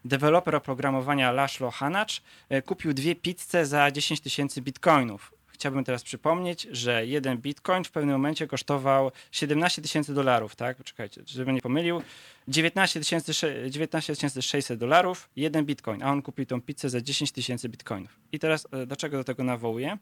deweloper 0.05 0.55
oprogramowania 0.55 1.31
Laszlo 1.31 1.71
Hanacz 1.71 2.21
kupił 2.65 2.93
dwie 2.93 3.15
pizze 3.15 3.65
za 3.65 3.91
10 3.91 4.21
tysięcy 4.21 4.61
bitcoinów. 4.61 5.34
Chciałbym 5.64 5.84
teraz 5.84 6.03
przypomnieć, 6.03 6.68
że 6.72 7.06
jeden 7.07 7.38
bitcoin 7.38 7.84
w 7.84 7.91
pewnym 7.91 8.15
momencie 8.15 8.48
kosztował 8.48 9.11
17 9.31 9.81
tysięcy 9.81 10.14
dolarów, 10.14 10.56
tak? 10.56 10.77
Poczekajcie, 10.77 11.22
żebym 11.26 11.56
nie 11.56 11.61
pomylił. 11.61 12.02
19 12.48 12.99
tysięcy 12.99 13.34
19 13.69 14.15
600 14.41 14.80
dolarów, 14.80 15.30
jeden 15.35 15.65
bitcoin, 15.65 16.03
a 16.03 16.11
on 16.11 16.22
kupił 16.22 16.45
tą 16.45 16.61
pizzę 16.61 16.90
za 16.90 17.02
10 17.02 17.31
tysięcy 17.31 17.69
bitcoinów. 17.69 18.19
I 18.31 18.40
teraz 18.40 18.68
e, 18.72 18.85
dlaczego 18.85 19.18
do 19.18 19.23
tego 19.23 19.44
nawołuję? 19.44 19.98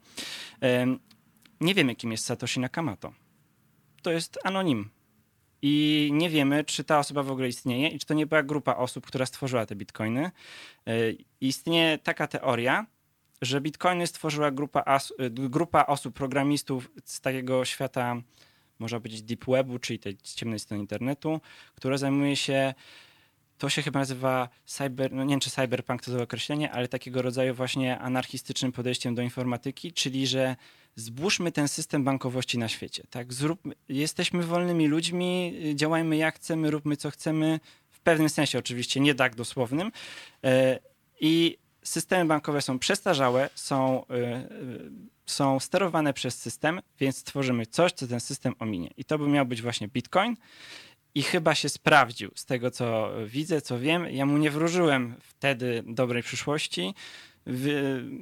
Nie 1.60 1.74
wiemy, 1.74 1.94
kim 1.94 2.12
jest 2.12 2.24
Satoshi 2.24 2.60
Nakamoto. 2.60 3.12
To 4.02 4.12
jest 4.12 4.38
anonim. 4.44 4.90
I 5.62 6.10
nie 6.12 6.30
wiemy, 6.30 6.64
czy 6.64 6.84
ta 6.84 6.98
osoba 6.98 7.22
w 7.22 7.30
ogóle 7.30 7.48
istnieje 7.48 7.88
i 7.88 7.98
czy 7.98 8.06
to 8.06 8.14
nie 8.14 8.26
była 8.26 8.42
grupa 8.42 8.76
osób, 8.76 9.06
która 9.06 9.26
stworzyła 9.26 9.66
te 9.66 9.76
bitcoiny. 9.76 10.30
E, 10.86 10.92
Istnieje 11.40 11.98
taka 11.98 12.26
teoria, 12.26 12.86
że 13.42 13.60
bitcoiny 13.60 14.06
stworzyła 14.06 14.50
grupa, 14.50 14.82
as, 14.86 15.10
y, 15.20 15.30
grupa 15.30 15.86
osób, 15.86 16.14
programistów 16.14 16.90
z 17.04 17.20
takiego 17.20 17.64
świata, 17.64 18.16
można 18.78 19.00
powiedzieć, 19.00 19.22
deep 19.22 19.44
webu, 19.46 19.78
czyli 19.78 19.98
tej 19.98 20.16
ciemnej 20.16 20.58
strony 20.58 20.80
internetu, 20.80 21.40
która 21.74 21.96
zajmuje 21.96 22.36
się, 22.36 22.74
to 23.58 23.68
się 23.68 23.82
chyba 23.82 24.00
nazywa 24.00 24.48
cyber, 24.64 25.12
no 25.12 25.24
nie 25.24 25.30
wiem 25.30 25.40
czy 25.40 25.50
cyberpunk 25.50 26.02
to 26.02 26.10
złe 26.10 26.22
określenie, 26.22 26.72
ale 26.72 26.88
takiego 26.88 27.22
rodzaju 27.22 27.54
właśnie 27.54 27.98
anarchistycznym 27.98 28.72
podejściem 28.72 29.14
do 29.14 29.22
informatyki, 29.22 29.92
czyli 29.92 30.26
że 30.26 30.56
zbóżmy 30.96 31.52
ten 31.52 31.68
system 31.68 32.04
bankowości 32.04 32.58
na 32.58 32.68
świecie. 32.68 33.02
Tak? 33.10 33.28
Jesteśmy 33.88 34.42
wolnymi 34.42 34.88
ludźmi, 34.88 35.54
działajmy 35.74 36.16
jak 36.16 36.34
chcemy, 36.34 36.70
róbmy 36.70 36.96
co 36.96 37.10
chcemy, 37.10 37.60
w 37.90 38.00
pewnym 38.00 38.28
sensie 38.28 38.58
oczywiście, 38.58 39.00
nie 39.00 39.14
tak 39.14 39.34
dosłownym. 39.34 39.92
E, 40.44 40.78
I 41.20 41.58
systemy 41.82 42.24
bankowe 42.24 42.62
są 42.62 42.78
przestarzałe, 42.78 43.50
są, 43.54 44.04
y, 44.10 44.14
y, 44.14 44.90
są 45.26 45.60
sterowane 45.60 46.12
przez 46.12 46.38
system, 46.38 46.80
więc 47.00 47.16
stworzymy 47.16 47.66
coś, 47.66 47.92
co 47.92 48.06
ten 48.06 48.20
system 48.20 48.54
ominie. 48.58 48.90
I 48.96 49.04
to 49.04 49.18
by 49.18 49.28
miał 49.28 49.46
być 49.46 49.62
właśnie 49.62 49.88
Bitcoin. 49.88 50.36
I 51.14 51.22
chyba 51.22 51.54
się 51.54 51.68
sprawdził 51.68 52.30
z 52.34 52.46
tego, 52.46 52.70
co 52.70 53.10
widzę, 53.26 53.60
co 53.60 53.78
wiem. 53.78 54.06
Ja 54.10 54.26
mu 54.26 54.38
nie 54.38 54.50
wróżyłem 54.50 55.14
wtedy 55.20 55.82
dobrej 55.86 56.22
przyszłości. 56.22 56.94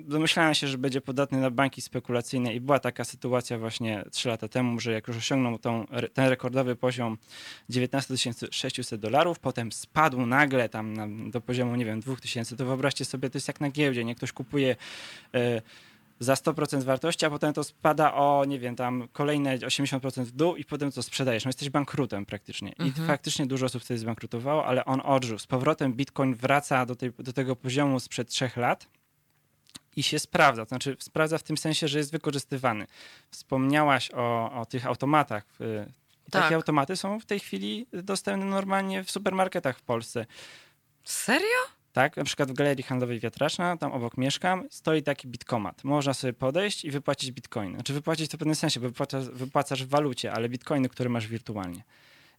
Domyślałem 0.04 0.54
się, 0.54 0.66
że 0.68 0.78
będzie 0.78 1.00
podatny 1.00 1.40
na 1.40 1.50
banki 1.50 1.80
spekulacyjne 1.82 2.54
i 2.54 2.60
była 2.60 2.78
taka 2.78 3.04
sytuacja 3.04 3.58
właśnie 3.58 4.04
3 4.10 4.28
lata 4.28 4.48
temu, 4.48 4.80
że 4.80 4.92
jak 4.92 5.08
już 5.08 5.16
osiągnął 5.16 5.58
tą, 5.58 5.86
ten 6.12 6.28
rekordowy 6.28 6.76
poziom 6.76 7.18
19 7.68 8.14
600 8.50 9.00
dolarów, 9.00 9.38
potem 9.38 9.72
spadł 9.72 10.26
nagle 10.26 10.68
tam 10.68 10.92
na, 10.92 11.30
do 11.30 11.40
poziomu, 11.40 11.76
nie 11.76 11.84
wiem, 11.84 12.00
2000, 12.00 12.56
to 12.56 12.66
wyobraźcie 12.66 13.04
sobie, 13.04 13.30
to 13.30 13.36
jest 13.36 13.48
jak 13.48 13.60
na 13.60 13.70
giełdzie, 13.70 14.04
nie? 14.04 14.14
Ktoś 14.14 14.32
kupuje 14.32 14.76
e, 15.34 15.62
za 16.20 16.34
100% 16.34 16.82
wartości, 16.82 17.26
a 17.26 17.30
potem 17.30 17.52
to 17.52 17.64
spada 17.64 18.14
o, 18.14 18.44
nie 18.44 18.58
wiem, 18.58 18.76
tam 18.76 19.08
kolejne 19.12 19.58
80% 19.58 20.24
w 20.24 20.30
dół 20.30 20.56
i 20.56 20.64
potem 20.64 20.92
to 20.92 21.02
sprzedajesz. 21.02 21.44
No 21.44 21.48
jesteś 21.48 21.70
bankrutem 21.70 22.26
praktycznie. 22.26 22.72
I 22.78 22.82
Mhm. 22.82 23.06
faktycznie 23.06 23.46
dużo 23.46 23.66
osób 23.66 23.82
wtedy 23.82 23.98
zbankrutowało, 24.00 24.66
ale 24.66 24.84
on 24.84 25.00
odżył. 25.04 25.38
Z 25.38 25.46
powrotem 25.46 25.92
Bitcoin 25.92 26.34
wraca 26.34 26.86
do, 26.86 26.96
tej, 26.96 27.12
do 27.18 27.32
tego 27.32 27.56
poziomu 27.56 28.00
sprzed 28.00 28.28
trzech 28.28 28.56
lat 28.56 28.86
i 30.00 30.02
się 30.02 30.18
sprawdza. 30.18 30.64
To 30.64 30.68
znaczy 30.68 30.96
sprawdza 30.98 31.38
w 31.38 31.42
tym 31.42 31.56
sensie, 31.56 31.88
że 31.88 31.98
jest 31.98 32.12
wykorzystywany. 32.12 32.86
Wspomniałaś 33.30 34.10
o, 34.14 34.52
o 34.60 34.66
tych 34.66 34.86
automatach. 34.86 35.44
Tak. 36.30 36.42
Takie 36.42 36.54
automaty 36.54 36.96
są 36.96 37.20
w 37.20 37.26
tej 37.26 37.40
chwili 37.40 37.86
dostępne 37.92 38.46
normalnie 38.46 39.04
w 39.04 39.10
supermarketach 39.10 39.78
w 39.78 39.82
Polsce. 39.82 40.26
Serio? 41.04 41.58
Tak, 41.92 42.16
na 42.16 42.24
przykład 42.24 42.50
w 42.50 42.54
galerii 42.54 42.84
handlowej 42.84 43.20
Wiatraczna, 43.20 43.76
tam 43.76 43.92
obok 43.92 44.16
mieszkam, 44.16 44.64
stoi 44.70 45.02
taki 45.02 45.28
bitkomat. 45.28 45.84
Można 45.84 46.14
sobie 46.14 46.32
podejść 46.32 46.84
i 46.84 46.90
wypłacić 46.90 47.32
bitcoiny. 47.32 47.74
Znaczy 47.74 47.92
wypłacić 47.92 48.30
to 48.30 48.36
w 48.36 48.38
pewnym 48.38 48.54
sensie, 48.54 48.80
bo 48.80 48.88
wypłacasz, 48.88 49.28
wypłacasz 49.28 49.84
w 49.84 49.88
walucie, 49.88 50.32
ale 50.32 50.48
bitcoiny, 50.48 50.88
które 50.88 51.10
masz 51.10 51.26
wirtualnie. 51.26 51.82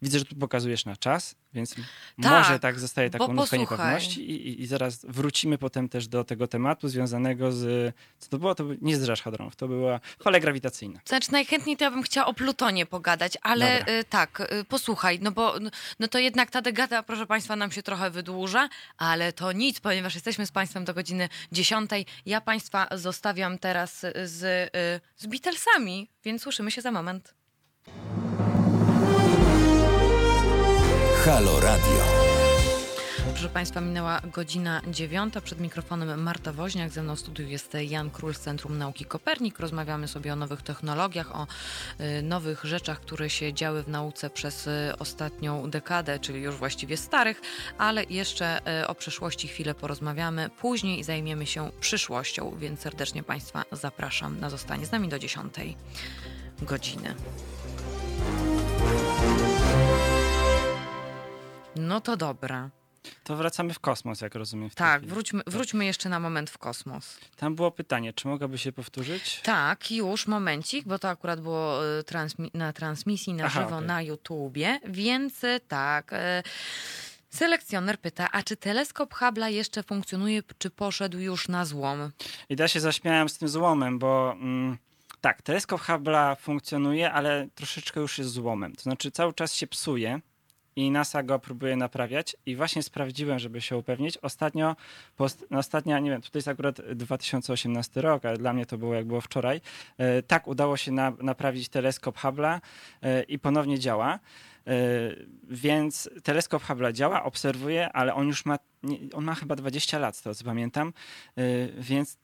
Widzę, 0.02 0.20
że 0.20 0.26
tu 0.26 0.36
pokazujesz 0.36 0.86
na 0.86 0.96
czas, 0.96 1.36
więc 1.54 1.76
tak, 1.76 1.86
może 2.16 2.60
tak 2.60 2.80
zostaje 2.80 3.10
taką 3.10 3.34
nutkę 3.34 3.58
niepewności 3.58 4.32
i, 4.32 4.62
i, 4.62 4.68
zaraz 4.68 5.06
wrócimy 5.06 5.58
potem 5.58 5.90
też 5.90 6.08
do 6.08 6.24
tego 6.24 6.48
tematu 6.48 6.88
związanego 6.88 7.52
z, 7.52 7.94
co 8.20 8.30
to 8.30 8.38
było? 8.40 8.56
To 8.56 8.66
nie 8.82 8.98
z 8.98 9.20
hadronów, 9.20 9.56
to 9.56 9.68
była 9.68 10.00
fala 10.24 10.40
grawitacyjna. 10.40 11.00
Znaczy 11.06 11.32
najchętniej 11.32 11.78
to 11.78 11.84
ja 11.84 11.92
bym 11.92 12.04
chciała 12.04 12.28
o 12.28 12.34
Plutonie 12.34 12.86
pogadać, 12.86 13.38
ale 13.42 13.88
y, 14.00 14.04
tak, 14.04 14.40
y, 14.62 14.66
posłuchaj, 14.66 15.20
no 15.22 15.32
bo 15.32 15.56
no 16.00 16.08
to 16.08 16.20
jednak 16.20 16.52
ta 16.52 16.62
degata, 16.62 17.04
proszę 17.04 17.28
Państwa, 17.28 17.56
nam 17.56 17.72
się 17.72 17.84
trochę 17.84 18.10
wydłuża, 18.10 18.70
ale 18.98 19.34
to 19.34 19.52
nic, 19.52 19.80
ponieważ 19.80 20.16
jesteśmy 20.16 20.46
z 20.46 20.52
Państwem 20.52 20.86
do 20.86 20.94
godziny 20.94 21.30
10. 21.52 21.92
Ja 22.26 22.42
Państwa 22.42 22.88
zostawiam 22.92 23.58
teraz 23.58 24.00
z, 24.24 24.44
y, 24.76 25.02
z 25.18 25.26
Beatlesami, 25.26 26.10
więc 26.24 26.42
słyszymy 26.42 26.72
się 26.72 26.82
za 26.82 26.92
moment. 26.92 27.41
Halo 31.26 31.60
Radio. 31.60 32.04
Proszę 33.32 33.50
Państwa, 33.50 33.82
minęła 33.82 34.22
godzina 34.34 34.82
dziewiąta. 34.88 35.42
Przed 35.42 35.60
mikrofonem 35.60 36.22
Marta 36.22 36.54
Woźniak. 36.54 36.92
Ze 36.92 37.04
mną 37.04 37.16
w 37.16 37.20
studiu 37.20 37.48
jest 37.48 37.78
Jan 37.90 38.10
Król 38.10 38.34
z 38.34 38.40
Centrum 38.40 38.78
Nauki 38.78 39.06
Kopernik. 39.06 39.60
Rozmawiamy 39.60 40.08
sobie 40.08 40.34
o 40.34 40.36
nowych 40.36 40.62
technologiach, 40.62 41.36
o 41.36 41.48
y, 42.00 42.22
nowych 42.22 42.66
rzeczach, 42.66 43.00
które 43.00 43.30
się 43.30 43.54
działy 43.54 43.84
w 43.84 43.88
nauce 43.88 44.30
przez 44.30 44.68
y, 44.68 44.94
ostatnią 45.00 45.70
dekadę, 45.70 46.20
czyli 46.20 46.42
już 46.42 46.56
właściwie 46.56 46.98
starych, 46.98 47.42
ale 47.78 48.04
jeszcze 48.04 48.62
y, 48.82 48.88
o 48.88 48.96
przyszłości 48.96 49.48
chwilę 49.48 49.76
porozmawiamy. 49.76 50.50
Później 50.50 51.04
zajmiemy 51.04 51.46
się 51.46 51.72
przyszłością, 51.80 52.56
więc 52.60 52.80
serdecznie 52.80 53.24
Państwa 53.24 53.64
zapraszam 53.72 54.40
na 54.40 54.50
zostanie 54.50 54.86
z 54.86 54.92
nami 54.92 55.10
do 55.10 55.20
dziesiątej 55.20 55.78
godziny. 56.62 57.16
No 61.76 62.02
to 62.02 62.18
dobra. 62.18 62.70
To 63.24 63.36
wracamy 63.36 63.74
w 63.74 63.80
kosmos, 63.80 64.22
jak 64.22 64.36
rozumiem. 64.36 64.70
tak, 64.70 65.06
wróćmy, 65.06 65.42
wróćmy 65.48 65.86
jeszcze 65.86 66.10
na 66.10 66.20
moment 66.20 66.50
w 66.50 66.58
kosmos. 66.58 67.18
Tam 67.36 67.56
było 67.56 67.72
pytanie, 67.72 68.14
czy 68.14 68.28
mogłaby 68.28 68.58
się 68.58 68.72
powtórzyć? 68.72 69.42
Tak, 69.44 69.92
już, 69.92 70.28
momencik, 70.28 70.88
bo 70.88 71.00
to 71.00 71.10
akurat 71.10 71.42
było 71.42 71.86
y, 72.00 72.04
transmi 72.04 72.52
na 72.54 72.74
transmisji 72.74 73.34
na 73.34 73.46
Aha, 73.46 73.62
żywo 73.62 73.76
okay. 73.76 73.88
na 73.88 74.02
YouTubie, 74.02 74.80
więc 74.88 75.44
y, 75.44 75.60
tak. 75.68 76.14
Y, 76.14 76.18
selekcjoner 77.30 78.00
pyta, 78.00 78.32
a 78.32 78.44
czy 78.44 78.58
teleskop 78.58 79.14
Hubble'a 79.14 79.48
jeszcze 79.48 79.84
funkcjonuje, 79.84 80.44
czy 80.58 80.70
poszedł 80.70 81.18
już 81.18 81.48
na 81.48 81.66
złom? 81.66 82.12
I 82.50 82.56
ja 82.60 82.68
się 82.68 82.80
zaśmiałem 82.80 83.30
z 83.30 83.38
tym 83.38 83.48
złomem, 83.48 84.00
bo... 84.00 84.32
Mm, 84.32 84.78
tak, 85.22 85.42
teleskop 85.42 85.82
Hubble'a 85.82 86.36
funkcjonuje, 86.40 87.12
ale 87.12 87.48
troszeczkę 87.56 88.00
już 88.00 88.18
jest 88.18 88.30
złomem. 88.30 88.76
To 88.76 88.82
znaczy 88.82 89.12
cały 89.12 89.34
czas 89.34 89.54
się 89.54 89.68
psuje 89.68 90.22
i 90.76 90.92
NASA 90.92 91.24
go 91.24 91.40
próbuje 91.40 91.76
naprawiać 91.76 92.36
i 92.46 92.56
właśnie 92.56 92.84
sprawdziłem, 92.84 93.40
żeby 93.40 93.62
się 93.62 93.78
upewnić. 93.78 94.18
Ostatnio, 94.18 94.76
post, 95.18 95.46
no 95.50 95.60
ostatnia, 95.60 96.00
nie 96.00 96.10
wiem, 96.10 96.22
tutaj 96.22 96.40
jest 96.40 96.48
akurat 96.48 96.82
2018 96.96 98.02
rok, 98.02 98.26
ale 98.26 98.38
dla 98.38 98.54
mnie 98.54 98.66
to 98.66 98.78
było 98.78 98.94
jak 98.94 99.06
było 99.06 99.22
wczoraj. 99.22 99.62
E, 99.98 100.24
tak, 100.24 100.48
udało 100.48 100.78
się 100.78 100.92
na, 100.92 101.14
naprawić 101.22 101.70
teleskop 101.70 102.18
Hubble'a 102.18 102.60
e, 103.02 103.24
i 103.24 103.40
ponownie 103.40 103.80
działa. 103.80 104.20
E, 104.68 104.72
więc 105.50 106.10
teleskop 106.24 106.64
Hubble'a 106.64 106.94
działa, 106.94 107.24
obserwuje, 107.24 107.92
ale 107.92 108.14
on 108.14 108.28
już 108.28 108.46
ma, 108.46 108.60
on 109.14 109.24
ma 109.24 109.36
chyba 109.36 109.56
20 109.56 110.00
lat, 110.00 110.18
z 110.18 110.22
tego 110.22 110.36
co 110.36 110.46
pamiętam, 110.46 110.94
więc 111.78 112.18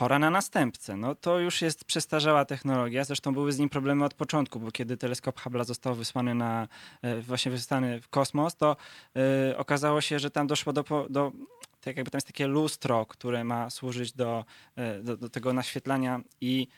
pora 0.00 0.18
na 0.18 0.30
następcę. 0.30 0.96
No 0.96 1.14
to 1.14 1.38
już 1.38 1.62
jest 1.62 1.84
przestarzała 1.84 2.44
technologia, 2.44 3.04
zresztą 3.04 3.34
były 3.34 3.52
z 3.52 3.58
nim 3.58 3.68
problemy 3.68 4.04
od 4.04 4.14
początku, 4.14 4.60
bo 4.60 4.70
kiedy 4.70 4.96
teleskop 4.96 5.40
Hubble 5.40 5.64
został 5.64 5.94
wysłany 5.94 6.34
na, 6.34 6.68
e, 7.02 7.20
właśnie 7.20 7.52
wysłany 7.52 8.00
w 8.00 8.08
kosmos, 8.08 8.56
to 8.56 8.76
yy, 9.14 9.56
okazało 9.56 10.00
się, 10.00 10.18
że 10.18 10.30
tam 10.30 10.46
doszło 10.46 10.72
do, 10.72 10.84
do 11.10 11.32
tak 11.80 11.96
jakby 11.96 12.10
tam 12.10 12.16
jest 12.16 12.26
takie 12.26 12.46
lustro, 12.46 13.06
które 13.06 13.44
ma 13.44 13.70
służyć 13.70 14.12
do, 14.12 14.44
e, 14.76 15.02
do, 15.02 15.16
do 15.16 15.28
tego 15.28 15.52
naświetlania 15.52 16.20
i 16.40 16.68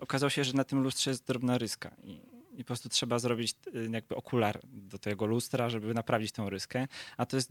okazało 0.00 0.30
się, 0.30 0.44
że 0.44 0.52
na 0.52 0.64
tym 0.64 0.82
lustrze 0.82 1.10
jest 1.10 1.26
drobna 1.26 1.58
ryska. 1.58 1.90
I 2.04 2.20
i 2.52 2.64
po 2.64 2.66
prostu 2.66 2.88
trzeba 2.88 3.18
zrobić 3.18 3.54
y, 3.74 3.88
jakby 3.90 4.16
okular 4.16 4.60
do 4.64 4.98
tego 4.98 5.26
lustra, 5.26 5.68
żeby 5.68 5.94
naprawić 5.94 6.32
tą 6.32 6.50
ryskę. 6.50 6.86
A 7.16 7.26
to 7.26 7.36
jest 7.36 7.50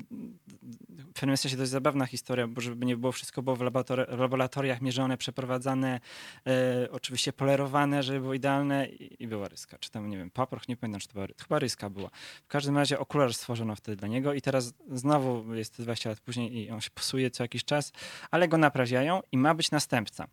w 0.89 1.13
pewnym 1.13 1.37
sensie 1.37 1.57
dość 1.57 1.71
zabawna 1.71 2.05
historia, 2.05 2.47
bo 2.47 2.61
żeby 2.61 2.85
nie 2.85 2.97
było 2.97 3.11
wszystko 3.11 3.41
było 3.41 3.55
w, 3.55 3.61
laboratori 3.61 4.03
w 4.15 4.19
laboratoriach 4.19 4.81
mierzone, 4.81 5.17
przeprowadzane, 5.17 5.99
e, 6.47 6.87
oczywiście 6.91 7.33
polerowane, 7.33 8.03
żeby 8.03 8.19
było 8.19 8.33
idealne 8.33 8.87
i, 8.87 9.23
i, 9.23 9.27
była 9.27 9.47
ryska. 9.47 9.77
Czy 9.77 9.91
tam, 9.91 10.09
nie 10.09 10.17
wiem, 10.17 10.31
paproch, 10.31 10.67
nie 10.67 10.77
pamiętam, 10.77 11.01
czy 11.01 11.07
to 11.07 11.13
była, 11.13 11.27
chyba 11.41 11.59
ryska 11.59 11.89
była. 11.89 12.09
W 12.43 12.47
każdym 12.47 12.77
razie 12.77 12.99
okular 12.99 13.33
stworzono 13.33 13.75
wtedy 13.75 13.95
dla 13.95 14.07
niego 14.07 14.33
i 14.33 14.41
teraz 14.41 14.73
znowu 14.91 15.55
jest 15.55 15.81
20 15.81 16.09
lat 16.09 16.19
później 16.19 16.57
i 16.57 16.71
on 16.71 16.81
się 16.81 16.89
psuje 16.95 17.31
co 17.31 17.43
jakiś 17.43 17.65
czas, 17.65 17.91
ale 18.31 18.47
go 18.47 18.57
naprawiają 18.57 19.21
i 19.31 19.37
ma 19.37 19.55
być 19.55 19.71
następca. 19.71 20.27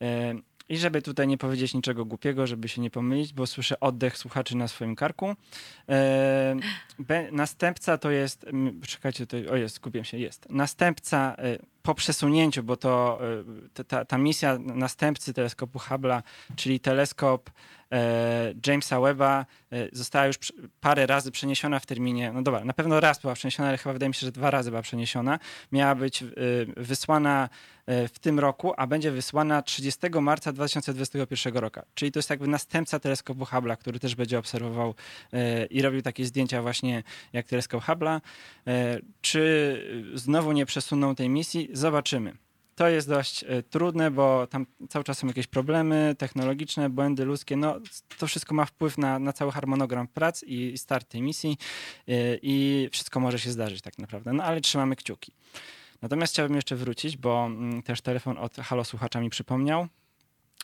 E, 0.00 0.34
i 0.68 0.78
żeby 0.78 1.02
tutaj 1.02 1.28
nie 1.28 1.38
powiedzieć 1.38 1.74
niczego 1.74 2.04
głupiego, 2.04 2.46
żeby 2.46 2.68
się 2.68 2.80
nie 2.80 2.90
pomylić, 2.90 3.32
bo 3.32 3.46
słyszę 3.46 3.80
oddech 3.80 4.18
słuchaczy 4.18 4.56
na 4.56 4.68
swoim 4.68 4.96
karku. 4.96 5.34
E, 5.88 6.56
następca 7.32 7.98
to 7.98 8.10
jest, 8.10 8.46
czekajcie, 8.86 9.26
to, 9.26 9.36
o 9.52 9.56
jest, 9.56 9.76
skupiłem 9.76 10.04
się, 10.04 10.18
jest. 10.18 10.46
Następca 10.50 11.36
e, 11.38 11.58
po 11.82 11.94
przesunięciu, 11.94 12.62
bo 12.62 12.76
to 12.76 13.20
e, 13.78 13.84
ta, 13.84 14.04
ta 14.04 14.18
misja 14.18 14.58
następcy 14.58 15.34
teleskopu 15.34 15.78
Hubble'a, 15.78 16.22
czyli 16.56 16.80
teleskop 16.80 17.50
Jamesa 18.66 19.00
Webba 19.00 19.46
e, 19.72 19.88
została 19.92 20.26
już 20.26 20.36
parę 20.80 21.06
razy 21.06 21.30
przeniesiona 21.30 21.80
w 21.80 21.86
terminie, 21.86 22.32
no 22.32 22.42
dobra, 22.42 22.64
na 22.64 22.72
pewno 22.72 23.00
raz 23.00 23.20
była 23.20 23.34
przeniesiona, 23.34 23.68
ale 23.68 23.78
chyba 23.78 23.92
wydaje 23.92 24.08
mi 24.08 24.14
się, 24.14 24.26
że 24.26 24.32
dwa 24.32 24.50
razy 24.50 24.70
była 24.70 24.82
przeniesiona. 24.82 25.38
Miała 25.72 25.94
być 25.94 26.24
wysłana 26.76 27.48
w 27.86 28.18
tym 28.20 28.40
roku, 28.40 28.72
a 28.76 28.86
będzie 28.86 29.10
wysłana 29.10 29.62
30 29.62 30.00
marca 30.20 30.52
2021 30.52 31.56
roku. 31.56 31.80
Czyli 31.94 32.12
to 32.12 32.18
jest 32.18 32.30
jakby 32.30 32.46
następca 32.46 32.98
teleskopu 33.00 33.44
Hubble'a, 33.44 33.76
który 33.76 34.00
też 34.00 34.14
będzie 34.14 34.38
obserwował 34.38 34.94
i 35.70 35.82
robił 35.82 36.02
takie 36.02 36.24
zdjęcia 36.24 36.62
właśnie 36.62 37.02
jak 37.32 37.46
teleskop 37.46 37.84
Hubble'a. 37.84 38.20
Czy 39.20 40.12
znowu 40.14 40.52
nie 40.52 40.66
przesuną 40.66 41.14
tej 41.14 41.28
misji? 41.28 41.68
Zobaczymy. 41.72 42.36
To 42.74 42.88
jest 42.88 43.08
dość 43.08 43.44
e, 43.44 43.62
trudne, 43.62 44.10
bo 44.10 44.46
tam 44.46 44.66
cały 44.88 45.04
czas 45.04 45.18
są 45.18 45.26
jakieś 45.26 45.46
problemy 45.46 46.14
technologiczne, 46.18 46.90
błędy 46.90 47.24
ludzkie. 47.24 47.56
No, 47.56 47.80
to 48.18 48.26
wszystko 48.26 48.54
ma 48.54 48.64
wpływ 48.64 48.98
na, 48.98 49.18
na 49.18 49.32
cały 49.32 49.52
harmonogram 49.52 50.08
prac 50.08 50.42
i 50.42 50.78
start 50.78 51.08
tej 51.08 51.22
misji 51.22 51.58
e, 52.08 52.12
i 52.42 52.88
wszystko 52.92 53.20
może 53.20 53.38
się 53.38 53.50
zdarzyć 53.50 53.82
tak 53.82 53.98
naprawdę. 53.98 54.32
No 54.32 54.44
ale 54.44 54.60
trzymamy 54.60 54.96
kciuki. 54.96 55.32
Natomiast 56.02 56.32
chciałbym 56.32 56.56
jeszcze 56.56 56.76
wrócić, 56.76 57.16
bo 57.16 57.46
mm, 57.46 57.82
też 57.82 58.00
telefon 58.00 58.38
od 58.38 58.56
Halo 58.56 58.84
Słuchacza 58.84 59.20
mi 59.20 59.30
przypomniał, 59.30 59.88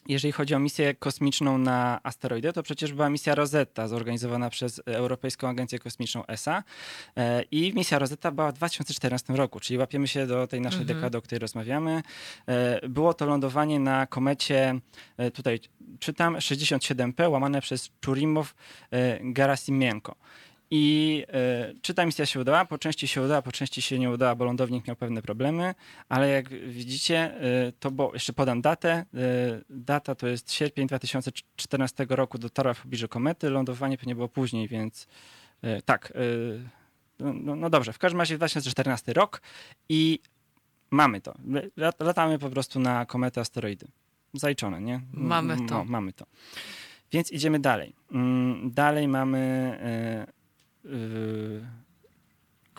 jeżeli 0.08 0.32
chodzi 0.32 0.54
o 0.54 0.58
misję 0.58 0.94
kosmiczną 0.94 1.58
na 1.58 2.00
asteroidy, 2.02 2.52
to 2.52 2.62
przecież 2.62 2.92
była 2.92 3.10
misja 3.10 3.34
Rosetta 3.34 3.88
zorganizowana 3.88 4.50
przez 4.50 4.82
Europejską 4.86 5.48
Agencję 5.48 5.78
Kosmiczną 5.78 6.26
ESA 6.26 6.62
e, 7.16 7.42
i 7.42 7.72
misja 7.74 7.98
Rosetta 7.98 8.30
była 8.30 8.52
w 8.52 8.54
2014 8.54 9.32
roku, 9.32 9.60
czyli 9.60 9.78
łapiemy 9.78 10.08
się 10.08 10.26
do 10.26 10.46
tej 10.46 10.60
naszej 10.60 10.80
mhm. 10.80 10.98
dekady, 10.98 11.18
o 11.18 11.22
której 11.22 11.38
rozmawiamy. 11.38 12.02
E, 12.46 12.88
było 12.88 13.14
to 13.14 13.26
lądowanie 13.26 13.80
na 13.80 14.06
komecie, 14.06 14.80
e, 15.16 15.30
tutaj 15.30 15.60
czytam, 15.98 16.36
67P 16.36 17.30
łamane 17.30 17.60
przez 17.60 17.90
Czurimow 18.00 18.54
Gerasimienko. 19.20 20.16
I 20.70 21.24
y, 21.70 21.80
czy 21.82 21.94
ta 21.94 22.06
misja 22.06 22.26
się 22.26 22.40
udała? 22.40 22.64
Po 22.64 22.78
części 22.78 23.08
się 23.08 23.22
udała, 23.22 23.42
po 23.42 23.52
części 23.52 23.82
się 23.82 23.98
nie 23.98 24.10
udała, 24.10 24.34
bo 24.34 24.44
lądownik 24.44 24.86
miał 24.86 24.96
pewne 24.96 25.22
problemy, 25.22 25.74
ale 26.08 26.28
jak 26.28 26.48
widzicie, 26.48 27.44
y, 27.68 27.72
to 27.80 27.90
bo 27.90 28.10
jeszcze 28.14 28.32
podam 28.32 28.60
datę. 28.60 29.04
Y, 29.14 29.64
data 29.70 30.14
to 30.14 30.26
jest 30.26 30.52
sierpień 30.52 30.86
2014 30.86 32.06
roku, 32.08 32.38
dotarła 32.38 32.74
w 32.74 32.82
pobliżu 32.82 33.08
komety, 33.08 33.50
lądowanie 33.50 33.98
pewnie 33.98 34.14
było 34.14 34.28
później, 34.28 34.68
więc 34.68 35.06
tak. 35.84 36.12
No, 37.18 37.32
no, 37.32 37.56
no, 37.56 37.70
dobrze, 37.70 37.92
w 37.92 37.98
każdym 37.98 38.20
razie 38.20 38.36
2014 38.36 39.12
rok 39.12 39.42
i 39.88 40.18
mamy 40.90 41.20
to. 41.20 41.34
Latamy 42.00 42.38
po 42.38 42.50
prostu 42.50 42.80
na 42.80 43.06
kometę 43.06 43.40
asteroidy. 43.40 43.86
Zaliczone, 44.34 44.80
nie? 44.80 45.00
Mamy 45.12 45.56
to. 45.56 45.62
No, 45.62 45.84
mamy 45.84 46.12
to. 46.12 46.26
Więc 47.12 47.32
idziemy 47.32 47.58
dalej. 47.58 47.94
Mm, 48.12 48.70
dalej 48.70 49.08
mamy 49.08 49.76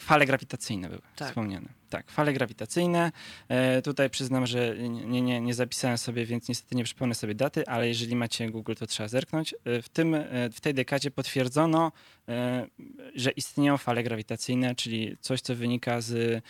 fale 0.02 0.26
grawitacyjne 0.26 0.90
były 0.90 1.02
tak. 1.16 1.28
wspomniane. 1.28 1.68
Tak, 1.90 2.12
fale 2.12 2.34
grawitacyjne. 2.34 3.12
E, 3.48 3.82
tutaj 3.82 4.10
przyznam, 4.10 4.48
że 4.48 4.78
nie, 4.90 5.22
nie, 5.22 5.42
nie 5.42 5.54
zapisałem 5.54 5.98
sobie, 5.98 6.26
więc 6.26 6.50
niestety 6.50 6.76
nie 6.76 6.84
przypomnę 6.84 7.16
sobie 7.16 7.36
daty, 7.36 7.68
ale 7.68 7.88
jeżeli 7.88 8.16
macie 8.16 8.50
Google, 8.50 8.74
to 8.74 8.88
trzeba 8.88 9.08
zerknąć. 9.08 9.56
E, 9.66 9.82
w, 9.82 9.90
tym, 9.90 10.16
e, 10.16 10.50
w 10.50 10.62
tej 10.62 10.74
dekadzie 10.74 11.12
potwierdzono, 11.12 11.92
e, 12.30 12.68
że 13.16 13.32
istnieją 13.32 13.78
fale 13.78 14.04
grawitacyjne, 14.04 14.76
czyli 14.76 15.18
coś, 15.20 15.42
co 15.42 15.56
wynika 15.56 16.02
z, 16.02 16.12
e, 16.14 16.42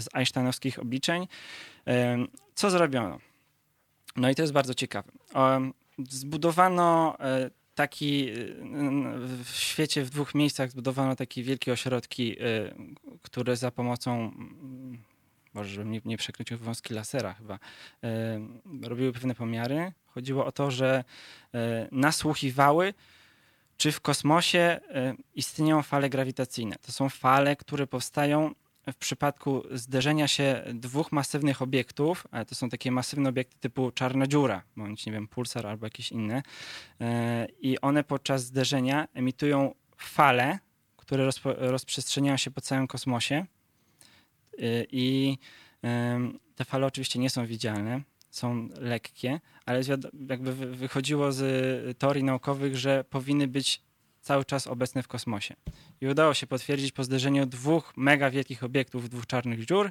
z 0.00 0.08
einsteinowskich 0.12 0.78
obliczeń. 0.78 1.28
E, 1.86 2.18
co 2.54 2.70
zrobiono? 2.70 3.18
No 4.16 4.30
i 4.30 4.34
to 4.34 4.42
jest 4.42 4.52
bardzo 4.52 4.74
ciekawe. 4.74 5.12
Zbudowano 6.08 7.16
taki 7.78 8.32
w 9.44 9.50
świecie 9.50 10.04
w 10.04 10.10
dwóch 10.10 10.34
miejscach 10.34 10.70
zbudowano 10.70 11.16
takie 11.16 11.42
wielkie 11.42 11.72
ośrodki, 11.72 12.36
które 13.22 13.56
za 13.56 13.70
pomocą 13.70 14.32
może 15.54 15.70
żebym 15.70 15.90
nie, 15.90 16.00
nie 16.04 16.16
przekręcił 16.16 16.58
wąski 16.58 16.94
lasera 16.94 17.34
chyba, 17.34 17.58
robiły 18.82 19.12
pewne 19.12 19.34
pomiary. 19.34 19.92
Chodziło 20.06 20.46
o 20.46 20.52
to, 20.52 20.70
że 20.70 21.04
nasłuchiwały, 21.92 22.94
czy 23.76 23.92
w 23.92 24.00
kosmosie 24.00 24.80
istnieją 25.34 25.82
fale 25.82 26.10
grawitacyjne. 26.10 26.76
To 26.82 26.92
są 26.92 27.08
fale, 27.08 27.56
które 27.56 27.86
powstają 27.86 28.54
w 28.92 28.96
przypadku 28.96 29.62
zderzenia 29.70 30.28
się 30.28 30.64
dwóch 30.74 31.12
masywnych 31.12 31.62
obiektów, 31.62 32.26
ale 32.30 32.44
to 32.44 32.54
są 32.54 32.68
takie 32.68 32.90
masywne 32.90 33.28
obiekty 33.28 33.58
typu 33.58 33.90
czarna 33.90 34.26
dziura, 34.26 34.62
bądź 34.76 35.06
nie 35.06 35.12
wiem, 35.12 35.28
pulsar 35.28 35.66
albo 35.66 35.86
jakieś 35.86 36.12
inne, 36.12 36.42
e, 37.00 37.46
i 37.60 37.80
one 37.80 38.04
podczas 38.04 38.44
zderzenia 38.44 39.08
emitują 39.14 39.74
fale, 39.96 40.58
które 40.96 41.30
rozprzestrzeniają 41.44 42.36
się 42.36 42.50
po 42.50 42.60
całym 42.60 42.86
kosmosie. 42.86 43.46
E, 44.58 44.84
I 44.92 45.38
te 46.54 46.64
fale 46.64 46.86
oczywiście 46.86 47.18
nie 47.18 47.30
są 47.30 47.46
widzialne, 47.46 48.00
są 48.30 48.68
lekkie, 48.80 49.40
ale 49.66 49.82
jakby 50.28 50.52
wychodziło 50.52 51.32
z 51.32 51.98
teorii 51.98 52.24
naukowych, 52.24 52.76
że 52.76 53.04
powinny 53.04 53.48
być 53.48 53.82
cały 54.28 54.44
czas 54.44 54.66
obecne 54.66 55.02
w 55.02 55.08
kosmosie. 55.08 55.54
I 56.00 56.06
udało 56.06 56.34
się 56.34 56.46
potwierdzić 56.46 56.92
po 56.92 57.04
zderzeniu 57.04 57.46
dwóch 57.46 57.92
mega 57.96 58.30
wielkich 58.30 58.64
obiektów, 58.64 59.08
dwóch 59.08 59.26
czarnych 59.26 59.64
dziur, 59.64 59.90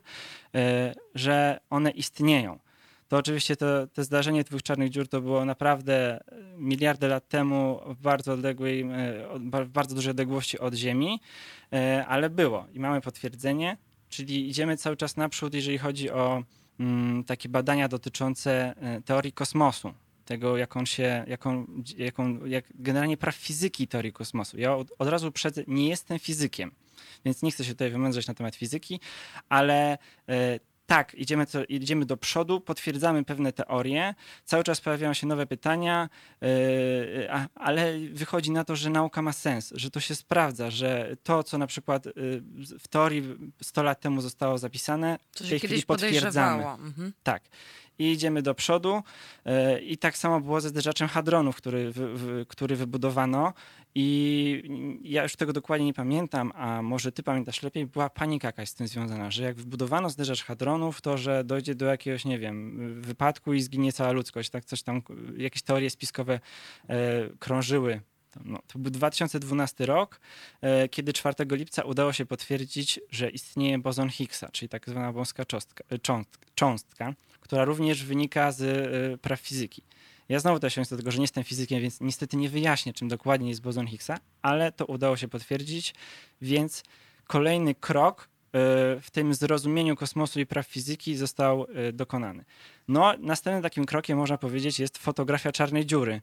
e, 0.56 0.94
że 1.16 1.60
one 1.70 1.92
istnieją. 1.92 2.60
To 3.08 3.18
oczywiście 3.18 3.56
to, 3.56 3.88
to 3.88 4.04
zdarzenie 4.04 4.44
dwóch 4.44 4.64
czarnych 4.64 4.90
dziur 4.90 5.08
to 5.08 5.22
było 5.22 5.46
naprawdę 5.46 6.20
miliardy 6.58 7.08
lat 7.08 7.28
temu 7.28 7.80
w 7.86 8.02
bardzo 8.02 8.34
odległej, 8.34 8.82
e, 8.82 9.66
w 9.66 9.70
bardzo 9.70 9.96
dużej 9.96 10.12
odległości 10.12 10.60
od 10.60 10.74
Ziemi, 10.74 11.20
e, 11.74 12.06
ale 12.08 12.30
było 12.30 12.68
i 12.74 12.80
mamy 12.80 13.02
potwierdzenie, 13.02 13.78
czyli 14.10 14.50
idziemy 14.50 14.78
cały 14.78 14.98
czas 14.98 15.18
naprzód, 15.18 15.54
jeżeli 15.54 15.78
chodzi 15.78 16.10
o 16.12 16.44
mm, 16.80 17.24
takie 17.24 17.50
badania 17.50 17.88
dotyczące 17.88 18.74
teorii 19.06 19.32
kosmosu 19.32 19.94
tego, 20.28 20.58
jak 20.58 20.78
on 20.78 20.86
się, 20.86 21.26
jak 21.98 22.20
on, 22.20 22.42
jak 22.46 22.66
generalnie 22.76 23.18
praw 23.18 23.36
fizyki 23.36 23.88
teorii 23.88 24.14
kosmosu. 24.14 24.60
Ja 24.60 24.76
od, 24.76 24.92
od 25.00 25.08
razu 25.08 25.32
przed, 25.32 25.68
nie 25.68 25.90
jestem 25.90 26.20
fizykiem, 26.20 26.72
więc 27.26 27.42
nie 27.42 27.52
chcę 27.52 27.64
się 27.64 27.72
tutaj 27.72 27.92
wymędrzać 27.92 28.28
na 28.28 28.34
temat 28.34 28.56
fizyki, 28.56 29.00
ale 29.50 29.98
e, 30.30 30.60
tak, 30.88 31.16
idziemy, 31.16 31.46
idziemy 31.70 32.06
do 32.06 32.18
przodu, 32.18 32.62
potwierdzamy 32.62 33.24
pewne 33.24 33.54
teorie, 33.54 34.16
cały 34.46 34.64
czas 34.64 34.82
pojawiają 34.82 35.14
się 35.14 35.28
nowe 35.28 35.48
pytania, 35.48 36.10
yy, 36.42 36.48
ale 37.56 38.00
wychodzi 38.00 38.52
na 38.52 38.64
to, 38.64 38.76
że 38.76 38.90
nauka 38.90 39.22
ma 39.22 39.34
sens, 39.34 39.74
że 39.76 39.92
to 39.92 40.00
się 40.00 40.16
sprawdza, 40.16 40.72
że 40.72 41.18
to, 41.24 41.44
co 41.44 41.58
na 41.58 41.68
przykład 41.68 42.06
yy, 42.06 42.14
w 42.80 42.88
teorii 42.88 43.24
100 43.62 43.84
lat 43.84 44.00
temu 44.00 44.22
zostało 44.22 44.58
zapisane, 44.58 45.20
to 45.38 45.44
w 45.44 45.50
tej 45.50 45.60
chwili 45.60 45.84
potwierdzamy. 45.84 46.68
Mhm. 46.68 47.14
Tak 47.24 47.44
i 48.00 48.12
idziemy 48.12 48.42
do 48.42 48.56
przodu. 48.56 49.04
E, 49.46 49.80
I 49.80 49.98
tak 49.98 50.18
samo 50.18 50.42
było 50.42 50.62
ze 50.62 50.70
zderzaczem 50.70 51.08
hadronów, 51.08 51.56
który, 51.56 51.94
który 52.48 52.76
wybudowano. 52.76 53.54
I 53.96 55.00
ja 55.04 55.24
już 55.24 55.36
tego 55.36 55.54
dokładnie 55.54 55.86
nie 55.86 55.94
pamiętam, 55.94 56.52
a 56.56 56.82
może 56.82 57.12
ty 57.12 57.24
pamiętasz 57.24 57.64
lepiej, 57.64 57.86
była 57.86 58.10
panika 58.10 58.48
jakaś 58.48 58.70
z 58.70 58.74
tym 58.74 58.88
związana, 58.88 59.32
że 59.32 59.44
jak 59.44 59.56
wybudowano 59.56 60.10
zderzacz 60.10 60.44
hadronów, 60.44 61.02
to 61.02 61.18
że 61.18 61.44
dojdzie 61.44 61.76
do 61.76 61.86
jakiegoś, 61.86 62.26
nie 62.26 62.40
wiem, 62.40 63.02
wypadku 63.02 63.54
i 63.54 63.62
zginie 63.62 63.94
cała 63.94 64.12
ludzkość. 64.12 64.50
Tak 64.50 64.66
coś 64.66 64.84
tam, 64.84 65.02
jakieś 65.38 65.62
teorie 65.62 65.90
spiskowe 65.90 66.40
e, 66.90 66.98
krążyły 67.40 68.02
no, 68.46 68.60
to 68.68 68.80
był 68.80 68.92
2012 68.92 69.86
rok, 69.86 70.20
e, 70.62 70.90
kiedy 70.90 71.14
4 71.14 71.36
lipca 71.52 71.84
udało 71.84 72.14
się 72.14 72.26
potwierdzić, 72.26 73.00
że 73.12 73.30
istnieje 73.30 73.80
bozon 73.80 74.10
Higgsa, 74.10 74.50
czyli 74.52 74.70
tak 74.70 74.90
zwana 74.90 75.12
wąska 75.12 75.46
cząstka, 75.46 75.84
cząstka 76.56 77.14
która 77.48 77.66
również 77.66 78.04
wynika 78.04 78.52
z 78.52 78.62
e, 78.62 79.18
praw 79.18 79.40
fizyki. 79.40 79.84
Ja 80.30 80.40
znowu 80.40 80.60
też 80.60 80.76
się 80.76 80.82
do 80.90 80.98
tego, 80.98 81.12
że 81.12 81.18
nie 81.18 81.24
jestem 81.24 81.44
fizykiem, 81.44 81.82
więc 81.82 82.02
niestety 82.02 82.38
nie 82.38 82.50
wyjaśnię, 82.50 82.94
czym 82.94 83.08
dokładnie 83.08 83.50
jest 83.50 83.62
bozon 83.62 83.88
Higgsa, 83.88 84.18
ale 84.42 84.72
to 84.72 84.86
udało 84.86 85.18
się 85.18 85.28
potwierdzić, 85.28 85.94
więc 86.42 86.84
kolejny 87.28 87.76
krok 87.76 88.22
e, 88.22 88.28
w 89.02 89.08
tym 89.12 89.34
zrozumieniu 89.34 89.96
kosmosu 89.96 90.40
i 90.40 90.46
praw 90.46 90.68
fizyki 90.68 91.16
został 91.16 91.68
e, 91.74 91.92
dokonany. 91.94 92.46
No, 92.88 93.14
następnym 93.20 93.64
takim 93.64 93.86
krokiem, 93.86 94.18
można 94.18 94.38
powiedzieć, 94.38 94.80
jest 94.80 94.98
fotografia 94.98 95.52
czarnej 95.52 95.86
dziury, 95.86 96.22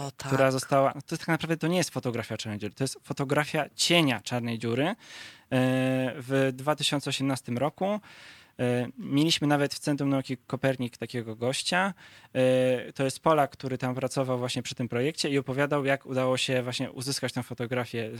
o, 0.00 0.10
tak. 0.10 0.28
która 0.28 0.50
została. 0.50 0.92
To 1.06 1.16
tak 1.16 1.28
naprawdę 1.28 1.56
to 1.56 1.66
nie 1.66 1.76
jest 1.76 1.90
fotografia 1.90 2.36
czarnej 2.36 2.58
dziury, 2.58 2.74
to 2.74 2.84
jest 2.84 2.98
fotografia 3.02 3.64
cienia 3.74 4.20
czarnej 4.20 4.58
dziury 4.58 4.94
w 6.16 6.50
2018 6.52 7.52
roku. 7.52 8.00
E, 8.60 8.88
mieliśmy 8.98 9.46
nawet 9.46 9.74
w 9.74 9.78
Centrum 9.78 10.10
Nauki 10.10 10.36
Kopernik 10.36 10.96
takiego 10.96 11.36
gościa. 11.36 11.94
E, 12.32 12.92
to 12.92 13.04
jest 13.04 13.20
Polak, 13.20 13.50
który 13.50 13.78
tam 13.78 13.94
pracował 13.94 14.38
właśnie 14.38 14.62
przy 14.62 14.74
tym 14.74 14.88
projekcie 14.88 15.30
i 15.30 15.38
opowiadał, 15.38 15.84
jak 15.84 16.06
udało 16.06 16.36
się 16.36 16.62
właśnie 16.62 16.90
uzyskać 16.90 17.32
tę 17.32 17.42
fotografię. 17.42 18.10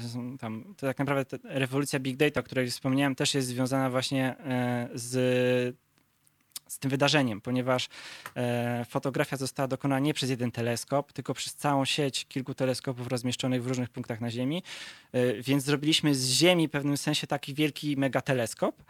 Tam, 0.41 0.75
to 0.77 0.87
tak 0.87 0.99
naprawdę 0.99 1.39
rewolucja 1.45 1.99
Big 2.01 2.17
Data, 2.17 2.41
o 2.41 2.43
której 2.43 2.71
wspomniałem, 2.71 3.15
też 3.15 3.35
jest 3.35 3.49
związana 3.49 3.91
właśnie 3.91 4.37
e, 4.39 4.89
z 4.95 5.77
z 6.69 6.79
tym 6.79 6.91
wydarzeniem, 6.91 7.41
ponieważ 7.41 7.89
fotografia 8.89 9.37
została 9.37 9.69
dokonana 9.69 9.99
nie 9.99 10.15
przez 10.15 10.31
jeden 10.31 10.51
teleskop, 10.51 11.13
tylko 11.13 11.35
przez 11.35 11.55
całą 11.55 11.85
sieć 11.85 12.27
kilku 12.27 12.55
teleskopów 12.55 13.07
rozmieszczonych 13.07 13.65
w 13.65 13.67
różnych 13.67 13.91
punktach 13.91 14.21
na 14.21 14.31
Ziemi. 14.31 14.63
Więc 15.41 15.65
zrobiliśmy 15.65 16.15
z 16.15 16.31
Ziemi 16.31 16.69
w 16.69 16.71
pewnym 16.71 16.97
sensie 16.97 17.27
taki 17.27 17.55
wielki 17.55 17.97
megateleskop. 17.97 18.83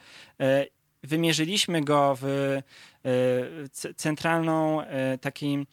Wymierzyliśmy 1.05 1.85
go 1.85 2.18
w 2.20 2.24
e, 3.05 3.94
centralną 3.94 4.82
e, 4.82 5.18
takiej 5.18 5.66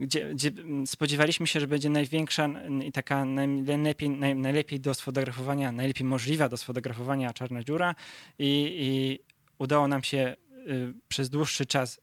gdzie, 0.00 0.34
gdzie, 0.34 0.50
spodziewaliśmy 0.86 1.46
się, 1.46 1.60
że 1.60 1.66
będzie 1.66 1.90
największa 1.90 2.48
i 2.84 2.92
taka 2.92 3.24
najlepiej, 3.24 4.10
naj, 4.10 4.36
najlepiej 4.36 4.80
do 4.80 4.94
sfotografowania, 4.94 5.72
najlepiej 5.72 6.06
możliwa 6.06 6.48
do 6.48 6.56
sfotografowania 6.56 7.32
czarna 7.32 7.64
dziura 7.64 7.94
i, 8.38 8.76
i 8.78 9.18
udało 9.58 9.88
nam 9.88 10.02
się 10.02 10.36
y, 10.68 10.94
przez 11.08 11.30
dłuższy 11.30 11.66
czas 11.66 12.00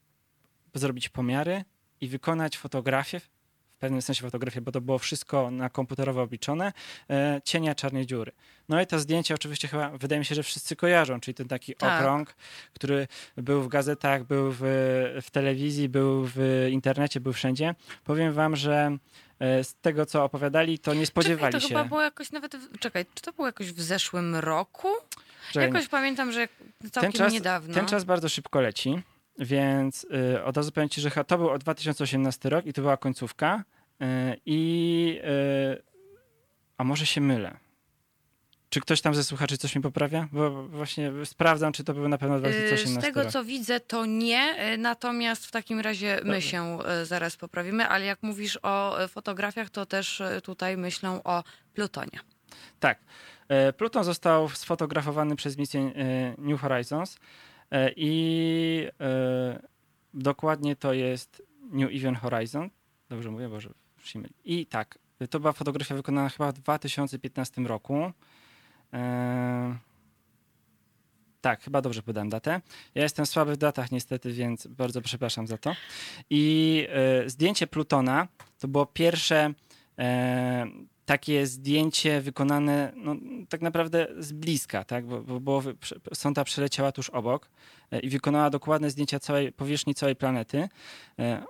zrobić 0.74 1.08
pomiary 1.08 1.64
i 2.00 2.08
wykonać 2.08 2.58
fotografię 2.58 3.20
w 3.76 3.78
pewnym 3.78 4.02
sensie 4.02 4.22
fotografię, 4.22 4.60
bo 4.60 4.72
to 4.72 4.80
było 4.80 4.98
wszystko 4.98 5.50
na 5.50 5.70
komputerowo 5.70 6.22
obliczone, 6.22 6.72
e, 7.10 7.40
cienia 7.44 7.74
czarnej 7.74 8.06
dziury. 8.06 8.32
No 8.68 8.80
i 8.80 8.86
to 8.86 8.98
zdjęcie 8.98 9.34
oczywiście 9.34 9.68
chyba, 9.68 9.90
wydaje 9.90 10.18
mi 10.18 10.24
się, 10.24 10.34
że 10.34 10.42
wszyscy 10.42 10.76
kojarzą, 10.76 11.20
czyli 11.20 11.34
ten 11.34 11.48
taki 11.48 11.74
tak. 11.74 12.00
okrąg, 12.00 12.34
który 12.74 13.08
był 13.36 13.62
w 13.62 13.68
gazetach, 13.68 14.24
był 14.24 14.52
w, 14.52 14.60
w 15.22 15.30
telewizji, 15.30 15.88
był 15.88 16.30
w 16.34 16.66
internecie, 16.70 17.20
był 17.20 17.32
wszędzie. 17.32 17.74
Powiem 18.04 18.32
wam, 18.32 18.56
że 18.56 18.96
e, 19.38 19.64
z 19.64 19.74
tego, 19.74 20.06
co 20.06 20.24
opowiadali, 20.24 20.78
to 20.78 20.94
nie 20.94 21.06
spodziewali 21.06 21.52
czekaj, 21.52 21.52
to 21.52 21.68
się. 21.68 21.74
To 21.74 21.78
chyba 21.78 21.88
było 21.88 22.02
jakoś 22.02 22.32
nawet, 22.32 22.56
czekaj, 22.80 23.06
czy 23.14 23.22
to 23.22 23.32
było 23.32 23.46
jakoś 23.46 23.72
w 23.72 23.80
zeszłym 23.80 24.36
roku? 24.36 24.88
Czekaj, 25.52 25.68
jakoś 25.68 25.88
pamiętam, 25.88 26.32
że 26.32 26.48
całkiem 26.92 27.12
ten 27.12 27.12
czas, 27.12 27.32
niedawno. 27.32 27.74
Ten 27.74 27.86
czas 27.86 28.04
bardzo 28.04 28.28
szybko 28.28 28.60
leci. 28.60 29.02
Więc 29.38 30.06
y, 30.34 30.44
od 30.44 30.56
razu 30.56 30.72
powiem 30.72 30.88
ci, 30.88 31.00
że 31.00 31.10
to 31.10 31.38
był 31.38 31.58
2018 31.58 32.48
rok 32.50 32.66
i 32.66 32.72
to 32.72 32.82
była 32.82 32.96
końcówka. 32.96 33.64
Y, 34.02 34.04
I 34.46 35.20
y, 35.24 35.82
a 36.78 36.84
może 36.84 37.06
się 37.06 37.20
mylę. 37.20 37.56
Czy 38.70 38.80
ktoś 38.80 39.00
tam 39.00 39.14
ze 39.14 39.24
słuchaczy 39.24 39.58
coś 39.58 39.76
mi 39.76 39.82
poprawia? 39.82 40.28
Bo 40.32 40.62
właśnie 40.68 41.12
sprawdzam, 41.24 41.72
czy 41.72 41.84
to 41.84 41.94
było 41.94 42.08
na 42.08 42.18
pewno 42.18 42.38
2018 42.38 43.00
Z 43.00 43.04
tego, 43.04 43.22
rok. 43.22 43.32
co 43.32 43.44
widzę, 43.44 43.80
to 43.80 44.06
nie. 44.06 44.54
Natomiast 44.78 45.46
w 45.46 45.50
takim 45.50 45.80
razie 45.80 46.20
my 46.24 46.42
się 46.42 46.78
zaraz 47.04 47.36
poprawimy. 47.36 47.88
Ale 47.88 48.04
jak 48.04 48.22
mówisz 48.22 48.58
o 48.62 48.96
fotografiach, 49.08 49.70
to 49.70 49.86
też 49.86 50.22
tutaj 50.42 50.76
myślą 50.76 51.22
o 51.22 51.44
Plutonie. 51.74 52.18
Tak. 52.80 52.98
Pluton 53.76 54.04
został 54.04 54.48
sfotografowany 54.48 55.36
przez 55.36 55.56
misję 55.58 55.92
New 56.38 56.60
Horizons. 56.60 57.18
E, 57.70 57.92
I 57.96 58.88
e, 59.00 59.62
dokładnie 60.14 60.76
to 60.76 60.92
jest 60.92 61.42
New 61.70 61.90
Event 61.92 62.18
Horizon. 62.18 62.70
Dobrze 63.08 63.30
mówię, 63.30 63.48
Boże, 63.48 63.70
przyjmę. 64.02 64.28
I 64.44 64.66
tak, 64.66 64.98
to 65.30 65.40
była 65.40 65.52
fotografia 65.52 65.94
wykonana 65.94 66.28
chyba 66.28 66.52
w 66.52 66.54
2015 66.54 67.62
roku. 67.62 68.12
E, 68.92 69.76
Tak, 71.40 71.62
chyba 71.62 71.82
dobrze 71.82 72.02
podałem 72.02 72.28
datę. 72.28 72.60
Ja 72.94 73.02
jestem 73.02 73.26
słaby 73.26 73.52
w 73.52 73.56
datach 73.56 73.92
niestety, 73.92 74.32
więc 74.32 74.66
bardzo 74.66 75.02
przepraszam 75.02 75.46
za 75.46 75.58
to. 75.58 75.76
I 76.30 76.86
zdjęcie 77.26 77.66
Plutona 77.66 78.28
to 78.58 78.68
było 78.68 78.86
pierwsze 78.86 79.52
takie 81.06 81.46
zdjęcie 81.46 82.20
wykonane 82.20 82.92
no, 82.96 83.16
tak 83.48 83.60
naprawdę 83.60 84.06
z 84.18 84.32
bliska, 84.32 84.84
tak? 84.84 85.06
bo, 85.06 85.22
bo, 85.22 85.40
bo 85.40 85.62
sonda 86.14 86.44
przeleciała 86.44 86.92
tuż 86.92 87.10
obok 87.10 87.48
e, 87.90 88.00
i 88.00 88.08
wykonała 88.08 88.50
dokładne 88.50 88.90
zdjęcia 88.90 89.20
całej 89.20 89.52
powierzchni 89.52 89.94
całej 89.94 90.16
planety. 90.16 90.68
E, 91.18 91.42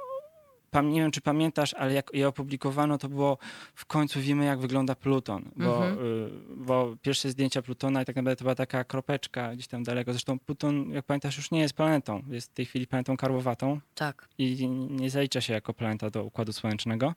nie 0.82 1.00
wiem, 1.00 1.10
czy 1.10 1.20
pamiętasz, 1.20 1.74
ale 1.74 1.92
jak 1.92 2.10
je 2.12 2.28
opublikowano, 2.28 2.98
to 2.98 3.08
było 3.08 3.38
w 3.74 3.86
końcu 3.86 4.20
wiemy, 4.20 4.44
jak 4.44 4.58
wygląda 4.58 4.94
Pluton. 4.94 5.50
Bo, 5.56 5.86
mhm. 5.86 6.06
y, 6.06 6.30
bo 6.56 6.96
pierwsze 7.02 7.30
zdjęcia 7.30 7.62
Plutona 7.62 8.02
i 8.02 8.04
tak 8.04 8.16
naprawdę 8.16 8.36
to 8.36 8.44
była 8.44 8.54
taka 8.54 8.84
kropeczka 8.84 9.54
gdzieś 9.54 9.66
tam 9.66 9.84
daleko. 9.84 10.12
Zresztą 10.12 10.38
Pluton, 10.38 10.90
jak 10.90 11.04
pamiętasz, 11.04 11.36
już 11.36 11.50
nie 11.50 11.60
jest 11.60 11.74
planetą. 11.74 12.22
Jest 12.28 12.50
w 12.50 12.54
tej 12.54 12.66
chwili 12.66 12.86
planetą 12.86 13.16
karłowatą. 13.16 13.80
Tak. 13.94 14.28
I 14.38 14.68
nie 14.90 15.10
zalicza 15.10 15.40
się 15.40 15.52
jako 15.52 15.74
planeta 15.74 16.10
do 16.10 16.24
Układu 16.24 16.52
Słonecznego. 16.52 17.14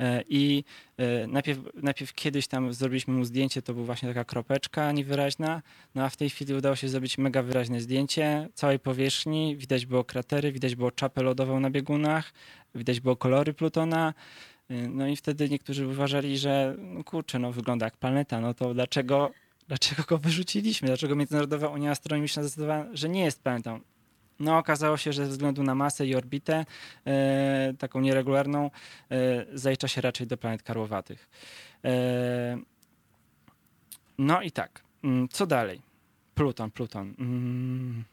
E, 0.00 0.22
I 0.28 0.64
e, 0.64 0.89
najpierw, 1.28 1.60
najpierw 1.74 2.14
kiedyś 2.14 2.46
tam 2.46 2.72
zrobiliśmy 2.72 3.14
mu 3.14 3.24
zdjęcie, 3.24 3.62
to 3.62 3.74
była 3.74 3.86
właśnie 3.86 4.08
taka 4.08 4.24
kropeczka 4.24 4.92
niewyraźna, 4.92 5.62
no 5.94 6.04
a 6.04 6.08
w 6.08 6.16
tej 6.16 6.30
chwili 6.30 6.54
udało 6.54 6.76
się 6.76 6.88
zrobić 6.88 7.18
mega 7.18 7.42
wyraźne 7.42 7.80
zdjęcie 7.80 8.48
całej 8.54 8.78
powierzchni. 8.78 9.56
Widać 9.56 9.86
było 9.86 10.04
kratery, 10.04 10.52
widać 10.52 10.76
było 10.76 10.90
czapę 10.90 11.22
lodową 11.22 11.60
na 11.60 11.70
biegunach, 11.70 12.32
widać 12.74 13.00
było 13.00 13.16
kolory 13.16 13.54
Plutona. 13.54 14.14
Y, 14.70 14.88
no 14.88 15.06
i 15.06 15.16
wtedy 15.16 15.48
niektórzy 15.48 15.86
uważali, 15.86 16.38
że 16.38 16.76
no 16.78 17.04
kurczę, 17.04 17.38
no 17.38 17.52
wygląda 17.52 17.86
jak 17.86 17.96
planeta, 17.96 18.40
no 18.40 18.54
to 18.54 18.74
dlaczego, 18.74 19.30
dlaczego 19.68 20.02
go 20.08 20.18
wyrzuciliśmy? 20.18 20.88
Dlaczego 20.88 21.16
Międzynarodowa 21.16 21.68
Unia 21.68 21.90
Astronomiczna 21.90 22.42
zdecydowała, 22.42 22.86
że 22.92 23.08
nie 23.08 23.24
jest 23.24 23.42
planetą? 23.42 23.80
No 24.40 24.58
okazało 24.58 24.96
się, 24.96 25.12
że 25.12 25.24
ze 25.24 25.30
względu 25.30 25.62
na 25.62 25.74
masę 25.74 26.06
i 26.06 26.14
orbitę, 26.14 26.66
e, 27.06 27.74
taką 27.78 28.00
nieregularną, 28.00 28.70
e, 29.10 29.46
zalicza 29.54 29.88
się 29.88 30.00
raczej 30.00 30.26
do 30.26 30.36
planet 30.36 30.62
karłowatych. 30.62 31.28
E, 31.84 32.58
no 34.18 34.42
i 34.42 34.50
tak, 34.50 34.82
mm, 35.04 35.28
co 35.28 35.46
dalej? 35.46 35.80
Pluton, 36.34 36.70
Pluton. 36.70 37.14
Mm. 37.18 38.04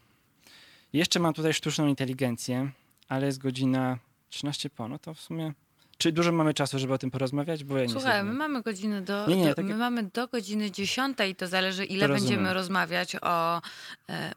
Jeszcze 0.92 1.20
mam 1.20 1.34
tutaj 1.34 1.54
sztuczną 1.54 1.86
inteligencję, 1.86 2.70
ale 3.08 3.26
jest 3.26 3.38
godzina 3.38 3.98
13 4.30 4.70
po, 4.70 4.88
no 4.88 4.98
to 4.98 5.14
w 5.14 5.20
sumie... 5.20 5.52
Czy 5.98 6.12
dużo 6.12 6.32
mamy 6.32 6.54
czasu, 6.54 6.78
żeby 6.78 6.92
o 6.92 6.98
tym 6.98 7.10
porozmawiać? 7.10 7.64
Bo 7.64 7.78
ja 7.78 7.88
Słuchaj, 7.88 8.24
my 8.24 8.32
mamy 8.32 8.62
godzinę 8.62 9.02
do, 9.02 9.26
nie, 9.26 9.36
nie, 9.36 9.54
do 9.54 9.62
my 9.62 9.76
mamy 9.76 10.02
do 10.02 10.28
godziny 10.28 10.70
10 10.70 11.18
i 11.30 11.34
to 11.34 11.46
zależy 11.46 11.84
ile 11.84 12.08
to 12.08 12.14
będziemy 12.14 12.54
rozmawiać 12.54 13.16
o, 13.22 13.62
e, 14.08 14.32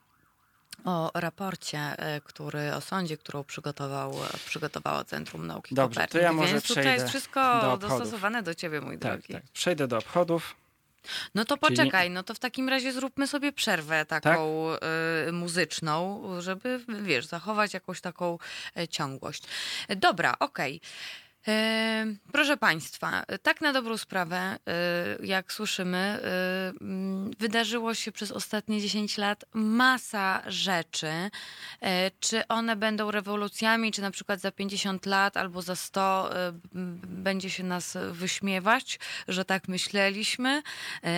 o 0.86 1.12
raporcie, 1.14 1.80
e, 1.80 2.22
który 2.22 2.74
o 2.74 2.82
sądzie, 2.82 3.18
którą 3.18 3.44
przygotował, 3.44 4.16
przygotowało 4.46 5.04
Centrum 5.04 5.48
Nauki 5.48 5.76
Dobrze, 5.76 5.96
Kopernik. 5.96 6.12
to 6.12 6.18
ja 6.20 6.34
może 6.34 6.54
Więc 6.54 6.68
tutaj 6.68 6.86
jest 6.86 7.10
wszystko 7.10 7.62
do 7.62 7.78
dostosowane 7.78 8.44
do 8.44 8.56
ciebie, 8.56 8.82
mój 8.82 8.98
tak, 8.98 9.12
drogi. 9.12 9.34
Tak. 9.34 9.44
Przejdę 9.54 9.88
do 9.88 9.98
obchodów. 9.98 10.56
No 11.36 11.46
to 11.46 11.58
poczekaj, 11.58 12.10
no 12.10 12.24
to 12.24 12.34
w 12.34 12.40
takim 12.40 12.70
razie 12.70 12.94
zróbmy 12.94 13.28
sobie 13.28 13.52
przerwę 13.52 14.06
taką 14.06 14.68
tak? 14.80 14.90
y, 15.30 15.32
muzyczną, 15.32 16.24
żeby, 16.40 16.80
wiesz, 17.04 17.26
zachować 17.26 17.74
jakąś 17.74 18.02
taką 18.02 18.38
y, 18.80 18.88
ciągłość. 18.88 19.44
Dobra, 19.98 20.36
okej. 20.40 20.78
Okay. 20.78 20.90
Proszę 22.32 22.58
Państwa, 22.58 23.24
tak 23.44 23.62
na 23.62 23.74
dobrą 23.74 23.98
sprawę, 23.98 24.38
e, 24.38 24.58
jak 25.26 25.54
słyszymy, 25.54 25.98
e, 25.98 26.20
mm, 26.82 27.32
wydarzyło 27.40 27.94
się 27.94 28.12
przez 28.12 28.32
ostatnie 28.32 28.82
10 28.82 29.18
lat 29.18 29.46
masa 29.54 30.44
rzeczy. 30.48 31.12
E, 31.82 32.12
czy 32.20 32.48
one 32.48 32.76
będą 32.76 33.12
rewolucjami, 33.12 33.92
czy 33.92 34.02
na 34.02 34.12
przykład 34.12 34.40
za 34.40 34.52
50 34.52 35.06
lat 35.06 35.38
albo 35.38 35.62
za 35.62 35.76
100 35.76 36.30
będzie 37.08 37.50
się 37.50 37.64
nas 37.64 37.98
wyśmiewać, 38.12 39.00
że 39.28 39.46
tak 39.46 39.68
myśleliśmy, 39.68 40.62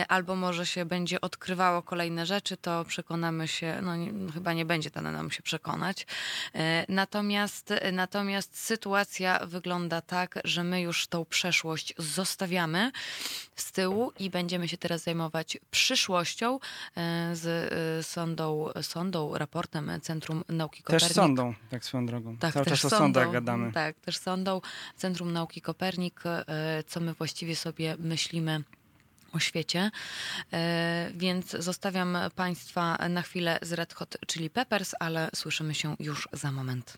albo 0.07 0.35
może 0.35 0.65
się 0.65 0.85
będzie 0.85 1.21
odkrywało 1.21 1.81
kolejne 1.81 2.25
rzeczy, 2.25 2.57
to 2.57 2.85
przekonamy 2.85 3.47
się, 3.47 3.79
no 3.81 3.91
chyba 4.33 4.53
nie 4.53 4.65
będzie 4.65 4.89
dane 4.89 5.11
nam 5.11 5.31
się 5.31 5.43
przekonać. 5.43 6.07
Natomiast, 6.89 7.73
natomiast 7.91 8.59
sytuacja 8.59 9.39
wygląda 9.45 10.01
tak, 10.01 10.12
tak, 10.13 10.39
że 10.43 10.63
my 10.63 10.81
już 10.81 11.07
tą 11.07 11.25
przeszłość 11.25 11.93
zostawiamy 11.97 12.91
z 13.55 13.71
tyłu 13.71 14.11
i 14.19 14.29
będziemy 14.29 14.67
się 14.67 14.77
teraz 14.77 15.03
zajmować 15.03 15.57
przyszłością 15.71 16.55
e, 16.55 16.59
z 17.35 17.45
e, 17.45 18.03
sondą, 18.03 18.69
sondą 18.81 19.37
raportem 19.37 19.91
Centrum 20.01 20.43
Nauki 20.49 20.83
Kopernik. 20.83 21.07
Też 21.07 21.15
sondą, 21.15 21.53
tak 21.69 21.85
swoją 21.85 22.05
drogą. 22.05 22.37
Tak, 22.37 22.53
Cały 22.53 22.65
też 22.65 22.81
czas 22.81 22.93
o 22.93 22.97
sondach 22.97 23.31
gadamy. 23.31 23.71
Tak, 23.71 23.99
też 23.99 24.17
sondą 24.17 24.61
Centrum 24.95 25.33
Nauki 25.33 25.61
Kopernik, 25.61 26.23
e, 26.25 26.83
co 26.87 26.99
my 26.99 27.13
właściwie 27.13 27.55
sobie 27.55 27.95
myślimy 27.99 28.63
o 29.31 29.39
świecie. 29.39 29.91
Więc 31.13 31.51
zostawiam 31.51 32.17
Państwa 32.35 32.97
na 33.09 33.21
chwilę 33.21 33.59
z 33.61 33.73
Red 33.73 33.93
Hot 33.93 34.17
Chili 34.27 34.49
Peppers, 34.49 34.95
ale 34.99 35.29
słyszymy 35.35 35.75
się 35.75 35.95
już 35.99 36.29
za 36.33 36.51
moment. 36.51 36.97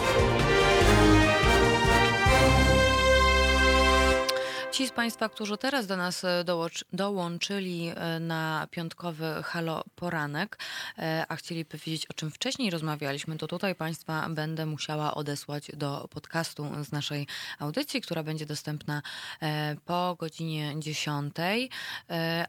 Ci 4.71 4.87
z 4.87 4.91
Państwa, 4.91 5.29
którzy 5.29 5.57
teraz 5.57 5.87
do 5.87 5.97
nas 5.97 6.23
e, 6.23 6.45
dołączyli 6.93 7.91
e, 7.95 8.19
na 8.19 8.67
piątkowy 8.71 9.43
Halo 9.43 9.83
Poranek, 9.95 10.57
e, 10.97 11.25
a 11.29 11.35
chcieliby 11.35 11.77
wiedzieć, 11.77 12.05
o 12.05 12.13
czym 12.13 12.31
wcześniej 12.31 12.69
rozmawialiśmy, 12.69 13.37
to 13.37 13.47
tutaj 13.47 13.75
Państwa 13.75 14.29
będę 14.29 14.65
musiała 14.65 15.13
odesłać 15.13 15.71
do 15.73 16.07
podcastu 16.11 16.65
z 16.83 16.91
naszej 16.91 17.27
audycji, 17.59 18.01
która 18.01 18.23
będzie 18.23 18.45
dostępna 18.45 19.01
po 19.85 20.15
godzinie 20.19 20.73
10, 20.79 21.35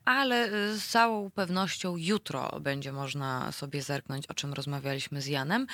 ale 0.05 0.49
z 0.79 0.87
całą 0.87 1.31
pewnością 1.31 1.97
jutro 1.97 2.61
będzie 2.61 2.93
można 2.93 3.53
sobie 3.53 3.83
zerknąć, 3.83 4.27
o 4.27 4.35
czym 4.35 4.53
rozmawialiśmy 4.53 5.23
z 5.23 5.27
Janem 5.27 5.67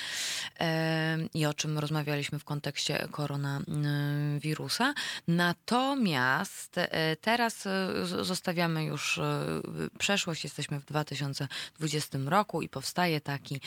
i 1.35 1.47
o 1.47 1.55
czym 1.55 1.79
rozmawialiśmy 1.79 2.39
w 2.39 2.45
kontekście 2.45 3.09
koronawirusa. 3.11 4.95
Natomiast 5.29 6.38
Natomiast 6.39 6.79
e, 6.79 7.17
teraz 7.17 7.67
e, 7.67 8.07
zostawiamy 8.25 8.85
już 8.85 9.19
e, 9.19 9.61
przeszłość, 9.99 10.45
jesteśmy 10.45 10.81
w 10.81 10.85
2020 10.85 12.19
roku 12.27 12.63
i 12.63 12.69
powstaje 12.69 13.21
taki 13.21 13.61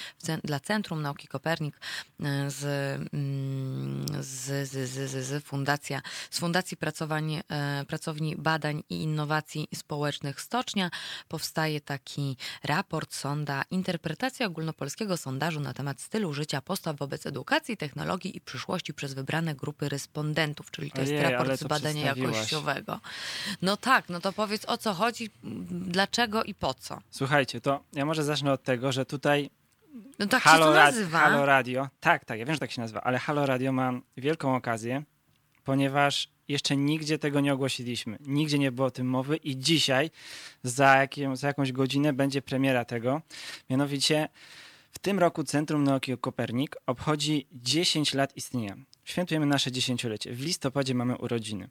dla 0.43 0.60
Centrum 0.60 1.02
Nauki 1.02 1.27
Kopernik 1.27 1.80
z, 2.48 2.64
mm, 3.14 4.06
z, 4.19 4.69
z, 4.69 4.89
z, 4.89 5.26
z, 5.26 5.43
fundacja, 5.43 6.02
z 6.30 6.39
Fundacji 6.39 6.77
Pracowań, 6.77 7.41
Pracowni 7.88 8.35
Badań 8.35 8.84
i 8.89 9.02
Innowacji 9.02 9.68
Społecznych 9.76 10.41
Stocznia. 10.41 10.91
Powstaje 11.27 11.81
taki 11.81 12.38
raport, 12.64 13.14
sonda, 13.14 13.64
interpretacja 13.72 14.48
ogólnopolskiego 14.48 15.18
sondażu 15.18 15.60
na 15.60 15.73
temat 15.73 16.02
stylu 16.02 16.34
życia, 16.34 16.61
postaw 16.61 16.98
wobec 16.98 17.26
edukacji, 17.26 17.77
technologii 17.77 18.38
i 18.38 18.41
przyszłości 18.41 18.93
przez 18.93 19.14
wybrane 19.14 19.56
grupy 19.56 19.89
respondentów, 19.89 20.72
czyli 20.72 20.91
to 20.91 21.02
Ojej, 21.02 21.14
jest 21.14 21.30
raport 21.30 21.60
z 21.60 21.64
badania 21.64 22.06
jakościowego. 22.06 22.60
No 23.61 23.77
tak, 23.77 24.09
no 24.09 24.19
to 24.19 24.33
powiedz 24.33 24.65
o 24.65 24.77
co 24.77 24.93
chodzi, 24.93 25.29
dlaczego 25.69 26.43
i 26.43 26.53
po 26.53 26.73
co. 26.73 27.01
Słuchajcie, 27.09 27.61
to 27.61 27.83
ja 27.93 28.05
może 28.05 28.23
zacznę 28.23 28.51
od 28.51 28.63
tego, 28.63 28.91
że 28.91 29.05
tutaj 29.05 29.49
no 30.19 30.27
tak 30.27 30.43
Halo, 30.43 30.65
się 30.65 30.71
to 30.71 30.75
nazywa. 30.75 31.19
Halo 31.19 31.45
Radio, 31.45 31.89
tak, 31.99 32.25
tak, 32.25 32.39
ja 32.39 32.45
wiem, 32.45 32.55
że 32.55 32.59
tak 32.59 32.71
się 32.71 32.81
nazywa, 32.81 33.01
ale 33.01 33.19
Halo 33.19 33.45
Radio 33.45 33.71
ma 33.71 33.93
wielką 34.17 34.55
okazję, 34.55 35.03
ponieważ 35.63 36.29
jeszcze 36.47 36.77
nigdzie 36.77 37.19
tego 37.19 37.39
nie 37.39 37.53
ogłosiliśmy. 37.53 38.17
Nigdzie 38.19 38.59
nie 38.59 38.71
było 38.71 38.88
o 38.88 38.91
tym 38.91 39.07
mowy 39.07 39.38
i 39.38 39.57
dzisiaj 39.57 40.11
za, 40.63 40.97
jakim, 40.97 41.35
za 41.35 41.47
jakąś 41.47 41.71
godzinę 41.71 42.13
będzie 42.13 42.41
premiera 42.41 42.85
tego. 42.85 43.21
Mianowicie 43.69 44.29
w 44.91 44.99
tym 44.99 45.19
roku 45.19 45.43
Centrum 45.43 45.83
Nauki 45.83 46.17
Kopernik 46.17 46.75
obchodzi 46.85 47.47
10 47.51 48.13
lat 48.13 48.38
istnienia. 48.38 48.75
Świętujemy 49.03 49.45
nasze 49.45 49.71
dziesięciolecie. 49.71 50.33
W 50.33 50.41
listopadzie 50.41 50.95
mamy 50.95 51.17
urodziny. 51.17 51.69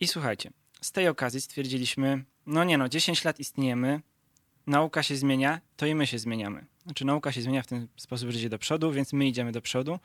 I 0.00 0.06
słuchajcie, 0.06 0.50
z 0.80 0.92
tej 0.92 1.08
okazji 1.08 1.40
stwierdziliśmy, 1.40 2.24
no 2.46 2.64
nie 2.64 2.78
no, 2.78 2.88
10 2.88 3.24
lat 3.24 3.40
istniejemy, 3.40 4.00
nauka 4.66 5.02
się 5.02 5.16
zmienia, 5.16 5.60
to 5.76 5.86
i 5.86 5.94
my 5.94 6.06
się 6.06 6.18
zmieniamy. 6.18 6.66
Znaczy 6.82 7.04
nauka 7.04 7.32
się 7.32 7.42
zmienia 7.42 7.62
w 7.62 7.66
ten 7.66 7.88
sposób, 7.96 8.30
że 8.30 8.38
idzie 8.38 8.48
do 8.48 8.58
przodu, 8.58 8.92
więc 8.92 9.12
my 9.12 9.26
idziemy 9.26 9.52
do 9.52 9.62
przodu. 9.62 9.98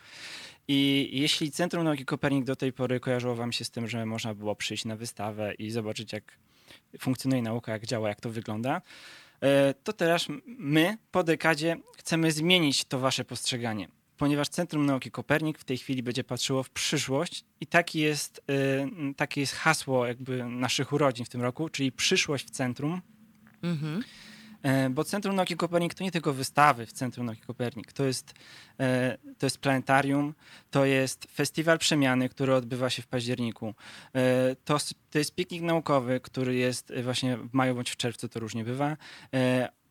I 0.67 1.09
jeśli 1.13 1.51
Centrum 1.51 1.83
Nauki 1.83 2.05
Kopernik 2.05 2.45
do 2.45 2.55
tej 2.55 2.73
pory 2.73 2.99
kojarzyło 2.99 3.35
wam 3.35 3.51
się 3.51 3.65
z 3.65 3.71
tym, 3.71 3.87
że 3.87 4.05
można 4.05 4.33
było 4.33 4.55
przyjść 4.55 4.85
na 4.85 4.95
wystawę 4.95 5.53
i 5.53 5.71
zobaczyć, 5.71 6.13
jak 6.13 6.37
funkcjonuje 6.99 7.41
nauka, 7.41 7.71
jak 7.71 7.85
działa, 7.85 8.09
jak 8.09 8.21
to 8.21 8.29
wygląda, 8.29 8.81
e, 9.41 9.73
to 9.73 9.93
teraz 9.93 10.27
my 10.45 10.97
po 11.11 11.23
dekadzie 11.23 11.77
chcemy 11.97 12.31
zmienić 12.31 12.85
to 12.85 12.99
wasze 12.99 13.25
postrzeganie 13.25 13.87
ponieważ 14.17 14.49
Centrum 14.49 14.85
Nauki 14.85 15.11
Kopernik 15.11 15.59
w 15.59 15.63
tej 15.63 15.77
chwili 15.77 16.03
będzie 16.03 16.23
patrzyło 16.23 16.63
w 16.63 16.69
przyszłość 16.69 17.45
i 17.61 17.67
taki 17.67 17.99
jest, 17.99 18.41
y, 19.11 19.13
takie 19.15 19.41
jest 19.41 19.53
hasło 19.53 20.05
jakby 20.05 20.45
naszych 20.45 20.93
urodzin 20.93 21.25
w 21.25 21.29
tym 21.29 21.41
roku, 21.41 21.69
czyli 21.69 21.91
przyszłość 21.91 22.47
w 22.47 22.49
centrum. 22.49 23.01
Mhm. 23.63 24.03
E, 24.63 24.89
Bo 24.89 25.03
Centrum 25.03 25.35
Nauki 25.35 25.55
Kopernik 25.55 25.93
to 25.93 26.03
nie 26.03 26.11
tylko 26.11 26.33
wystawy 26.33 26.85
w 26.85 26.91
Centrum 26.93 27.25
Nauki 27.25 27.41
Kopernik, 27.41 27.93
to 27.93 28.03
jest, 28.03 28.33
e, 28.79 29.17
to 29.37 29.45
jest 29.45 29.57
planetarium, 29.57 30.33
to 30.71 30.85
jest 30.85 31.27
festiwal 31.35 31.79
przemiany, 31.79 32.29
który 32.29 32.55
odbywa 32.55 32.89
się 32.89 33.01
w 33.01 33.07
październiku. 33.07 33.73
E, 34.15 34.55
To, 34.65 34.77
to 35.11 35.17
jest 35.19 35.35
piknik 35.35 35.61
naukowy, 35.61 36.19
który 36.19 36.55
jest 36.55 36.93
właśnie 37.03 37.37
w 37.37 37.53
maju 37.53 37.75
bądź 37.75 37.91
w 37.91 37.97
czerwcu, 37.97 38.29
to 38.29 38.39
różnie 38.39 38.63
bywa. 38.63 38.97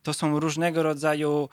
To 0.03 0.13
są 0.13 0.39
różnego 0.39 0.83
rodzaju 0.83 1.49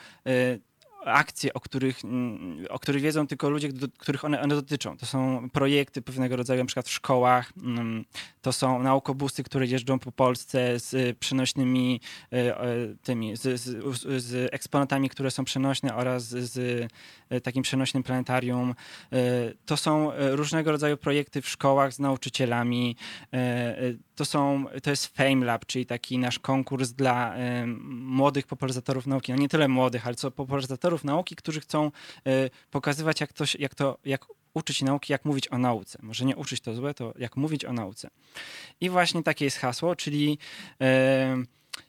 akcje, 1.04 1.54
o 1.54 1.60
których, 1.60 2.04
mm, 2.04 2.66
o 2.70 2.78
których 2.78 3.02
wiedzą 3.02 3.26
tylko 3.26 3.50
ludzie, 3.50 3.72
do, 3.72 3.88
których 3.98 4.24
one, 4.24 4.40
one 4.40 4.54
dotyczą. 4.54 4.96
To 4.96 5.06
są 5.06 5.50
projekty 5.50 6.02
pewnego 6.02 6.36
rodzaju, 6.36 6.60
na 6.60 6.66
przykład 6.66 6.88
w 6.88 6.92
szkołach, 6.92 7.52
mm, 7.62 8.04
to 8.42 8.52
są 8.52 8.82
naukobusy, 8.82 9.42
które 9.42 9.66
jeżdżą 9.66 9.98
po 9.98 10.12
Polsce 10.12 10.80
z 10.80 10.94
y, 10.94 11.14
przenośnymi 11.20 12.00
e, 12.32 12.54
tymi, 13.02 13.36
z, 13.36 13.60
z, 13.60 14.22
z 14.22 14.54
eksponatami, 14.54 15.08
które 15.08 15.30
są 15.30 15.44
przenośne 15.44 15.96
oraz 15.96 16.24
z, 16.24 16.88
e, 17.30 17.40
takim 17.40 17.62
przenośnym 17.62 18.02
planetarium. 18.02 18.74
To 19.66 19.76
są 19.76 20.12
różnego 20.16 20.72
rodzaju 20.72 20.96
projekty 20.96 21.42
w 21.42 21.48
szkołach 21.48 21.92
z 21.92 21.98
nauczycielami. 21.98 22.96
To, 24.14 24.24
są, 24.24 24.64
to 24.82 24.90
jest 24.90 25.06
Fame 25.06 25.46
Lab, 25.46 25.66
czyli 25.66 25.86
taki 25.86 26.18
nasz 26.18 26.38
konkurs 26.38 26.90
dla 26.90 27.34
młodych 27.90 28.46
popularyzatorów 28.46 29.06
nauki. 29.06 29.32
No 29.32 29.38
nie 29.38 29.48
tyle 29.48 29.68
młodych, 29.68 30.06
ale 30.06 30.14
co 30.14 30.30
popularyzatorów 30.30 30.89
nauki, 31.04 31.36
którzy 31.36 31.60
chcą 31.60 31.86
e, 31.86 31.90
pokazywać, 32.70 33.20
jak 33.20 33.32
to, 33.32 33.44
jak 33.58 33.74
to 33.74 33.98
jak 34.04 34.26
uczyć 34.54 34.82
nauki, 34.82 35.12
jak 35.12 35.24
mówić 35.24 35.48
o 35.48 35.58
nauce. 35.58 35.98
Może 36.02 36.24
nie 36.24 36.36
uczyć 36.36 36.60
to 36.60 36.74
złe, 36.74 36.94
to 36.94 37.14
jak 37.18 37.36
mówić 37.36 37.64
o 37.64 37.72
nauce. 37.72 38.10
I 38.80 38.90
właśnie 38.90 39.22
takie 39.22 39.44
jest 39.44 39.56
hasło, 39.58 39.96
czyli 39.96 40.38
e, 40.80 41.36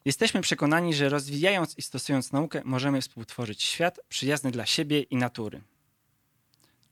jesteśmy 0.05 0.41
przekonani, 0.41 0.93
że 0.93 1.09
rozwijając 1.09 1.77
i 1.77 1.81
stosując 1.81 2.31
naukę, 2.31 2.61
możemy 2.65 3.01
współtworzyć 3.01 3.63
świat 3.63 3.99
przyjazny 4.09 4.51
dla 4.51 4.65
siebie 4.65 5.01
i 5.01 5.15
natury. 5.15 5.61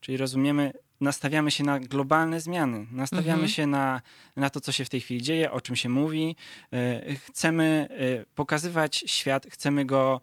Czyli 0.01 0.17
rozumiemy, 0.17 0.73
nastawiamy 1.01 1.51
się 1.51 1.63
na 1.63 1.79
globalne 1.79 2.41
zmiany, 2.41 2.87
nastawiamy 2.91 3.31
Mhm. 3.31 3.49
się 3.49 3.67
na, 3.67 4.01
na 4.35 4.49
to, 4.49 4.61
co 4.61 4.71
się 4.71 4.85
w 4.85 4.89
tej 4.89 5.01
chwili 5.01 5.21
dzieje, 5.21 5.51
o 5.51 5.61
czym 5.61 5.75
się 5.75 5.89
mówi. 5.89 6.35
E, 6.73 7.15
Chcemy 7.15 7.87
pokazywać 8.35 9.03
świat, 9.07 9.47
chcemy 9.49 9.85
go 9.85 10.21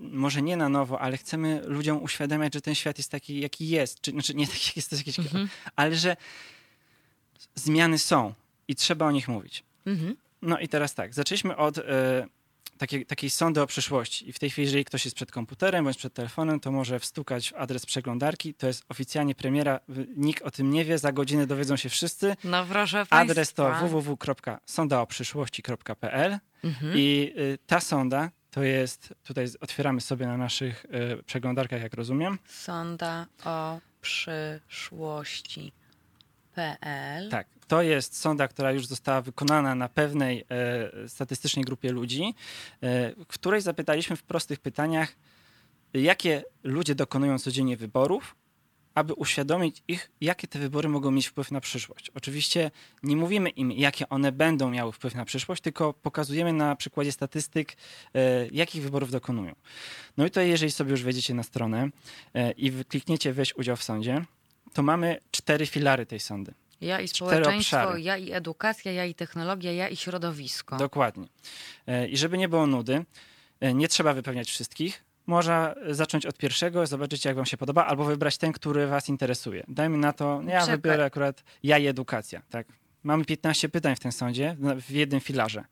może 0.00 0.42
nie 0.42 0.56
na 0.56 0.68
nowo, 0.68 1.00
ale 1.00 1.16
chcemy 1.16 1.62
ludziom 1.64 2.02
uświadamiać, 2.02 2.54
że 2.54 2.60
ten 2.60 2.74
świat 2.74 2.98
jest 2.98 3.10
taki, 3.10 3.40
jaki 3.40 3.68
jest. 3.68 4.00
Czy, 4.00 4.10
znaczy 4.10 4.34
nie 4.34 4.46
taki, 4.52 4.66
jak 4.66 4.76
jest, 4.76 4.90
to 4.90 4.96
jest 4.96 5.06
jakiś, 5.06 5.26
Mhm. 5.26 5.48
ale 5.76 5.96
że 5.96 6.16
zmiany 7.54 7.98
są 7.98 8.34
i 8.68 8.74
trzeba 8.74 9.06
o 9.06 9.10
nich 9.10 9.28
mówić. 9.28 9.64
Mhm. 9.86 10.16
No 10.42 10.58
i 10.58 10.68
teraz 10.68 10.94
tak, 10.94 11.14
zaczęliśmy 11.14 11.56
od 11.56 11.78
e, 11.78 12.26
takiej, 12.78 13.06
takiej 13.06 13.30
sondy 13.30 13.62
o 13.62 13.66
przyszłości. 13.66 14.28
I 14.28 14.32
w 14.32 14.38
tej 14.38 14.50
chwili, 14.50 14.66
jeżeli 14.66 14.84
ktoś 14.84 15.04
jest 15.04 15.16
przed 15.16 15.32
komputerem 15.32 15.84
bądź 15.84 15.96
przed 15.96 16.14
telefonem, 16.14 16.60
to 16.60 16.72
może 16.72 17.00
wstukać 17.00 17.50
w 17.50 17.54
adres 17.54 17.86
przeglądarki. 17.86 18.54
To 18.54 18.66
jest 18.66 18.84
oficjalnie 18.88 19.34
premiera. 19.34 19.80
Nikt 20.16 20.42
o 20.42 20.50
tym 20.50 20.70
nie 20.70 20.84
wie, 20.84 20.98
za 20.98 21.12
godzinę 21.12 21.46
dowiedzą 21.46 21.76
się 21.76 21.88
wszyscy. 21.88 22.36
No 22.44 22.66
proszę 22.66 22.96
państwa. 22.96 23.16
Adres 23.16 23.52
to 23.52 23.74
www.sondaoprzyszłości.pl 23.74 26.38
Mhm. 26.64 26.92
i 26.96 27.32
y, 27.38 27.58
ta 27.66 27.80
sonda 27.80 28.30
to 28.56 28.62
jest, 28.62 29.14
tutaj 29.24 29.46
otwieramy 29.60 30.00
sobie 30.00 30.26
na 30.26 30.36
naszych 30.36 30.84
y, 30.84 31.22
przeglądarkach, 31.22 31.82
jak 31.82 31.94
rozumiem. 31.94 32.38
Sonda 32.46 33.26
o 33.44 33.80
przyszłości.pl. 34.00 35.70
Tak, 37.30 37.46
to 37.68 37.82
jest 37.82 38.20
sonda, 38.20 38.48
która 38.48 38.72
już 38.72 38.86
została 38.86 39.20
wykonana 39.20 39.74
na 39.74 39.88
pewnej 39.88 40.44
e, 40.48 41.08
statystycznej 41.08 41.64
grupie 41.64 41.92
ludzi, 41.92 42.34
w 43.18 43.26
której 43.28 43.60
zapytaliśmy 43.60 44.16
w 44.16 44.22
prostych 44.22 44.60
pytaniach, 44.60 45.16
jakie 45.94 46.42
ludzie 46.64 46.94
dokonują 46.94 47.38
codziennie 47.38 47.76
wyborów, 47.76 48.36
aby 48.96 49.14
uświadomić 49.14 49.82
ich, 49.88 50.10
jakie 50.20 50.48
te 50.48 50.58
wybory 50.58 50.88
mogą 50.88 51.10
mieć 51.10 51.26
wpływ 51.26 51.50
na 51.50 51.60
przyszłość. 51.60 52.10
Oczywiście 52.14 52.70
nie 53.02 53.16
mówimy 53.16 53.48
im, 53.48 53.72
jakie 53.72 54.08
one 54.08 54.32
będą 54.32 54.70
miały 54.70 54.92
wpływ 54.92 55.14
na 55.14 55.24
przyszłość, 55.24 55.62
tylko 55.62 55.92
pokazujemy 55.92 56.52
na 56.52 56.76
przykładzie 56.76 57.12
statystyk, 57.12 57.76
e, 58.14 58.46
jakich 58.46 58.82
wyborów 58.82 59.10
dokonują. 59.10 59.54
No 60.16 60.26
i 60.26 60.30
to 60.30 60.40
jeżeli 60.40 60.72
sobie 60.72 60.90
już 60.90 61.02
wejdziecie 61.02 61.34
na 61.34 61.42
stronę 61.42 61.88
e, 62.34 62.52
i 62.52 62.84
klikniecie 62.84 63.32
weź 63.32 63.54
udział 63.56 63.76
w 63.76 63.82
sądzie, 63.82 64.24
to 64.72 64.82
mamy 64.82 65.20
cztery 65.30 65.66
filary 65.66 66.06
tej 66.06 66.20
sondy. 66.20 66.54
Ja 66.80 67.00
i 67.00 67.08
społeczeństwo, 67.08 67.96
ja 67.96 68.16
i 68.16 68.32
edukacja, 68.32 68.92
ja 68.92 69.04
i 69.04 69.14
technologia, 69.14 69.72
ja 69.72 69.88
i 69.88 69.96
środowisko. 69.96 70.76
Dokładnie. 70.76 71.26
E, 71.86 72.08
I 72.08 72.16
żeby 72.16 72.38
nie 72.38 72.48
było 72.48 72.66
nudy, 72.66 73.04
nie 73.74 73.88
trzeba 73.88 74.14
wypełniać 74.14 74.48
wszystkich. 74.48 75.05
Można 75.26 75.74
zacząć 75.90 76.26
od 76.26 76.38
pierwszego, 76.38 76.86
zobaczyć 76.86 77.24
jak 77.24 77.36
wam 77.36 77.46
się 77.46 77.56
podoba, 77.56 77.86
albo 77.86 78.04
wybrać 78.04 78.38
ten, 78.38 78.52
który 78.52 78.86
was 78.86 79.08
interesuje. 79.08 79.64
Dajmy 79.68 79.98
na 79.98 80.12
to, 80.12 80.42
ja 80.46 80.60
Czekaj. 80.60 80.76
wybiorę 80.76 81.04
akurat 81.04 81.42
ja 81.62 81.78
i 81.78 81.86
edukacja. 81.86 82.42
Tak? 82.50 82.66
Mamy 83.02 83.24
15 83.24 83.68
pytań 83.68 83.96
w 83.96 84.00
tym 84.00 84.12
sądzie, 84.12 84.56
w 84.80 84.90
jednym 84.90 85.20
filarze. 85.20 85.64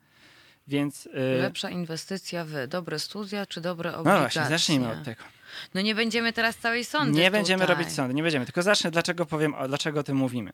Więc 0.67 1.09
e, 1.15 1.43
Lepsza 1.43 1.71
inwestycja 1.71 2.45
w 2.45 2.67
dobre 2.69 2.99
studia 2.99 3.47
czy 3.47 3.61
dobre 3.61 3.91
no 3.93 3.99
obligacje? 3.99 4.21
właśnie, 4.41 4.59
zacznijmy 4.59 4.91
od 4.91 5.05
tego. 5.05 5.23
No 5.75 5.81
nie 5.81 5.95
będziemy 5.95 6.33
teraz 6.33 6.57
całej 6.57 6.85
sądy 6.85 7.21
Nie 7.21 7.31
będziemy 7.31 7.63
tutaj. 7.63 7.77
robić 7.77 7.93
sądy, 7.95 8.15
nie 8.15 8.23
będziemy. 8.23 8.45
Tylko 8.45 8.63
zacznę, 8.63 8.91
dlaczego 8.91 9.27
powiem, 9.27 9.55
o, 9.55 9.69
dlaczego 9.69 10.01
o 10.01 10.03
tym 10.03 10.17
mówimy. 10.17 10.51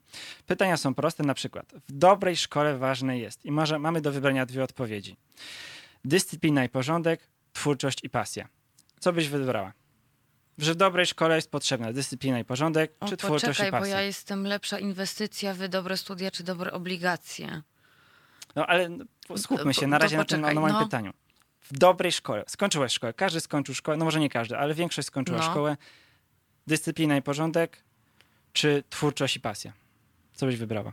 Pytania 0.46 0.76
są 0.76 0.94
proste, 0.94 1.22
na 1.22 1.34
przykład. 1.34 1.72
W 1.88 1.92
dobrej 1.92 2.36
szkole 2.36 2.78
ważne 2.78 3.18
jest, 3.18 3.44
i 3.44 3.52
może 3.52 3.78
mamy 3.78 4.00
do 4.00 4.12
wybrania 4.12 4.46
dwie 4.46 4.64
odpowiedzi. 4.64 5.16
Dyscyplina 6.04 6.64
i 6.64 6.68
porządek, 6.68 7.20
twórczość 7.52 8.04
i 8.04 8.10
pasja. 8.10 8.48
Co 9.00 9.12
byś 9.12 9.28
wybrała? 9.28 9.72
Że 10.58 10.72
w 10.72 10.76
dobrej 10.76 11.06
szkole 11.06 11.36
jest 11.36 11.50
potrzebna 11.50 11.92
dyscyplina 11.92 12.38
i 12.38 12.44
porządek, 12.44 12.92
O, 13.00 13.08
czy 13.08 13.16
twórczość 13.16 13.44
poczekaj, 13.44 13.68
i 13.68 13.72
bo 13.72 13.78
pasja? 13.78 13.94
ja 13.96 14.02
jestem 14.02 14.46
lepsza 14.46 14.78
inwestycja 14.78 15.54
w 15.54 15.68
dobre 15.68 15.96
studia 15.96 16.30
czy 16.30 16.44
dobre 16.44 16.72
obligacje. 16.72 17.62
No 18.56 18.66
ale 18.66 18.88
no, 18.88 19.04
skupmy 19.36 19.74
się 19.74 19.80
To- 19.80 19.86
na 19.86 19.98
to 19.98 20.02
razie 20.02 20.16
na 20.16 20.24
tym 20.24 20.40
poczekaj, 20.40 20.54
na 20.54 20.60
moim 20.60 20.72
no. 20.74 20.82
pytaniu. 20.84 21.12
W 21.62 21.78
dobrej 21.78 22.12
szkole, 22.12 22.44
skończyłaś 22.48 22.92
szkołę, 22.92 23.12
każdy 23.12 23.40
skończył 23.40 23.74
szkołę, 23.74 23.96
no 23.96 24.04
może 24.04 24.20
nie 24.20 24.28
każdy, 24.30 24.58
ale 24.58 24.74
większość 24.74 25.08
skończyła 25.08 25.38
No. 25.38 25.44
szkołę. 25.50 25.76
Dyscyplina 26.66 27.16
i 27.16 27.22
porządek, 27.22 27.84
czy 28.52 28.82
twórczość 28.90 29.36
i 29.36 29.40
pasja? 29.40 29.72
Co 30.34 30.46
byś 30.46 30.56
wybrała? 30.56 30.92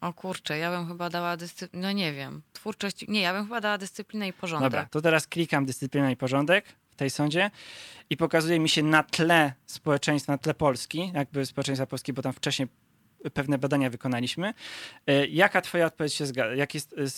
O 0.00 0.12
kurczę, 0.12 0.58
ja 0.58 0.70
bym 0.70 0.88
chyba 0.88 1.10
dała 1.10 1.36
dyscyplinę, 1.36 1.86
no 1.86 1.92
nie 1.92 2.12
wiem, 2.12 2.42
twórczość, 2.52 3.08
nie, 3.08 3.20
ja 3.20 3.32
bym 3.32 3.42
chyba 3.44 3.60
dała 3.60 3.78
dyscyplinę 3.78 4.28
i 4.28 4.32
porządek. 4.32 4.70
Dobra, 4.70 4.86
to 4.90 5.00
teraz 5.00 5.26
klikam 5.26 5.66
dyscyplina 5.66 6.10
i 6.10 6.16
porządek 6.16 6.64
tej 6.98 7.10
sądzie 7.10 7.50
i 8.10 8.16
pokazuje 8.16 8.60
mi 8.60 8.68
się 8.68 8.82
na 8.82 9.02
tle 9.02 9.52
społeczeństwa, 9.66 10.32
na 10.32 10.38
tle 10.38 10.54
Polski, 10.54 11.10
jakby 11.14 11.46
społeczeństwa 11.46 11.86
Polski, 11.86 12.12
bo 12.12 12.22
tam 12.22 12.32
wcześniej 12.32 12.68
pewne 13.34 13.58
badania 13.58 13.90
wykonaliśmy. 13.90 14.54
E, 15.06 15.26
Jaka 15.26 15.60
twoja 15.60 15.86
odpowiedź 15.86 16.14
się 16.14 16.26
zgadza? 16.26 16.54
Jak 16.54 16.74
jest 16.74 16.94
z, 16.98 17.14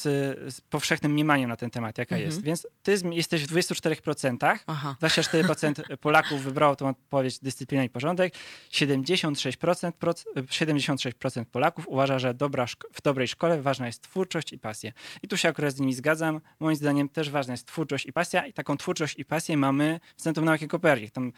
z 0.54 0.60
powszechnym 0.60 1.12
mniemaniem 1.12 1.48
na 1.48 1.56
ten 1.56 1.70
temat? 1.70 1.98
Jaka 1.98 2.14
Mhm. 2.16 2.30
jest? 2.30 2.42
Więc 2.42 2.66
ty 2.82 2.96
jesteś 3.12 3.42
w 3.46 3.46
24%. 3.54 4.58
Aha. 4.66 4.96
24% 5.02 5.96
Polaków 5.96 6.42
wybrało 6.42 6.76
tą 6.76 6.88
odpowiedź 6.88 7.38
dyscyplina 7.38 7.84
i 7.84 7.88
porządek. 7.88 8.34
76%, 8.72 9.92
proc- 10.00 10.24
76% 10.50 11.44
Polaków 11.44 11.88
uważa, 11.88 12.18
że 12.18 12.34
dobra, 12.34 12.66
w 12.92 13.02
dobrej 13.02 13.28
szkole 13.28 13.62
ważna 13.62 13.86
jest 13.86 14.02
twórczość 14.02 14.52
i 14.52 14.58
pasja. 14.58 14.92
I 15.22 15.28
tu 15.28 15.36
się 15.36 15.48
akurat 15.48 15.74
z 15.74 15.80
nimi 15.80 15.94
zgadzam. 15.94 16.40
Moim 16.60 16.76
zdaniem 16.76 17.08
też 17.08 17.30
ważna 17.30 17.52
jest 17.54 17.66
twórczość 17.66 18.06
i 18.06 18.12
pasja 18.12 18.46
i 18.46 18.52
taką 18.52 18.76
twórczość 18.76 19.18
i 19.18 19.24
pasję 19.24 19.56
mamy 19.56 20.00
w 20.16 20.22
Centrum 20.22 20.46
Nauki 20.46 20.68
Kopernik. 20.68 21.10
Tam 21.10 21.32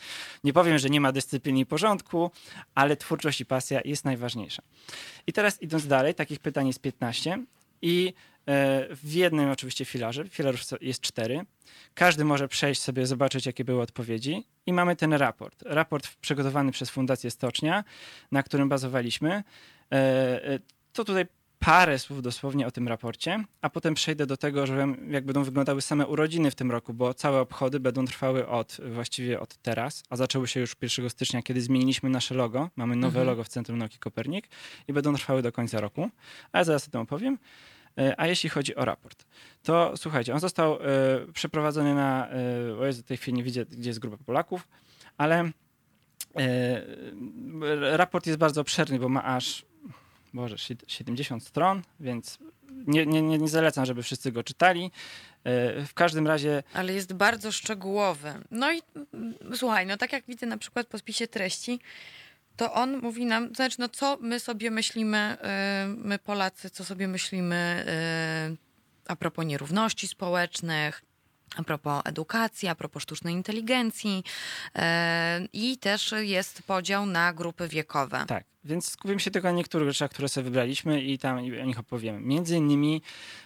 nie 0.44 0.52
powiem, 0.52 0.78
że 0.78 0.90
nie 0.90 1.00
ma 1.00 1.12
dyscypliny 1.12 1.60
i 1.60 1.66
porządku, 1.66 2.30
ale 2.74 2.96
twórczość 2.96 3.40
i 3.40 3.46
pasja 3.46 3.80
jest 3.84 4.04
najważniejsza. 4.04 4.51
I 5.26 5.32
teraz 5.32 5.62
idąc 5.62 5.86
dalej, 5.86 6.14
takich 6.14 6.40
pytań 6.40 6.66
jest 6.66 6.80
15 6.80 7.44
i 7.82 8.14
e, 8.46 8.86
w 8.96 9.12
jednym 9.12 9.50
oczywiście 9.50 9.84
filarze, 9.84 10.28
filarów 10.28 10.60
jest 10.80 11.00
cztery, 11.00 11.40
każdy 11.94 12.24
może 12.24 12.48
przejść 12.48 12.80
sobie, 12.80 13.06
zobaczyć, 13.06 13.46
jakie 13.46 13.64
były 13.64 13.82
odpowiedzi. 13.82 14.44
I 14.66 14.72
mamy 14.72 14.96
ten 14.96 15.12
raport. 15.12 15.62
Raport 15.66 16.08
przygotowany 16.20 16.72
przez 16.72 16.90
Fundację 16.90 17.30
Stocznia, 17.30 17.84
na 18.32 18.42
którym 18.42 18.68
bazowaliśmy. 18.68 19.30
E, 19.92 19.94
e, 20.44 20.58
To 20.92 21.04
tutaj 21.04 21.26
parę 21.64 21.98
słów 21.98 22.22
dosłownie 22.22 22.66
o 22.66 22.70
tym 22.70 22.88
raporcie, 22.88 23.44
a 23.60 23.70
potem 23.70 23.94
przejdę 23.94 24.26
do 24.26 24.36
tego, 24.36 24.66
że 24.66 24.86
jak 25.10 25.24
będą 25.24 25.44
wyglądały 25.44 25.82
same 25.82 26.06
urodziny 26.06 26.50
w 26.50 26.54
tym 26.54 26.70
roku, 26.70 26.94
bo 26.94 27.14
całe 27.14 27.40
obchody 27.40 27.80
będą 27.80 28.04
trwały 28.04 28.48
od 28.48 28.78
właściwie 28.92 29.40
od 29.40 29.56
teraz, 29.56 30.02
a 30.10 30.16
zaczęły 30.16 30.48
się 30.48 30.60
już 30.60 30.76
1 30.82 31.10
stycznia, 31.10 31.42
kiedy 31.42 31.60
zmieniliśmy 31.60 32.10
nasze 32.10 32.34
logo. 32.34 32.70
Mamy 32.76 32.96
nowe 32.96 33.20
Mhm. 33.20 33.26
logo 33.26 33.44
w 33.44 33.48
Centrum 33.48 33.78
Nauki 33.78 33.98
Kopernik 33.98 34.48
i 34.88 34.92
będą 34.92 35.14
trwały 35.14 35.42
do 35.42 35.52
końca 35.52 35.80
roku, 35.80 36.10
ale 36.52 36.64
zaraz 36.64 36.88
o 36.88 36.90
tym 36.90 37.00
opowiem. 37.00 37.38
E, 37.98 38.20
A 38.20 38.26
jeśli 38.26 38.50
chodzi 38.50 38.76
o 38.76 38.84
raport, 38.84 39.24
to 39.62 39.96
słuchajcie, 39.96 40.34
on 40.34 40.40
został 40.40 40.74
e, 40.74 40.78
przeprowadzony 41.32 41.94
na, 41.94 42.28
e, 42.30 42.78
o 42.78 42.86
Jezu, 42.86 43.02
w 43.02 43.06
tej 43.06 43.16
chwili 43.16 43.36
nie 43.36 43.42
widzę, 43.42 43.64
gdzie 43.66 43.90
jest 43.90 43.98
grupa 43.98 44.16
Polaków, 44.24 44.68
ale 45.18 45.50
e, 46.36 46.82
raport 47.96 48.26
jest 48.26 48.38
bardzo 48.38 48.60
obszerny, 48.60 48.98
bo 48.98 49.08
ma 49.08 49.24
aż 49.24 49.64
Boże, 50.34 50.56
70 50.86 51.44
stron, 51.44 51.82
więc 52.00 52.38
nie, 52.86 53.06
nie, 53.06 53.22
nie 53.22 53.48
zalecam, 53.48 53.86
żeby 53.86 54.02
wszyscy 54.02 54.32
go 54.32 54.42
czytali. 54.42 54.90
E, 55.44 55.86
w 55.86 55.94
każdym 55.94 56.26
razie. 56.26 56.62
Ale 56.74 56.92
jest 56.92 57.12
bardzo 57.12 57.52
szczegółowy. 57.52 58.34
No 58.50 58.72
i 58.72 58.82
mm, 59.14 59.34
słuchaj, 59.54 59.86
no 59.86 59.96
tak 59.96 60.12
jak 60.12 60.24
widzę 60.28 60.46
na 60.46 60.58
przykład 60.58 60.86
po 60.86 60.98
spisie 60.98 61.28
treści, 61.28 61.80
to 62.56 62.72
on 62.72 62.98
mówi 62.98 63.26
nam, 63.26 63.54
znaczy, 63.54 63.76
no 63.78 63.88
co 63.88 64.18
my 64.20 64.40
sobie 64.40 64.70
myślimy, 64.70 65.36
my 65.86 66.18
Polacy, 66.18 66.70
co 66.70 66.84
sobie 66.84 67.08
myślimy 67.08 67.84
a 69.06 69.16
propos 69.16 69.46
nierówności 69.46 70.08
społecznych, 70.08 71.02
a 71.56 71.62
propos 71.62 72.02
edukacji, 72.04 72.68
a 72.68 72.74
propos 72.74 73.02
sztucznej 73.02 73.34
inteligencji 73.34 74.24
e, 74.74 75.48
i 75.52 75.78
też 75.78 76.14
jest 76.20 76.62
podział 76.62 77.06
na 77.06 77.32
grupy 77.32 77.68
wiekowe. 77.68 78.24
Tak, 78.26 78.44
więc 78.64 78.88
skupimy 78.88 79.20
się 79.20 79.30
tylko 79.30 79.48
na 79.48 79.54
niektórych 79.54 79.88
rzeczach, 79.88 80.10
które 80.10 80.28
sobie 80.28 80.44
wybraliśmy 80.44 81.02
i 81.02 81.18
tam 81.18 81.36
o 81.36 81.40
nich 81.40 81.78
opowiemy. 81.78 82.20
Między 82.20 82.56
innymi 82.56 83.02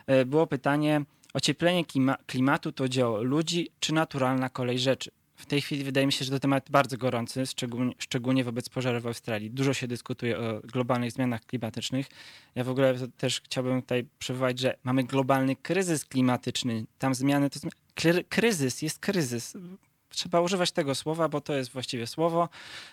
e, 0.07 0.25
było 0.25 0.47
pytanie, 0.47 1.03
ocieplenie 1.35 1.85
klima 1.85 2.17
klimatu 2.27 2.73
to 2.73 2.89
dzieło 2.89 3.23
ludzi 3.23 3.71
czy 3.81 3.95
naturalna 3.95 4.49
kolej 4.49 4.79
rzeczy? 4.79 5.11
W 5.37 5.47
tej 5.47 5.61
chwili 5.61 5.85
wydaje 5.85 6.07
mi 6.07 6.13
się, 6.13 6.25
że 6.25 6.31
to 6.31 6.41
temat 6.41 6.71
bardzo 6.71 6.99
gorący, 6.99 7.47
szczególnie, 7.47 7.95
szczególnie 7.99 8.45
wobec 8.45 8.69
pożarów 8.69 9.03
w 9.03 9.07
Australii. 9.07 9.51
Dużo 9.51 9.75
się 9.75 9.89
dyskutuje 9.89 10.39
o 10.39 10.61
globalnych 10.61 11.13
zmianach 11.13 11.41
klimatycznych. 11.41 12.07
Ja 12.55 12.65
w 12.65 12.69
ogóle 12.69 12.95
też 13.19 13.41
chciałbym 13.41 13.83
tutaj 13.83 14.07
przywołać, 14.19 14.59
że 14.59 14.77
mamy 14.85 15.05
globalny 15.05 15.57
kryzys 15.57 16.05
klimatyczny. 16.05 16.85
Tam 16.99 17.15
zmiany 17.15 17.51
to 17.51 17.59
kryzys, 18.29 18.83
jest 18.83 18.99
kryzys. 18.99 19.57
Trzeba 20.09 20.41
używać 20.41 20.73
tego 20.73 20.95
słowa, 20.95 21.29
bo 21.29 21.41
to 21.41 21.55
jest 21.55 21.73
właściwie 21.73 22.07
słowo 22.07 22.49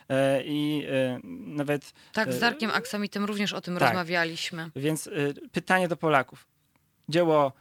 e, 0.09 0.43
i 0.43 0.85
e, 0.89 1.19
nawet... 1.29 1.93
Tak, 2.13 2.33
z 2.33 2.37
e, 2.37 2.39
Darkiem 2.39 2.71
Aksamitem 2.71 3.25
również 3.25 3.53
o 3.53 3.61
tym 3.61 3.73
tak. 3.73 3.83
rozmawialiśmy. 3.83 4.71
Więc 4.75 5.09
pytanie 5.51 5.87
do 5.87 5.97
Polaków. 5.97 6.47
Dzieło 7.09 7.51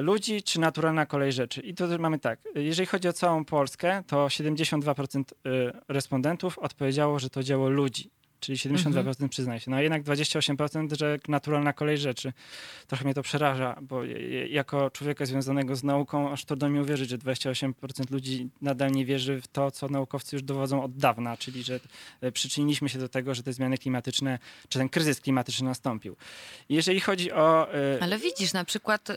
ludzi 0.00 0.42
czy 0.42 0.60
naturalna 0.60 1.06
kolej 1.06 1.32
rzeczy? 1.32 1.60
I 1.60 1.74
tu 1.74 1.84
mamy 1.98 2.18
tak, 2.18 2.40
jeżeli 2.54 2.86
chodzi 2.86 3.08
o 3.08 3.12
całą 3.12 3.44
Polskę, 3.44 4.02
to 4.06 4.26
72% 4.26 5.24
respondentów 5.88 6.58
odpowiedziało, 6.58 7.18
że 7.18 7.30
to 7.30 7.42
dzieło 7.42 7.68
ludzi 7.68 8.10
czyli 8.40 8.58
72% 8.58 8.98
mhm. 8.98 9.28
przyznaje 9.28 9.60
się. 9.60 9.70
No 9.70 9.76
a 9.76 9.82
jednak 9.82 10.02
28%, 10.02 10.98
że 10.98 11.18
naturalna 11.28 11.72
kolej 11.72 11.98
rzeczy. 11.98 12.32
Trochę 12.86 13.04
mnie 13.04 13.14
to 13.14 13.22
przeraża, 13.22 13.76
bo 13.82 14.04
jako 14.48 14.90
człowieka 14.90 15.26
związanego 15.26 15.76
z 15.76 15.84
nauką, 15.84 16.32
aż 16.32 16.44
trudno 16.44 16.68
mi 16.68 16.80
uwierzyć, 16.80 17.10
że 17.10 17.18
28% 17.18 18.10
ludzi 18.10 18.48
nadal 18.62 18.92
nie 18.92 19.04
wierzy 19.04 19.40
w 19.40 19.48
to, 19.48 19.70
co 19.70 19.88
naukowcy 19.88 20.36
już 20.36 20.42
dowodzą 20.42 20.84
od 20.84 20.96
dawna, 20.96 21.36
czyli 21.36 21.62
że 21.62 21.80
e, 22.20 22.32
przyczyniliśmy 22.32 22.88
się 22.88 22.98
do 22.98 23.08
tego, 23.08 23.34
że 23.34 23.42
te 23.42 23.52
zmiany 23.52 23.78
klimatyczne, 23.78 24.38
czy 24.68 24.78
ten 24.78 24.88
kryzys 24.88 25.20
klimatyczny 25.20 25.68
nastąpił. 25.68 26.16
jeżeli 26.68 27.00
chodzi 27.00 27.32
o... 27.32 27.74
E, 27.74 27.98
Ale 28.02 28.18
widzisz, 28.18 28.52
na 28.52 28.64
przykład 28.64 29.10
e, 29.10 29.16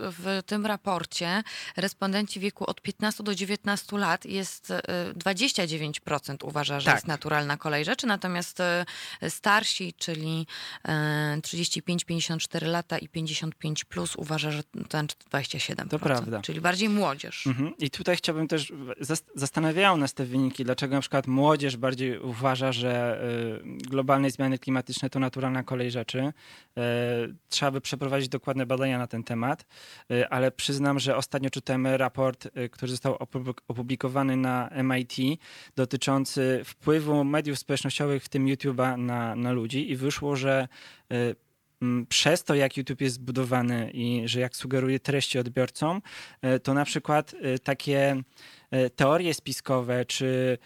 w 0.00 0.42
tym 0.46 0.66
raporcie 0.66 1.42
respondenci 1.76 2.40
wieku 2.40 2.70
od 2.70 2.80
15 2.80 3.22
do 3.22 3.34
19 3.34 3.98
lat 3.98 4.24
jest 4.26 4.72
29% 5.14 6.36
uważa, 6.42 6.80
że 6.80 6.86
tak. 6.86 6.94
jest 6.94 7.06
naturalna 7.06 7.56
kolej 7.56 7.84
rzeczy, 7.84 8.06
natomiast 8.06 8.33
Natomiast 8.34 8.60
e, 8.60 8.84
starsi, 9.30 9.94
czyli 9.98 10.46
35-54 10.84 12.62
e, 12.62 12.66
lata 12.66 12.98
i 12.98 13.08
55 13.08 13.84
plus 13.84 14.16
uważa, 14.16 14.50
że 14.50 14.62
to 14.62 14.78
27%. 14.78 15.88
To 15.88 15.98
prawda. 15.98 16.42
Czyli 16.42 16.60
bardziej 16.60 16.88
młodzież. 16.88 17.46
Mhm. 17.46 17.76
I 17.78 17.90
tutaj 17.90 18.16
chciałbym 18.16 18.48
też, 18.48 18.72
zastanawiają 19.34 19.96
nas 19.96 20.14
te 20.14 20.24
wyniki, 20.24 20.64
dlaczego 20.64 20.94
na 20.94 21.00
przykład 21.00 21.26
młodzież 21.26 21.76
bardziej 21.76 22.18
uważa, 22.18 22.72
że 22.72 23.22
e, 23.22 23.88
globalne 23.88 24.30
zmiany 24.30 24.58
klimatyczne 24.58 25.10
to 25.10 25.18
naturalna 25.18 25.62
kolej 25.62 25.90
rzeczy. 25.90 26.32
Trzeba 27.48 27.70
by 27.70 27.80
przeprowadzić 27.80 28.28
dokładne 28.28 28.66
badania 28.66 28.98
na 28.98 29.06
ten 29.06 29.24
temat, 29.24 29.66
ale 30.30 30.50
przyznam, 30.50 30.98
że 30.98 31.16
ostatnio 31.16 31.50
czytałem 31.50 31.86
raport, 31.86 32.48
który 32.70 32.90
został 32.90 33.16
opublikowany 33.68 34.36
na 34.36 34.70
MIT 34.84 35.16
dotyczący 35.76 36.60
wpływu 36.64 37.24
mediów 37.24 37.58
społecznościowych 37.58 38.23
w 38.24 38.28
tym 38.28 38.46
YouTube'a 38.46 38.98
na, 38.98 39.36
na 39.36 39.52
ludzi 39.52 39.90
i 39.90 39.96
wyszło, 39.96 40.36
że 40.36 40.68
y, 41.12 41.34
przez 42.08 42.44
to, 42.44 42.54
jak 42.54 42.76
YouTube 42.76 43.00
jest 43.00 43.14
zbudowany 43.14 43.90
i 43.90 44.22
że 44.28 44.40
jak 44.40 44.56
sugeruje 44.56 45.00
treści 45.00 45.38
odbiorcom, 45.38 46.02
y, 46.44 46.60
to 46.60 46.74
na 46.74 46.84
przykład 46.84 47.34
y, 47.34 47.58
takie 47.58 48.22
teorie 48.96 49.34
spiskowe 49.34 50.04
czy 50.04 50.58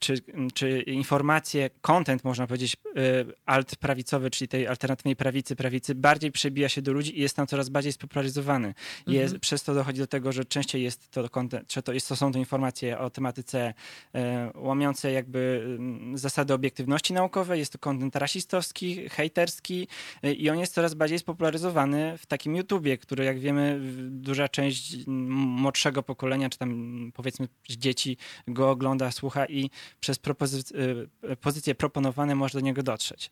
czy, 0.00 0.14
czy 0.54 0.80
informacje, 0.80 1.70
content 1.80 2.24
można 2.24 2.46
powiedzieć 2.46 2.74
y, 2.74 3.34
alt 3.46 3.76
prawicowy, 3.76 4.30
czyli 4.30 4.48
tej 4.48 4.66
alternatywnej 4.66 5.16
prawicy, 5.16 5.56
prawicy, 5.56 5.94
bardziej 5.94 6.32
przebija 6.32 6.68
się 6.68 6.82
do 6.82 6.92
ludzi 6.92 7.18
i 7.18 7.22
jest 7.22 7.36
tam 7.36 7.46
coraz 7.46 7.68
bardziej 7.68 7.92
spopularyzowany. 7.92 8.74
Jest, 9.06 9.24
mhm. 9.24 9.40
Przez 9.40 9.62
to 9.62 9.74
dochodzi 9.74 9.98
do 9.98 10.06
tego, 10.06 10.32
że 10.32 10.44
częściej 10.44 10.82
jest 10.82 11.10
to 11.10 11.28
content, 11.28 11.68
czy 11.68 11.82
to, 11.82 11.92
jest, 11.92 12.08
to 12.08 12.16
są 12.16 12.32
to 12.32 12.38
informacje 12.38 12.98
o 12.98 13.10
tematyce 13.10 13.74
e, 14.14 14.50
łamiące 14.54 15.12
jakby 15.12 15.68
zasady 16.14 16.54
obiektywności 16.54 17.12
naukowej, 17.12 17.58
jest 17.58 17.72
to 17.72 17.78
content 17.78 18.16
rasistowski, 18.16 19.08
hejterski 19.08 19.88
e, 20.22 20.32
i 20.32 20.50
on 20.50 20.58
jest 20.58 20.74
coraz 20.74 20.94
bardziej 20.94 21.18
spopularyzowany 21.18 22.18
w 22.18 22.26
takim 22.26 22.56
YouTubie, 22.56 22.98
który 22.98 23.24
jak 23.24 23.38
wiemy 23.38 23.80
duża 24.10 24.48
część 24.48 24.96
młodszego 25.06 26.02
pokolenia, 26.02 26.50
czy 26.50 26.58
tam 26.58 27.12
powiedzmy 27.14 27.45
dzieci 27.68 28.16
go 28.48 28.70
ogląda, 28.70 29.10
słucha 29.10 29.46
i 29.46 29.70
przez 30.00 30.18
propozy- 30.18 31.08
y, 31.30 31.36
pozycje 31.36 31.74
proponowane 31.74 32.34
może 32.34 32.58
do 32.58 32.64
niego 32.64 32.82
dotrzeć. 32.82 33.30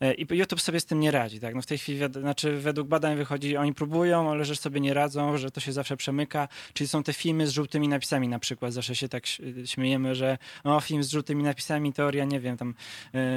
E, 0.00 0.14
I 0.14 0.26
YouTube 0.30 0.60
sobie 0.60 0.80
z 0.80 0.86
tym 0.86 1.00
nie 1.00 1.10
radzi. 1.10 1.40
Tak? 1.40 1.54
No 1.54 1.62
w 1.62 1.66
tej 1.66 1.78
chwili, 1.78 2.00
znaczy 2.20 2.60
według 2.60 2.88
badań 2.88 3.16
wychodzi, 3.16 3.56
oni 3.56 3.74
próbują, 3.74 4.30
ale 4.30 4.44
że 4.44 4.56
sobie 4.56 4.80
nie 4.80 4.94
radzą, 4.94 5.38
że 5.38 5.50
to 5.50 5.60
się 5.60 5.72
zawsze 5.72 5.96
przemyka. 5.96 6.48
Czyli 6.72 6.88
są 6.88 7.02
te 7.02 7.12
filmy 7.12 7.46
z 7.46 7.50
żółtymi 7.50 7.88
napisami 7.88 8.28
na 8.28 8.38
przykład. 8.38 8.72
Zawsze 8.72 8.96
się 8.96 9.08
tak 9.08 9.26
śmiejemy, 9.64 10.14
że 10.14 10.38
o, 10.64 10.80
film 10.80 11.02
z 11.02 11.10
żółtymi 11.10 11.42
napisami, 11.42 11.92
teoria, 11.92 12.24
nie 12.24 12.40
wiem, 12.40 12.56
tam, 12.56 12.74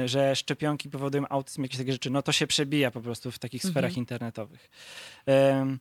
że 0.04 0.36
szczepionki 0.36 0.90
powodują 0.90 1.28
autyzm, 1.28 1.62
jakieś 1.62 1.78
takie 1.78 1.92
rzeczy. 1.92 2.10
No 2.10 2.22
to 2.22 2.32
się 2.32 2.46
przebija 2.46 2.90
po 2.90 3.00
prostu 3.00 3.30
w 3.30 3.38
takich 3.38 3.64
mhm. 3.64 3.72
sferach 3.72 3.96
internetowych. 3.96 4.70
Um, 5.26 5.78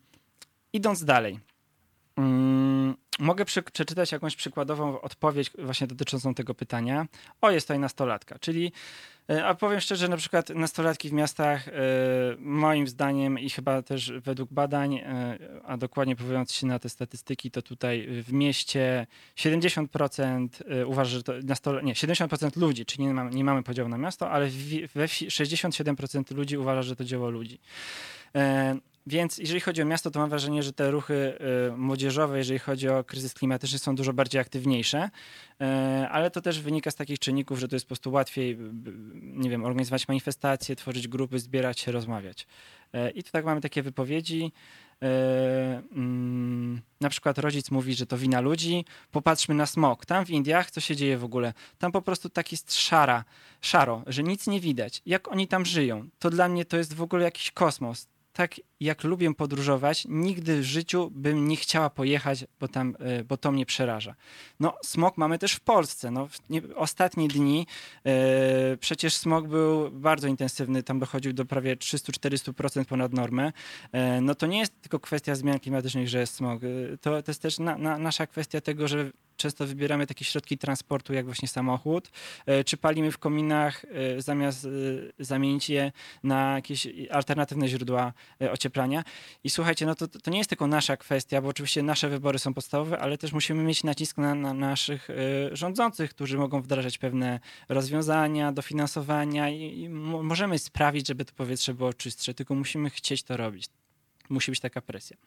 idąc 0.73 1.05
dalej. 1.05 1.39
Um, 2.19 2.95
Mogę 3.19 3.45
przeczytać 3.45 4.11
jakąś 4.11 4.35
przykładową 4.35 5.01
odpowiedź 5.01 5.51
właśnie 5.59 5.87
dotyczącą 5.87 6.33
tego 6.33 6.53
pytania. 6.53 7.07
O, 7.41 7.51
jest 7.51 7.67
tutaj 7.67 7.79
nastolatka, 7.79 8.39
czyli 8.39 8.71
e, 9.29 9.45
a 9.45 9.55
powiem 9.55 9.79
szczerze, 9.79 10.07
na 10.07 10.17
przykład 10.17 10.49
nastolatki 10.49 11.09
w 11.09 11.13
miastach, 11.13 11.67
e, 11.67 11.71
moim 12.39 12.87
zdaniem 12.87 13.39
i 13.39 13.49
chyba 13.49 13.81
też 13.81 14.11
według 14.11 14.53
badań, 14.53 14.95
e, 14.95 15.37
a 15.65 15.77
dokładnie 15.77 16.15
powołując 16.15 16.53
się 16.53 16.67
na 16.67 16.79
te 16.79 16.89
statystyki, 16.89 17.51
to 17.51 17.61
tutaj 17.61 18.07
w 18.23 18.33
mieście 18.33 19.07
70% 19.35 20.63
uważa, 20.85 21.11
że 21.11 21.23
to 21.23 21.33
nastol- 21.33 21.83
nie, 21.83 21.95
70% 21.95 22.55
ludzi, 22.55 22.85
czyli 22.85 23.05
nie, 23.05 23.13
nie 23.31 23.43
mamy 23.43 23.63
podziału 23.63 23.89
na 23.89 23.97
miasto, 23.97 24.31
ale 24.31 24.49
we 24.95 25.05
67% 25.05 26.35
ludzi 26.35 26.57
uważa, 26.57 26.81
że 26.81 26.95
to 26.95 27.03
dzieło 27.03 27.29
ludzi. 27.29 27.59
Więc 29.07 29.37
jeżeli 29.37 29.59
chodzi 29.59 29.81
o 29.81 29.85
miasto, 29.85 30.11
to 30.11 30.19
mam 30.19 30.29
wrażenie, 30.29 30.63
że 30.63 30.73
te 30.73 30.91
ruchy 30.91 31.37
y, 31.73 31.77
młodzieżowe, 31.77 32.37
jeżeli 32.37 32.59
chodzi 32.59 32.89
o 32.89 33.03
kryzys 33.03 33.33
klimatyczny, 33.33 33.79
są 33.79 33.95
dużo 33.95 34.13
bardziej 34.13 34.41
aktywniejsze, 34.41 35.09
y, 35.61 35.65
ale 36.07 36.31
to 36.31 36.41
też 36.41 36.61
wynika 36.61 36.91
z 36.91 36.95
takich 36.95 37.19
czynników, 37.19 37.59
że 37.59 37.67
to 37.67 37.75
jest 37.75 37.85
po 37.85 37.87
prostu 37.87 38.11
łatwiej, 38.11 38.57
nie 39.21 39.49
wiem, 39.49 39.65
organizować 39.65 40.07
manifestacje, 40.07 40.75
tworzyć 40.75 41.07
grupy, 41.07 41.39
zbierać 41.39 41.79
się, 41.79 41.91
rozmawiać. 41.91 42.47
Y, 42.95 43.09
I 43.09 43.23
tu 43.23 43.31
tak 43.31 43.45
mamy 43.45 43.61
takie 43.61 43.83
wypowiedzi. 43.83 44.51
Mm, 45.91 46.81
na 47.01 47.09
przykład 47.09 47.37
rodzic 47.37 47.71
mówi, 47.71 47.93
że 47.93 48.05
to 48.05 48.17
wina 48.17 48.41
ludzi. 48.41 48.85
Popatrzmy 49.11 49.55
na 49.55 49.65
smog. 49.65 50.05
Tam 50.05 50.25
w 50.25 50.29
Indiach 50.29 50.71
co 50.71 50.81
się 50.81 50.95
dzieje 50.95 51.17
w 51.17 51.23
ogóle? 51.23 51.53
Tam 51.77 51.91
po 51.91 52.01
prostu 52.01 52.29
tak 52.29 52.51
jest 52.51 52.75
szara, 52.75 53.23
szaro, 53.61 54.03
że 54.07 54.23
nic 54.23 54.47
nie 54.47 54.59
widać. 54.59 55.01
Jak 55.05 55.31
oni 55.31 55.47
tam 55.47 55.65
żyją? 55.65 56.09
To 56.19 56.29
dla 56.29 56.49
mnie 56.49 56.65
to 56.65 56.77
jest 56.77 56.93
w 56.93 57.01
ogóle 57.01 57.23
jakiś 57.23 57.51
kosmos 57.51 58.07
tak 58.39 58.55
jak 58.79 59.03
lubię 59.03 59.33
podróżować, 59.33 60.05
nigdy 60.09 60.59
w 60.59 60.63
życiu 60.63 61.11
bym 61.11 61.47
nie 61.47 61.55
chciała 61.55 61.89
pojechać, 61.89 62.45
bo, 62.59 62.67
tam, 62.67 62.95
e, 62.99 63.23
bo 63.23 63.37
to 63.37 63.51
mnie 63.51 63.65
przeraża. 63.65 64.15
No, 64.59 64.77
smog 64.83 65.17
mamy 65.17 65.39
też 65.39 65.53
w 65.53 65.59
Polsce. 65.59 66.11
No, 66.11 66.27
nie, 66.49 66.61
ostatnie 66.75 67.27
dni 67.27 67.67
e, 68.05 68.77
przecież 68.77 69.13
smog 69.13 69.47
był 69.47 69.91
bardzo 69.91 70.27
intensywny, 70.27 70.83
tam 70.83 70.99
dochodził 70.99 71.33
do 71.33 71.45
prawie 71.45 71.75
300-400% 71.75 72.85
ponad 72.85 73.13
normę. 73.13 73.53
E, 73.91 74.21
no 74.21 74.35
to 74.35 74.47
nie 74.47 74.59
jest 74.59 74.81
tylko 74.81 74.99
kwestia 74.99 75.35
zmian 75.35 75.59
klimatycznych, 75.59 76.09
że 76.09 76.19
jest 76.19 76.35
smog. 76.35 76.61
E, 76.63 76.97
to, 76.97 77.23
to 77.23 77.31
jest 77.31 77.41
też 77.41 77.59
na, 77.59 77.77
na, 77.77 77.97
nasza 77.97 78.27
kwestia 78.27 78.61
tego, 78.61 78.87
że 78.87 79.11
często 79.39 79.67
wybieramy 79.67 80.07
takie 80.07 80.25
środki 80.25 80.57
transportu, 80.57 81.13
jak 81.13 81.25
właśnie 81.25 81.47
samochód, 81.47 82.11
e, 82.45 82.63
czy 82.63 82.77
palimy 82.77 83.11
w 83.11 83.17
kominach, 83.17 83.85
e, 83.85 84.21
zamiast 84.21 84.65
e, 84.65 84.69
zamienić 85.19 85.69
je 85.69 85.91
na 86.23 86.55
jakieś 86.55 86.87
alternatywne 87.11 87.67
źródła 87.67 88.13
ocieplania. 88.51 89.03
I 89.43 89.49
słuchajcie, 89.49 89.85
no 89.85 89.95
to, 89.95 90.07
to 90.07 90.31
nie 90.31 90.37
jest 90.37 90.49
tylko 90.49 90.67
nasza 90.67 90.97
kwestia, 90.97 91.41
bo 91.41 91.47
oczywiście 91.49 91.83
nasze 91.83 92.09
wybory 92.09 92.39
są 92.39 92.53
podstawowe, 92.53 92.99
ale 92.99 93.17
też 93.17 93.31
musimy 93.31 93.63
mieć 93.63 93.83
nacisk 93.83 94.17
na, 94.17 94.35
na 94.35 94.53
naszych 94.53 95.07
rządzących, 95.51 96.09
którzy 96.09 96.37
mogą 96.37 96.61
wdrażać 96.61 96.97
pewne 96.97 97.39
rozwiązania, 97.69 98.51
dofinansowania 98.51 99.49
i, 99.49 99.79
i 99.79 99.89
mo- 99.89 100.23
możemy 100.23 100.59
sprawić, 100.59 101.07
żeby 101.07 101.25
to 101.25 101.33
powietrze 101.33 101.73
było 101.73 101.93
czystsze, 101.93 102.33
tylko 102.33 102.55
musimy 102.55 102.89
chcieć 102.89 103.23
to 103.23 103.37
robić. 103.37 103.65
Musi 104.29 104.51
być 104.51 104.59
taka 104.59 104.81
presja. 104.81 105.17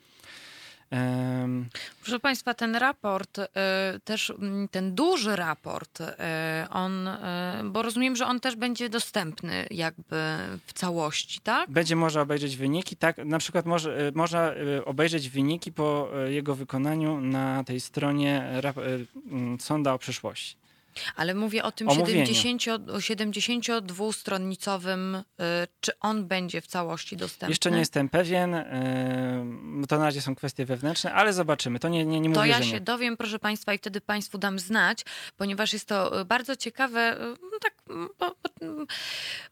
Proszę 2.02 2.20
Państwa, 2.20 2.54
ten 2.54 2.76
raport, 2.76 3.38
y, 3.38 3.44
też 4.04 4.30
mm, 4.30 4.68
ten 4.68 4.94
duży 4.94 5.36
raport, 5.36 6.00
y, 6.00 6.06
on, 6.70 7.08
y, 7.08 7.18
bo 7.64 7.82
rozumiem, 7.82 8.16
że 8.16 8.26
on 8.26 8.40
też 8.40 8.56
będzie 8.56 8.88
dostępny 8.88 9.66
jakby 9.70 10.16
w 10.66 10.72
całości, 10.72 11.40
tak? 11.40 11.70
Będzie 11.70 11.96
można 11.96 12.20
obejrzeć 12.20 12.56
wyniki, 12.56 12.96
tak? 12.96 13.18
Na 13.24 13.38
przykład 13.38 13.66
może, 13.66 14.08
e, 14.08 14.12
można 14.14 14.52
e, 14.52 14.84
obejrzeć 14.84 15.28
wyniki 15.28 15.72
po 15.72 16.08
e, 16.14 16.32
jego 16.32 16.54
wykonaniu 16.54 17.20
na 17.20 17.64
tej 17.64 17.80
stronie 17.80 18.42
e, 18.42 19.58
Sonda 19.58 19.92
o 19.92 19.98
przyszłości. 19.98 20.61
Ale 21.16 21.34
mówię 21.34 21.62
o 21.62 21.72
tym 21.72 21.88
Omówieniu. 21.88 22.26
70, 22.26 22.90
o 22.90 22.96
72-stronicowym, 22.98 25.16
y, 25.16 25.22
czy 25.80 25.92
on 26.00 26.26
będzie 26.26 26.60
w 26.60 26.66
całości 26.66 27.16
dostępny? 27.16 27.52
Jeszcze 27.52 27.70
nie 27.70 27.78
jestem 27.78 28.08
pewien, 28.08 28.54
e, 28.54 29.46
to 29.88 29.98
na 29.98 30.04
razie 30.04 30.22
są 30.22 30.34
kwestie 30.34 30.64
wewnętrzne, 30.66 31.12
ale 31.14 31.32
zobaczymy. 31.32 31.78
To 31.78 31.88
nie, 31.88 32.04
nie, 32.06 32.20
nie 32.20 32.28
mówię, 32.28 32.40
To 32.40 32.46
ja 32.46 32.62
się 32.62 32.80
dowiem, 32.80 33.16
proszę 33.16 33.38
Państwa, 33.38 33.74
i 33.74 33.78
wtedy 33.78 34.00
Państwu 34.00 34.38
dam 34.38 34.58
znać, 34.58 35.04
ponieważ 35.36 35.72
jest 35.72 35.88
to 35.88 36.20
y, 36.20 36.24
bardzo 36.24 36.56
ciekawe. 36.56 37.16
y, 37.16 37.20
No 37.52 37.58
tak, 37.60 37.74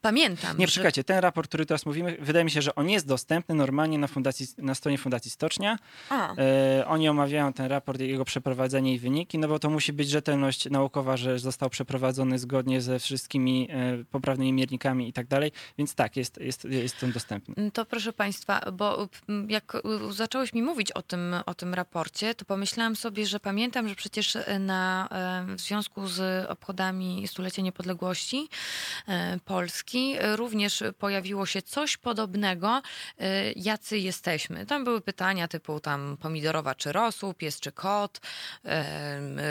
pamiętam. 0.00 0.58
Nie, 0.58 0.66
że 0.66 0.72
czekajcie, 0.72 1.04
ten 1.04 1.18
raport, 1.18 1.48
który 1.48 1.66
teraz 1.66 1.86
mówimy, 1.86 2.16
wydaje 2.20 2.44
mi 2.44 2.50
się, 2.50 2.62
że 2.62 2.74
on 2.74 2.90
jest 2.90 3.06
dostępny 3.06 3.54
normalnie 3.54 3.98
na, 3.98 4.06
fundacji, 4.06 4.46
na 4.58 4.74
stronie 4.74 4.98
Fundacji 4.98 5.30
Stocznia. 5.30 5.78
E, 6.10 6.84
oni 6.86 7.08
omawiają 7.08 7.52
ten 7.52 7.66
raport, 7.66 8.00
jego 8.00 8.24
przeprowadzenie 8.24 8.94
i 8.94 8.98
wyniki, 8.98 9.38
no 9.38 9.48
bo 9.48 9.58
to 9.58 9.70
musi 9.70 9.92
być 9.92 10.10
rzetelność 10.10 10.70
naukowa, 10.70 11.16
że 11.16 11.38
został 11.38 11.70
przeprowadzony 11.70 12.38
zgodnie 12.38 12.80
ze 12.80 12.98
wszystkimi 12.98 13.68
e, 13.70 14.04
poprawnymi 14.10 14.52
miernikami 14.52 15.08
i 15.08 15.12
tak 15.12 15.26
dalej, 15.26 15.52
więc 15.78 15.94
tak, 15.94 16.16
jest, 16.16 16.38
jest, 16.40 16.64
jest 16.64 17.04
on 17.04 17.12
dostępny. 17.12 17.54
Mm, 17.58 17.70
To 17.70 17.84
proszę 17.84 18.12
Państwa, 18.12 18.60
bo 18.72 19.08
mm, 19.28 19.50
jak 19.50 19.76
zacząłeś 20.10 20.52
mi 20.52 20.62
mówić 20.62 20.92
o 20.92 21.02
tym, 21.02 21.34
o 21.46 21.54
tym 21.54 21.74
raporcie, 21.74 22.34
to 22.34 22.44
pomyślałam 22.44 22.96
sobie, 22.96 23.26
że 23.26 23.40
pamiętam, 23.40 23.88
że 23.88 23.94
przecież 23.94 24.36
y, 24.36 24.58
na, 24.58 25.08
y, 25.52 25.56
w 25.56 25.60
związku 25.60 26.06
z 26.06 26.46
obchodami 26.50 27.28
stulecia 27.28 27.62
niepodległości 27.62 28.29
y, 28.38 29.12
Polski 29.44 30.16
y, 30.22 30.36
również 30.36 30.82
pojawiło 30.98 31.46
się 31.46 31.62
coś 31.62 31.96
podobnego, 31.96 32.82
y, 33.20 33.24
jacy 33.56 33.98
jesteśmy. 33.98 34.66
Tam 34.66 34.84
były 34.84 35.00
pytania 35.00 35.48
typu 35.48 35.80
tam 35.80 36.16
pomidorowa 36.20 36.74
czy 36.74 36.92
rosół, 36.92 37.34
pies 37.34 37.60
czy 37.60 37.72
kot, 37.72 38.18
y, 38.18 38.70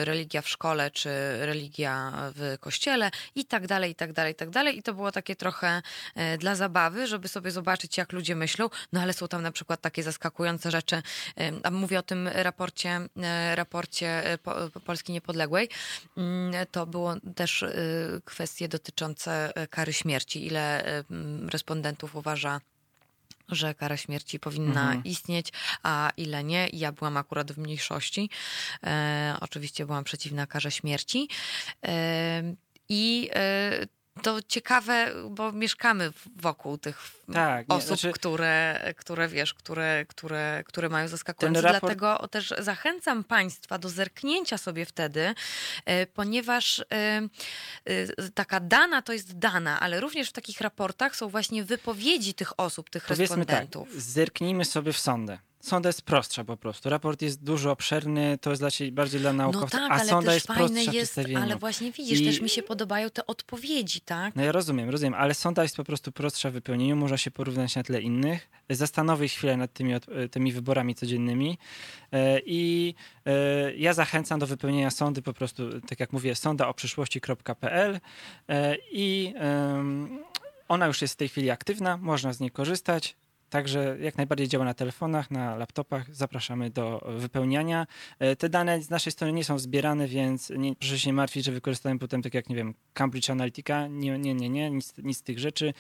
religia 0.06 0.42
w 0.42 0.50
szkole 0.50 0.92
czy 0.92 1.10
religia 1.40 2.14
w 2.36 2.58
kościele 2.60 3.12
i 3.36 3.46
tak 3.46 3.68
dalej, 3.68 3.92
i 3.92 3.96
tak 3.96 4.14
dalej, 4.14 4.32
i 4.34 4.36
tak 4.36 4.50
dalej. 4.50 4.78
I 4.78 4.84
to 4.84 4.94
było 4.94 5.12
takie 5.12 5.36
trochę 5.36 5.82
e, 6.16 6.38
dla 6.38 6.56
zabawy, 6.56 7.08
żeby 7.08 7.28
sobie 7.28 7.52
zobaczyć, 7.52 7.98
jak 7.98 8.12
ludzie 8.12 8.36
myślą. 8.36 8.70
No 8.94 9.02
ale 9.02 9.14
są 9.14 9.28
tam 9.28 9.42
na 9.42 9.52
przykład 9.52 9.82
takie 9.82 10.04
zaskakujące 10.04 10.72
rzeczy. 10.72 11.02
e, 11.36 11.72
mówię 11.72 12.00
o 12.00 12.04
tym 12.04 12.28
raporcie, 12.28 13.00
e, 13.24 13.56
raporcie 13.56 14.26
e, 14.26 14.38
po, 14.38 14.56
po 14.74 14.80
Polski 14.80 15.12
Niepodległej. 15.12 15.70
Mm, 16.18 16.66
To 16.72 16.86
było 16.86 17.16
też 17.36 17.64
e, 17.64 17.70
kwestie 18.26 18.68
dotyczące 18.70 19.56
e, 19.56 19.68
kary 19.68 19.94
śmierci. 19.94 20.46
Ile 20.46 20.86
e, 20.86 21.04
respondentów 21.50 22.16
uważa, 22.16 22.62
że 23.50 23.76
kara 23.76 23.98
śmierci 23.98 24.40
powinna 24.40 24.82
Mhm. 24.82 25.04
istnieć, 25.04 25.52
a 25.84 26.12
ile 26.18 26.44
nie. 26.44 26.70
Ja 26.74 26.92
byłam 26.92 27.18
akurat 27.18 27.52
w 27.52 27.58
mniejszości. 27.58 28.30
E, 28.84 29.36
oczywiście 29.42 29.86
byłam 29.86 30.04
przeciwna 30.04 30.48
karze 30.48 30.72
śmierci. 30.72 31.30
E, 31.86 32.44
I 32.90 33.30
e, 33.34 33.72
to 34.20 34.40
ciekawe, 34.48 35.12
bo 35.30 35.52
mieszkamy 35.52 36.12
wokół 36.36 36.78
tych 36.78 37.12
Tak, 37.34 37.70
nie, 37.70 37.76
osób, 37.76 37.88
znaczy- 37.88 38.12
które, 38.12 38.94
które 38.98 39.28
wiesz, 39.28 39.54
które, 39.54 40.06
które, 40.08 40.64
które 40.68 40.90
mają 40.90 41.08
zaskakujące. 41.08 41.62
Raport- 41.62 41.80
Dlatego 41.80 42.28
też 42.32 42.54
zachęcam 42.60 43.24
Państwa 43.24 43.78
do 43.78 43.90
zerknięcia 43.90 44.58
sobie 44.58 44.86
wtedy, 44.86 45.36
e, 45.86 46.08
ponieważ 46.08 46.80
e, 46.80 46.86
e, 47.86 48.30
taka 48.34 48.60
dana 48.60 49.02
to 49.02 49.14
jest 49.14 49.38
dana, 49.38 49.80
ale 49.80 50.00
również 50.00 50.30
w 50.30 50.34
takich 50.34 50.62
raportach 50.62 51.16
są 51.16 51.30
właśnie 51.30 51.64
wypowiedzi 51.64 52.34
tych 52.34 52.60
osób, 52.60 52.90
tych 52.90 53.06
Powiedzmy 53.06 53.28
tak, 53.28 53.38
respondentów. 53.60 54.02
zerknijmy 54.02 54.66
sobie 54.66 54.94
w 54.94 55.00
sondę. 55.00 55.40
Sonda 55.62 55.90
jest 55.90 56.02
prostsza 56.02 56.44
po 56.44 56.58
prostu. 56.58 56.90
Raport 56.90 57.22
jest 57.22 57.44
dużo 57.44 57.72
obszerny, 57.72 58.38
to 58.42 58.50
jest 58.50 58.62
dla, 58.62 58.72
ciebie- 58.72 58.92
bardziej 58.92 59.22
dla 59.22 59.34
No 59.34 59.38
naukowców, 59.44 59.72
tak, 59.72 59.92
a 59.92 59.94
ale 59.94 60.06
sonda 60.10 60.34
jest 60.34 60.48
fajne 60.48 60.84
jest, 60.84 61.20
ale 61.38 61.56
właśnie 61.56 61.92
widzisz, 61.92 62.20
I- 62.22 62.26
też 62.26 62.42
mi 62.42 62.50
się 62.50 62.64
podobają 62.64 63.10
te 63.10 63.26
odpowiedzi, 63.28 64.02
tak? 64.02 64.36
No 64.36 64.44
ja 64.44 64.52
rozumiem, 64.52 64.90
rozumiem, 64.90 65.14
ale 65.14 65.34
sonda 65.34 65.64
jest 65.64 65.76
po 65.78 65.84
prostu 65.84 66.12
prostsza 66.12 66.50
w 66.50 66.54
wypełnieniu, 66.54 66.96
można 66.96 67.18
się 67.18 67.32
porównać 67.32 67.76
na 67.76 67.84
tle 67.84 68.02
innych. 68.02 68.50
Zastanowię 68.70 69.28
chwilę 69.28 69.58
nad 69.58 69.74
tymi, 69.74 69.96
od- 69.96 70.06
tymi 70.32 70.52
wyborami 70.52 70.96
codziennymi 70.96 71.58
E, 72.12 72.40
i 72.46 72.96
e, 73.26 73.76
ja 73.76 73.94
zachęcam 73.94 74.40
do 74.40 74.48
wypełnienia 74.48 74.92
sondy 74.92 75.22
po 75.22 75.34
prostu, 75.34 75.82
tak 75.82 76.00
jak 76.00 76.14
mówię, 76.14 76.36
sondaoprzyszłości.pl 76.36 78.00
e, 78.50 78.76
i 78.92 79.34
em, 79.38 80.20
ona 80.68 80.86
już 80.88 81.02
jest 81.02 81.14
w 81.14 81.18
tej 81.18 81.30
chwili 81.30 81.50
aktywna, 81.50 81.98
można 81.98 82.34
z 82.34 82.40
niej 82.40 82.52
korzystać. 82.52 83.16
Także 83.50 83.98
jak 84.00 84.18
najbardziej 84.18 84.48
działa 84.48 84.66
na 84.66 84.74
telefonach, 84.74 85.32
na 85.32 85.56
laptopach. 85.56 86.16
Zapraszamy 86.16 86.70
do 86.70 87.14
wypełniania. 87.18 87.88
E, 88.20 88.36
Te 88.36 88.50
dane 88.50 88.82
z 88.82 88.90
naszej 88.90 89.12
strony 89.12 89.34
nie 89.34 89.44
są 89.44 89.60
zbierane, 89.60 90.08
więc 90.08 90.50
nie, 90.50 90.76
proszę 90.76 91.00
się 91.00 91.10
nie 91.10 91.14
martwić, 91.14 91.46
że 91.46 91.52
wykorzystałem 91.52 92.00
potem, 92.00 92.22
tak 92.22 92.34
jak 92.34 92.50
nie 92.50 92.56
wiem, 92.56 92.74
Cambridge 92.94 93.30
Analytica. 93.30 93.88
Nie, 93.88 94.20
nie, 94.20 94.34
nie, 94.34 94.50
nie 94.50 94.72
nic, 94.72 94.94
nic 94.98 95.18
z 95.18 95.22
tych 95.22 95.40
rzeczy. 95.40 95.74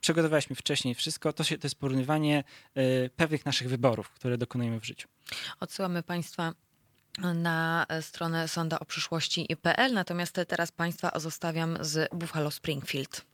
Przygotowaliśmy 0.00 0.56
wcześniej 0.56 0.94
wszystko. 0.94 1.32
To, 1.32 1.44
się, 1.44 1.58
to 1.58 1.66
jest 1.66 1.78
porównywanie 1.78 2.44
e, 2.74 3.08
pewnych 3.08 3.46
naszych 3.46 3.68
wyborów, 3.68 4.10
które 4.10 4.38
dokonujemy 4.38 4.80
w 4.80 4.84
życiu. 4.84 5.08
Odsyłamy 5.60 6.02
Państwa 6.02 6.52
na 7.34 7.86
stronę 8.00 8.48
sondaoprzyszłości.pl, 8.48 9.92
natomiast 9.92 10.40
teraz 10.48 10.72
Państwa 10.72 11.10
zostawiam 11.16 11.78
z 11.80 12.14
Buffalo 12.14 12.50
Springfield. 12.50 13.33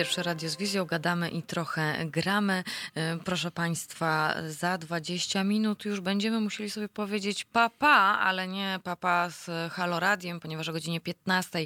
Pierwsze 0.00 0.22
radio 0.22 0.48
z 0.48 0.56
wizją, 0.56 0.84
gadamy 0.84 1.30
i 1.30 1.42
trochę 1.42 2.06
gramy. 2.06 2.64
E, 2.94 3.16
Proszę 3.16 3.50
Państwa, 3.50 4.34
za 4.48 4.78
20 4.78 5.44
minut 5.44 5.84
już 5.84 6.00
będziemy 6.00 6.40
musieli 6.40 6.70
sobie 6.70 6.88
powiedzieć 6.88 7.44
papa, 7.44 8.18
ale 8.20 8.48
nie 8.48 8.78
papa 8.84 9.30
z 9.30 9.72
Halo 9.72 10.00
Radiem, 10.00 10.40
ponieważ 10.40 10.68
o 10.68 10.72
godzinie 10.72 11.00
15 11.00 11.58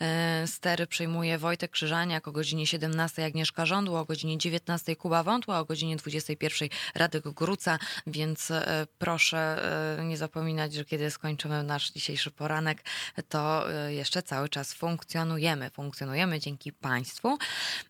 e, 0.00 0.46
stery 0.46 0.86
przejmuje 0.86 1.38
Wojtek 1.38 1.70
Krzyżaniak, 1.70 2.28
o 2.28 2.32
godzinie 2.32 2.66
17 2.66 3.24
Agnieszka 3.24 3.66
Żądło, 3.66 4.00
o 4.00 4.04
godzinie 4.04 4.38
19 4.38 4.96
Kuba 4.96 5.22
Wątła, 5.22 5.58
o 5.58 5.64
godzinie 5.64 5.96
21 5.96 6.68
Radek 6.94 7.28
Gruca, 7.28 7.78
więc 8.06 8.50
e, 8.50 8.86
proszę 8.98 9.62
nie 10.04 10.16
zapominać, 10.16 10.74
że 10.74 10.84
kiedy 10.84 11.10
skończymy 11.10 11.62
nasz 11.62 11.90
dzisiejszy 11.90 12.30
poranek, 12.30 12.84
to 13.28 13.64
jeszcze 13.88 14.22
cały 14.22 14.48
czas 14.48 14.74
funkcjonujemy. 14.74 15.70
Funkcjonujemy 15.70 16.40
dzięki 16.40 16.72
Państwu. 16.72 17.38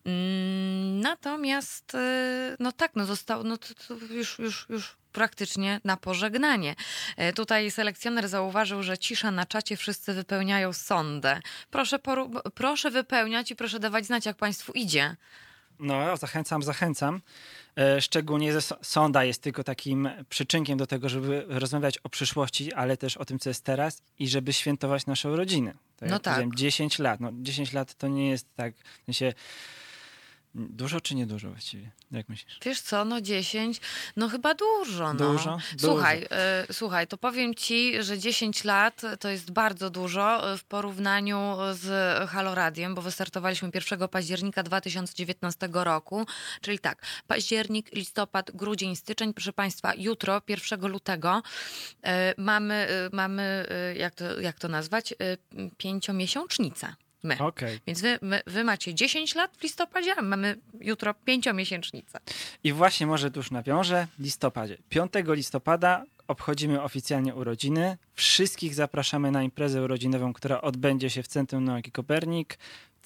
Mm, 0.05 0.99
Natomiast, 1.01 1.95
e, 1.95 2.55
no 2.59 2.71
tak, 2.71 2.91
no 2.95 3.05
zostało, 3.05 3.43
no 3.43 3.57
to, 3.57 3.67
to 3.87 4.05
już, 4.13 4.39
już, 4.39 4.65
już 4.69 4.97
praktycznie 5.11 5.81
na 5.83 5.97
pożegnanie. 5.97 6.75
E, 7.17 7.33
Tutaj 7.33 7.71
selekcjoner 7.71 8.27
zauważył, 8.29 8.83
że 8.83 8.97
cisza 8.97 9.31
na 9.31 9.45
czacie, 9.45 9.77
wszyscy 9.77 10.13
wypełniają 10.13 10.73
sondę. 10.73 11.39
Proszę, 11.71 11.97
poru- 11.99 12.41
proszę 12.55 12.91
wypełniać 12.91 13.51
i 13.51 13.55
proszę 13.55 13.79
dawać 13.79 14.05
znać, 14.05 14.25
jak 14.25 14.37
Państwu 14.37 14.71
idzie. 14.71 15.15
No, 15.79 16.17
zachęcam, 16.17 16.63
zachęcam. 16.63 17.21
E, 17.77 18.01
Szczególnie, 18.01 18.53
że 18.53 18.61
so- 18.61 18.77
sonda 18.81 19.23
jest 19.23 19.41
tylko 19.41 19.63
takim 19.63 20.09
przyczynkiem 20.29 20.77
do 20.77 20.87
tego, 20.87 21.09
żeby 21.09 21.45
rozmawiać 21.47 21.97
o 21.97 22.09
przyszłości, 22.09 22.73
ale 22.73 22.97
też 22.97 23.17
o 23.17 23.25
tym, 23.25 23.39
co 23.39 23.49
jest 23.49 23.63
teraz 23.63 24.01
i 24.19 24.27
żeby 24.27 24.53
świętować 24.53 25.05
naszą 25.05 25.35
rodzinę. 25.35 25.73
No 26.01 26.07
jak 26.07 26.21
tak. 26.21 26.33
powiedziałem, 26.33 26.55
10 26.55 26.99
lat. 26.99 27.19
No, 27.19 27.29
10 27.33 27.73
lat 27.73 27.95
to 27.95 28.07
nie 28.07 28.29
jest 28.29 28.47
tak, 28.55 28.73
w 29.01 29.05
sensie 29.05 29.33
Dużo 30.57 31.01
czy 31.01 31.15
niedużo 31.15 31.49
właściwie? 31.49 31.91
Jak 32.11 32.29
myślisz? 32.29 32.59
Wiesz 32.65 32.81
co, 32.81 33.05
no 33.05 33.21
10, 33.21 33.81
no 34.15 34.29
chyba 34.29 34.53
dużo. 34.53 35.13
No. 35.13 35.31
Dużo? 35.31 35.57
Słuchaj, 35.77 36.21
Dużo. 36.21 36.35
y, 36.69 36.73
słuchaj, 36.73 37.07
to 37.07 37.17
powiem 37.17 37.55
ci, 37.55 38.03
że 38.03 38.19
10 38.19 38.63
lat 38.63 39.01
to 39.19 39.29
jest 39.29 39.51
bardzo 39.51 39.89
dużo 39.89 40.53
y, 40.53 40.57
w 40.57 40.63
porównaniu 40.63 41.55
z 41.73 42.29
Haloradiem, 42.29 42.95
bo 42.95 43.01
wystartowaliśmy 43.01 43.69
1 43.73 44.07
października 44.07 44.63
2019 44.63 45.69
roku, 45.71 46.25
czyli 46.61 46.79
tak, 46.79 47.01
październik, 47.27 47.95
listopad, 47.95 48.51
grudzień, 48.51 48.95
styczeń, 48.95 49.33
proszę 49.33 49.53
Państwa, 49.53 49.93
jutro, 49.97 50.41
1 50.47 50.87
lutego 50.87 51.41
y, 51.97 52.09
mamy, 52.37 52.87
y, 53.07 53.15
mamy 53.15 53.67
jak, 53.97 54.15
to, 54.15 54.39
jak 54.41 54.59
to 54.59 54.67
nazwać, 54.67 55.13
pięciomiesięcznicę. 55.77 56.95
My. 57.23 57.37
Okej. 57.39 57.79
Więc 57.87 58.01
wy, 58.01 58.19
my, 58.21 58.41
wy 58.47 58.63
macie 58.63 58.93
10 58.93 59.35
lat 59.35 59.57
w 59.57 59.63
listopadzie, 59.63 60.15
a 60.17 60.21
mamy 60.21 60.57
jutro 60.81 61.13
pięciomiesięcznicę. 61.13 62.19
I 62.63 62.73
właśnie 62.73 63.07
może 63.07 63.31
tu 63.31 63.39
już 63.39 63.51
nawiążę. 63.51 64.07
Listopadzie. 64.19 64.77
5 64.89 65.11
listopada 65.27 66.03
obchodzimy 66.27 66.81
oficjalnie 66.81 67.35
urodziny. 67.35 67.97
Wszystkich 68.13 68.75
zapraszamy 68.75 69.31
na 69.31 69.43
imprezę 69.43 69.81
urodzinową, 69.81 70.33
która 70.33 70.61
odbędzie 70.61 71.09
się 71.09 71.23
w 71.23 71.27
Centrum 71.27 71.63
Nauki 71.63 71.91
Kopernik. 71.91 72.57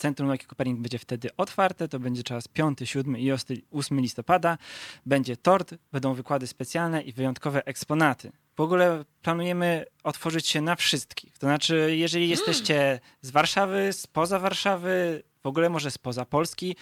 Centrum 0.01 0.27
Nauki 0.27 0.45
Kopernik 0.45 0.77
będzie 0.77 0.99
wtedy 0.99 1.29
otwarte. 1.37 1.87
To 1.87 1.99
będzie 1.99 2.23
czas 2.23 2.47
5, 2.47 2.79
7 2.83 3.17
i 3.17 3.31
8 3.71 3.99
listopada. 3.99 4.57
Będzie 5.05 5.37
tort, 5.37 5.73
będą 5.91 6.13
wykłady 6.13 6.47
specjalne 6.47 7.01
i 7.01 7.13
wyjątkowe 7.13 7.65
eksponaty. 7.65 8.31
W 8.55 8.61
ogóle 8.61 9.05
planujemy 9.21 9.85
otworzyć 10.03 10.47
się 10.47 10.61
na 10.61 10.75
wszystkich. 10.75 11.37
To 11.37 11.47
znaczy, 11.47 11.95
jeżeli 11.95 12.29
jesteście 12.29 12.99
z 13.21 13.31
Warszawy, 13.31 13.93
spoza 13.93 14.39
Warszawy, 14.39 15.23
w 15.43 15.47
ogóle 15.47 15.69
może 15.69 15.91
spoza 15.91 16.25
Polski, 16.25 16.75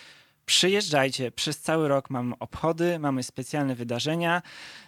Przyjeżdżajcie, 0.49 1.31
przez 1.31 1.59
cały 1.59 1.87
rok 1.87 2.09
mamy 2.09 2.35
obchody, 2.39 2.99
mamy 2.99 3.23
specjalne 3.23 3.75
wydarzenia. 3.75 4.41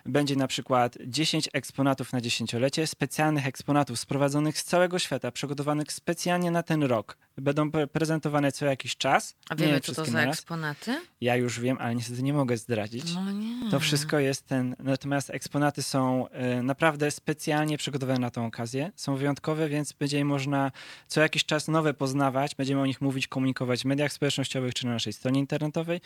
Będzie 0.06 0.36
na 0.36 0.48
przykład 0.48 0.98
10 1.06 1.50
eksponatów 1.54 2.14
na 2.14 2.22
dziesięciolecie, 2.22 2.88
specjalnych 2.88 3.48
eksponatów 3.48 4.00
sprowadzonych 4.00 4.60
z 4.60 4.64
całego 4.64 5.00
świata, 5.00 5.32
przygotowanych 5.32 5.92
specjalnie 5.92 6.52
na 6.52 6.64
ten 6.64 6.84
rok. 6.84 7.18
Będą 7.38 7.70
pre- 7.70 7.88
prezentowane 7.88 8.52
co 8.52 8.66
jakiś 8.66 8.98
czas. 8.98 9.36
A 9.50 9.56
Nie 9.56 9.66
wiemy, 9.66 9.80
co 9.80 9.94
to 9.96 10.06
za 10.06 10.22
eksponaty? 10.22 11.02
Ja 11.22 11.36
już 11.36 11.60
wiem, 11.60 11.78
ale 11.80 11.96
niestety 11.96 12.24
nie 12.24 12.34
mogę 12.34 12.58
zdradzić. 12.58 13.16
No 13.16 13.32
nie. 13.32 13.72
To 13.72 13.80
wszystko 13.80 14.20
jest 14.20 14.48
ten. 14.48 14.76
Natomiast 14.80 15.30
eksponaty 15.30 15.84
są 15.84 16.28
e, 16.30 16.64
naprawdę 16.64 17.12
specjalnie 17.12 17.78
przygotowane 17.78 18.20
na 18.20 18.30
tą 18.32 18.46
okazję. 18.46 18.92
Są 18.96 19.16
wyjątkowe, 19.16 19.70
więc 19.70 19.94
będzie 19.94 20.18
je 20.18 20.26
można 20.26 20.72
co 21.08 21.22
jakiś 21.22 21.46
czas 21.46 21.68
nowe 21.68 21.94
poznawać. 21.94 22.56
Będziemy 22.56 22.82
o 22.82 22.86
nich 22.86 23.02
mówić, 23.02 23.28
komunikować 23.28 23.82
w 23.82 23.86
mediach 23.86 24.14
społecznościowych 24.14 24.74
czy 24.74 24.86
na 24.86 24.92
naszej 24.94 25.14
stronie 25.14 25.40
internetowej. 25.40 26.02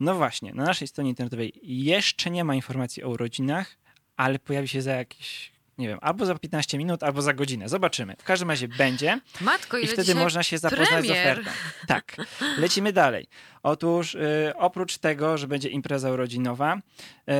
No 0.00 0.14
właśnie, 0.14 0.52
na 0.54 0.64
naszej 0.64 0.88
stronie 0.88 1.10
internetowej 1.10 1.52
jeszcze 1.62 2.30
nie 2.30 2.44
ma 2.44 2.54
informacji 2.54 3.04
o 3.04 3.08
urodzinach, 3.08 3.76
ale 4.16 4.38
pojawi 4.38 4.68
się 4.68 4.82
za 4.82 4.92
jakieś. 4.92 5.57
Nie 5.78 5.88
wiem, 5.88 5.98
albo 6.02 6.26
za 6.26 6.34
15 6.34 6.78
minut, 6.78 7.02
albo 7.02 7.22
za 7.22 7.34
godzinę. 7.34 7.68
Zobaczymy. 7.68 8.16
W 8.18 8.24
każdym 8.24 8.50
razie 8.50 8.68
będzie. 8.68 9.20
Matko, 9.40 9.78
I 9.78 9.86
wtedy 9.86 10.14
można 10.14 10.42
się 10.42 10.58
zapoznać 10.58 10.88
premier. 10.88 11.06
z 11.06 11.10
ofertą. 11.10 11.50
Tak. 11.86 12.16
Lecimy 12.58 12.92
dalej. 12.92 13.26
Otóż 13.62 14.14
y, 14.14 14.52
oprócz 14.56 14.98
tego, 14.98 15.38
że 15.38 15.48
będzie 15.48 15.68
impreza 15.68 16.12
urodzinowa 16.12 16.76
y, 16.76 17.32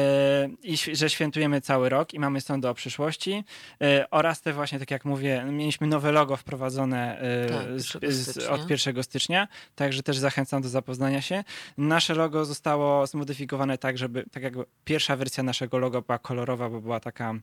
i 0.63 0.77
że 0.77 1.11
świętujemy 1.11 1.61
cały 1.61 1.89
rok 1.89 2.15
i 2.15 2.19
mamy 2.19 2.41
sądy 2.41 2.69
o 2.69 2.75
przyszłości 2.75 3.45
y, 3.83 4.11
oraz 4.11 4.43
te 4.43 4.53
właśnie, 4.53 4.79
tak 4.79 4.91
jak 4.91 5.05
mówię, 5.05 5.45
mieliśmy 5.45 5.87
nowe 5.87 6.13
logo 6.13 6.37
wprowadzone 6.37 7.23
y, 7.47 7.49
Tak, 7.49 7.81
z, 7.81 7.95
1 7.95 8.13
z, 8.13 8.39
od 8.39 8.71
1 8.71 9.03
stycznia, 9.03 9.49
także 9.75 10.03
też 10.03 10.19
zachęcam 10.19 10.63
do 10.63 10.69
zapoznania 10.69 11.21
się. 11.21 11.45
Nasze 11.79 12.15
logo 12.15 12.45
zostało 12.45 13.07
zmodyfikowane 13.07 13.79
tak, 13.79 13.99
żeby, 13.99 14.25
tak 14.33 14.43
jakby 14.43 14.65
pierwsza 14.85 15.17
wersja 15.17 15.43
naszego 15.43 15.79
logo 15.79 16.03
była 16.03 16.19
kolorowa, 16.19 16.71
bo 16.71 16.81
była 16.81 17.01
taka 17.01 17.35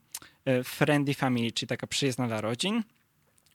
y, 0.49 0.63
friendly 0.63 1.13
family, 1.13 1.51
czyli 1.51 1.67
taka 1.67 1.87
przyjazna 1.87 2.27
dla 2.27 2.41
rodzin. 2.41 2.83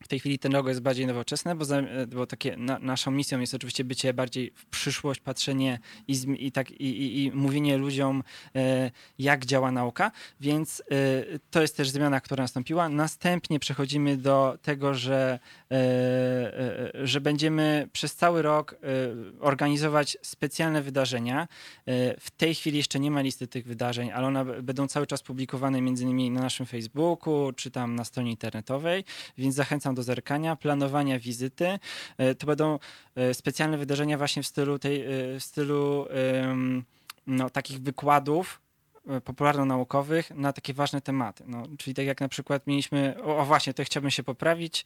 W 0.03 0.09
tej 0.09 0.19
chwili 0.19 0.39
ten 0.39 0.53
logo 0.53 0.69
jest 0.69 0.81
bardziej 0.81 1.07
nowoczesne, 1.07 1.55
bo, 1.55 1.65
za, 1.65 1.83
bo 2.09 2.27
takie 2.27 2.57
na, 2.57 2.79
naszą 2.79 3.11
misją 3.11 3.41
jest 3.41 3.55
oczywiście 3.55 3.85
bycie 3.85 4.15
bardziej 4.15 4.53
w 4.55 4.67
przyszłość, 4.67 5.21
patrzenie 5.21 5.79
i, 6.09 6.17
i, 6.39 6.53
tak, 6.53 6.71
i, 6.71 6.85
i, 6.85 7.25
i 7.25 7.33
mówienie 7.33 7.77
ludziom, 7.77 8.23
e, 8.55 8.91
jak 9.19 9.47
działa 9.47 9.73
nauka. 9.73 10.11
Więc 10.41 10.83
e, 10.91 11.39
to 11.51 11.63
jest 11.63 11.77
też 11.77 11.91
zmiana, 11.91 12.21
która 12.21 12.45
nastąpiła. 12.45 12.89
Następnie 12.89 13.61
przechodzimy 13.61 14.17
do 14.17 14.59
tego, 14.63 14.95
że, 14.95 15.39
e, 15.71 15.75
e, 15.75 17.07
że 17.07 17.21
będziemy 17.21 17.89
przez 17.93 18.15
cały 18.15 18.43
rok 18.43 18.73
e, 18.73 18.77
organizować 19.41 20.17
specjalne 20.23 20.83
wydarzenia. 20.83 21.43
E, 21.87 22.21
w 22.21 22.31
tej 22.31 22.55
chwili 22.55 22.77
jeszcze 22.77 23.01
nie 23.01 23.11
ma 23.11 23.21
listy 23.21 23.47
tych 23.47 23.67
wydarzeń, 23.67 24.11
ale 24.11 24.27
one 24.27 24.45
będą 24.45 24.89
cały 24.89 25.07
czas 25.07 25.23
publikowane 25.23 25.81
między 25.81 26.05
innymi 26.05 26.31
na 26.31 26.41
naszym 26.41 26.67
Facebooku 26.67 27.53
czy 27.53 27.71
tam 27.71 27.95
na 27.95 28.05
stronie 28.05 28.31
internetowej, 28.31 29.05
więc 29.39 29.55
zachęcam 29.55 29.90
do 29.95 30.03
zerkania, 30.03 30.57
planowania 30.57 31.19
wizyty. 31.19 31.79
E, 32.19 32.35
To 32.35 32.47
będą 32.47 32.79
e, 33.15 33.35
specjalne 33.35 33.79
wydarzenia 33.79 34.19
właśnie 34.19 34.43
w 34.43 34.47
stylu 34.47 34.79
tej, 34.79 35.01
e, 35.01 35.07
w 35.39 35.45
stylu 35.45 36.07
no, 37.27 37.51
takich 37.51 37.81
wykładów 37.81 38.61
popularno-naukowych 39.25 40.31
na 40.31 40.53
takie 40.53 40.75
ważne 40.75 41.01
tematy. 41.01 41.45
No, 41.47 41.63
czyli 41.79 41.95
tak 41.95 42.07
jak 42.07 42.21
na 42.21 42.29
przykład 42.29 42.67
mieliśmy, 42.67 43.15
o, 43.23 43.39
o 43.39 43.45
właśnie, 43.45 43.75
to 43.75 43.85
chciałbym 43.85 44.11
się 44.11 44.23
poprawić, 44.23 44.85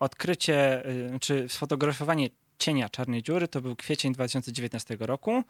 odkrycie, 0.00 0.82
czy 1.20 1.48
sfotografowanie 1.48 2.28
cienia 2.58 2.88
czarnej 2.88 3.22
dziury, 3.22 3.48
to 3.48 3.60
był 3.60 3.76
kwiecień 3.76 4.12
2019 4.12 4.96
roku 5.00 5.42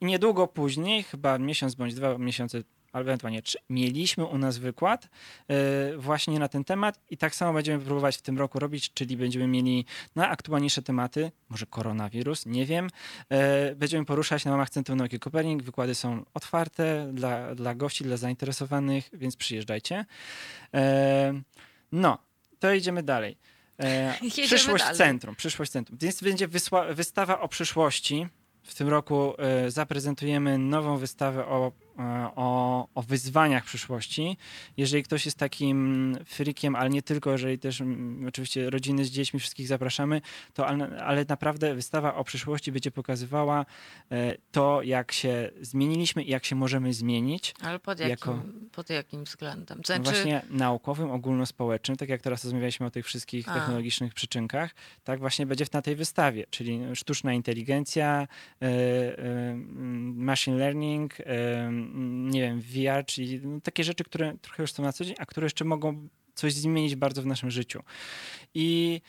i 0.00 0.04
niedługo 0.04 0.46
później, 0.46 1.02
chyba 1.02 1.38
miesiąc 1.38 1.74
bądź 1.74 1.94
dwa 1.94 2.18
miesiące, 2.18 2.62
albo 2.92 3.10
ewentualnie 3.10 3.42
trzy, 3.42 3.58
mieliśmy 3.70 4.24
u 4.24 4.38
nas 4.38 4.58
wykład 4.58 5.08
e, 5.48 5.96
właśnie 5.96 6.38
na 6.38 6.48
ten 6.48 6.64
temat 6.64 7.00
i 7.10 7.16
tak 7.16 7.34
samo 7.34 7.52
będziemy 7.52 7.84
próbować 7.84 8.16
w 8.16 8.22
tym 8.22 8.38
roku 8.38 8.58
robić, 8.58 8.92
czyli 8.94 9.16
będziemy 9.16 9.46
mieli 9.46 9.84
na 10.16 10.28
aktualniejsze 10.28 10.82
tematy, 10.82 11.32
może 11.48 11.66
koronawirus, 11.66 12.46
nie 12.46 12.66
wiem, 12.66 12.88
e, 13.28 13.74
będziemy 13.74 14.04
poruszać 14.04 14.44
na 14.44 14.50
ramach 14.50 14.70
Centrum 14.70 14.98
Nauki 14.98 15.18
Kopernik. 15.18 15.62
Wykłady 15.62 15.94
są 15.94 16.24
otwarte 16.34 17.10
dla, 17.12 17.54
dla 17.54 17.74
gości, 17.74 18.04
dla 18.04 18.16
zainteresowanych, 18.16 19.10
więc 19.12 19.36
przyjeżdżajcie. 19.36 20.04
E, 20.74 21.40
No, 21.92 22.18
to 22.58 22.72
idziemy 22.74 23.02
dalej. 23.02 23.36
Jedziemy 24.22 24.46
przyszłość 24.48 24.84
dalej. 24.84 24.98
centrum, 24.98 25.34
przyszłość 25.34 25.70
centrum. 25.70 25.98
Więc 26.02 26.22
będzie 26.22 26.48
wystawa 26.90 27.40
o 27.40 27.48
przyszłości. 27.48 28.26
W 28.62 28.74
tym 28.74 28.88
roku 28.88 29.34
zaprezentujemy 29.68 30.58
nową 30.58 30.96
wystawę 30.96 31.46
o, 31.46 31.72
o, 32.36 32.88
o 32.94 33.02
wyzwaniach 33.02 33.64
przyszłości. 33.64 34.36
Jeżeli 34.76 35.02
ktoś 35.02 35.24
jest 35.24 35.38
takim 35.38 36.16
frikiem, 36.24 36.76
ale 36.76 36.90
nie 36.90 37.02
tylko, 37.02 37.30
jeżeli 37.30 37.58
też 37.58 37.80
mm, 37.80 38.26
oczywiście 38.28 38.70
rodziny 38.70 39.04
z 39.04 39.10
dziećmi, 39.10 39.40
wszystkich 39.40 39.68
zapraszamy, 39.68 40.20
to 40.54 40.66
ale, 40.66 41.04
ale 41.04 41.24
naprawdę 41.28 41.74
wystawa 41.74 42.14
o 42.14 42.24
przyszłości 42.24 42.72
będzie 42.72 42.90
pokazywała 42.90 43.66
e, 44.10 44.36
to, 44.52 44.82
jak 44.82 45.12
się 45.12 45.50
zmieniliśmy 45.60 46.22
i 46.22 46.30
jak 46.30 46.44
się 46.44 46.56
możemy 46.56 46.94
zmienić. 46.94 47.54
Ale 47.62 47.78
pod 47.78 48.00
jakim, 48.00 48.10
Jako- 48.10 48.42
pod 48.72 48.90
jakim 48.90 49.24
względem? 49.24 49.78
No 49.78 49.84
Znaczy, 49.86 50.02
właśnie 50.02 50.42
naukowym, 50.50 51.10
ogólnospołecznym, 51.10 51.96
tak 51.96 52.08
jak 52.08 52.22
teraz 52.22 52.44
rozmawialiśmy 52.44 52.86
o 52.86 52.90
tych 52.90 53.06
wszystkich 53.06 53.48
A. 53.48 53.54
technologicznych 53.54 54.14
przyczynkach, 54.14 54.74
tak 55.04 55.20
właśnie 55.20 55.46
będzie 55.46 55.64
na 55.72 55.82
tej 55.82 55.96
wystawie, 55.96 56.46
czyli 56.50 56.80
sztuczna 56.94 57.32
inteligencja, 57.32 58.28
e, 58.62 58.66
e, 58.66 59.54
machine 60.14 60.56
learning, 60.56 61.20
e, 61.20 61.70
nie 62.30 62.40
wiem, 62.40 62.60
VR, 62.60 63.06
czyli 63.06 63.40
takie 63.62 63.84
rzeczy, 63.84 64.04
które 64.04 64.36
trochę 64.42 64.62
już 64.62 64.72
są 64.72 64.82
na 64.82 64.92
co 64.92 65.04
dzień, 65.04 65.14
a 65.18 65.26
które 65.26 65.44
jeszcze 65.44 65.64
mogą 65.64 66.08
coś 66.34 66.52
zmienić 66.52 66.96
bardzo 66.96 67.22
w 67.22 67.26
naszym 67.26 67.50
życiu. 67.50 67.82
I 68.54 69.00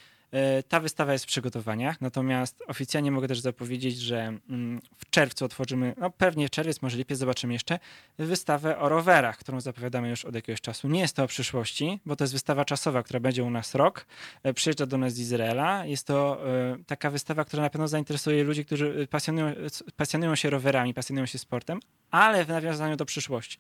ta 0.68 0.80
wystawa 0.80 1.14
jest 1.14 1.26
w 1.26 1.28
przygotowaniach, 1.28 2.02
natomiast 2.02 2.64
oficjalnie 2.68 3.12
mogę 3.12 3.28
też 3.28 3.40
zapowiedzieć, 3.40 3.98
że 3.98 4.18
mm, 4.50 4.82
w 4.98 5.10
czerwcu 5.10 5.46
otworzymy, 5.46 5.94
no 5.98 6.10
pewnie 6.10 6.50
czerwiec, 6.50 6.82
może 6.82 6.98
lipiec, 6.98 7.20
zobaczymy 7.20 7.54
jeszcze, 7.54 7.80
wystawę 8.18 8.78
o 8.80 8.90
rowerach, 8.90 9.38
którą 9.38 9.62
zapowiadamy 9.62 10.10
już 10.10 10.26
od 10.26 10.36
jakiegoś 10.36 10.62
czasu. 10.62 10.88
Nie 10.88 11.00
jest 11.00 11.16
to 11.16 11.24
o 11.24 11.28
przyszłości, 11.28 12.00
bo 12.06 12.16
to 12.16 12.24
jest 12.24 12.34
wystawa 12.34 12.66
czasowa, 12.66 13.04
która 13.04 13.20
będzie 13.20 13.44
u 13.44 13.50
nas 13.50 13.76
rok. 13.76 14.06
E, 14.44 14.54
Przyjeżdża 14.54 14.86
do 14.86 14.98
nas 14.98 15.14
z 15.14 15.20
Izraela. 15.20 15.86
Jest 15.86 16.08
to 16.08 16.48
e, 16.50 16.78
taka 16.88 17.10
wystawa, 17.10 17.46
która 17.46 17.64
na 17.64 17.70
pewno 17.70 17.88
zainteresuje 17.88 18.44
ludzi, 18.44 18.66
którzy 18.66 19.02
e, 19.04 19.08
pasjonują, 19.08 19.54
pasjonują 19.96 20.36
się 20.36 20.50
rowerami, 20.50 20.94
pasjonują 20.94 21.26
się 21.26 21.38
sportem, 21.38 21.80
ale 22.12 22.46
w 22.46 22.48
nawiązaniu 22.48 22.96
do 22.96 23.06
przyszłości. 23.06 23.58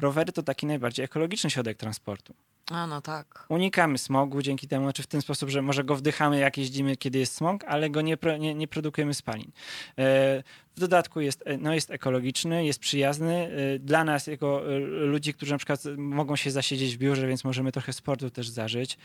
Rowery 0.00 0.32
to 0.32 0.42
taki 0.42 0.66
najbardziej 0.66 1.04
ekologiczny 1.04 1.50
środek 1.50 1.78
transportu. 1.78 2.34
a 2.70 2.86
no 2.86 3.00
tak. 3.00 3.46
Unikamy 3.48 3.98
smogu 3.98 4.42
dzięki 4.42 4.68
temu, 4.68 4.92
czy 4.92 5.02
w 5.02 5.06
ten 5.06 5.22
sposób, 5.22 5.50
że 5.50 5.62
może 5.62 5.84
go 5.84 5.96
wdychamy 5.96 6.11
oddychamy 6.12 6.38
jak 6.38 6.58
jeździmy, 6.58 6.96
kiedy 6.96 7.18
jest 7.18 7.34
smog, 7.34 7.64
ale 7.64 7.90
go 7.90 8.00
nie, 8.00 8.16
nie, 8.38 8.54
nie 8.54 8.68
produkujemy 8.68 9.14
spalin. 9.14 9.52
E, 9.98 10.42
w 10.76 10.80
dodatku 10.80 11.20
jest, 11.20 11.42
e, 11.46 11.58
no 11.58 11.74
jest 11.74 11.90
ekologiczny, 11.90 12.64
jest 12.64 12.78
przyjazny. 12.78 13.50
E, 13.74 13.78
dla 13.78 14.04
nas, 14.04 14.26
jako 14.26 14.62
ludzi, 14.88 15.34
którzy 15.34 15.52
na 15.52 15.58
przykład 15.58 15.80
mogą 15.96 16.36
się 16.36 16.50
zasiedzieć 16.50 16.94
w 16.96 16.98
biurze, 16.98 17.26
więc 17.26 17.44
możemy 17.44 17.72
trochę 17.72 17.92
sportu 17.92 18.30
też 18.30 18.48
zażyć. 18.48 18.98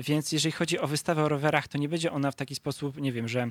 Więc 0.00 0.32
jeżeli 0.32 0.52
chodzi 0.52 0.78
o 0.78 0.86
wystawę 0.86 1.24
o 1.24 1.28
rowerach, 1.28 1.68
to 1.68 1.78
nie 1.78 1.88
będzie 1.88 2.12
ona 2.12 2.30
w 2.30 2.34
taki 2.34 2.54
sposób, 2.54 3.00
nie 3.00 3.12
wiem, 3.12 3.28
że 3.28 3.50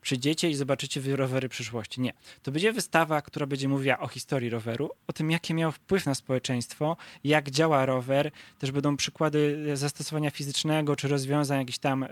przyjdziecie 0.00 0.50
i 0.50 0.54
zobaczycie 0.54 1.16
rowery 1.16 1.48
przyszłości. 1.48 2.00
Nie. 2.00 2.12
To 2.42 2.52
będzie 2.52 2.72
wystawa, 2.72 3.22
która 3.22 3.46
będzie 3.46 3.68
mówiła 3.68 3.98
o 3.98 4.08
historii 4.08 4.50
roweru, 4.50 4.90
o 5.06 5.12
tym, 5.12 5.30
jaki 5.30 5.54
miał 5.54 5.72
wpływ 5.72 6.06
na 6.06 6.14
społeczeństwo, 6.14 6.96
jak 7.24 7.50
działa 7.50 7.86
rower. 7.86 8.30
Też 8.58 8.70
będą 8.70 8.96
przykłady 8.96 9.70
zastosowania 9.74 10.30
fizycznego 10.30 10.96
czy 10.96 11.08
rozwiązań 11.08 11.58
jakieś 11.58 11.78
tam, 11.78 12.07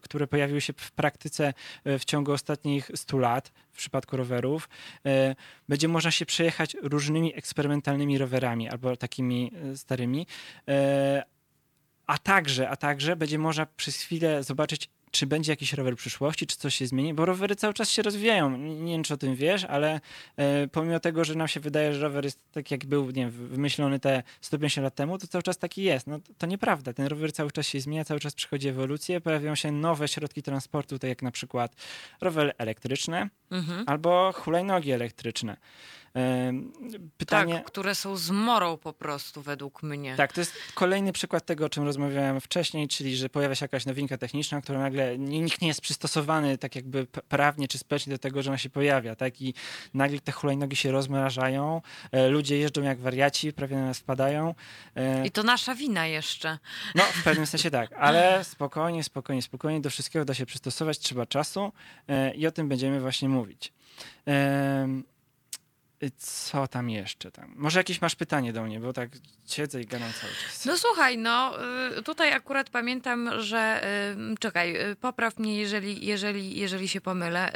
które 0.00 0.26
pojawiły 0.26 0.60
się 0.60 0.72
w 0.72 0.92
praktyce 0.92 1.54
w 1.84 2.04
ciągu 2.04 2.32
ostatnich 2.32 2.90
100 2.94 3.18
lat 3.18 3.52
w 3.72 3.78
przypadku 3.78 4.16
rowerów, 4.16 4.68
e, 5.06 5.36
będzie 5.68 5.88
można 5.88 6.10
się 6.10 6.26
przejechać 6.26 6.76
różnymi 6.82 7.36
eksperymentalnymi 7.36 8.18
rowerami 8.18 8.68
albo 8.68 8.96
takimi 8.96 9.52
e, 9.72 9.76
starymi. 9.76 10.26
E, 10.68 11.24
a 12.06 12.18
także, 12.18 12.68
a 12.68 12.76
także 12.76 13.16
będzie 13.16 13.38
można 13.38 13.66
przez 13.66 13.96
chwilę 13.96 14.42
zobaczyć 14.42 14.90
czy 15.10 15.26
będzie 15.26 15.52
jakiś 15.52 15.72
rower 15.72 15.96
przyszłości, 15.96 16.46
czy 16.46 16.56
coś 16.56 16.74
się 16.74 16.86
zmieni, 16.86 17.14
bo 17.14 17.24
rowery 17.24 17.56
cały 17.56 17.74
czas 17.74 17.90
się 17.90 18.02
rozwijają. 18.02 18.58
Nie 18.58 18.92
wiem, 18.92 19.02
czy 19.02 19.14
o 19.14 19.16
tym 19.16 19.34
wiesz, 19.34 19.64
ale 19.64 20.00
e, 20.36 20.68
pomimo 20.68 21.00
tego, 21.00 21.24
że 21.24 21.34
nam 21.34 21.48
się 21.48 21.60
wydaje, 21.60 21.94
że 21.94 22.00
rower 22.00 22.24
jest 22.24 22.40
tak, 22.52 22.70
jak 22.70 22.86
był 22.86 23.06
nie 23.06 23.12
wiem, 23.12 23.30
wymyślony 23.30 24.00
te 24.00 24.22
150 24.40 24.82
lat 24.82 24.94
temu, 24.94 25.18
to 25.18 25.26
cały 25.26 25.42
czas 25.42 25.58
taki 25.58 25.82
jest. 25.82 26.06
No, 26.06 26.18
to, 26.38 26.46
nieprawda. 26.46 26.92
Ten 26.92 27.06
rower 27.06 27.32
cały 27.32 27.50
czas 27.50 27.66
się 27.66 27.80
zmienia, 27.80 28.04
cały 28.04 28.20
czas 28.20 28.34
przychodzi 28.34 28.68
ewolucję, 28.68 29.20
pojawiają 29.20 29.54
się 29.54 29.72
nowe 29.72 30.08
środki 30.08 30.42
transportu, 30.42 30.98
tak 30.98 31.08
jak 31.08 31.22
na 31.22 31.30
przykład 31.30 31.76
rowery 32.20 32.52
elektryczne 32.58 33.28
mhm. 33.50 33.84
albo 33.86 34.32
hulajnogi 34.32 34.92
elektryczne. 34.92 35.56
Pytanie... 37.16 37.54
Tak, 37.54 37.64
które 37.64 37.94
są 37.94 38.16
zmorą 38.16 38.76
po 38.76 38.92
prostu 38.92 39.42
według 39.42 39.82
mnie. 39.82 40.16
Tak, 40.16 40.32
to 40.32 40.40
jest 40.40 40.52
kolejny 40.74 41.12
przykład 41.12 41.46
tego, 41.46 41.66
o 41.66 41.68
czym 41.68 41.84
rozmawiałem 41.84 42.40
wcześniej, 42.40 42.88
czyli 42.88 43.16
że 43.16 43.28
pojawia 43.28 43.54
się 43.54 43.64
jakaś 43.64 43.86
nowinka 43.86 44.18
techniczna, 44.18 44.60
która 44.60 44.78
nagle 44.78 45.18
nikt 45.18 45.60
nie 45.60 45.68
jest 45.68 45.80
przystosowany 45.80 46.58
tak 46.58 46.76
jakby 46.76 47.06
prawnie 47.06 47.68
czy 47.68 47.78
społecznie 47.78 48.10
do 48.12 48.18
tego, 48.18 48.42
że 48.42 48.50
ona 48.50 48.58
się 48.58 48.70
pojawia, 48.70 49.16
tak? 49.16 49.42
I 49.42 49.54
nagle 49.94 50.20
te 50.20 50.32
hulajnogi 50.32 50.76
się 50.76 50.90
rozmrażają, 50.90 51.82
e, 52.12 52.28
ludzie 52.28 52.58
jeżdżą 52.58 52.82
jak 52.82 53.00
wariaci, 53.00 53.52
prawie 53.52 53.76
na 53.76 53.86
nas 53.86 53.98
wpadają. 53.98 54.54
E, 54.96 55.26
I 55.26 55.30
to 55.30 55.42
nasza 55.42 55.74
wina 55.74 56.06
jeszcze. 56.06 56.58
No, 56.94 57.02
w 57.02 57.22
pewnym 57.22 57.46
sensie 57.56 57.70
tak, 57.70 57.92
ale 57.92 58.44
spokojnie, 58.44 59.04
spokojnie, 59.04 59.42
spokojnie, 59.42 59.80
do 59.80 59.90
wszystkiego 59.90 60.24
da 60.24 60.34
się 60.34 60.46
przystosować, 60.46 60.98
trzeba 60.98 61.26
czasu 61.26 61.72
e, 62.08 62.34
i 62.34 62.46
o 62.46 62.52
tym 62.52 62.68
będziemy 62.68 63.00
właśnie 63.00 63.28
mówić. 63.28 63.72
Co 66.16 66.68
tam 66.68 66.90
jeszcze? 66.90 67.30
Tam? 67.30 67.52
Może 67.56 67.80
jakieś 67.80 68.00
masz 68.00 68.14
pytanie 68.14 68.52
do 68.52 68.62
mnie, 68.62 68.80
bo 68.80 68.92
tak 68.92 69.10
siedzę 69.46 69.82
i 69.82 69.86
gadam 69.86 70.12
cały 70.20 70.32
czas. 70.32 70.64
No 70.64 70.78
słuchaj, 70.78 71.18
no 71.18 71.52
y, 71.98 72.02
tutaj 72.02 72.32
akurat 72.32 72.70
pamiętam, 72.70 73.30
że 73.40 73.84
y, 74.32 74.36
czekaj, 74.38 74.90
y, 74.90 74.96
popraw 74.96 75.38
mnie, 75.38 75.56
jeżeli, 75.56 76.06
jeżeli, 76.06 76.58
jeżeli 76.58 76.88
się 76.88 77.00
pomylę. 77.00 77.52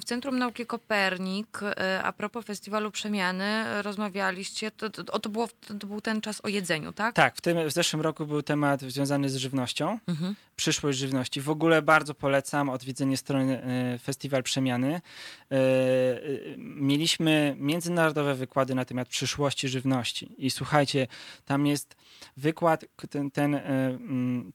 W 0.00 0.04
Centrum 0.04 0.38
Nauki 0.38 0.66
Kopernik, 0.66 1.60
a 2.02 2.12
propos 2.12 2.44
Festiwalu 2.44 2.90
Przemiany, 2.90 3.82
rozmawialiście, 3.82 4.70
to, 4.70 4.90
to, 4.90 5.18
to, 5.18 5.28
było, 5.28 5.48
to 5.80 5.86
był 5.86 6.00
ten 6.00 6.20
czas 6.20 6.40
o 6.44 6.48
jedzeniu, 6.48 6.92
tak? 6.92 7.14
Tak, 7.14 7.36
w, 7.36 7.40
tym, 7.40 7.68
w 7.68 7.72
zeszłym 7.72 8.02
roku 8.02 8.26
był 8.26 8.42
temat 8.42 8.80
związany 8.80 9.30
z 9.30 9.36
żywnością, 9.36 9.98
mhm. 10.08 10.34
Przyszłość 10.60 10.98
żywności. 10.98 11.40
W 11.40 11.50
ogóle 11.50 11.82
bardzo 11.82 12.14
polecam 12.14 12.68
odwiedzenie 12.68 13.16
strony 13.16 13.62
Festiwal 14.02 14.42
Przemiany. 14.42 15.00
Mieliśmy 16.58 17.56
międzynarodowe 17.58 18.34
wykłady 18.34 18.74
na 18.74 18.84
temat 18.84 19.08
przyszłości 19.08 19.68
żywności. 19.68 20.46
I 20.46 20.50
słuchajcie, 20.50 21.06
tam 21.44 21.66
jest 21.66 21.96
wykład, 22.36 22.84
ten, 23.10 23.30
ten, 23.30 23.54
e, 23.54 23.98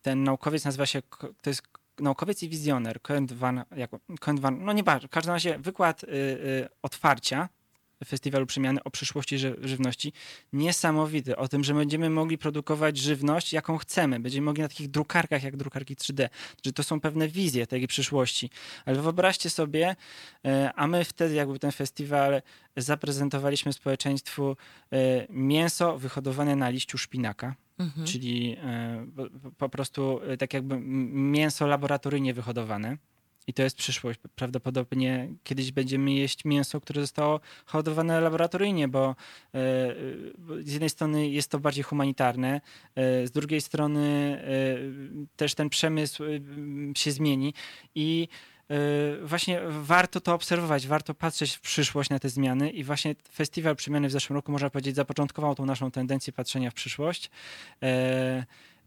ten 0.02 0.24
naukowiec 0.24 0.66
nazywa 0.66 0.86
się, 0.86 1.02
to 1.42 1.50
jest 1.50 1.64
naukowiec 2.00 2.44
i 2.44 2.50
wizjoner, 2.50 3.02
Kent 3.02 3.34
van, 3.34 3.64
jak, 3.76 3.92
Kent 4.20 4.40
van 4.40 4.66
no 4.66 4.74
nie 4.74 4.84
bardzo, 4.84 5.08
w 5.08 5.12
każdym 5.12 5.34
razie 5.34 5.60
wykład 5.60 6.06
otwarcia 6.82 7.50
Festiwalu 8.06 8.46
Przemiany 8.46 8.84
o 8.84 8.92
przyszłości 8.92 9.38
żywności 9.62 10.14
niesamowity. 10.54 11.38
O 11.38 11.48
tym, 11.48 11.64
że 11.64 11.74
będziemy 11.74 12.10
mogli 12.10 12.38
produkować 12.38 12.98
żywność, 12.98 13.54
jaką 13.54 13.78
chcemy. 13.78 14.20
Będziemy 14.20 14.46
mogli 14.46 14.62
na 14.62 14.68
takich 14.68 14.92
drukarkach, 14.92 15.44
jak 15.44 15.58
drukarki 15.58 15.96
3D. 15.96 16.30
Że 16.66 16.74
to 16.74 16.84
są 16.84 17.00
pewne 17.00 17.28
wizje 17.28 17.68
tej 17.68 17.88
przyszłości. 17.88 18.50
Ale 18.86 19.02
wyobraźcie 19.02 19.50
sobie, 19.50 19.96
e, 20.46 20.72
a 20.76 20.88
my 20.88 21.06
wtedy 21.06 21.34
jakby 21.36 21.60
ten 21.60 21.72
festiwal 21.72 22.42
zaprezentowaliśmy 22.78 23.74
społeczeństwu 23.74 24.58
e, 24.92 24.98
mięso 25.30 25.98
wyhodowane 25.98 26.56
na 26.56 26.70
liściu 26.70 26.98
szpinaka. 26.98 27.56
Mhm. 27.78 28.08
Czyli 28.08 28.58
e, 28.64 29.06
po 29.58 29.70
prostu 29.70 30.20
tak 30.40 30.54
jakby 30.54 30.80
mięso 30.80 31.68
laboratoryjnie 31.68 32.34
wyhodowane. 32.34 32.98
I 33.48 33.54
to 33.54 33.64
jest 33.64 33.78
przyszłość. 33.78 34.20
Prawdopodobnie 34.36 35.30
kiedyś 35.44 35.72
będziemy 35.72 36.14
jeść 36.14 36.46
mięso, 36.46 36.82
które 36.82 37.02
zostało 37.02 37.40
hodowane 37.66 38.22
laboratoryjnie, 38.22 38.88
bo 38.88 39.10
e, 39.10 39.16
z 40.64 40.72
jednej 40.72 40.90
strony 40.90 41.30
jest 41.30 41.52
to 41.52 41.60
bardziej 41.60 41.84
humanitarne, 41.84 42.62
e, 42.96 43.28
z 43.28 43.32
drugiej 43.32 43.62
strony 43.62 44.02
e, 44.44 45.36
też 45.36 45.56
ten 45.56 45.70
przemysł 45.70 46.24
się 46.98 47.12
zmieni. 47.12 47.54
I 47.96 48.28
właśnie 49.24 49.62
warto 49.70 50.22
to 50.22 50.34
obserwować, 50.34 50.88
warto 50.88 51.14
patrzeć 51.14 51.56
w 51.56 51.62
przyszłość 51.62 52.10
na 52.10 52.20
te 52.20 52.30
zmiany. 52.30 52.70
I 52.70 52.84
właśnie 52.84 53.16
festiwal 53.32 53.76
przemiany 53.76 54.08
w 54.08 54.12
zeszłym 54.12 54.36
roku, 54.36 54.52
można 54.52 54.70
powiedzieć, 54.70 54.96
zapoczątkował 54.96 55.56
tą 55.56 55.66
naszą 55.66 55.92
tendencję 55.92 56.34
patrzenia 56.34 56.72
w 56.72 56.74
przyszłość 56.74 57.30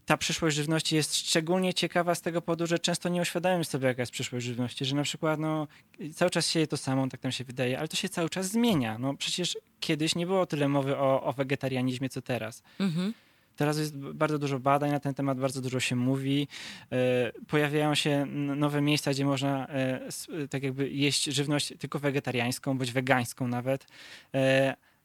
ta 0.09 0.17
przyszłość 0.17 0.55
żywności 0.55 0.95
jest 0.95 1.15
szczególnie 1.15 1.73
ciekawa 1.73 2.15
z 2.15 2.21
tego 2.21 2.41
powodu, 2.41 2.67
że 2.67 2.79
często 2.79 3.09
nie 3.09 3.21
uświadamiamy 3.21 3.65
sobie, 3.65 3.87
jaka 3.87 4.01
jest 4.01 4.11
przyszłość 4.11 4.45
żywności, 4.45 4.85
że 4.85 4.95
na 4.95 5.03
przykład 5.03 5.39
no, 5.39 5.67
cały 6.15 6.31
czas 6.31 6.49
się 6.49 6.59
je 6.59 6.67
to 6.67 6.77
samo, 6.77 7.07
tak 7.07 7.23
nam 7.23 7.31
się 7.31 7.43
wydaje, 7.43 7.79
ale 7.79 7.87
to 7.87 7.95
się 7.95 8.09
cały 8.09 8.29
czas 8.29 8.47
zmienia. 8.47 8.97
No, 8.97 9.13
przecież 9.13 9.57
kiedyś 9.79 10.15
nie 10.15 10.25
było 10.25 10.45
tyle 10.45 10.67
mowy 10.67 10.97
o, 10.97 11.23
o 11.23 11.33
wegetarianizmie, 11.33 12.09
co 12.09 12.21
teraz. 12.21 12.63
Mhm. 12.79 13.13
Teraz 13.55 13.77
jest 13.77 13.97
bardzo 13.97 14.39
dużo 14.39 14.59
badań 14.59 14.91
na 14.91 14.99
ten 14.99 15.13
temat, 15.13 15.39
bardzo 15.39 15.61
dużo 15.61 15.79
się 15.79 15.95
mówi. 15.95 16.47
E, 16.91 17.31
pojawiają 17.47 17.95
się 17.95 18.25
nowe 18.55 18.81
miejsca, 18.81 19.11
gdzie 19.11 19.25
można 19.25 19.67
e, 19.67 20.09
tak 20.49 20.63
jakby 20.63 20.89
jeść 20.89 21.23
żywność 21.23 21.73
tylko 21.79 21.99
wegetariańską, 21.99 22.77
bądź 22.77 22.91
wegańską 22.91 23.47
nawet. 23.47 23.87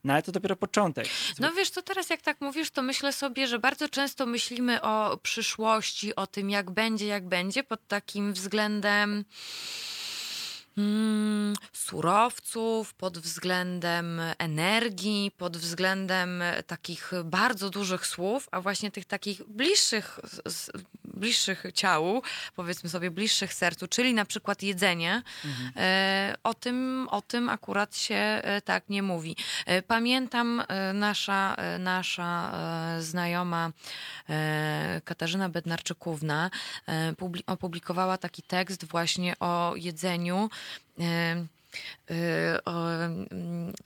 No 0.05 0.13
ale 0.13 0.23
to 0.23 0.33
dopiero 0.33 0.57
początek. 0.57 1.09
No 1.39 1.53
wiesz, 1.53 1.71
to 1.71 1.83
teraz 1.83 2.11
jak 2.11 2.23
tak 2.23 2.41
mówisz, 2.41 2.71
to 2.71 2.83
myślę 2.83 3.13
sobie, 3.13 3.47
że 3.47 3.59
bardzo 3.59 3.89
często 3.89 4.27
myślimy 4.27 4.83
o 4.83 5.17
przyszłości, 5.17 6.15
o 6.17 6.27
tym 6.27 6.51
jak 6.51 6.71
będzie, 6.71 7.07
jak 7.07 7.29
będzie, 7.29 7.65
pod 7.65 7.87
takim 7.89 8.33
względem 8.33 9.25
mm, 10.79 11.55
surowców, 11.73 12.95
pod 12.95 13.19
względem 13.19 14.21
energii, 14.39 15.33
pod 15.37 15.57
względem 15.57 16.43
takich 16.67 17.13
bardzo 17.25 17.71
dużych 17.71 18.07
słów, 18.07 18.49
a 18.51 18.61
właśnie 18.61 18.91
tych 18.91 19.05
takich 19.05 19.43
bliższych, 19.45 20.21
bliższych 21.17 21.65
ciału, 21.75 22.23
powiedzmy 22.57 22.91
sobie 22.91 23.11
bliższych 23.11 23.55
sercu, 23.55 23.89
czyli 23.89 24.15
na 24.15 24.25
przykład 24.25 24.63
jedzenie, 24.63 25.23
mhm. 25.45 25.73
O, 26.43 26.55
tym, 26.55 27.09
o 27.11 27.23
tym 27.23 27.49
akurat 27.49 27.97
się 27.97 28.15
e, 28.15 28.61
tak 28.61 28.89
nie 28.89 29.03
mówi. 29.03 29.37
E, 29.67 29.83
pamiętam 29.83 30.63
nasza, 30.95 31.57
nasza 31.79 32.53
znajoma 33.01 33.71
Katarzyna 35.05 35.49
Bednarczykówna 35.49 36.51
opublikowała 37.47 38.19
taki 38.19 38.43
tekst 38.43 38.85
właśnie 38.85 39.39
o 39.41 39.73
jedzeniu 39.77 40.51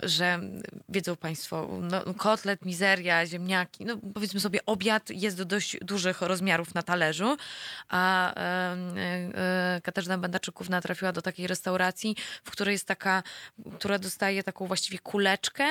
że 0.03 0.41
wiedzą 0.89 1.17
Państwo, 1.17 1.69
no, 1.81 2.15
kotlet, 2.15 2.65
mizeria, 2.65 3.27
ziemniaki, 3.27 3.85
no 3.85 3.97
powiedzmy 4.15 4.41
sobie, 4.41 4.61
obiad 4.67 5.11
jest 5.11 5.37
do 5.37 5.45
dość 5.45 5.77
dużych 5.81 6.21
rozmiarów 6.21 6.75
na 6.75 6.83
talerzu, 6.83 7.37
a 7.89 8.35
y, 9.77 9.81
Katarzyna 9.83 10.19
Bandaczykówna 10.19 10.81
trafiła 10.81 11.13
do 11.13 11.23
takiej 11.23 11.47
restauracji, 11.47 12.17
w 12.45 12.51
której 12.51 12.73
jest 12.73 12.87
taka, 12.87 13.23
która 13.79 13.99
dostaje 13.99 14.43
taką 14.43 14.67
właściwie 14.67 14.99
kuleczkę 14.99 15.65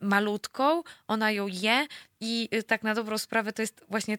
malutką, 0.00 0.82
ona 1.08 1.30
ją 1.30 1.46
je 1.46 1.86
i 2.20 2.48
y, 2.54 2.62
tak 2.62 2.82
na 2.82 2.94
dobrą 2.94 3.18
sprawę 3.18 3.52
to 3.52 3.62
jest 3.62 3.84
właśnie 3.88 4.18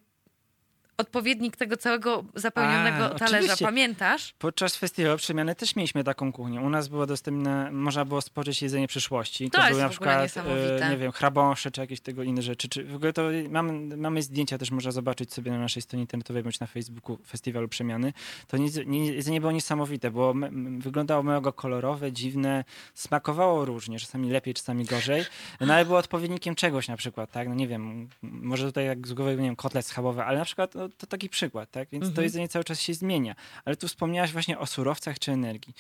odpowiednik 0.98 1.56
tego 1.58 1.78
całego 1.78 2.24
zapełnionego 2.36 3.06
A, 3.06 3.10
talerza. 3.10 3.38
oczywiście. 3.38 3.66
Pamiętasz? 3.66 4.34
Podczas 4.40 4.76
festiwalu 4.76 5.18
przemiany 5.18 5.56
też 5.56 5.76
mieliśmy 5.76 6.04
taką 6.04 6.32
kuchnię. 6.34 6.62
U 6.62 6.70
nas 6.70 6.88
było 6.88 7.06
dostępne, 7.06 7.72
można 7.72 8.06
było 8.06 8.22
spożyć 8.22 8.62
jedzenie 8.62 8.88
przyszłości. 8.88 9.50
To 9.50 9.58
jest 9.58 9.70
były 9.72 9.82
na 9.84 9.90
przykład, 9.90 10.22
niesamowite. 10.22 10.86
e, 10.86 10.90
nie 10.90 10.98
wiem, 10.98 11.12
chrabąsze 11.12 11.72
czy 11.72 11.82
jakieś 11.82 12.00
tego 12.02 12.24
inne 12.24 12.42
rzeczy. 12.42 12.70
Czy 12.70 12.84
w 12.84 12.96
ogóle 12.96 13.14
to 13.14 13.22
mamy, 13.50 13.98
mamy 13.98 14.22
zdjęcia 14.22 14.58
też 14.58 14.72
można 14.72 14.92
zobaczyć 14.92 15.34
sobie 15.34 15.52
na 15.52 15.60
naszej 15.60 15.82
stronie 15.82 16.04
internetowej 16.04 16.44
bądź 16.44 16.60
na 16.60 16.68
Facebooku 16.68 17.18
Festiwalu 17.28 17.68
Przemiany. 17.68 18.14
To 18.48 18.58
nie, 18.58 18.70
nie, 18.86 19.06
jedzenie 19.06 19.40
było 19.42 19.52
niesamowite, 19.52 20.08
m- 20.08 20.80
wyglądało 20.82 21.24
mega 21.24 21.52
kolorowe, 21.52 22.12
dziwne, 22.12 22.64
smakowało 22.94 23.66
różnie, 23.66 24.00
czasami 24.00 24.30
lepiej, 24.30 24.54
czasami 24.54 24.86
gorzej, 24.86 25.26
no 25.62 25.74
ale 25.74 25.86
było 25.86 25.98
odpowiednikiem 25.98 26.56
czegoś 26.56 26.88
na 26.88 26.98
przykład, 26.98 27.32
tak, 27.32 27.48
no 27.50 27.56
nie 27.56 27.68
wiem, 27.68 28.10
może 28.22 28.66
tutaj 28.66 28.86
jak 28.86 29.08
z 29.08 29.14
głowy, 29.14 29.32
nie 29.36 29.38
wiem, 29.48 29.56
kotlet 29.56 29.86
schabowy, 29.86 30.24
ale 30.24 30.40
na 30.40 30.46
przykład 30.46 30.76
no, 30.76 30.85
to 30.90 31.08
taki 31.08 31.30
przykład, 31.30 31.72
tak, 31.72 31.90
więc 31.92 32.04
to 32.04 32.10
Mhm. 32.10 32.24
jedzenie 32.24 32.48
cały 32.48 32.66
czas 32.66 32.82
się 32.82 32.94
zmienia. 32.94 33.36
Ale 33.66 33.76
tu 33.76 33.88
wspomniałaś 33.88 34.32
właśnie 34.32 34.60
o 34.60 34.66
surowcach 34.66 35.20
czy 35.20 35.32
energii. 35.32 35.74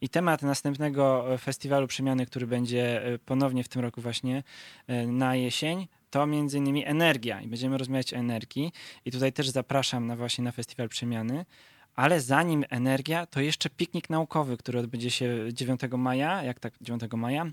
I 0.00 0.08
temat 0.08 0.42
następnego 0.42 1.34
e, 1.34 1.38
festiwalu 1.38 1.86
przemiany, 1.86 2.26
który 2.26 2.46
będzie 2.46 3.04
e, 3.04 3.18
ponownie 3.18 3.64
w 3.64 3.68
tym 3.68 3.82
roku 3.82 4.00
właśnie 4.00 4.42
e, 4.86 5.06
na 5.06 5.36
jesień, 5.36 5.88
to 6.10 6.26
między 6.26 6.58
innymi 6.58 6.86
energia 6.86 7.40
i 7.40 7.48
będziemy 7.48 7.78
rozmawiać 7.78 8.14
o 8.14 8.16
energii. 8.16 8.72
I 9.04 9.10
tutaj 9.10 9.32
też 9.32 9.48
zapraszam 9.48 10.06
na 10.06 10.16
właśnie 10.16 10.44
na 10.44 10.52
festiwal 10.52 10.88
przemiany. 10.88 11.46
Ale 11.94 12.20
zanim 12.20 12.64
energia, 12.70 13.26
to 13.26 13.40
jeszcze 13.40 13.70
piknik 13.70 14.10
naukowy, 14.10 14.56
który 14.56 14.78
odbędzie 14.78 15.10
się 15.10 15.48
9 15.52 15.80
maja, 15.98 16.42
jak 16.42 16.60
tak 16.60 16.74
9 16.80 17.02
maja, 17.12 17.46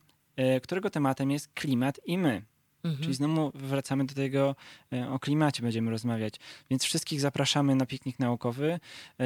którego 0.63 0.89
tematem 0.89 1.31
jest 1.31 1.53
klimat 1.53 1.99
i 2.05 2.17
my. 2.17 2.41
Mhm. 2.85 3.03
Czyli 3.03 3.13
znowu 3.13 3.51
wracamy 3.55 4.05
do 4.05 4.13
tego, 4.13 4.55
e, 4.93 5.09
o 5.09 5.19
klimacie 5.19 5.61
będziemy 5.61 5.91
rozmawiać. 5.91 6.33
Więc 6.69 6.83
wszystkich 6.83 7.21
zapraszamy 7.21 7.75
na 7.75 7.85
piknik 7.85 8.19
naukowy. 8.19 8.79
E, 9.19 9.25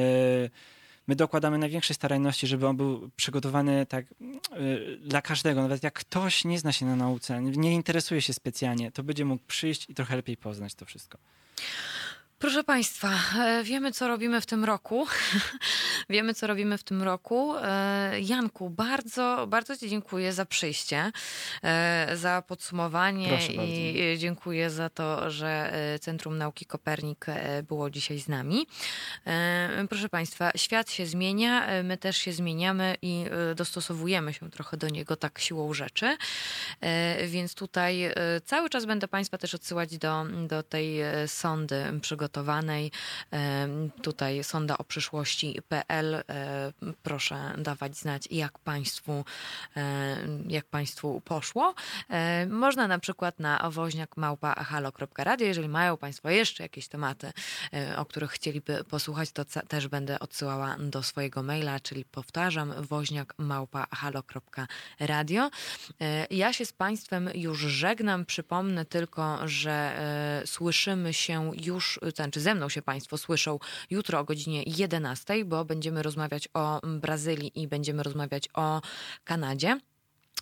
My 1.08 1.16
dokładamy 1.16 1.58
największej 1.58 1.96
staranności, 1.96 2.48
żeby 2.48 2.68
on 2.68 2.78
był 2.78 3.10
przygotowany 3.16 3.86
tak 3.86 4.06
e, 4.06 4.16
dla 4.98 5.22
każdego. 5.22 5.62
Nawet 5.62 5.84
jak 5.84 5.94
ktoś 5.94 6.46
nie 6.46 6.60
zna 6.60 6.72
się 6.72 6.86
na 6.86 6.96
nauce, 6.96 7.42
nie 7.42 7.74
interesuje 7.74 8.22
się 8.22 8.34
specjalnie, 8.34 8.92
to 8.92 9.04
będzie 9.04 9.26
mógł 9.26 9.44
przyjść 9.48 9.90
i 9.90 9.94
trochę 9.94 10.16
lepiej 10.16 10.38
poznać 10.38 10.76
to 10.76 10.86
wszystko. 10.86 11.18
Proszę 12.40 12.64
Państwa, 12.64 13.10
e, 13.40 13.64
wiemy 13.64 13.92
co 13.92 14.08
robimy 14.08 14.42
w 14.42 14.46
tym 14.46 14.66
roku. 14.66 15.08
wiemy 16.10 16.34
co 16.34 16.48
robimy 16.48 16.78
w 16.78 16.84
tym 16.84 17.04
roku. 17.04 17.56
E, 17.58 18.20
Janku, 18.22 18.70
bardzo, 18.70 19.48
bardzo 19.48 19.78
Ci 19.78 19.90
dziękuję 19.90 20.34
za 20.34 20.46
przyjście, 20.46 21.12
e, 21.64 22.18
za 22.18 22.44
podsumowanie 22.48 23.28
Proszę 23.28 23.54
i 23.54 24.02
e, 24.02 24.18
dziękuję 24.18 24.70
za 24.70 24.90
to, 24.90 25.32
że 25.32 25.74
Centrum 26.02 26.38
Nauki 26.38 26.66
Kopernik 26.66 27.26
było 27.68 27.90
dzisiaj 27.90 28.20
z 28.20 28.28
nami. 28.28 28.68
Proszę 29.90 30.10
Państwa, 30.10 30.52
świat 30.56 30.92
się 30.92 31.06
zmienia, 31.06 31.84
my 31.84 31.98
też 31.98 32.18
się 32.18 32.34
zmieniamy 32.34 32.96
i 33.02 33.26
dostosowujemy 33.56 34.34
się 34.34 34.52
trochę 34.52 34.78
do 34.78 34.90
niego 34.90 35.16
tak 35.16 35.40
siłą 35.40 35.74
rzeczy. 35.74 36.18
Więc 37.28 37.56
tutaj 37.56 38.14
cały 38.46 38.70
czas 38.70 38.86
będę 38.86 39.08
Państwa 39.08 39.38
też 39.38 39.56
odsyłać 39.56 39.98
do, 39.98 40.26
do 40.48 40.64
tej 40.64 41.00
sondy 41.28 42.00
przygotowanej. 42.02 42.29
E, 42.38 43.68
Tutaj 44.02 44.44
sonda 44.44 44.78
o 44.78 44.84
przyszłości.pl. 44.84 46.16
E, 46.16 46.24
Proszę 47.04 47.54
dawać 47.58 47.98
znać, 47.98 48.28
jak 48.32 48.60
Państwu, 48.60 49.26
e, 49.78 50.18
jak 50.48 50.66
państwu 50.66 51.22
poszło. 51.22 51.74
E, 52.10 52.46
Można 52.46 52.88
na 52.88 53.00
przykład 53.00 53.40
na 53.40 53.70
woźniak 53.70 54.18
małpa 54.18 54.64
halo.radio. 54.64 55.48
Jeżeli 55.48 55.70
mają 55.70 55.98
Państwo 55.98 56.30
jeszcze 56.30 56.64
jakieś 56.64 56.88
tematy, 56.88 57.32
o 57.98 58.06
których 58.06 58.32
chcieliby 58.32 58.84
posłuchać, 58.84 59.32
to 59.32 59.46
też 59.46 59.88
będę 59.88 60.20
odsyłała 60.20 60.76
do 60.80 61.04
swojego 61.04 61.44
maila, 61.44 61.80
czyli 61.80 62.06
powtarzam, 62.06 62.74
woźniak 62.78 63.34
małpa 63.38 63.88
halo.radio. 63.92 65.50
E, 66.02 66.28
Ja 66.30 66.54
się 66.54 66.66
z 66.66 66.74
Państwem 66.74 67.30
już 67.34 67.60
żegnam. 67.60 68.26
Przypomnę 68.26 68.86
tylko, 68.86 69.48
że 69.48 70.00
słyszymy 70.46 71.14
się 71.14 71.52
już, 71.64 72.00
znaczy 72.24 72.42
ze 72.42 72.56
mną 72.56 72.70
się 72.70 72.82
Państwo 72.82 73.18
słyszą 73.18 73.60
jutro 73.90 74.20
o 74.20 74.24
godzinie 74.24 74.64
11, 74.66 75.46
bo 75.46 75.66
będziemy 75.66 76.04
rozmawiać 76.04 76.50
o 76.54 76.80
Brazylii 76.84 77.62
i 77.62 77.68
będziemy 77.68 78.04
rozmawiać 78.04 78.50
o 78.54 78.82
Kanadzie 79.24 79.80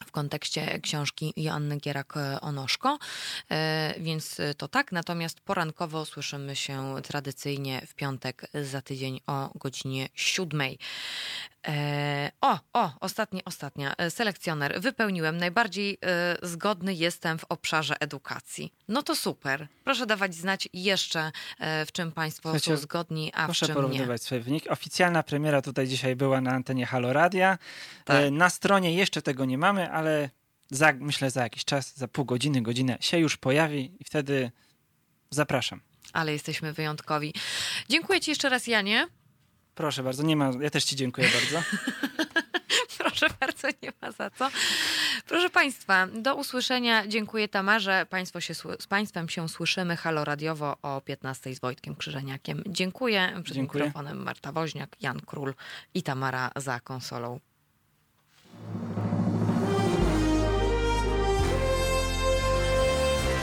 w 0.05 0.11
kontekście 0.11 0.79
książki 0.79 1.33
Joanny 1.37 1.77
Gierak-Onoszko, 1.77 2.97
E, 3.51 3.93
więc 3.99 4.37
to 4.57 4.67
tak. 4.67 4.91
Natomiast 4.91 5.39
porankowo 5.39 6.05
słyszymy 6.05 6.55
się 6.55 6.95
tradycyjnie 7.03 7.81
w 7.87 7.95
piątek 7.95 8.47
za 8.63 8.81
tydzień 8.81 9.21
o 9.27 9.49
godzinie 9.55 10.09
siódmej. 10.13 10.79
E, 11.67 12.31
O, 12.41 12.59
o, 12.73 12.91
ostatnie, 12.99 13.41
ostatnia. 13.45 13.93
E, 13.97 14.11
Selekcjoner. 14.11 14.81
Wypełniłem. 14.81 15.38
Najbardziej 15.38 15.97
e, 16.05 16.38
zgodny 16.47 16.93
jestem 16.93 17.38
w 17.39 17.43
obszarze 17.49 17.95
edukacji. 17.99 18.73
No 18.88 19.03
to 19.03 19.15
super. 19.15 19.67
Proszę 19.84 20.05
dawać 20.05 20.35
znać 20.35 20.69
jeszcze, 20.73 21.31
e, 21.59 21.85
w 21.85 21.91
czym 21.91 22.11
Państwo 22.11 22.41
Słuchajcie, 22.49 22.71
są 22.77 22.81
zgodni, 22.81 23.31
a 23.34 23.43
w 23.43 23.45
Proszę 23.45 23.65
czym 23.65 23.75
nie. 23.75 23.81
porównywać 23.81 24.21
swoje 24.23 24.41
wyniki. 24.41 24.69
Oficjalna 24.69 25.23
premiera 25.23 25.61
tutaj 25.61 25.88
dzisiaj 25.88 26.15
była 26.15 26.41
na 26.41 26.51
antenie 26.51 26.85
Halo 26.85 27.13
Radia. 27.13 27.57
Tak. 28.05 28.23
E, 28.23 28.31
Na 28.31 28.49
stronie 28.49 28.93
jeszcze 28.93 29.21
tego 29.21 29.45
nie 29.45 29.57
mamy, 29.57 29.91
ale 29.91 30.29
za, 30.71 30.93
myślę 30.93 31.31
za 31.31 31.43
jakiś 31.43 31.65
czas, 31.65 31.97
za 31.97 32.07
pół 32.07 32.25
godziny, 32.25 32.61
godzinę 32.61 32.97
się 33.01 33.17
już 33.17 33.38
pojawi 33.38 33.91
i 33.99 34.03
wtedy 34.03 34.51
zapraszam. 35.29 35.81
Ale 36.13 36.34
jesteśmy 36.34 36.73
wyjątkowi. 36.73 37.34
Dziękuję 37.89 38.21
Ci 38.21 38.31
jeszcze 38.31 38.49
raz, 38.49 38.67
Janie. 38.67 39.07
Proszę 39.77 40.03
bardzo, 40.03 40.23
nie 40.23 40.35
ma, 40.35 40.51
ja 40.61 40.69
też 40.69 40.83
Ci 40.83 40.95
dziękuję 40.95 41.27
bardzo. 41.33 41.67
Proszę 42.97 43.27
bardzo, 43.39 43.67
nie 43.83 43.91
ma 44.01 44.11
za 44.11 44.29
co. 44.29 44.49
Proszę 45.27 45.49
Państwa, 45.49 46.07
do 46.07 46.35
usłyszenia. 46.35 47.07
Dziękuję 47.07 47.47
Tamarze. 47.47 48.05
Państwo 48.09 48.41
się, 48.41 48.53
z 48.53 48.87
Państwem 48.89 49.29
się 49.29 49.49
słyszymy 49.49 49.97
halo 49.97 50.25
radiowo 50.25 50.77
o 50.81 51.01
15 51.01 51.55
z 51.55 51.59
Wojtkiem 51.59 51.95
Krzyżeniakiem. 51.95 52.63
Dziękuję. 52.67 53.39
Przed 53.43 53.55
Dziękuję. 53.55 53.83
mikrofonem 53.83 54.23
Marta 54.23 54.51
Woźniak, 54.51 54.95
Jan 55.01 55.19
Król 55.19 55.53
i 55.93 56.03
Tamara 56.03 56.51
za 56.55 56.79
konsolą. 56.79 57.39